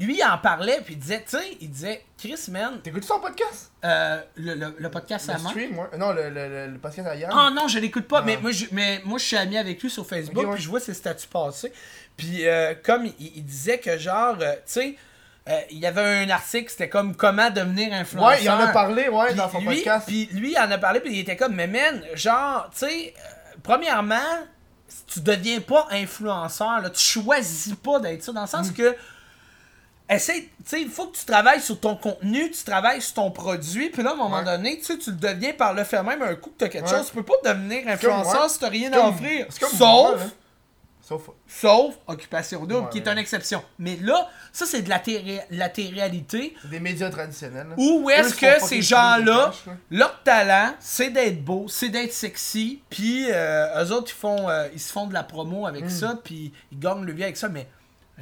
lui 0.00 0.16
il 0.18 0.24
en 0.24 0.38
parlait, 0.38 0.80
puis 0.84 0.94
il 0.94 0.98
disait, 0.98 1.22
tu 1.28 1.36
sais, 1.36 1.56
il 1.60 1.70
disait, 1.70 2.04
Chris, 2.18 2.36
man, 2.50 2.80
T'écoutes 2.82 3.04
son 3.04 3.20
podcast? 3.20 3.72
euh, 3.84 4.20
le, 4.36 4.54
le- 4.54 4.76
le 4.78 4.90
podcast 4.90 5.28
Le 5.28 5.34
à 5.34 5.38
stream, 5.38 5.78
ouais. 5.78 5.98
Non, 5.98 6.12
le, 6.12 6.30
le, 6.30 6.78
podcast 6.78 7.08
à 7.08 7.14
Yann. 7.16 7.30
Ah 7.34 7.50
non, 7.54 7.68
je 7.68 7.78
l'écoute 7.78 8.06
pas, 8.08 8.22
mais, 8.22 8.36
moi, 8.36 8.50
je, 8.52 8.66
mais 8.72 9.00
moi 9.04 9.18
je 9.18 9.24
suis 9.24 9.36
ami 9.36 9.56
avec 9.58 9.82
lui 9.82 9.90
sur 9.90 10.06
Facebook, 10.06 10.46
ouais. 10.46 10.54
puis 10.54 10.62
je 10.62 10.68
vois 10.68 10.80
ses 10.80 10.94
statuts 10.94 11.28
passer. 11.28 11.72
Puis 12.16 12.46
euh, 12.46 12.74
comme 12.82 13.06
il, 13.06 13.14
il 13.36 13.44
disait 13.44 13.78
que 13.78 13.96
genre, 13.98 14.36
euh, 14.40 14.52
tu 14.54 14.60
sais, 14.66 14.96
euh, 15.48 15.58
il 15.70 15.78
y 15.78 15.86
avait 15.86 16.00
un 16.24 16.30
article, 16.30 16.70
c'était 16.70 16.88
comme 16.88 17.16
comment 17.16 17.50
devenir 17.50 17.92
influenceur. 17.92 18.28
ouais, 18.30 18.42
il 18.44 18.50
en 18.50 18.58
a 18.60 18.68
parlé, 18.68 19.08
ouais, 19.08 19.34
dans 19.34 19.50
son 19.50 19.58
lui, 19.60 19.76
podcast. 19.76 20.06
Puis 20.06 20.28
lui, 20.32 20.52
il 20.52 20.58
en 20.58 20.70
a 20.70 20.78
parlé, 20.78 21.00
puis 21.00 21.12
il 21.14 21.18
était 21.20 21.36
comme, 21.36 21.54
mais 21.54 21.66
man, 21.66 22.00
genre, 22.14 22.70
tu 22.72 22.86
sais, 22.86 23.14
euh, 23.18 23.56
premièrement, 23.62 24.16
tu 25.06 25.20
deviens 25.20 25.60
pas 25.60 25.88
influenceur, 25.90 26.80
là, 26.80 26.90
tu 26.90 27.00
choisis 27.00 27.74
pas 27.74 27.98
d'être 27.98 28.22
ça, 28.22 28.32
dans 28.32 28.42
le 28.42 28.46
sens 28.46 28.70
Mm. 28.70 28.74
que 28.74 28.94
essaie, 30.14 30.42
tu 30.42 30.48
sais, 30.64 30.80
il 30.82 30.88
faut 30.88 31.06
que 31.08 31.16
tu 31.16 31.24
travailles 31.24 31.60
sur 31.60 31.78
ton 31.80 31.96
contenu, 31.96 32.50
tu 32.50 32.64
travailles 32.64 33.00
sur 33.02 33.14
ton 33.14 33.30
produit, 33.30 33.90
puis 33.90 34.02
là, 34.02 34.10
à 34.10 34.12
un 34.14 34.16
moment 34.16 34.38
Ouais. 34.38 34.44
donné, 34.44 34.80
tu 34.80 34.98
tu 34.98 35.10
le 35.10 35.16
deviens 35.16 35.52
par 35.52 35.74
le 35.74 35.84
fait 35.84 36.02
même 36.02 36.22
un 36.22 36.34
coup 36.34 36.50
que 36.50 36.58
t'as 36.58 36.68
quelque 36.68 36.88
Ouais. 36.88 36.96
chose. 36.96 37.06
Tu 37.08 37.14
peux 37.14 37.22
pas 37.22 37.34
devenir 37.54 37.86
influenceur 37.88 38.48
si 38.50 38.58
t'as 38.58 38.68
rien 38.68 38.92
à 38.92 39.08
offrir. 39.08 39.46
Sauf, 39.50 39.78
moi. 39.78 40.16
Sauf. 41.04 41.22
sauf 41.48 41.94
Occupation 42.06 42.60
Double, 42.64 42.84
Ouais. 42.84 42.88
qui 42.90 42.98
est 42.98 43.08
une 43.08 43.18
exception. 43.18 43.62
Mais 43.78 43.96
là, 44.00 44.30
ça, 44.52 44.64
c'est 44.66 44.82
de 44.82 44.88
la, 44.88 45.02
la 45.50 45.68
télé-réalité. 45.68 46.54
Des 46.64 46.78
médias 46.80 47.10
traditionnels. 47.10 47.66
là. 47.70 47.74
Où 47.76 48.08
est-ce 48.08 48.34
que 48.34 48.64
ces 48.64 48.80
gens-là, 48.82 49.52
leur 49.90 50.22
talent, 50.22 50.74
c'est 50.78 51.10
d'être 51.10 51.44
beau, 51.44 51.66
c'est 51.68 51.88
d'être 51.88 52.12
sexy, 52.12 52.82
puis 52.88 53.26
euh, 53.30 53.84
eux 53.84 53.90
autres, 53.92 54.12
ils, 54.16 54.18
font, 54.20 54.48
euh, 54.48 54.68
ils 54.72 54.80
se 54.80 54.92
font 54.92 55.06
de 55.06 55.12
la 55.14 55.24
promo 55.24 55.62
Mm. 55.62 55.66
avec 55.66 55.90
ça, 55.90 56.18
puis 56.22 56.52
ils 56.70 56.78
gagnent 56.78 57.04
le 57.04 57.12
vie 57.12 57.24
avec 57.24 57.36
ça, 57.36 57.48
mais 57.48 57.66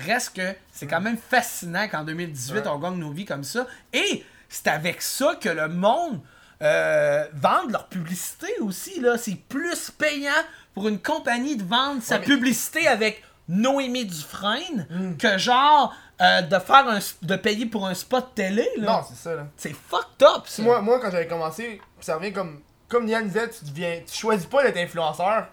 reste 0.00 0.36
que 0.36 0.54
c'est 0.72 0.86
quand 0.86 1.00
même 1.00 1.16
fascinant 1.18 1.88
qu'en 1.88 2.04
2018, 2.04 2.52
Mm. 2.52 2.56
Ouais. 2.62 2.68
on 2.68 2.78
gagne 2.78 2.98
nos 2.98 3.10
vies 3.12 3.24
comme 3.24 3.44
ça. 3.44 3.66
Et 3.92 4.24
c'est 4.48 4.68
avec 4.68 5.02
ça 5.02 5.34
que 5.40 5.48
le 5.48 5.68
monde 5.68 6.20
euh, 6.62 7.24
vende 7.32 7.70
leur 7.72 7.86
publicité 7.88 8.48
aussi, 8.60 9.00
là. 9.00 9.16
C'est 9.16 9.36
plus 9.48 9.90
payant 9.90 10.30
pour 10.74 10.88
une 10.88 10.98
compagnie 11.00 11.56
de 11.56 11.64
vendre 11.64 12.02
sa 12.02 12.18
mais- 12.18 12.24
publicité 12.26 12.86
avec 12.86 13.22
Noémie 13.48 14.04
Dufresne 14.04 14.86
Mm. 14.90 15.16
que 15.16 15.38
genre 15.38 15.94
euh, 16.20 16.42
de 16.42 16.58
faire 16.58 16.86
un, 16.86 16.98
de 17.22 17.36
payer 17.36 17.64
pour 17.64 17.86
un 17.86 17.94
spot 17.94 18.34
télé, 18.34 18.68
là. 18.76 18.92
Non, 18.92 19.00
c'est 19.08 19.16
ça, 19.16 19.34
là. 19.36 19.46
C'est 19.56 19.72
fucked 19.74 20.22
up, 20.22 20.42
ça. 20.46 20.62
Moi, 20.62 20.82
moi, 20.82 21.00
quand 21.00 21.10
j'avais 21.10 21.26
commencé, 21.26 21.80
ça 22.00 22.16
revient 22.16 22.32
comme. 22.32 22.60
Comme 22.90 23.06
Yann 23.08 23.26
disait, 23.26 23.48
tu 23.48 23.64
deviens. 23.64 24.00
Tu 24.06 24.14
choisis 24.18 24.46
pas 24.46 24.62
d'être 24.64 24.76
influenceur. 24.76 25.46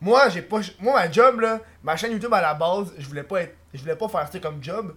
Moi, 0.00 0.30
j'ai 0.30 0.42
pas. 0.42 0.60
Moi, 0.80 0.94
ma 0.94 1.12
job, 1.12 1.40
là, 1.40 1.60
ma 1.84 1.94
chaîne 1.96 2.10
YouTube 2.10 2.32
à 2.34 2.40
la 2.40 2.54
base, 2.54 2.92
je 2.98 3.06
voulais 3.06 3.22
pas 3.22 3.42
être. 3.42 3.54
Je 3.74 3.80
voulais 3.80 3.96
pas 3.96 4.08
faire 4.08 4.28
ça 4.30 4.38
comme 4.38 4.62
job. 4.62 4.94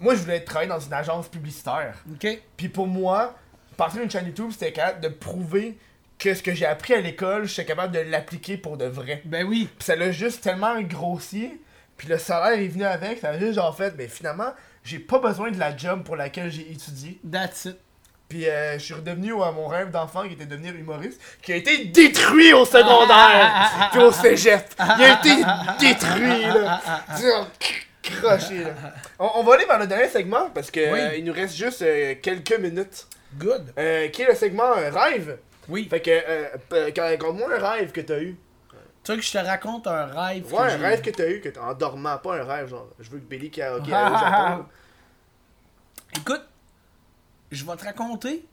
Moi, 0.00 0.14
je 0.14 0.20
voulais 0.20 0.40
travailler 0.40 0.70
dans 0.70 0.80
une 0.80 0.92
agence 0.92 1.28
publicitaire. 1.28 1.96
OK. 2.12 2.26
Puis 2.56 2.68
pour 2.68 2.86
moi, 2.86 3.34
partir 3.76 4.00
d'une 4.00 4.10
chaîne 4.10 4.26
YouTube, 4.26 4.50
c'était 4.52 4.72
capable 4.72 5.00
de 5.00 5.08
prouver 5.08 5.76
que 6.18 6.34
ce 6.34 6.42
que 6.42 6.54
j'ai 6.54 6.66
appris 6.66 6.94
à 6.94 7.00
l'école, 7.00 7.46
j'étais 7.46 7.64
capable 7.64 7.92
de 7.92 7.98
l'appliquer 7.98 8.56
pour 8.56 8.76
de 8.76 8.84
vrai. 8.84 9.22
Ben 9.24 9.44
oui. 9.44 9.68
Puis 9.76 9.84
ça 9.84 9.96
l'a 9.96 10.12
juste 10.12 10.42
tellement 10.42 10.80
grossi. 10.82 11.60
Puis 11.96 12.08
le 12.08 12.18
salaire 12.18 12.58
est 12.58 12.68
venu 12.68 12.84
avec. 12.84 13.18
Ça 13.18 13.30
a 13.30 13.38
juste 13.38 13.54
genre 13.54 13.76
fait, 13.76 13.94
mais 13.96 14.06
finalement, 14.08 14.52
j'ai 14.84 14.98
pas 14.98 15.18
besoin 15.18 15.50
de 15.50 15.58
la 15.58 15.76
job 15.76 16.04
pour 16.04 16.16
laquelle 16.16 16.50
j'ai 16.50 16.70
étudié. 16.70 17.20
That's 17.30 17.64
it. 17.64 17.76
Puis 18.28 18.48
euh, 18.48 18.78
je 18.78 18.84
suis 18.84 18.94
redevenu 18.94 19.34
à 19.42 19.52
mon 19.52 19.66
rêve 19.66 19.90
d'enfant 19.90 20.22
qui 20.26 20.34
était 20.34 20.46
de 20.46 20.50
devenir 20.50 20.74
humoriste, 20.74 21.20
qui 21.42 21.52
a 21.52 21.56
été 21.56 21.84
détruit 21.84 22.54
au 22.54 22.64
secondaire, 22.64 23.90
puis 23.92 24.00
au 24.00 24.10
cégep. 24.10 24.64
Il 24.78 25.04
a 25.04 25.18
été 25.18 25.34
détruit, 25.80 26.42
là. 26.44 26.80
Croché, 28.02 28.64
là. 28.64 28.70
On, 29.18 29.30
on 29.36 29.42
va 29.44 29.54
aller 29.54 29.64
vers 29.66 29.78
le 29.78 29.86
dernier 29.86 30.08
segment 30.08 30.50
parce 30.50 30.70
que 30.70 30.80
Oui. 30.92 31.00
euh, 31.00 31.16
il 31.16 31.24
nous 31.24 31.32
reste 31.32 31.54
juste 31.56 31.82
euh, 31.82 32.14
quelques 32.20 32.58
minutes. 32.58 33.06
Good. 33.38 33.72
Euh, 33.78 34.08
qui 34.08 34.22
est 34.22 34.28
le 34.28 34.34
segment 34.34 34.76
euh, 34.76 34.90
rêve? 34.90 35.38
Oui. 35.68 35.86
Fait 35.88 36.00
que, 36.00 36.10
euh, 36.10 36.90
raconte-moi 36.98 37.48
un 37.54 37.58
rêve 37.70 37.92
que 37.92 38.00
t'as 38.00 38.20
eu. 38.20 38.36
Tu 39.04 39.10
veux 39.12 39.18
que 39.18 39.24
je 39.24 39.32
te 39.32 39.38
raconte 39.38 39.86
un 39.86 40.06
rêve 40.06 40.44
que 40.48 40.52
Ouais, 40.54 40.60
un 40.72 40.76
rêve 40.76 41.00
que 41.00 41.10
t'as 41.10 41.28
eu, 41.28 41.40
que 41.40 41.58
en 41.58 41.74
dormant, 41.74 42.18
pas 42.18 42.36
un 42.40 42.44
rêve, 42.44 42.68
genre, 42.68 42.88
je 43.00 43.10
veux 43.10 43.18
que 43.18 43.24
Billy 43.24 43.50
Karaoke 43.50 43.92
aille 43.92 44.12
au 44.14 44.18
Japon. 44.18 44.64
Écoute, 46.16 46.42
je 47.50 47.64
vais 47.64 47.76
te 47.76 47.84
raconter 47.84 48.44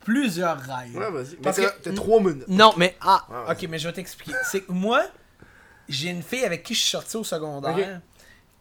plusieurs 0.00 0.58
rêves. 0.60 0.96
Ouais, 0.96 1.10
vas-y. 1.10 1.36
Parce 1.36 1.56
t'as 1.56 1.70
que- 1.70 1.82
t'as 1.82 1.92
trois 1.94 2.20
minutes. 2.20 2.48
Non, 2.48 2.72
mais 2.76 2.96
ah, 3.00 3.24
Ouais, 3.28 3.52
ok, 3.52 3.66
mais 3.68 3.78
je 3.78 3.88
vais 3.88 3.94
t'expliquer. 3.94 4.36
C'est 4.44 4.62
que 4.62 4.72
moi, 4.72 5.02
j'ai 5.88 6.08
une 6.10 6.22
fille 6.22 6.44
avec 6.44 6.62
qui 6.62 6.74
je 6.74 6.80
suis 6.80 6.90
sorti 6.90 7.16
au 7.16 7.24
secondaire. 7.24 8.00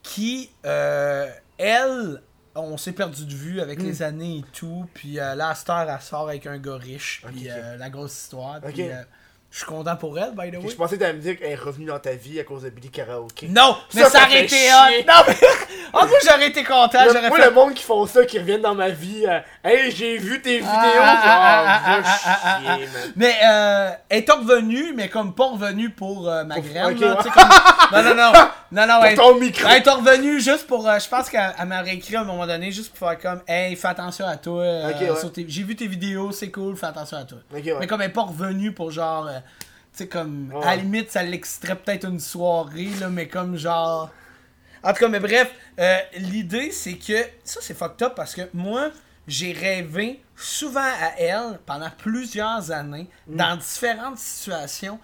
Qui, 0.08 0.50
euh, 0.66 1.30
elle, 1.58 2.22
on 2.56 2.78
s'est 2.78 2.94
perdu 2.94 3.26
de 3.26 3.34
vue 3.34 3.62
avec 3.62 3.80
Hmm. 3.80 3.86
les 3.86 4.02
années 4.02 4.38
et 4.40 4.46
tout. 4.54 4.88
Puis 4.94 5.20
euh, 5.20 5.36
là, 5.36 5.50
à 5.50 5.56
cette 5.56 5.70
heure, 5.70 5.90
elle 5.90 6.02
sort 6.02 6.28
avec 6.30 6.48
un 6.48 6.58
gars 6.58 6.78
riche. 6.78 7.22
Puis 7.28 7.50
euh, 7.50 7.78
la 7.78 7.90
grosse 7.90 8.14
histoire. 8.24 8.62
Puis 8.62 8.90
euh, 8.90 9.02
je 9.50 9.58
suis 9.60 9.66
content 9.66 9.96
pour 9.96 10.18
elle, 10.20 10.32
by 10.36 10.52
the 10.52 10.62
way. 10.62 10.70
Je 10.70 10.76
pensais 10.76 10.96
que 10.98 11.02
t'allais 11.02 11.14
me 11.14 11.20
dire 11.22 11.38
qu'elle 11.38 11.52
est 11.52 11.56
revenue 11.56 11.86
dans 11.86 11.98
ta 12.00 12.12
vie 12.14 12.40
à 12.40 12.44
cause 12.44 12.64
de 12.64 12.70
Billy 12.70 12.90
Karaoke. 12.90 13.48
Non, 13.50 13.78
mais 13.94 14.04
Ça, 14.04 14.10
ça, 14.10 14.24
aurait 14.26 14.44
été 14.44 14.56
hot. 14.70 15.04
Non, 15.08 15.14
mais. 15.28 15.36
Ah, 15.94 16.06
moi, 16.06 16.18
j'aurais 16.22 16.48
été 16.50 16.64
content. 16.66 17.06
Le- 17.06 17.14
J'aurais 17.14 17.30
moi, 17.30 17.38
fait. 17.40 17.46
le 17.46 17.52
monde 17.52 17.74
qui 17.74 17.82
font 17.82 18.06
ça, 18.06 18.26
qui 18.26 18.38
reviennent 18.38 18.62
dans 18.62 18.76
ma 18.76 18.90
vie, 18.90 19.26
euh, 19.26 19.40
hey, 19.64 19.90
j'ai 19.90 20.18
vu 20.18 20.42
tes 20.42 20.58
vidéos, 20.58 20.68
ah, 20.70 21.24
ah, 21.26 21.82
ah, 21.86 22.02
ah, 22.26 22.40
ah, 22.44 22.60
chier, 22.76 22.86
man. 22.88 23.14
Mais 23.16 23.34
euh, 23.44 23.92
elle 24.10 24.24
est 24.24 24.30
revenue, 24.32 24.94
mais 24.94 25.08
comme 25.08 25.34
pas 25.34 25.46
revenue 25.48 25.90
pour 25.90 26.30
euh, 26.30 26.44
ma 26.44 26.60
graine. 26.60 26.94
ok, 26.94 27.00
là, 27.00 27.16
ouais. 27.18 27.32
comme... 27.32 27.50
Non, 27.94 28.04
non, 28.04 28.16
non. 28.16 28.34
Non, 28.70 28.86
non, 28.86 28.96
Pour 28.98 29.06
elle, 29.06 29.16
ton 29.18 29.36
micro. 29.40 29.66
elle 29.70 29.82
est 29.82 29.90
revenue 29.90 30.42
juste 30.42 30.68
pour. 30.68 30.88
euh, 30.88 31.00
je 31.00 31.08
pense 31.08 31.30
qu'elle 31.30 31.54
elle 31.58 31.66
m'aurait 31.68 31.96
écrit 31.96 32.18
à 32.18 32.22
un 32.22 32.26
moment 32.26 32.46
donné 32.46 32.70
juste 32.74 32.94
pour 32.94 33.08
faire 33.08 33.18
comme 33.18 33.42
Hey, 33.48 33.74
fais 33.78 33.88
attention 33.88 34.28
à 34.28 34.36
toi. 34.36 34.62
euh, 34.62 34.88
ouais. 34.88 35.30
tes- 35.34 35.46
J'ai 35.48 35.64
vu 35.64 35.74
tes 35.78 35.88
vidéos, 35.88 36.34
c'est 36.34 36.52
cool, 36.52 36.76
fais 36.76 36.88
attention 36.88 37.16
à 37.18 37.24
toi. 37.24 37.38
Ouais. 37.54 37.64
Mais 37.80 37.88
comme 37.88 38.02
elle 38.02 38.10
est 38.10 38.14
pas 38.14 38.24
revenue 38.24 38.74
pour 38.74 38.92
genre. 38.92 39.30
Tu 39.42 39.98
sais, 40.04 40.08
comme. 40.08 40.52
Ouais. 40.54 40.64
À 40.66 40.76
la 40.76 40.82
limite, 40.84 41.12
ça 41.12 41.24
l'extrait 41.24 41.76
peut-être 41.76 42.06
une 42.08 42.20
soirée, 42.20 42.90
là, 43.00 43.10
mais 43.10 43.28
comme 43.28 43.58
genre. 43.58 44.10
En 44.84 44.94
tout 44.94 45.00
cas, 45.00 45.08
mais 45.10 45.20
bref, 45.20 45.52
euh, 45.80 45.98
l'idée 46.18 46.72
c'est 46.72 46.94
que. 46.98 47.22
Ça, 47.44 47.60
c'est 47.62 47.74
fucked 47.74 48.02
up 48.06 48.14
parce 48.16 48.36
que 48.36 48.42
moi, 48.54 48.90
j'ai 49.28 49.52
rêvé 49.52 50.22
souvent 50.36 50.80
à 50.82 51.14
elle 51.18 51.60
pendant 51.66 51.90
plusieurs 51.98 52.72
années, 52.72 53.10
dans 53.28 53.58
différentes 53.58 54.20
situations. 54.20 55.00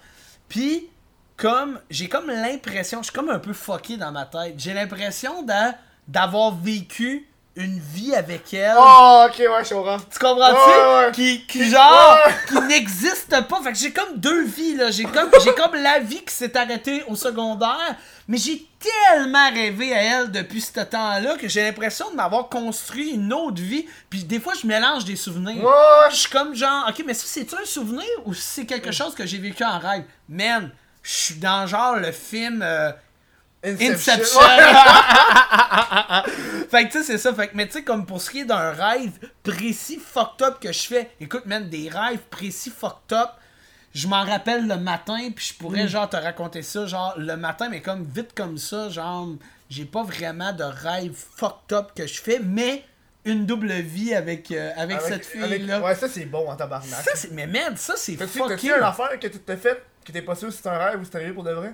Puis, 0.48 0.88
comme. 1.36 1.80
J'ai 1.90 2.08
comme 2.08 2.28
l'impression. 2.28 3.00
Je 3.00 3.04
suis 3.04 3.12
comme 3.12 3.30
un 3.30 3.38
peu 3.40 3.52
fucké 3.52 3.96
dans 3.96 4.12
ma 4.12 4.26
tête. 4.26 4.54
J'ai 4.58 4.72
l'impression 4.74 5.42
d'a- 5.42 5.74
d'avoir 6.06 6.54
vécu 6.54 7.26
une 7.56 7.78
vie 7.78 8.14
avec 8.14 8.52
elle. 8.52 8.74
Oh, 8.76 9.26
ok, 9.28 9.38
ouais, 9.38 9.64
je 9.64 9.74
comprends. 9.74 9.98
Tu 9.98 10.18
comprends-tu? 10.18 11.06
Ouais. 11.06 11.12
Qui, 11.12 11.46
qui 11.46 11.70
genre, 11.70 12.18
Ouais. 12.26 12.32
qui 12.48 12.60
n'existe 12.62 13.30
pas. 13.48 13.62
Fait 13.62 13.72
que 13.72 13.78
j'ai 13.78 13.92
comme 13.92 14.16
deux 14.16 14.44
vies, 14.44 14.74
là. 14.74 14.90
J'ai 14.90 15.04
comme, 15.04 15.30
j'ai 15.44 15.54
comme 15.54 15.74
la 15.76 16.00
vie 16.00 16.22
qui 16.24 16.34
s'est 16.34 16.56
arrêtée 16.56 17.04
au 17.06 17.14
secondaire. 17.14 17.94
Mais 18.26 18.38
j'ai 18.38 18.66
tellement 18.80 19.50
rêvé 19.50 19.92
à 19.94 20.02
elle 20.02 20.30
depuis 20.32 20.60
ce 20.60 20.80
temps-là 20.80 21.36
que 21.36 21.46
j'ai 21.46 21.62
l'impression 21.62 22.10
de 22.10 22.16
m'avoir 22.16 22.48
construit 22.48 23.10
une 23.10 23.32
autre 23.32 23.60
vie. 23.62 23.86
Puis 24.10 24.24
des 24.24 24.40
fois, 24.40 24.54
je 24.60 24.66
mélange 24.66 25.04
des 25.04 25.14
souvenirs. 25.16 25.62
Ouais. 25.62 26.10
Je 26.10 26.16
suis 26.16 26.30
comme 26.30 26.54
genre, 26.56 26.86
ok, 26.88 27.04
mais 27.06 27.14
ça, 27.14 27.24
c'est-tu 27.26 27.54
un 27.54 27.64
souvenir 27.66 28.04
ou 28.24 28.34
c'est 28.34 28.64
quelque 28.66 28.90
chose 28.90 29.14
que 29.14 29.26
j'ai 29.26 29.38
vécu 29.38 29.62
en 29.62 29.78
rêve? 29.78 30.04
Man, 30.28 30.70
je 31.02 31.12
suis 31.12 31.34
dans 31.36 31.66
genre 31.66 31.96
le 31.96 32.10
film. 32.12 32.62
euh, 32.62 32.90
Inception. 33.64 34.40
fait 36.70 36.86
que 36.86 36.92
tu 36.92 36.98
sais, 36.98 37.04
c'est 37.04 37.18
ça. 37.18 37.32
Fait 37.34 37.48
que, 37.48 37.56
mais 37.56 37.66
tu 37.66 37.72
sais, 37.72 37.82
comme 37.82 38.04
pour 38.04 38.20
ce 38.20 38.30
qui 38.30 38.40
est 38.40 38.44
d'un 38.44 38.70
rêve 38.70 39.12
précis 39.42 39.98
fucked 39.98 40.46
up 40.46 40.58
que 40.60 40.72
je 40.72 40.82
fais, 40.82 41.10
écoute, 41.20 41.46
man, 41.46 41.68
des 41.68 41.88
rêves 41.88 42.20
précis 42.30 42.70
fucked 42.70 43.12
up, 43.12 43.30
je 43.94 44.06
m'en 44.08 44.24
rappelle 44.24 44.66
le 44.66 44.76
matin, 44.76 45.30
puis 45.34 45.46
je 45.46 45.54
pourrais, 45.54 45.88
genre, 45.88 46.08
te 46.08 46.16
raconter 46.16 46.62
ça, 46.62 46.86
genre, 46.86 47.14
le 47.16 47.36
matin, 47.36 47.68
mais 47.70 47.80
comme 47.80 48.04
vite 48.04 48.34
comme 48.34 48.58
ça, 48.58 48.88
genre, 48.90 49.28
j'ai 49.70 49.84
pas 49.84 50.02
vraiment 50.02 50.52
de 50.52 50.64
rêve 50.64 51.14
fucked 51.14 51.72
up 51.72 51.92
que 51.94 52.06
je 52.06 52.20
fais, 52.20 52.40
mais 52.40 52.84
une 53.24 53.46
double 53.46 53.72
vie 53.72 54.14
avec, 54.14 54.50
euh, 54.50 54.72
avec, 54.76 55.00
cette 55.00 55.24
fille-là. 55.24 55.80
Ouais, 55.80 55.94
ça, 55.94 56.08
c'est 56.08 56.26
bon 56.26 56.50
en 56.50 56.56
tabarnak. 56.56 57.02
Ça, 57.02 57.12
c'est. 57.14 57.32
Mais 57.32 57.46
man, 57.46 57.76
ça, 57.76 57.94
c'est 57.96 58.16
fucké. 58.16 58.48
t'as-tu 58.48 58.66
une 58.66 58.82
affaire 58.82 59.18
que 59.18 59.26
tu 59.26 59.38
t'es 59.38 59.56
faite, 59.56 59.82
que 60.04 60.12
t'es 60.12 60.22
pas 60.22 60.34
sûr 60.34 60.52
si 60.52 60.60
c'est 60.62 60.68
un 60.68 60.76
rêve 60.76 61.00
ou 61.00 61.04
si 61.04 61.10
c'est 61.10 61.16
arrivé 61.16 61.32
pour 61.32 61.44
de 61.44 61.52
vrai? 61.52 61.72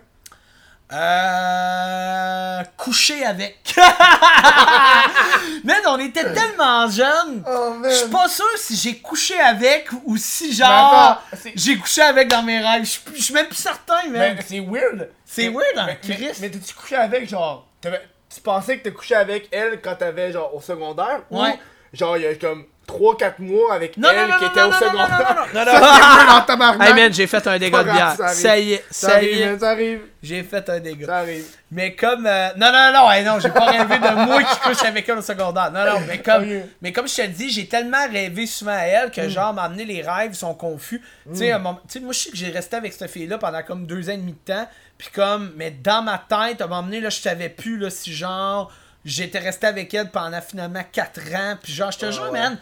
Euh. 0.93 2.63
Coucher 2.77 3.25
avec. 3.25 3.59
Man, 5.65 5.81
on 5.89 5.99
était 5.99 6.33
tellement 6.33 6.89
jeunes. 6.89 7.45
Oh. 7.47 7.77
Je 7.85 7.91
suis 7.91 8.09
pas 8.11 8.29
sûr 8.29 8.47
si 8.57 8.77
j'ai 8.77 8.99
couché 8.99 9.39
avec 9.39 9.89
ou 10.05 10.17
si 10.17 10.53
genre 10.55 11.23
j'ai 11.55 11.77
couché 11.77 12.03
avec 12.03 12.29
dans 12.29 12.43
mes 12.43 12.59
rêves. 12.61 12.85
Je 13.15 13.21
suis- 13.23 13.35
même 13.35 13.47
plus 13.47 13.57
certain, 13.57 14.09
man. 14.09 14.37
C'est 14.47 14.61
weird. 14.61 15.09
C'est 15.25 15.49
weird, 15.49 15.77
hein, 15.77 15.85
mais- 15.87 15.99
mais- 16.09 16.15
Chris. 16.17 16.31
Mais 16.41 16.51
t'as-tu 16.51 16.75
couché 16.75 16.97
avec, 16.97 17.29
genre. 17.29 17.67
Tu 17.83 18.41
pensais 18.43 18.79
que 18.79 18.85
t'as 18.85 18.95
couché 18.95 19.15
avec 19.15 19.49
elle 19.53 19.81
quand 19.81 19.97
t'avais, 19.97 20.33
genre, 20.33 20.55
au 20.55 20.61
secondaire? 20.61 21.23
Ouais. 21.31 21.59
Ou, 21.93 21.97
genre, 21.97 22.17
il 22.17 22.23
y 22.23 22.27
a 22.27 22.35
comme 22.37 22.65
3-4 22.91 23.35
mois 23.39 23.75
avec 23.75 23.97
Non, 23.97 24.09
elle 24.11 24.23
non, 24.23 24.29
non, 24.29 24.37
qui 24.39 24.45
non, 24.45 24.51
était 24.51 24.61
non, 24.61 24.67
au 24.67 24.71
non, 24.71 24.79
secondaire. 24.79 25.47
non, 25.55 25.65
non, 25.65 25.65
non, 25.65 25.81
non, 25.81 26.77
non. 26.79 26.85
Hey 26.85 26.95
man, 26.95 27.13
j'ai 27.13 27.27
fait 27.27 27.47
un 27.47 27.59
dégât 27.59 27.85
de 27.85 27.91
bière. 27.91 28.17
ça 28.17 28.59
y 28.59 28.73
est, 28.75 28.85
Ça 28.91 29.09
ça 29.11 29.23
y 29.23 29.27
est. 29.41 29.59
ça 29.59 29.71
arrive. 29.71 30.01
J'ai 30.23 30.43
fait 30.43 30.69
un 30.69 30.81
dégât. 30.81 31.07
Ça 31.07 31.17
arrive. 31.19 31.45
Mais 31.71 31.95
comme. 31.95 32.27
euh, 32.27 32.49
non, 32.57 32.71
non, 32.73 32.93
non, 32.93 33.11
hey, 33.11 33.25
non, 33.25 33.39
j'ai 33.41 33.49
pas 33.51 33.67
rêvé 33.67 33.99
de 33.99 34.27
moi 34.27 34.43
qui 34.43 34.59
couche 34.61 34.83
avec 34.85 35.09
elle 35.09 35.19
au 35.19 35.23
secondaire. 35.23 35.71
Non, 35.73 35.85
non, 35.85 36.01
mais 36.07 36.19
comme, 36.19 36.43
Ok. 36.43 36.65
mais 36.83 36.93
comme 36.93 37.09
je 37.09 37.17
te 37.17 37.27
dis, 37.27 37.51
j'ai 37.51 37.67
tellement 37.69 38.07
rêvé 38.11 38.47
souvent 38.47 38.73
à 38.77 38.83
elle 38.85 39.11
que, 39.11 39.29
genre, 39.29 39.55
m'amener 39.55 39.85
les 39.85 40.03
rêves 40.03 40.35
sont 40.35 40.55
confus. 40.55 41.01
Tu 41.33 41.37
sais, 41.39 41.53
un 41.53 41.59
moment- 41.59 41.81
tu 41.89 41.95
sais, 41.99 42.01
moi, 42.01 42.13
je 42.13 42.19
sais 42.19 42.31
que 42.31 42.37
j'ai 42.37 42.51
resté 42.51 42.77
avec 42.77 42.93
cette 42.93 43.11
fille-là 43.11 43.39
pendant 43.39 43.63
comme 43.63 43.87
deux 43.87 44.09
ans 44.11 44.13
et 44.13 44.17
demi 44.19 44.33
de 44.33 44.53
temps. 44.53 44.69
Puis, 44.99 45.09
comme, 45.15 45.53
mais 45.57 45.71
dans 45.71 46.03
ma 46.03 46.19
tête, 46.19 46.61
à 46.61 46.65
un 46.65 46.69
moment 46.69 46.83
donné, 46.83 47.01
là, 47.01 47.09
je 47.09 47.21
savais 47.21 47.49
plus, 47.49 47.79
là, 47.79 47.89
si 47.89 48.13
genre, 48.13 48.71
j'étais 49.05 49.39
resté 49.39 49.67
avec 49.67 49.95
elle 49.95 50.11
pendant 50.11 50.41
finalement 50.43 50.83
quatre 50.93 51.21
ans. 51.35 51.57
Puis, 51.63 51.73
genre, 51.73 51.91
je 51.93 51.99
te 51.99 52.11
jure, 52.11 52.25
ouais. 52.31 52.39
man. 52.39 52.59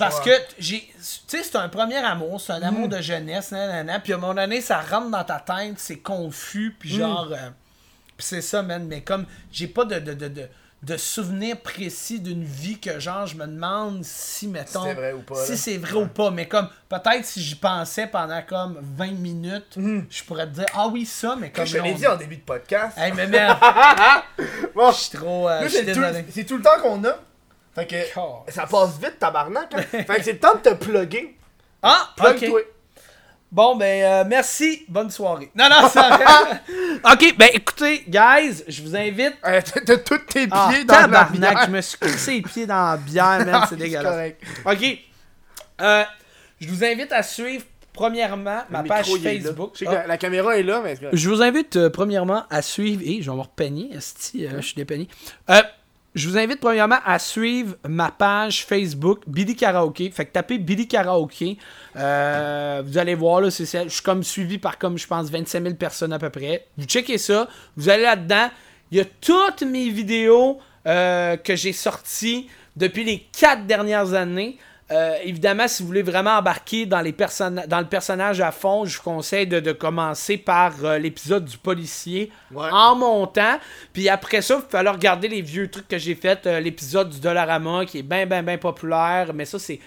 Parce 0.00 0.18
Ouais. 0.24 0.32
que, 0.32 0.54
j'ai, 0.58 0.80
tu 0.80 0.92
sais, 1.28 1.42
c'est 1.44 1.56
un 1.56 1.68
premier 1.68 1.98
amour, 1.98 2.40
c'est 2.40 2.52
un 2.54 2.62
amour 2.62 2.88
de 2.88 3.00
jeunesse, 3.00 3.52
nanana, 3.52 4.00
puis 4.00 4.12
à 4.12 4.16
un 4.16 4.18
moment 4.18 4.34
donné, 4.34 4.60
ça 4.60 4.80
rentre 4.80 5.10
dans 5.10 5.24
ta 5.24 5.38
tête, 5.38 5.74
c'est 5.78 5.98
confus, 6.00 6.74
puis 6.78 6.88
genre, 6.90 7.28
euh, 7.32 7.50
puis 8.16 8.26
c'est 8.26 8.40
ça, 8.42 8.62
man, 8.62 8.84
mais 8.86 9.02
comme, 9.02 9.26
j'ai 9.52 9.68
pas 9.68 9.84
de, 9.84 9.98
de, 10.00 10.14
de, 10.14 10.28
de, 10.28 10.48
de 10.82 10.96
souvenirs 10.96 11.58
précis 11.60 12.18
d'une 12.20 12.42
vie 12.42 12.78
que 12.78 12.98
genre 12.98 13.26
je 13.26 13.36
me 13.36 13.46
demande 13.46 14.02
si 14.02 14.48
mettons 14.48 14.82
c'est 14.82 14.94
vrai 14.94 15.12
ou 15.12 15.20
pas, 15.20 15.34
si 15.34 15.58
c'est 15.58 15.76
vrai 15.76 15.92
ou 15.92 16.06
pas 16.06 16.30
mais 16.30 16.48
comme 16.48 16.70
peut-être 16.88 17.26
si 17.26 17.42
j'y 17.42 17.54
pensais 17.56 18.06
pendant 18.06 18.40
comme 18.40 18.78
20 18.96 19.10
minutes 19.12 19.76
je 20.08 20.24
pourrais 20.24 20.46
te 20.46 20.52
dire 20.54 20.64
ah 20.74 20.88
oui 20.88 21.04
ça 21.04 21.36
mais 21.38 21.50
comme. 21.50 21.66
Je 21.66 21.76
l'ai 21.76 21.92
dit 21.92 22.06
en 22.06 22.16
début 22.16 22.38
de 22.38 22.42
podcast. 22.44 22.96
hey 22.96 23.12
mais 23.12 23.26
merde 23.26 23.58
Bon, 24.74 24.90
je 24.90 24.96
suis 24.96 25.18
trop 25.18 25.50
euh, 25.50 25.64
tout, 25.68 26.02
c'est 26.30 26.44
tout 26.46 26.56
le 26.56 26.62
temps 26.62 26.80
qu'on 26.80 27.04
a. 27.04 27.14
Fait 27.74 27.86
que 27.86 28.12
Car- 28.14 28.44
ça 28.48 28.66
passe 28.66 28.98
vite, 28.98 29.18
tabarnak. 29.18 29.72
hein. 29.74 29.82
fait 29.90 30.04
que 30.04 30.22
c'est 30.24 30.32
le 30.32 30.38
temps 30.40 30.54
de 30.54 30.70
te 30.70 30.74
plugger. 30.74 31.36
ah 31.82 32.10
ok 32.18 32.36
Plug-toi. 32.38 32.60
Bon, 33.52 33.74
ben, 33.74 34.02
euh, 34.04 34.24
merci. 34.28 34.84
Bonne 34.88 35.10
soirée. 35.10 35.50
Non, 35.56 35.68
non, 35.68 35.88
ça 35.88 36.08
Ok, 37.12 37.34
ben, 37.36 37.48
écoutez, 37.52 38.04
guys, 38.06 38.62
je 38.68 38.80
vous 38.82 38.94
invite. 38.94 39.34
Euh, 39.44 39.60
T'as 39.84 39.96
tous 39.96 40.18
tes 40.18 40.46
pieds 40.46 40.48
Ah, 40.52 40.70
dans 40.86 40.94
la 40.94 41.00
tabarnak, 41.02 41.32
bière. 41.32 41.62
je 41.66 41.70
me 41.72 41.80
suis 41.80 41.98
crissé 41.98 42.32
les 42.34 42.42
pieds 42.42 42.66
dans 42.66 42.90
la 42.92 42.96
bière, 42.96 43.44
man, 43.44 43.62
c'est 43.68 43.70
C'est 43.70 43.76
dégueulasse. 43.76 44.04
correct. 44.04 44.42
Ok. 44.66 44.98
Euh, 45.80 46.04
je 46.60 46.68
vous 46.68 46.84
invite 46.84 47.10
à 47.12 47.24
suivre, 47.24 47.64
premièrement, 47.92 48.62
ma 48.70 48.84
page. 48.84 49.06
Facebook. 49.20 49.70
Je 49.74 49.78
sais 49.80 49.84
que 49.86 49.90
Ah. 49.90 49.94
la, 50.02 50.06
la 50.06 50.16
caméra 50.16 50.56
est 50.56 50.62
là, 50.62 50.80
mais. 50.84 50.94
Je 51.12 51.28
vous 51.28 51.42
invite 51.42 51.74
euh, 51.74 51.90
premièrement 51.90 52.44
à 52.50 52.62
suivre. 52.62 53.02
Et 53.04 53.20
je 53.20 53.30
vais 53.32 53.36
repeigner, 53.40 53.92
esti, 53.96 54.46
euh, 54.46 54.50
je 54.58 54.66
suis 54.66 54.74
dépeigné. 54.76 55.08
Euh, 55.48 55.60
je 56.14 56.28
vous 56.28 56.36
invite 56.36 56.60
premièrement 56.60 56.98
à 57.04 57.18
suivre 57.18 57.76
ma 57.88 58.10
page 58.10 58.64
Facebook 58.64 59.22
Billy 59.26 59.54
Karaoke. 59.54 60.10
Fait 60.10 60.26
que 60.26 60.32
tapez 60.32 60.58
Billy 60.58 60.88
Karaoke. 60.88 61.56
Euh, 61.96 62.82
vous 62.84 62.98
allez 62.98 63.14
voir, 63.14 63.40
là, 63.40 63.50
c'est. 63.50 63.64
Je 63.64 63.88
suis 63.88 64.02
comme 64.02 64.24
suivi 64.24 64.58
par 64.58 64.78
comme 64.78 64.98
je 64.98 65.06
pense 65.06 65.30
25 65.30 65.62
000 65.62 65.74
personnes 65.76 66.12
à 66.12 66.18
peu 66.18 66.30
près. 66.30 66.66
Vous 66.76 66.84
checkez 66.84 67.18
ça. 67.18 67.48
Vous 67.76 67.88
allez 67.88 68.02
là-dedans. 68.02 68.50
Il 68.90 68.98
y 68.98 69.00
a 69.00 69.04
toutes 69.04 69.62
mes 69.62 69.88
vidéos 69.88 70.58
euh, 70.86 71.36
que 71.36 71.54
j'ai 71.54 71.72
sorties 71.72 72.48
depuis 72.76 73.04
les 73.04 73.26
quatre 73.38 73.66
dernières 73.66 74.14
années. 74.14 74.58
Euh, 74.92 75.16
évidemment, 75.22 75.68
si 75.68 75.82
vous 75.82 75.86
voulez 75.88 76.02
vraiment 76.02 76.32
embarquer 76.38 76.84
dans, 76.86 77.00
les 77.00 77.12
dans 77.66 77.80
le 77.80 77.86
personnage 77.86 78.40
à 78.40 78.50
fond, 78.50 78.84
je 78.84 78.96
vous 78.96 79.02
conseille 79.04 79.46
de, 79.46 79.60
de 79.60 79.72
commencer 79.72 80.36
par 80.36 80.72
euh, 80.84 80.98
l'épisode 80.98 81.44
du 81.44 81.58
policier 81.58 82.32
Ouais. 82.52 82.68
en 82.72 82.96
montant. 82.96 83.58
Puis 83.92 84.08
après 84.08 84.42
ça, 84.42 84.54
il 84.56 84.62
va 84.62 84.66
falloir 84.68 84.94
regarder 84.96 85.28
les 85.28 85.42
vieux 85.42 85.70
trucs 85.70 85.86
que 85.88 85.98
j'ai 85.98 86.14
fait. 86.16 86.44
euh, 86.46 86.58
l'épisode 86.60 87.10
du 87.10 87.20
Dollarama 87.20 87.84
qui 87.86 87.98
est 87.98 88.02
bien, 88.02 88.26
bien, 88.26 88.42
bien 88.42 88.58
populaire. 88.58 89.32
Mais 89.34 89.44
ça, 89.44 89.58
c'est. 89.58 89.78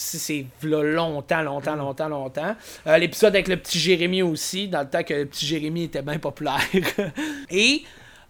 C'est 0.00 0.46
longtemps, 0.62 1.42
longtemps, 1.42 1.74
longtemps, 1.74 2.08
longtemps. 2.08 2.54
Euh, 2.86 2.98
L'épisode 2.98 3.34
avec 3.34 3.48
le 3.48 3.56
petit 3.56 3.80
Jérémy 3.80 4.22
aussi, 4.22 4.68
dans 4.68 4.82
le 4.82 4.88
temps 4.88 5.02
que 5.02 5.12
le 5.12 5.26
petit 5.26 5.44
Jérémy 5.44 5.84
était 5.84 6.02
bien 6.02 6.20
populaire. 6.20 6.60
Et 7.50 7.82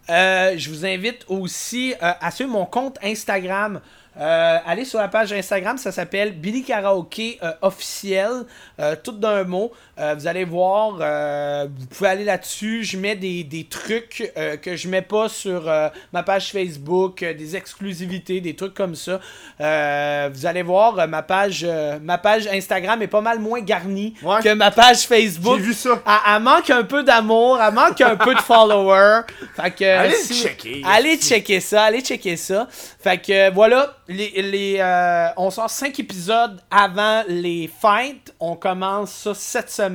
euh, 0.09 0.55
je 0.57 0.67
vous 0.71 0.83
invite 0.83 1.25
aussi 1.27 1.93
euh, 2.01 2.11
à 2.19 2.31
suivre 2.31 2.49
mon 2.49 2.65
compte 2.65 2.97
Instagram. 3.03 3.81
Euh, 4.17 4.57
allez 4.65 4.85
sur 4.85 4.99
la 4.99 5.07
page 5.07 5.31
Instagram, 5.31 5.77
ça 5.77 5.91
s'appelle 5.91 6.33
Billy 6.33 6.63
Karaoke 6.63 7.37
euh, 7.41 7.53
officiel, 7.61 8.45
euh, 8.79 8.95
tout 9.01 9.11
d'un 9.11 9.43
mot. 9.43 9.71
Euh, 9.99 10.15
vous 10.17 10.27
allez 10.27 10.45
voir, 10.45 10.97
euh, 11.01 11.67
vous 11.77 11.85
pouvez 11.87 12.09
aller 12.09 12.23
là-dessus. 12.23 12.83
Je 12.85 12.97
mets 12.97 13.15
des, 13.17 13.43
des 13.43 13.65
trucs 13.65 14.31
euh, 14.37 14.55
que 14.55 14.77
je 14.77 14.87
mets 14.87 15.01
pas 15.01 15.27
sur 15.27 15.69
ma 16.13 16.23
page 16.23 16.51
Facebook, 16.51 17.19
des 17.23 17.55
exclusivités, 17.57 18.39
des 18.39 18.55
trucs 18.55 18.73
comme 18.73 18.95
ça. 18.95 19.19
Vous 19.59 20.45
allez 20.45 20.63
voir, 20.63 21.07
ma 21.07 21.21
page, 21.21 21.67
ma 22.01 22.17
page 22.17 22.47
Instagram 22.47 23.01
est 23.01 23.07
pas 23.07 23.19
mal 23.21 23.39
moins 23.39 23.59
garnie 23.59 24.13
Ouais. 24.23 24.41
que 24.41 24.53
ma 24.53 24.71
page 24.71 25.05
Facebook. 25.07 25.57
J'ai 25.57 25.63
vu 25.65 25.73
ça. 25.73 26.01
Elle, 26.05 26.13
elle 26.35 26.41
manque 26.43 26.69
un 26.69 26.83
peu 26.83 27.03
d'amour, 27.03 27.59
elle 27.61 27.73
manque 27.73 27.99
un 28.01 28.15
peu 28.15 28.33
de 28.33 28.39
followers. 28.39 29.21
Fait 29.55 29.71
que, 29.71 29.83
Allez 29.83 30.15
si- 30.15 30.33
checker. 30.43 30.81
Allez 30.85 31.17
checker 31.17 31.59
ça, 31.59 31.83
allez 31.83 32.01
checker 32.01 32.37
ça. 32.37 32.67
Fait 32.71 33.17
que 33.17 33.51
voilà, 33.53 33.95
les, 34.07 34.29
les, 34.41 35.31
on 35.37 35.49
sort 35.51 35.69
5 35.69 35.99
épisodes 35.99 36.59
avant 36.71 37.23
les 37.27 37.67
fêtes. 37.81 38.33
On 38.39 38.55
commence 38.55 39.11
ça 39.11 39.33
cette 39.33 39.69
semaine. 39.69 39.88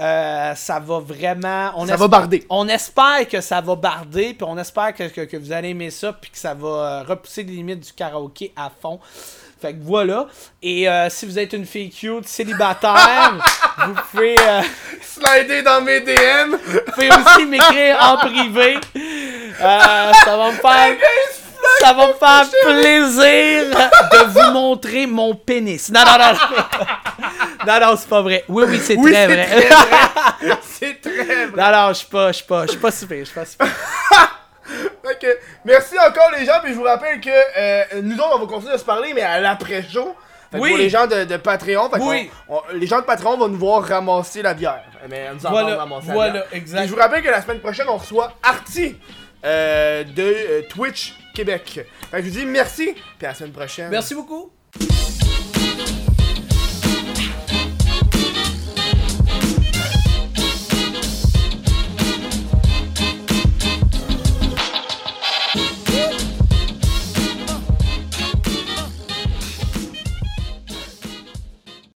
Euh, 0.00 0.54
ça 0.54 0.78
va 0.78 1.00
vraiment. 1.00 1.72
On 1.74 1.86
Ça 1.86 1.96
va 1.96 2.06
barder. 2.06 2.46
On 2.50 2.68
espère 2.68 3.26
que 3.28 3.40
ça 3.40 3.60
va 3.60 3.74
barder, 3.74 4.34
puis 4.34 4.46
on 4.48 4.56
espère 4.56 4.94
que, 4.94 5.04
que, 5.08 5.22
que 5.22 5.36
vous 5.36 5.50
allez 5.50 5.70
aimer 5.70 5.90
ça, 5.90 6.12
puis 6.12 6.30
que 6.30 6.38
ça 6.38 6.54
va 6.54 6.68
euh, 6.68 7.02
repousser 7.02 7.42
les 7.42 7.52
limites 7.54 7.80
du 7.86 7.92
karaoké 7.92 8.52
à 8.56 8.70
fond. 8.80 9.00
Fait 9.60 9.72
que 9.74 9.82
voilà. 9.82 10.28
Et 10.62 10.88
euh, 10.88 11.10
si 11.10 11.26
vous 11.26 11.36
êtes 11.36 11.52
une 11.52 11.66
fille 11.66 11.90
cute, 11.90 12.28
célibataire, 12.28 13.32
vous 13.86 13.94
pouvez. 14.12 14.36
euh, 14.38 14.62
Slider 15.02 15.62
dans 15.62 15.80
mes 15.80 15.98
DM. 16.00 16.54
vous 16.64 16.78
pouvez 16.92 17.08
aussi 17.10 17.44
m'écrire 17.46 17.96
en 18.00 18.18
privé. 18.18 18.78
Ça 19.58 20.36
va 20.36 20.52
me 20.52 20.56
faire. 20.56 20.96
Ça 21.80 21.92
va 21.92 22.08
me 22.08 22.12
faire 22.14 22.46
plaisir 22.64 23.64
de 24.12 24.24
vous 24.28 24.52
montrer 24.52 25.06
mon 25.06 25.34
pénis. 25.34 25.90
Non, 25.90 26.00
non, 26.04 26.18
non. 26.18 26.38
Non, 27.66 27.80
non, 27.80 27.96
c'est 27.96 28.08
pas 28.08 28.22
vrai. 28.22 28.44
Oui, 28.48 28.64
oui, 28.68 28.80
c'est 28.82 28.96
Oui, 28.96 29.12
très 29.12 29.26
vrai. 29.26 29.48
C'est 30.62 31.00
très 31.00 31.46
vrai. 31.46 31.56
Non, 31.56 31.72
non, 31.78 31.88
je 31.88 31.94
suis 31.94 32.06
pas, 32.06 32.28
je 32.32 32.36
suis 32.38 32.44
pas, 32.46 32.62
je 32.66 32.70
suis 32.72 32.80
pas 32.80 32.90
super, 32.90 33.18
je 33.20 33.24
suis 33.24 33.34
pas 33.34 33.44
super. 33.46 33.66
Merci 35.64 35.94
encore 35.98 36.30
les 36.38 36.44
gens, 36.44 36.60
puis 36.62 36.72
je 36.72 36.78
vous 36.78 36.84
rappelle 36.84 37.20
que 37.20 37.30
euh, 37.30 37.84
nous 38.02 38.16
autres 38.16 38.36
on 38.36 38.38
va 38.40 38.46
continuer 38.46 38.74
de 38.74 38.78
se 38.78 38.84
parler, 38.84 39.12
mais 39.14 39.22
à 39.22 39.40
l'après-show. 39.40 40.14
Oui. 40.54 40.70
Pour 40.70 40.78
les 40.78 40.88
gens 40.88 41.06
de, 41.06 41.24
de 41.24 41.36
Patreon, 41.36 41.90
Oui. 42.00 42.30
on- 42.48 42.62
les 42.72 42.86
gens 42.86 43.00
de 43.00 43.04
Patreon 43.04 43.36
vont 43.36 43.48
nous 43.48 43.58
voir 43.58 43.82
ramasser 43.82 44.40
la 44.40 44.54
bière. 44.54 44.82
Mais 45.10 45.28
nous 45.34 45.40
Voilà, 45.40 45.76
ramasser 45.76 46.06
la 46.08 46.14
voilà, 46.14 46.32
bière. 46.32 46.44
exact. 46.52 46.86
Je 46.86 46.90
vous 46.94 46.98
rappelle 46.98 47.22
que 47.22 47.28
la 47.28 47.42
semaine 47.42 47.60
prochaine, 47.60 47.86
on 47.90 47.98
reçoit 47.98 48.32
Artie 48.42 48.96
euh, 49.44 50.04
de 50.04 50.22
euh, 50.22 50.62
Twitch 50.68 51.14
Québec. 51.34 51.80
Je 52.12 52.18
vous 52.18 52.30
dis 52.30 52.44
merci, 52.44 52.94
puis 53.18 53.26
à 53.26 53.28
la 53.28 53.34
semaine 53.34 53.52
prochaine. 53.52 53.90
Merci 53.90 54.14
beaucoup. 54.14 54.50